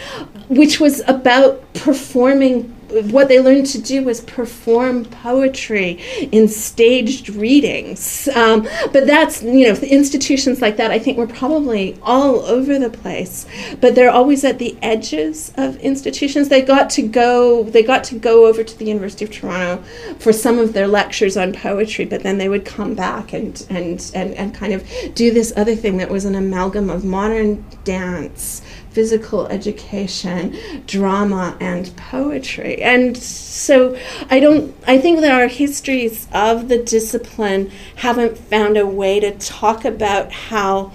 which 0.47 0.79
was 0.79 1.01
about 1.07 1.73
performing 1.73 2.73
what 2.89 3.27
they 3.27 3.39
learned 3.39 3.65
to 3.67 3.81
do 3.81 4.03
was 4.03 4.21
perform 4.21 5.05
poetry 5.05 5.99
in 6.31 6.47
staged 6.47 7.29
readings. 7.29 8.27
Um, 8.29 8.67
but 8.93 9.05
that's, 9.07 9.43
you 9.43 9.67
know, 9.67 9.79
institutions 9.81 10.61
like 10.61 10.77
that, 10.77 10.91
I 10.91 10.99
think 10.99 11.17
we're 11.17 11.27
probably 11.27 11.97
all 12.01 12.41
over 12.41 12.79
the 12.79 12.89
place. 12.89 13.45
But 13.81 13.95
they're 13.95 14.09
always 14.09 14.43
at 14.43 14.59
the 14.59 14.77
edges 14.81 15.53
of 15.57 15.77
institutions. 15.77 16.49
They 16.49 16.61
got 16.61 16.89
to 16.91 17.01
go, 17.01 17.63
they 17.63 17.83
got 17.83 18.03
to 18.05 18.15
go 18.17 18.45
over 18.45 18.63
to 18.63 18.77
the 18.77 18.85
University 18.85 19.25
of 19.25 19.31
Toronto 19.31 19.83
for 20.19 20.31
some 20.31 20.57
of 20.59 20.73
their 20.73 20.87
lectures 20.87 21.35
on 21.35 21.53
poetry, 21.53 22.05
but 22.05 22.23
then 22.23 22.37
they 22.37 22.49
would 22.49 22.65
come 22.65 22.95
back 22.95 23.33
and, 23.33 23.65
and, 23.69 24.11
and, 24.13 24.33
and 24.35 24.53
kind 24.53 24.73
of 24.73 24.87
do 25.13 25.31
this 25.31 25.51
other 25.57 25.75
thing 25.75 25.97
that 25.97 26.09
was 26.09 26.25
an 26.25 26.35
amalgam 26.35 26.89
of 26.89 27.03
modern 27.03 27.65
dance 27.83 28.61
physical 28.97 29.45
education, 29.49 30.57
drama, 30.87 31.55
and 31.59 31.95
poetry. 31.95 32.81
And 32.81 33.15
so 33.15 33.95
I 34.31 34.39
don't, 34.39 34.75
I 34.87 34.97
think 34.97 35.21
that 35.21 35.31
our 35.31 35.47
histories 35.47 36.27
of 36.33 36.67
the 36.67 36.79
discipline 36.79 37.69
haven't 37.97 38.39
found 38.39 38.75
a 38.75 38.87
way 38.87 39.19
to 39.19 39.37
talk 39.37 39.85
about 39.85 40.31
how 40.31 40.93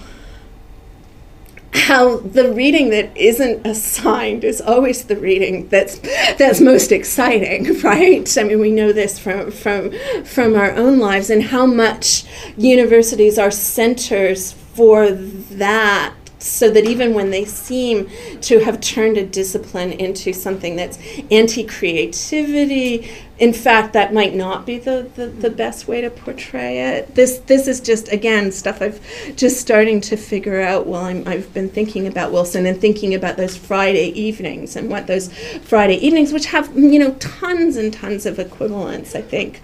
how 1.75 2.19
the 2.19 2.53
reading 2.53 2.91
that 2.91 3.17
isn't 3.17 3.65
assigned 3.65 4.43
is 4.43 4.61
always 4.61 5.05
the 5.05 5.17
reading 5.17 5.69
that's 5.69 5.99
that's 6.37 6.61
most 6.61 6.91
exciting, 6.91 7.81
right? 7.83 8.37
I 8.37 8.43
mean, 8.43 8.59
we 8.59 8.73
know 8.73 8.93
this 8.93 9.17
from 9.17 9.53
from 9.53 9.93
from 10.25 10.57
our 10.57 10.73
own 10.73 10.99
lives, 10.99 11.31
and 11.31 11.41
how 11.41 11.67
much 11.67 12.25
universities 12.57 13.39
are 13.39 13.53
centers 13.53 14.53
for 14.75 15.09
that 15.11 16.15
so 16.43 16.71
that 16.71 16.85
even 16.85 17.15
when 17.15 17.31
they 17.31 17.45
seem 17.45 18.11
to 18.41 18.59
have 18.61 18.81
turned 18.81 19.17
a 19.17 19.25
discipline 19.25 19.93
into 19.93 20.33
something 20.33 20.77
that's 20.77 20.99
anti 21.31 21.65
creativity, 21.65 23.09
in 23.39 23.53
fact, 23.53 23.93
that 23.95 24.13
might 24.13 24.35
not 24.35 24.67
be 24.67 24.79
the, 24.79 25.11
the, 25.15 25.27
the, 25.27 25.51
best 25.51 25.89
way 25.89 26.01
to 26.01 26.11
portray 26.11 26.97
it. 26.97 27.15
This 27.15 27.39
this 27.39 27.67
is 27.67 27.81
just 27.81 28.13
again 28.13 28.53
stuff 28.53 28.81
I've 28.81 29.01
just 29.37 29.61
starting 29.61 30.01
to 30.03 30.17
figure 30.17 30.61
out 30.61 30.87
while 30.87 31.05
I'm, 31.05 31.27
I've 31.27 31.53
been 31.53 31.69
thinking 31.69 32.07
about 32.07 32.31
Wilson 32.31 32.67
and 32.67 32.81
thinking 32.81 33.15
about 33.15 33.37
those 33.37 33.57
Friday 33.57 34.09
evenings 34.09 34.77
and 34.77 34.89
what 34.91 35.07
those 35.07 35.33
Friday 35.61 35.97
evenings, 35.97 36.33
which 36.33 36.47
have 36.47 36.77
you 36.77 36.99
know 36.99 37.15
tons 37.15 37.77
and 37.77 37.93
tons 37.93 38.27
of 38.27 38.39
equivalents, 38.39 39.15
I 39.15 39.23
think, 39.23 39.61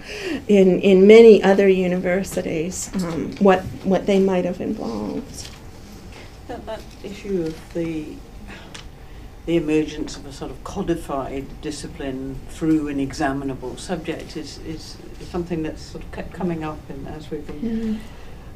in 0.47 0.79
in 0.79 1.07
many 1.07 1.41
other 1.43 1.69
universities, 1.69 2.89
um, 2.95 3.33
what 3.37 3.61
what 3.83 4.05
they 4.05 4.19
might 4.19 4.45
have 4.45 4.59
involved 4.61 5.48
that, 6.49 6.65
that 6.65 6.81
issue 7.03 7.43
of 7.43 7.73
the 7.73 8.15
the 9.45 9.55
emergence 9.55 10.15
of 10.15 10.25
a 10.27 10.33
sort 10.33 10.51
of 10.51 10.63
codified 10.63 11.45
discipline 11.61 12.35
through 12.49 12.87
an 12.87 12.99
examinable 12.99 13.75
subject 13.77 14.37
is, 14.37 14.59
is, 14.59 14.97
something 15.31 15.63
that's 15.63 15.81
sort 15.81 16.03
of 16.03 16.11
kept 16.11 16.33
coming 16.33 16.63
up 16.63 16.77
in, 16.89 17.07
as 17.07 17.31
we've 17.31 17.47
been 17.47 17.61
mm. 17.61 17.99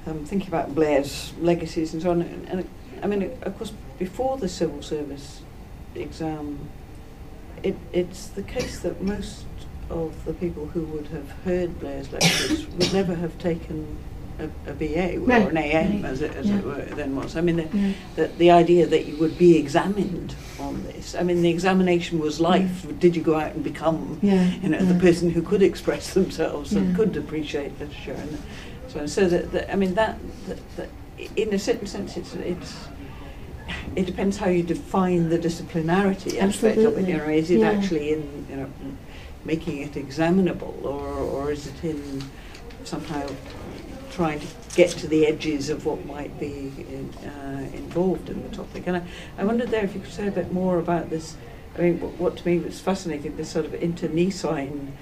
um, 0.08 0.24
thinking 0.26 0.48
about 0.50 0.76
Blair's 0.76 1.34
legacies 1.40 1.94
and 1.94 2.02
so 2.02 2.12
on. 2.12 2.22
And, 2.22 2.48
and 2.50 2.70
I 3.02 3.08
mean, 3.08 3.36
of 3.42 3.58
course, 3.58 3.74
before 3.98 4.38
the 4.38 4.50
civil 4.50 4.84
service 4.84 5.42
exam, 5.96 6.60
it, 7.64 7.76
it's 7.92 8.28
the 8.28 8.44
case 8.44 8.80
that 8.80 9.02
most 9.02 9.46
of 9.90 10.26
the 10.26 10.34
people 10.34 10.68
who 10.68 10.82
would 10.86 11.08
have 11.08 11.32
heard 11.44 11.80
Blair's 11.80 12.12
lectures 12.12 12.68
would 12.68 12.94
never 12.94 13.16
have 13.16 13.36
taken 13.40 13.98
a, 14.40 14.70
a 14.70 14.74
BA 14.74 15.18
or 15.18 15.26
right. 15.26 15.50
an 15.50 15.58
AM, 15.58 16.02
right. 16.02 16.12
as, 16.12 16.22
it, 16.22 16.36
as 16.36 16.48
yeah. 16.48 16.58
it 16.58 16.66
were, 16.66 16.82
then 16.96 17.16
was. 17.16 17.36
I 17.36 17.42
mean, 17.42 17.58
the, 17.58 17.78
yeah. 17.78 17.94
the, 18.16 18.28
the, 18.28 18.52
idea 18.52 18.86
that 18.88 19.06
you 19.06 19.18
would 19.18 19.38
be 19.38 19.58
examined 19.58 20.36
on 20.60 20.84
this. 20.84 21.16
I 21.16 21.24
mean, 21.24 21.42
the 21.42 21.50
examination 21.50 22.20
was 22.20 22.40
life. 22.40 22.86
Yeah. 22.86 22.94
Did 23.00 23.16
you 23.16 23.22
go 23.22 23.36
out 23.36 23.54
and 23.54 23.64
become, 23.64 24.20
you 24.22 24.70
know, 24.70 24.84
the 24.84 25.00
person 25.00 25.30
who 25.30 25.42
could 25.42 25.62
express 25.62 26.14
themselves 26.14 26.74
and 26.74 26.96
could 26.96 27.16
appreciate 27.18 27.80
literature 27.80 28.14
and 28.14 28.38
so 28.88 29.00
on. 29.02 29.08
So 29.08 29.28
that, 29.28 29.52
that 29.52 29.72
I 29.72 29.76
mean, 29.76 29.96
that, 29.96 30.18
that, 30.48 30.76
that, 30.78 30.90
in 31.36 31.54
a 31.54 31.60
certain 31.60 31.88
sense, 31.88 32.18
it's 32.18 32.34
it's 32.36 32.88
it 33.96 34.06
depends 34.06 34.38
how 34.38 34.48
you 34.48 34.64
define 34.64 35.30
the 35.30 35.38
disciplinarity 35.38 36.38
aspect 36.40 36.78
of 36.78 36.98
it. 36.98 37.08
Absolutely. 37.08 37.12
You 37.12 37.18
know, 37.18 37.26
is 37.26 37.52
it 37.52 37.62
actually 37.62 38.14
in 38.14 38.46
you 38.50 38.56
know 38.58 38.70
making 39.46 39.80
it 39.80 39.96
examinable, 39.98 40.80
or 40.84 41.08
or 41.08 41.52
is 41.52 41.68
it 41.68 41.84
in 41.84 42.24
somehow 42.84 43.26
trying 44.14 44.40
to 44.40 44.48
get 44.76 44.92
to 44.92 45.08
the 45.08 45.26
edges 45.26 45.70
of 45.70 45.86
what 45.86 46.06
might 46.06 46.40
be 46.40 46.72
in, 46.78 47.10
uh, 47.28 47.70
involved 47.74 48.30
in 48.30 48.44
the 48.44 48.56
topic? 48.56 48.84
And 48.86 48.98
I, 48.98 49.04
I 49.38 49.44
wondered 49.44 49.70
there 49.70 49.84
if 49.84 49.96
you 49.96 50.02
could 50.02 50.14
say 50.14 50.28
a 50.28 50.32
bit 50.32 50.54
more 50.54 50.78
about 50.78 51.10
this. 51.10 51.36
I 51.78 51.82
mean, 51.82 52.00
what, 52.00 52.12
what 52.20 52.38
to 52.38 52.48
me 52.48 52.60
was 52.60 52.80
fascinating, 52.80 53.36
this 53.36 53.50
sort 53.50 53.66
of 53.66 53.74
internecine 53.74 54.96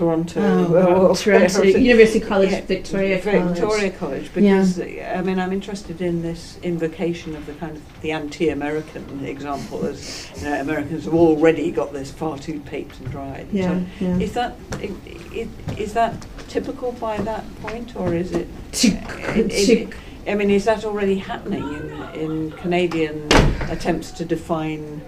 Toronto, 0.00 0.40
Oh, 0.42 0.76
uh, 0.76 1.08
or- 1.08 1.16
Toronto, 1.16 1.62
University 1.62 2.20
College, 2.20 2.50
Yeah, 2.52 2.60
Victoria 2.60 3.18
Victoria 3.18 3.90
College, 3.90 4.30
because 4.34 4.78
I 4.78 5.22
mean, 5.22 5.38
I'm 5.38 5.52
interested 5.52 6.02
in 6.02 6.20
this 6.20 6.58
invocation 6.62 7.34
of 7.34 7.46
the 7.46 7.54
kind 7.54 7.76
of 7.76 8.00
the 8.02 8.12
anti-American 8.12 9.24
example, 9.24 9.86
as 9.86 10.30
you 10.36 10.44
know, 10.44 10.60
Americans 10.60 11.04
have 11.06 11.14
already 11.14 11.70
got 11.70 11.94
this 11.94 12.10
far 12.10 12.36
too 12.38 12.60
paped 12.60 12.98
and 13.00 13.10
dried. 13.10 13.46
Yeah, 13.50 13.68
So 13.70 14.04
yeah. 14.04 14.18
is 14.18 14.32
that 14.34 14.56
i- 14.74 14.90
i- 15.34 15.48
is 15.78 15.94
that 15.94 16.26
typical 16.48 16.92
by 16.92 17.16
that 17.18 17.44
point, 17.62 17.96
or 17.96 18.14
is 18.14 18.32
it- 18.32 18.48
it- 18.74 19.88
I 20.28 20.34
mean, 20.34 20.50
is 20.50 20.64
that 20.66 20.84
already 20.84 21.18
happening 21.18 21.62
in, 21.62 22.20
in 22.20 22.50
Canadian 22.52 23.28
attempts 23.70 24.10
to 24.12 24.24
define 24.26 25.00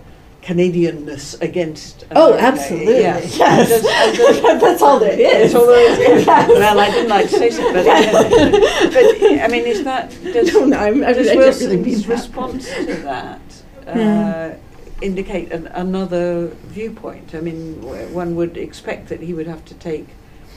Canadianness 0.48 1.38
against? 1.42 2.06
Oh, 2.12 2.32
absolutely. 2.32 3.00
Yeah. 3.00 3.18
Yes. 3.18 3.82
Does- 3.82 3.82
does- 4.42 4.60
That's 4.62 4.80
all 4.80 4.98
there 4.98 5.12
is. 5.42 5.54
All 5.54 5.66
there 5.66 5.92
is. 5.92 5.98
Yes. 6.26 6.48
Well, 6.48 6.80
I 6.80 6.90
didn't 6.90 7.10
like 7.10 7.28
to 7.28 7.36
say 7.36 7.50
so, 7.50 7.70
but, 7.70 7.84
but 7.84 9.42
I 9.44 9.48
mean, 9.48 9.66
is 9.66 9.84
that 9.84 10.08
does, 10.24 10.54
No, 10.54 10.64
no, 10.64 10.78
I 10.78 11.12
does 11.12 11.26
don't 11.26 11.36
really 11.36 11.76
mean 11.76 11.84
Wilson's 11.84 12.08
response 12.08 12.64
to 12.76 12.94
that 13.04 13.40
uh, 13.86 14.54
indicate 15.02 15.52
an, 15.52 15.66
another 15.66 16.46
viewpoint? 16.68 17.34
I 17.34 17.42
mean, 17.42 17.82
one 18.14 18.34
would 18.36 18.56
expect 18.56 19.10
that 19.10 19.20
he 19.20 19.34
would 19.34 19.46
have 19.46 19.66
to 19.66 19.74
take 19.74 20.06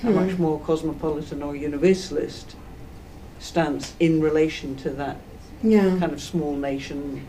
a 0.03 0.05
Hmm. 0.07 0.15
much 0.15 0.37
more 0.39 0.57
cosmopolitan 0.61 1.43
or 1.43 1.53
universalist 1.53 2.55
stance 3.39 3.93
in 3.99 4.21
relation 4.21 4.77
to 4.77 4.89
that 4.91 5.17
Yeah. 5.61 5.97
kind 5.99 6.13
of 6.13 6.21
small 6.21 6.55
nation 6.55 7.27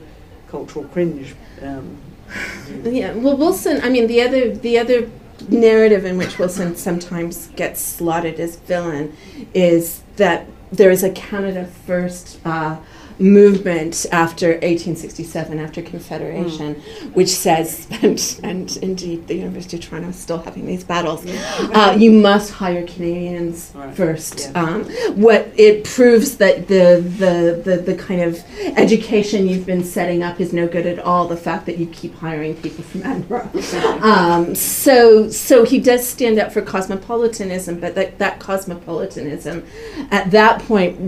cultural 0.53 0.85
cringe. 0.93 1.35
Um, 1.61 1.97
Yeah, 2.85 3.13
well, 3.13 3.37
Wilson. 3.37 3.81
I 3.83 3.89
mean, 3.91 4.07
the 4.07 4.23
other 4.23 4.55
the 4.55 4.79
other 4.79 5.11
narrative 5.49 6.05
in 6.11 6.17
which 6.17 6.39
Wilson 6.39 6.77
sometimes 6.77 7.49
gets 7.57 7.81
slotted 7.81 8.41
as 8.41 8.57
villain 8.57 9.15
is 9.53 10.03
that 10.17 10.47
there 10.71 10.91
is 10.91 11.03
a 11.03 11.11
Canada 11.11 11.67
First 11.87 12.39
uh, 12.47 12.77
movement 13.19 14.07
after 14.13 14.49
1867, 14.49 15.59
after 15.59 15.83
Confederation, 15.83 16.75
which 17.15 17.29
says, 17.29 17.87
and, 18.03 18.41
and 18.43 18.77
indeed 18.79 19.27
the 19.29 19.35
University 19.35 19.77
of 19.77 19.83
Toronto 19.85 20.09
is 20.09 20.17
still 20.17 20.39
having 20.39 20.67
these 20.67 20.85
battles. 20.85 21.25
Uh, 21.27 21.97
you 21.99 22.11
must 22.13 22.53
hire 22.53 22.87
Canadians 22.87 23.73
Right, 23.75 23.95
first. 23.95 24.51
yeah. 24.53 24.63
Um, 24.63 24.85
what 25.21 25.49
it 25.57 25.85
proves 25.85 26.37
that 26.39 26.69
the, 26.69 27.03
the, 27.19 27.63
the, 27.65 27.77
the 27.79 27.95
kind 27.97 28.23
of 28.23 28.43
education 28.77 29.49
you've 29.49 29.67
been 29.67 29.85
setting 29.85 30.23
up 30.23 30.41
is 30.41 30.53
no 30.53 30.67
good 30.69 30.87
at 30.87 30.99
all. 30.99 31.27
The 31.29 31.37
fact 31.37 31.67
that 31.67 31.79
you 31.79 31.87
keep 31.87 32.15
hiring 32.17 32.57
people 32.57 32.85
from 32.85 33.03
Edinburgh. 33.05 33.51
Um, 34.03 34.55
so, 34.55 35.29
so 35.31 35.65
he 35.65 35.79
does 35.79 36.07
stand 36.07 36.39
up 36.39 36.53
for 36.53 36.61
cosmopolitanism, 36.61 37.79
but 37.81 37.95
that, 37.95 38.19
that 38.19 38.41
cosmopolitanism 38.41 39.65
at 40.11 40.31
that 40.33 40.61
point 40.63 40.99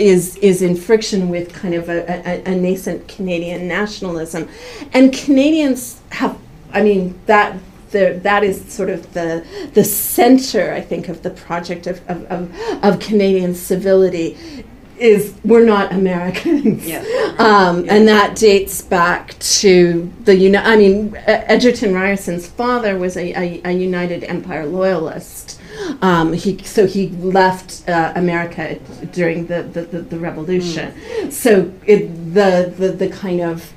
is, 0.00 0.36
is 0.36 0.60
in 0.62 0.76
friction 0.76 1.28
with 1.28 1.51
kind 1.52 1.74
of 1.74 1.88
a, 1.88 2.02
a, 2.28 2.52
a 2.52 2.54
nascent 2.54 3.08
Canadian 3.08 3.68
nationalism. 3.68 4.48
And 4.92 5.12
Canadians 5.12 6.00
have, 6.10 6.38
I 6.72 6.82
mean, 6.82 7.18
that 7.26 7.56
the, 7.90 8.18
that 8.22 8.42
is 8.42 8.64
sort 8.72 8.88
of 8.88 9.12
the 9.12 9.44
the 9.74 9.84
center, 9.84 10.72
I 10.72 10.80
think, 10.80 11.08
of 11.08 11.22
the 11.22 11.30
project 11.30 11.86
of, 11.86 12.00
of, 12.08 12.24
of, 12.26 12.54
of 12.82 12.98
Canadian 13.00 13.54
civility. 13.54 14.64
Is 14.98 15.34
we're 15.44 15.64
not 15.64 15.92
Americans, 15.92 16.86
Yeah. 16.86 17.00
um, 17.38 17.86
and 17.88 18.06
that 18.06 18.36
dates 18.36 18.82
back 18.82 19.36
to 19.60 20.12
the 20.24 20.36
uni- 20.36 20.58
I 20.58 20.76
mean, 20.76 21.16
Egerton 21.26 21.92
Ryerson's 21.92 22.46
father 22.46 22.96
was 22.96 23.16
a, 23.16 23.32
a, 23.32 23.60
a 23.64 23.72
United 23.72 24.22
Empire 24.22 24.64
loyalist. 24.64 25.58
Um, 26.00 26.32
he 26.32 26.62
so 26.62 26.86
he 26.86 27.08
left 27.08 27.88
uh, 27.88 28.12
America 28.16 28.78
during 29.12 29.46
the 29.46 29.62
the, 29.62 29.82
the, 29.82 30.00
the 30.02 30.18
Revolution. 30.18 30.92
So 31.30 31.72
it, 31.86 32.34
the, 32.34 32.74
the 32.76 32.92
the 32.92 33.08
kind 33.08 33.40
of 33.40 33.72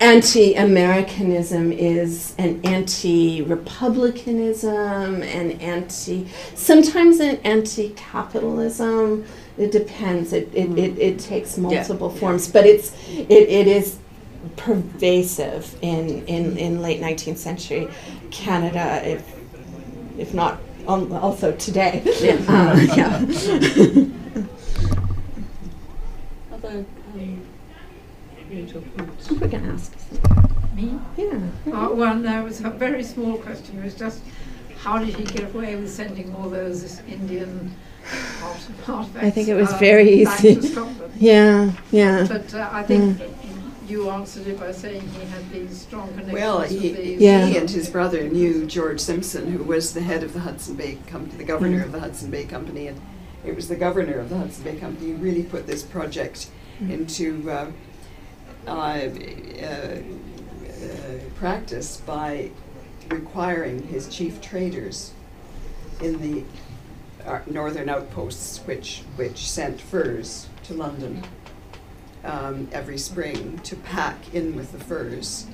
anti-Americanism 0.00 1.70
is 1.70 2.34
an 2.36 2.60
anti-republicanism, 2.64 5.22
an 5.22 5.52
anti, 5.60 6.26
sometimes 6.56 7.20
an 7.20 7.36
anti-capitalism. 7.44 9.24
It 9.58 9.70
depends. 9.70 10.32
It 10.32 10.48
it, 10.52 10.76
it, 10.76 10.98
it 10.98 11.20
takes 11.20 11.56
multiple 11.56 12.10
yeah. 12.12 12.20
forms, 12.20 12.48
but 12.48 12.66
it's 12.66 12.92
it, 13.08 13.48
it 13.48 13.68
is 13.68 13.98
pervasive 14.56 15.76
in, 15.82 16.26
in, 16.26 16.56
in 16.56 16.82
late 16.82 17.00
19th 17.00 17.36
century 17.36 17.88
Canada, 18.30 19.02
if 19.08 19.36
if 20.18 20.34
not 20.34 20.58
um, 20.86 21.12
also 21.12 21.52
today. 21.52 22.02
Yeah. 22.20 22.38
Uh, 22.48 22.76
yeah. 22.96 23.16
Other 26.52 26.84
um. 27.14 27.42
We're 28.50 28.66
going 29.48 29.64
to 29.64 29.72
ask. 29.72 29.92
Me? 30.74 30.98
Yeah. 31.16 31.38
Uh, 31.72 31.88
well, 31.92 32.14
no, 32.14 32.40
it 32.40 32.44
was 32.44 32.60
a 32.60 32.70
very 32.70 33.02
small 33.02 33.38
question. 33.38 33.78
It 33.78 33.84
was 33.84 33.94
just 33.94 34.22
how 34.78 34.98
did 34.98 35.14
he 35.14 35.24
get 35.24 35.54
away 35.54 35.76
with 35.76 35.90
sending 35.90 36.34
all 36.34 36.50
those 36.50 37.00
Indian 37.08 37.74
artifacts? 38.42 39.16
I 39.16 39.30
think 39.30 39.48
it 39.48 39.54
was 39.54 39.72
uh, 39.72 39.78
very 39.78 40.10
easy. 40.10 40.60
Yeah, 41.18 41.70
yeah. 41.92 42.26
But 42.28 42.52
uh, 42.52 42.68
I 42.72 42.82
think 42.82 43.20
you 43.92 44.08
answered 44.10 44.46
it 44.46 44.58
by 44.58 44.72
saying 44.72 45.02
he 45.08 45.24
had 45.26 45.48
these 45.52 45.82
strong 45.82 46.08
connections 46.08 46.32
Well, 46.32 46.60
with 46.60 46.70
he, 46.70 46.92
these. 46.92 47.20
Yeah. 47.20 47.46
he 47.46 47.58
and 47.58 47.68
his 47.70 47.88
brother 47.90 48.26
knew 48.28 48.64
George 48.66 48.98
Simpson, 49.00 49.52
who 49.52 49.62
was 49.62 49.92
the 49.92 50.00
head 50.00 50.22
of 50.24 50.32
the 50.32 50.40
Hudson 50.40 50.74
Bay 50.76 50.98
Company, 51.06 51.36
the 51.36 51.44
governor 51.44 51.80
Mm. 51.80 51.84
of 51.84 51.92
the 51.92 52.00
Hudson 52.00 52.30
Bay 52.30 52.44
Company, 52.44 52.86
and 52.88 52.98
it 53.44 53.54
was 53.54 53.68
the 53.68 53.76
governor 53.76 54.18
of 54.18 54.30
the 54.30 54.38
Hudson 54.38 54.64
Bay 54.64 54.76
Company 54.76 55.10
who 55.10 55.16
really 55.18 55.42
put 55.42 55.66
this 55.66 55.82
project 55.82 56.48
Mm. 56.80 56.90
into 56.90 57.50
uh, 57.50 57.66
uh, 58.66 58.70
uh, 58.70 59.66
uh, 59.66 59.98
practice 61.36 61.98
by 62.06 62.50
requiring 63.10 63.82
his 63.88 64.08
chief 64.08 64.40
traders 64.40 65.12
in 66.00 66.18
the 66.20 66.44
uh, 67.28 67.40
northern 67.46 67.88
outposts, 67.88 68.58
which 68.66 69.02
which 69.16 69.48
sent 69.48 69.80
furs 69.80 70.48
to 70.64 70.72
London 70.74 71.22
um, 72.24 72.68
every 72.72 72.98
spring, 72.98 73.58
to 73.64 73.76
pack 73.76 74.16
in 74.34 74.54
with 74.56 74.72
the 74.72 74.78
furs 74.78 75.46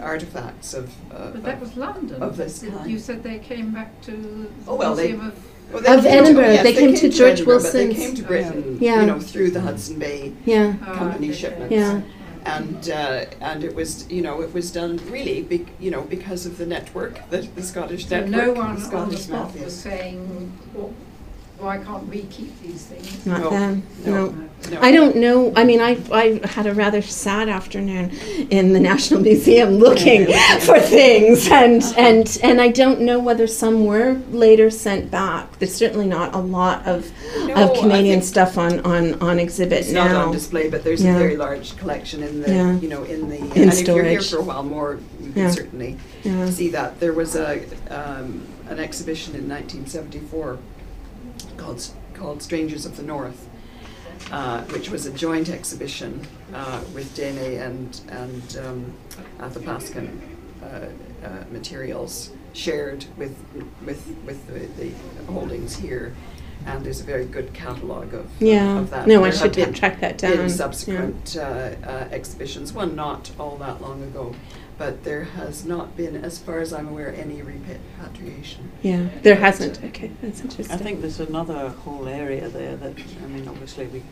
artifacts 0.00 0.74
of. 0.74 0.92
Uh, 1.10 1.30
But 1.30 1.42
that 1.44 1.54
of- 1.54 1.60
was 1.62 1.76
London. 1.76 2.22
of 2.22 2.36
this 2.36 2.62
kind. 2.62 2.90
You 2.90 2.98
said 2.98 3.22
they 3.22 3.38
came 3.38 3.70
back 3.72 4.00
to 4.02 4.10
the 4.12 4.46
Oh, 4.68 4.74
well, 4.76 4.94
they- 4.94 5.12
of. 5.12 5.34
Well, 5.72 5.78
Of 5.80 5.84
came 5.84 6.02
to- 6.04 6.10
Edinburgh. 6.10 6.62
They 6.62 6.74
came 6.74 6.94
to 6.94 7.08
George 7.08 7.32
Edinburgh, 7.40 7.60
but 7.62 7.72
They 7.72 7.86
Wilson's- 7.88 8.06
came 8.06 8.14
to 8.14 8.22
Britain, 8.22 8.78
Yeah. 8.80 9.00
you 9.00 9.06
know, 9.06 9.18
through 9.18 9.50
the 9.50 9.60
Hudson 9.62 9.98
Bay 9.98 10.32
Yeah. 10.44 10.74
Oh, 10.86 10.92
company 10.94 11.30
okay. 11.30 11.36
shipments. 11.36 11.72
Yeah. 11.74 12.00
And 12.44 12.88
uh, 12.90 13.24
and 13.40 13.64
it 13.64 13.74
was 13.74 14.08
you 14.08 14.22
know 14.22 14.40
it 14.42 14.54
was 14.54 14.70
done 14.70 15.00
really 15.10 15.42
be, 15.42 15.66
you 15.80 15.90
know 15.90 16.02
because 16.02 16.46
of 16.46 16.58
the 16.58 16.66
network 16.66 17.18
the, 17.30 17.38
the 17.56 17.62
Scottish 17.64 18.06
So 18.06 18.20
network 18.20 18.30
no 18.30 18.44
the 18.54 18.60
one 18.60 18.70
on 18.70 19.08
the 19.10 19.16
spot 19.16 19.58
was 19.58 19.74
saying, 19.74 20.52
well, 20.72 20.92
why 21.58 21.78
can't 21.78 22.06
we 22.08 22.22
keep 22.24 22.60
these 22.60 22.84
things? 22.84 23.24
Not 23.26 23.40
No, 23.40 23.50
them. 23.50 23.82
no. 24.04 24.12
No. 24.30 24.42
No. 24.70 24.80
I 24.80 24.90
don't 24.90 25.16
know. 25.16 25.52
I 25.54 25.64
mean, 25.64 25.80
I, 25.80 25.98
I 26.10 26.40
had 26.44 26.66
a 26.66 26.74
rather 26.74 27.00
sad 27.02 27.48
afternoon 27.48 28.10
in 28.50 28.72
the 28.72 28.80
National 28.80 29.20
Museum 29.20 29.74
looking 29.74 30.26
for 30.60 30.80
things, 30.80 31.48
and, 31.48 31.82
and, 31.96 32.38
and 32.42 32.60
I 32.60 32.68
don't 32.68 33.00
know 33.02 33.18
whether 33.20 33.46
some 33.46 33.84
were 33.84 34.14
later 34.30 34.70
sent 34.70 35.10
back. 35.10 35.58
There's 35.58 35.74
certainly 35.74 36.06
not 36.06 36.34
a 36.34 36.38
lot 36.38 36.84
of, 36.86 37.12
No, 37.46 37.54
of 37.54 37.70
I 37.70 37.80
Canadian 37.80 38.20
think 38.20 38.24
stuff 38.24 38.58
on, 38.58 38.80
on, 38.80 39.14
on 39.22 39.38
exhibit 39.38 39.80
It's 39.80 39.90
now. 39.92 40.08
not 40.08 40.26
on 40.28 40.32
display, 40.32 40.68
but 40.68 40.82
there's 40.82 41.04
Yeah. 41.04 41.14
a 41.14 41.18
very 41.18 41.36
large 41.36 41.76
collection 41.76 42.22
in 42.22 42.40
the 42.42 42.50
Yeah. 42.50 42.78
you 42.78 42.88
know 42.88 43.04
in 43.04 43.28
the 43.28 43.36
In 43.36 43.42
and 43.62 43.72
if 43.72 43.86
you're 43.86 44.02
here 44.02 44.20
storage. 44.22 44.30
for 44.30 44.38
a 44.38 44.42
while 44.42 44.62
more, 44.64 44.98
you 45.22 45.32
can 45.32 45.52
certainly 45.52 45.96
Yeah. 46.24 46.46
see 46.50 46.70
that 46.70 46.98
there 46.98 47.12
was 47.12 47.36
a 47.36 47.60
um, 47.90 48.42
an 48.68 48.80
exhibition 48.80 49.34
in 49.36 49.46
1974 49.48 50.58
called 51.56 51.86
called 52.14 52.42
Strangers 52.42 52.86
of 52.86 52.96
the 52.96 53.02
North, 53.02 53.48
uh, 54.32 54.62
which 54.64 54.90
was 54.90 55.06
a 55.06 55.12
joint 55.12 55.48
exhibition 55.48 56.26
uh, 56.54 56.80
with 56.94 57.14
Dene 57.14 57.60
and 57.60 58.00
and 58.08 58.58
um, 58.64 58.92
Athabascan 59.38 60.18
uh, 60.62 60.66
uh, 61.26 61.44
materials 61.50 62.30
shared 62.52 63.04
with 63.16 63.36
with 63.84 64.06
with 64.24 64.46
the, 64.48 64.82
the 64.82 64.92
holdings 65.32 65.76
here. 65.76 66.14
and 66.66 66.84
there's 66.84 67.00
a 67.00 67.04
very 67.04 67.26
good 67.26 67.52
catalogue 67.54 68.12
of, 68.14 68.26
Yeah. 68.40 68.78
of 68.80 68.90
that. 68.90 69.06
No, 69.06 69.22
I 69.24 69.30
should 69.30 69.54
been- 69.54 69.72
track 69.74 70.00
that 70.00 70.18
down. 70.18 70.32
in 70.40 70.50
subsequent 70.50 71.36
uh, 71.38 71.42
uh, 71.42 72.08
exhibitions, 72.10 72.72
one 72.72 72.96
not 72.96 73.30
all 73.38 73.56
that 73.58 73.80
long 73.80 74.02
ago, 74.02 74.34
but 74.78 75.04
there 75.04 75.24
has 75.24 75.64
not 75.64 75.96
been, 75.96 76.16
as 76.24 76.38
far 76.38 76.60
as 76.60 76.72
I'm 76.72 76.88
aware, 76.88 77.14
any 77.14 77.40
repatriation. 77.42 78.70
Yeah, 78.82 79.02
yeah. 79.02 79.08
there 79.22 79.36
hasn't. 79.36 79.82
Okay, 79.82 80.10
that's 80.20 80.40
interesting. 80.40 80.74
I 80.74 80.78
think 80.78 81.00
there's 81.00 81.20
another 81.20 81.70
whole 81.70 82.06
area 82.08 82.48
there 82.48 82.76
that, 82.76 82.94
I 83.22 83.26
mean, 83.26 83.48
obviously 83.48 83.86
we 83.86 84.02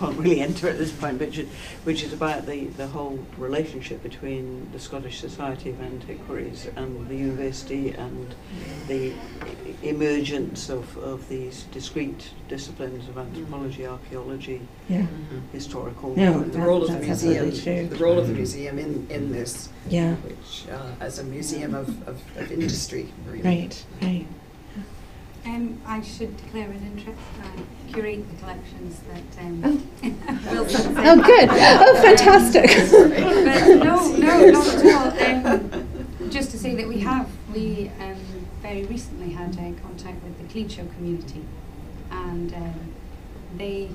can't 0.00 0.16
really 0.16 0.40
enter 0.40 0.68
at 0.68 0.78
this 0.78 0.90
point, 0.92 1.20
which 1.20 1.38
is, 1.38 1.48
which 1.84 2.02
is 2.02 2.12
about 2.14 2.46
the, 2.46 2.64
the 2.68 2.86
whole 2.86 3.18
relationship 3.36 4.02
between 4.02 4.70
the 4.72 4.78
Scottish 4.78 5.20
Society 5.20 5.70
of 5.70 5.80
Antiquaries 5.82 6.68
and 6.74 7.06
the 7.06 7.14
university 7.14 7.90
and 7.90 8.34
the 8.88 9.12
emergence 9.82 10.70
of, 10.70 10.96
of 10.98 11.28
these 11.28 11.64
discrete 11.64 12.30
disciplines 12.48 13.08
of 13.08 13.18
anthropology, 13.18 13.86
archaeology, 13.86 14.62
yeah, 14.88 15.06
historical. 15.52 16.14
Yeah, 16.16 16.38
The 16.38 16.58
role 16.58 16.82
of 16.82 16.88
the 16.88 16.98
museum, 16.98 17.88
the 17.90 17.96
role 17.96 18.18
of 18.18 18.26
the 18.26 18.34
museum 18.34 18.78
in, 18.78 19.06
in 19.10 19.32
this, 19.32 19.68
yeah. 19.88 20.14
which, 20.14 20.66
uh, 20.72 20.92
as 21.00 21.18
a 21.18 21.24
museum 21.24 21.74
of, 21.74 21.88
of, 22.08 22.22
of 22.36 22.50
industry, 22.50 23.12
really. 23.26 23.42
Right, 23.42 23.84
right. 24.00 24.26
Um, 25.46 25.80
I 25.86 26.00
should 26.02 26.36
declare 26.36 26.70
an 26.70 26.82
interest. 26.94 27.18
I 27.42 27.92
curate 27.92 28.28
the 28.30 28.36
collections 28.36 29.00
that 29.08 29.42
um, 29.42 29.62
Oh. 29.64 30.50
Wilson 30.52 30.94
Oh, 30.98 31.16
good. 31.22 31.48
Oh, 31.50 32.02
fantastic. 32.02 32.66
But 32.90 33.84
no, 33.84 34.12
no, 34.16 34.50
not 34.50 34.84
at 34.84 35.46
all. 35.46 35.52
Um, 35.56 36.30
just 36.30 36.50
to 36.50 36.58
say 36.58 36.74
that 36.76 36.86
we 36.86 37.00
have, 37.00 37.28
we 37.54 37.90
um, 38.00 38.16
very 38.60 38.84
recently 38.84 39.30
had 39.30 39.54
uh, 39.56 39.72
contact 39.82 40.22
with 40.22 40.36
the 40.38 40.44
Tlicho 40.44 40.92
community, 40.94 41.42
and 42.10 42.52
um, 42.54 42.74
they 43.56 43.88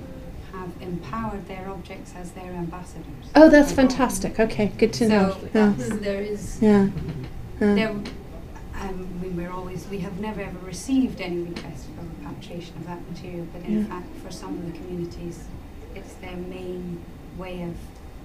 have 0.52 0.70
empowered 0.82 1.48
their 1.48 1.70
objects 1.70 2.14
as 2.18 2.32
their 2.32 2.52
ambassadors. 2.52 3.06
Oh, 3.36 3.50
that's 3.50 3.72
fantastic. 3.72 4.40
Okay, 4.40 4.68
good 4.78 4.94
to 4.94 5.08
know. 5.08 5.32
So 5.32 5.50
Yeah, 5.54 5.74
there 5.78 6.22
is 6.22 6.60
yeah. 6.62 6.90
yeah. 7.62 7.74
there. 7.76 7.96
Um, 8.82 9.22
we 9.22 9.30
we're 9.30 9.52
always 9.52 9.88
we 9.88 10.00
have 10.00 10.20
never 10.20 10.42
ever 10.42 10.60
received 10.60 11.22
any 11.22 11.42
requests 11.42 11.86
for 11.96 12.02
repatriation 12.04 12.76
of 12.78 12.88
that 12.88 13.00
material, 13.10 13.48
but 13.54 13.62
in 13.64 13.80
Yeah. 13.80 13.86
fact, 13.86 14.08
for 14.24 14.32
some 14.32 14.54
of 14.56 14.66
the 14.66 14.78
communities, 14.78 15.46
it's 15.96 16.14
their 16.16 16.36
main 16.36 17.00
way 17.38 17.62
of 17.64 17.76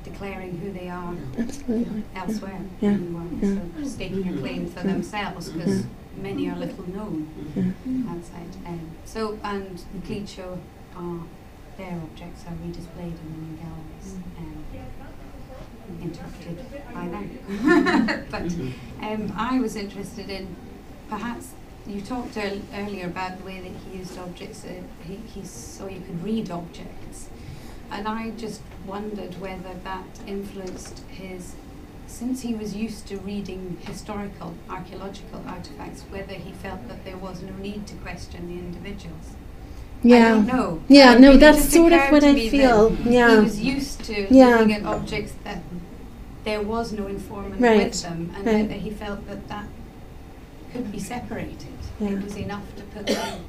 declaring 0.03 0.59
who 0.59 0.73
they 0.73 0.89
are 0.89 1.15
Absolutely. 1.39 2.03
elsewhere 2.17 2.61
Yeah. 2.81 2.91
in 2.93 3.13
the 3.13 3.19
world. 3.19 3.39
Yeah. 3.43 3.83
So 3.83 3.89
staking 3.89 4.29
a 4.29 4.39
claim 4.39 4.67
for 4.67 4.81
Yeah. 4.81 4.93
themselves 4.95 5.51
because 5.51 5.85
many 6.21 6.49
are 6.49 6.57
little 6.57 6.89
known 6.89 7.29
Yeah. 7.55 8.11
outside. 8.13 8.57
Um, 8.67 8.81
so 9.05 9.39
and 9.45 9.83
the 9.93 10.01
Tlicho 10.07 10.59
are 10.97 11.21
their 11.77 11.97
objects 12.03 12.45
are 12.47 12.55
redisplayed 12.65 13.17
in 13.23 13.29
the 13.35 13.41
new 13.47 13.57
galleries 13.57 14.17
and 14.39 14.65
interpreted 16.03 16.65
by 16.95 17.09
them. 17.09 18.27
but 18.31 18.43
um, 19.05 19.33
I 19.37 19.59
was 19.61 19.77
interested 19.77 20.31
in 20.31 20.55
perhaps 21.09 21.55
you 21.87 22.01
talked 22.01 22.37
earl- 22.37 22.63
earlier 22.75 23.07
about 23.07 23.39
the 23.39 23.45
way 23.45 23.61
that 23.61 23.73
he 23.85 23.99
used 23.99 24.19
objects. 24.19 24.65
Uh, 24.65 24.83
he, 25.07 25.17
he 25.17 25.45
so 25.45 25.89
you 25.89 26.01
could 26.01 26.23
read 26.23 26.51
objects, 26.51 27.29
and 27.91 28.07
I 28.07 28.31
just 28.31 28.63
wondered 28.87 29.41
whether 29.41 29.75
that 29.85 30.07
influenced 30.27 31.01
his. 31.09 31.55
Since 32.07 32.43
he 32.43 32.55
was 32.55 32.75
used 32.75 33.07
to 33.07 33.19
reading 33.19 33.79
historical, 33.83 34.55
archaeological 34.69 35.45
artifacts, 35.47 36.03
whether 36.11 36.35
he 36.35 36.51
felt 36.53 36.89
that 36.89 37.05
there 37.05 37.17
was 37.17 37.41
no 37.41 37.55
need 37.57 37.87
to 37.87 37.95
question 37.95 38.49
the 38.49 38.55
individuals. 38.55 39.37
I 40.03 40.09
Yeah. 40.09 40.29
don't 40.31 40.47
know. 40.47 40.81
Yeah, 40.89 41.19
no, 41.19 41.37
that's 41.37 41.73
sort 41.73 41.93
of 41.93 42.01
what 42.11 42.25
I 42.25 42.33
that 42.33 42.51
feel. 42.51 42.89
He 42.91 43.15
Yeah. 43.15 43.41
was 43.41 43.61
used 43.61 44.03
to 44.05 44.27
Yeah. 44.35 44.57
looking 44.57 44.73
at 44.73 44.85
objects 44.85 45.33
that 45.45 45.59
there 46.45 46.63
was 46.63 46.93
no 46.93 47.07
informant 47.07 47.61
Right, 47.61 47.85
with 47.89 48.03
them, 48.03 48.31
and 48.35 48.47
right. 48.47 48.63
whether 48.63 48.75
he 48.81 48.91
felt 48.91 49.27
that 49.29 49.47
that 49.49 49.67
could 50.73 50.91
be 50.91 50.99
separated. 50.99 51.67
Yeah. 52.01 52.11
It 52.11 52.25
was 52.25 52.37
enough 52.37 52.63
to 52.77 52.83
put 52.95 53.07
them 53.07 53.41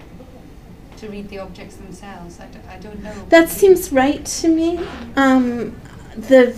to 0.97 1.07
read 1.07 1.29
the 1.29 1.39
objects 1.39 1.77
themselves. 1.77 2.37
I, 2.41 2.45
d- 2.47 2.59
I 2.69 2.77
don't 2.79 3.01
know. 3.01 3.13
That 3.29 3.49
seems 3.49 3.91
right 3.93 4.23
to 4.41 4.47
me. 4.49 4.79
Um, 5.15 5.73
the 6.17 6.53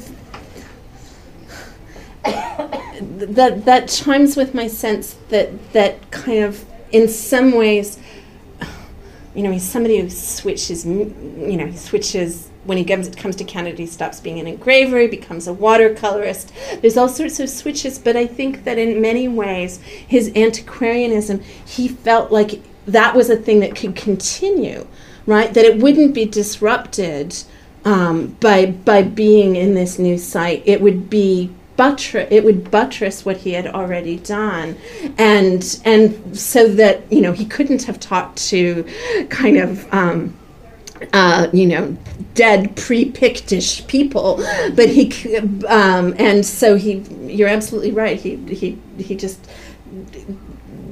that 2.24 3.65
that 3.65 3.88
chimes 3.90 4.36
with 4.36 4.53
my 4.53 4.68
sense 4.68 5.15
that 5.30 5.74
that 5.74 6.10
kind 6.11 6.44
of 6.44 6.65
in 6.91 7.07
some 7.07 7.52
ways, 7.53 7.98
you 9.35 9.43
know, 9.43 9.51
he's 9.51 9.64
somebody 9.64 9.99
who 9.99 10.10
switches. 10.10 10.85
You 10.85 11.57
know, 11.57 11.68
he 11.68 11.77
switches 11.77 12.49
when 12.65 12.77
he 12.77 12.84
comes 12.84 13.10
comes 13.10 13.35
to 13.38 13.43
Canada. 13.43 13.77
He 13.77 13.88
stops 13.88 14.19
being 14.19 14.39
an 14.39 14.47
engraver. 14.47 14.99
He 14.99 15.07
becomes 15.07 15.47
a 15.47 15.53
watercolorist. 15.53 16.51
There's 16.81 16.97
all 16.97 17.10
sorts 17.10 17.39
of 17.39 17.49
switches, 17.49 17.99
but 17.99 18.15
I 18.15 18.27
think 18.27 18.64
that 18.64 18.77
in 18.77 19.01
many 19.01 19.27
ways, 19.27 19.80
his 19.81 20.31
antiquarianism, 20.35 21.41
he 21.65 21.88
felt 21.88 22.31
like 22.31 22.61
that 22.85 23.15
was 23.15 23.30
a 23.30 23.38
thing 23.38 23.60
that 23.61 23.76
could 23.76 23.95
continue 23.95 24.88
right? 25.26 25.53
That 25.53 25.65
it 25.65 25.77
wouldn't 25.77 26.14
be 26.14 26.26
disrupted 26.26 27.35
um, 27.85 28.38
by 28.39 28.68
by 28.68 29.03
being 29.03 29.55
in 29.55 29.73
this 29.73 29.99
new 29.99 30.18
site. 30.18 30.64
It 30.65 30.81
would 30.81 31.10
be 31.10 31.53
buttress. 31.76 32.28
It 32.32 32.44
would 32.44 32.70
buttress 32.72 33.26
what 33.26 33.38
he 33.38 33.54
had 33.54 33.68
already 33.68 34.18
done, 34.18 34.78
and 35.18 35.80
and 35.86 36.38
so 36.38 36.68
that 36.68 37.12
you 37.12 37.22
know 37.22 37.32
he 37.32 37.45
couldn't 37.45 37.84
have 37.84 38.00
talked 38.00 38.38
to 38.50 38.86
kind 39.30 39.58
of. 39.58 39.91
Um, 39.94 40.38
uh, 41.12 41.50
you 41.52 41.66
know, 41.66 41.98
dead 42.34 42.78
pre-Pictish 42.78 43.86
people, 43.88 44.38
but 44.74 44.88
he, 44.88 45.36
um, 45.68 46.16
and 46.18 46.45
so 46.45 46.78
he, 46.78 47.00
you're 47.26 47.50
absolutely 47.50 47.91
right. 47.91 48.18
He, 48.18 48.38
he, 48.38 48.78
he 48.98 49.14
just 49.16 49.45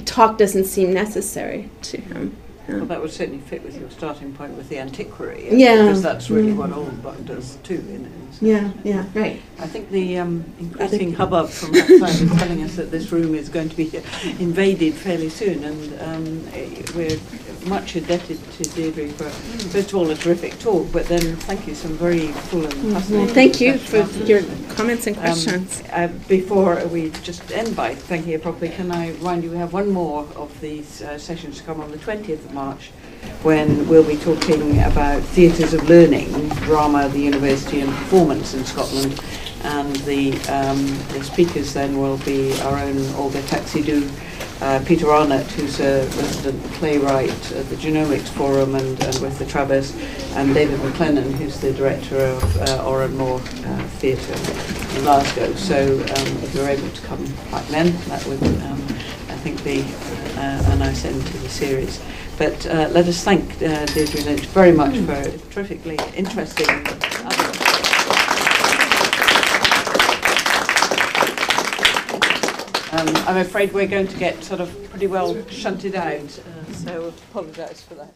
talk 0.05 0.37
doesn't 0.37 0.65
seem 0.65 0.91
necessary 0.91 1.69
to 1.83 1.97
him. 2.01 2.35
Well, 2.67 2.85
that 2.85 3.01
would 3.01 3.11
certainly 3.11 3.39
fit 3.41 3.63
with 3.63 3.79
your 3.79 3.89
starting 3.89 4.33
point 4.33 4.53
with 4.53 4.67
the 4.69 4.79
antiquary. 4.79 5.47
Yeah. 5.49 5.83
Because 5.83 6.01
that's 6.01 6.29
really 6.29 6.51
Mm. 6.51 6.57
what 6.57 6.69
Oldbuck 6.71 7.25
does 7.25 7.55
too. 7.63 7.75
In, 7.75 8.05
a. 8.05 8.45
Yeah, 8.45 8.71
yeah, 8.83 9.05
right. 9.13 9.41
I 9.61 9.67
think 9.67 9.91
the 9.91 10.17
um, 10.17 10.43
increasing 10.59 11.13
hubbub 11.13 11.49
from 11.49 11.75
outside 11.75 12.21
is 12.21 12.31
telling 12.39 12.63
us 12.63 12.75
that 12.77 12.89
this 12.89 13.11
room 13.11 13.35
is 13.35 13.47
going 13.47 13.69
to 13.69 13.75
be 13.77 13.95
invaded 14.39 14.95
fairly 14.95 15.29
soon, 15.29 15.63
and 15.63 16.01
um, 16.01 16.47
eh, 16.53 16.81
we're 16.95 17.19
much 17.67 17.95
indebted 17.95 18.39
to 18.53 18.63
Deidre 18.63 19.11
for, 19.13 19.29
first 19.69 19.89
of 19.89 19.95
all, 19.95 20.09
a 20.09 20.15
terrific 20.15 20.57
talk, 20.59 20.91
but 20.91 21.05
then 21.05 21.35
thank 21.37 21.67
you, 21.67 21.75
some 21.75 21.91
very 21.91 22.27
full 22.49 22.65
and 22.65 22.83
Well, 22.85 22.93
fascinating 23.01 23.35
thank 23.35 23.61
you 23.61 23.77
for 23.77 23.97
your 24.23 24.41
comments 24.69 25.05
and 25.05 25.15
Um, 25.17 25.21
questions. 25.23 25.83
uh, 25.93 26.07
before 26.27 26.83
we 26.87 27.11
just 27.21 27.51
end 27.51 27.75
by 27.75 27.93
thanking 27.93 28.31
you 28.31 28.39
properly, 28.39 28.69
can 28.69 28.91
I 28.91 29.11
remind 29.11 29.43
you 29.43 29.51
we 29.51 29.57
have 29.57 29.73
one 29.73 29.91
more 29.91 30.27
of 30.35 30.59
these 30.59 31.03
uh, 31.03 31.19
sessions 31.19 31.57
to 31.59 31.63
come 31.63 31.79
on 31.81 31.91
the 31.91 31.97
20th 31.97 32.43
of 32.45 32.53
March 32.53 32.89
when 33.43 33.87
we'll 33.87 34.03
be 34.07 34.17
talking 34.17 34.79
about 34.81 35.21
theatres 35.21 35.75
of 35.75 35.87
learning, 35.87 36.49
drama, 36.65 37.07
the 37.09 37.19
university 37.19 37.81
and 37.81 37.91
performance 37.91 38.55
in 38.55 38.65
Scotland. 38.65 39.21
And 39.63 39.95
the, 39.97 40.33
um, 40.49 40.85
the 41.09 41.23
speakers 41.23 41.73
then 41.73 41.99
will 41.99 42.17
be 42.19 42.59
our 42.61 42.77
own 42.79 42.97
Olga 43.15 43.41
Taxidou, 43.43 44.09
uh, 44.61 44.83
Peter 44.85 45.11
Arnott, 45.11 45.45
who's 45.53 45.79
a 45.79 46.05
resident 46.17 46.63
playwright 46.73 47.51
at 47.51 47.67
the 47.69 47.75
Genomics 47.75 48.29
Forum 48.29 48.75
and, 48.75 49.01
and 49.03 49.19
with 49.19 49.39
the 49.39 49.45
Traverse, 49.45 49.95
and 50.35 50.53
David 50.53 50.79
MacLennan, 50.79 51.31
who's 51.33 51.59
the 51.59 51.73
director 51.73 52.17
of 52.17 52.43
uh, 52.61 52.85
Òran 52.85 53.13
Mór 53.13 53.39
uh, 53.39 53.87
Theatre 53.99 54.33
in 54.97 55.03
Glasgow. 55.03 55.53
So 55.55 55.95
um, 55.95 56.43
if 56.43 56.53
you're 56.53 56.69
able 56.69 56.89
to 56.89 57.01
come 57.03 57.25
back 57.49 57.65
then, 57.67 57.95
that 58.07 58.25
would, 58.27 58.43
um, 58.43 58.81
I 59.29 59.37
think, 59.43 59.63
be 59.63 59.81
uh, 60.37 60.71
a 60.71 60.75
nice 60.75 61.05
end 61.05 61.25
to 61.25 61.37
the 61.39 61.49
series. 61.49 62.01
But 62.37 62.65
uh, 62.65 62.89
let 62.91 63.07
us 63.07 63.23
thank 63.23 63.43
uh, 63.61 63.85
Deidre 63.87 64.25
Lynch 64.25 64.45
very 64.47 64.71
much 64.71 64.97
for 64.99 65.13
a 65.13 65.31
terrifically 65.49 65.99
interesting. 66.15 66.67
Um, 72.91 73.07
I'm 73.25 73.37
afraid 73.37 73.73
we're 73.73 73.87
going 73.87 74.07
to 74.09 74.17
get 74.17 74.43
sort 74.43 74.59
of 74.59 74.89
pretty 74.89 75.07
well 75.07 75.47
shunted 75.47 75.95
out, 75.95 76.39
uh, 76.39 76.73
so 76.73 77.07
apologise 77.29 77.81
for 77.81 77.95
that. 77.95 78.13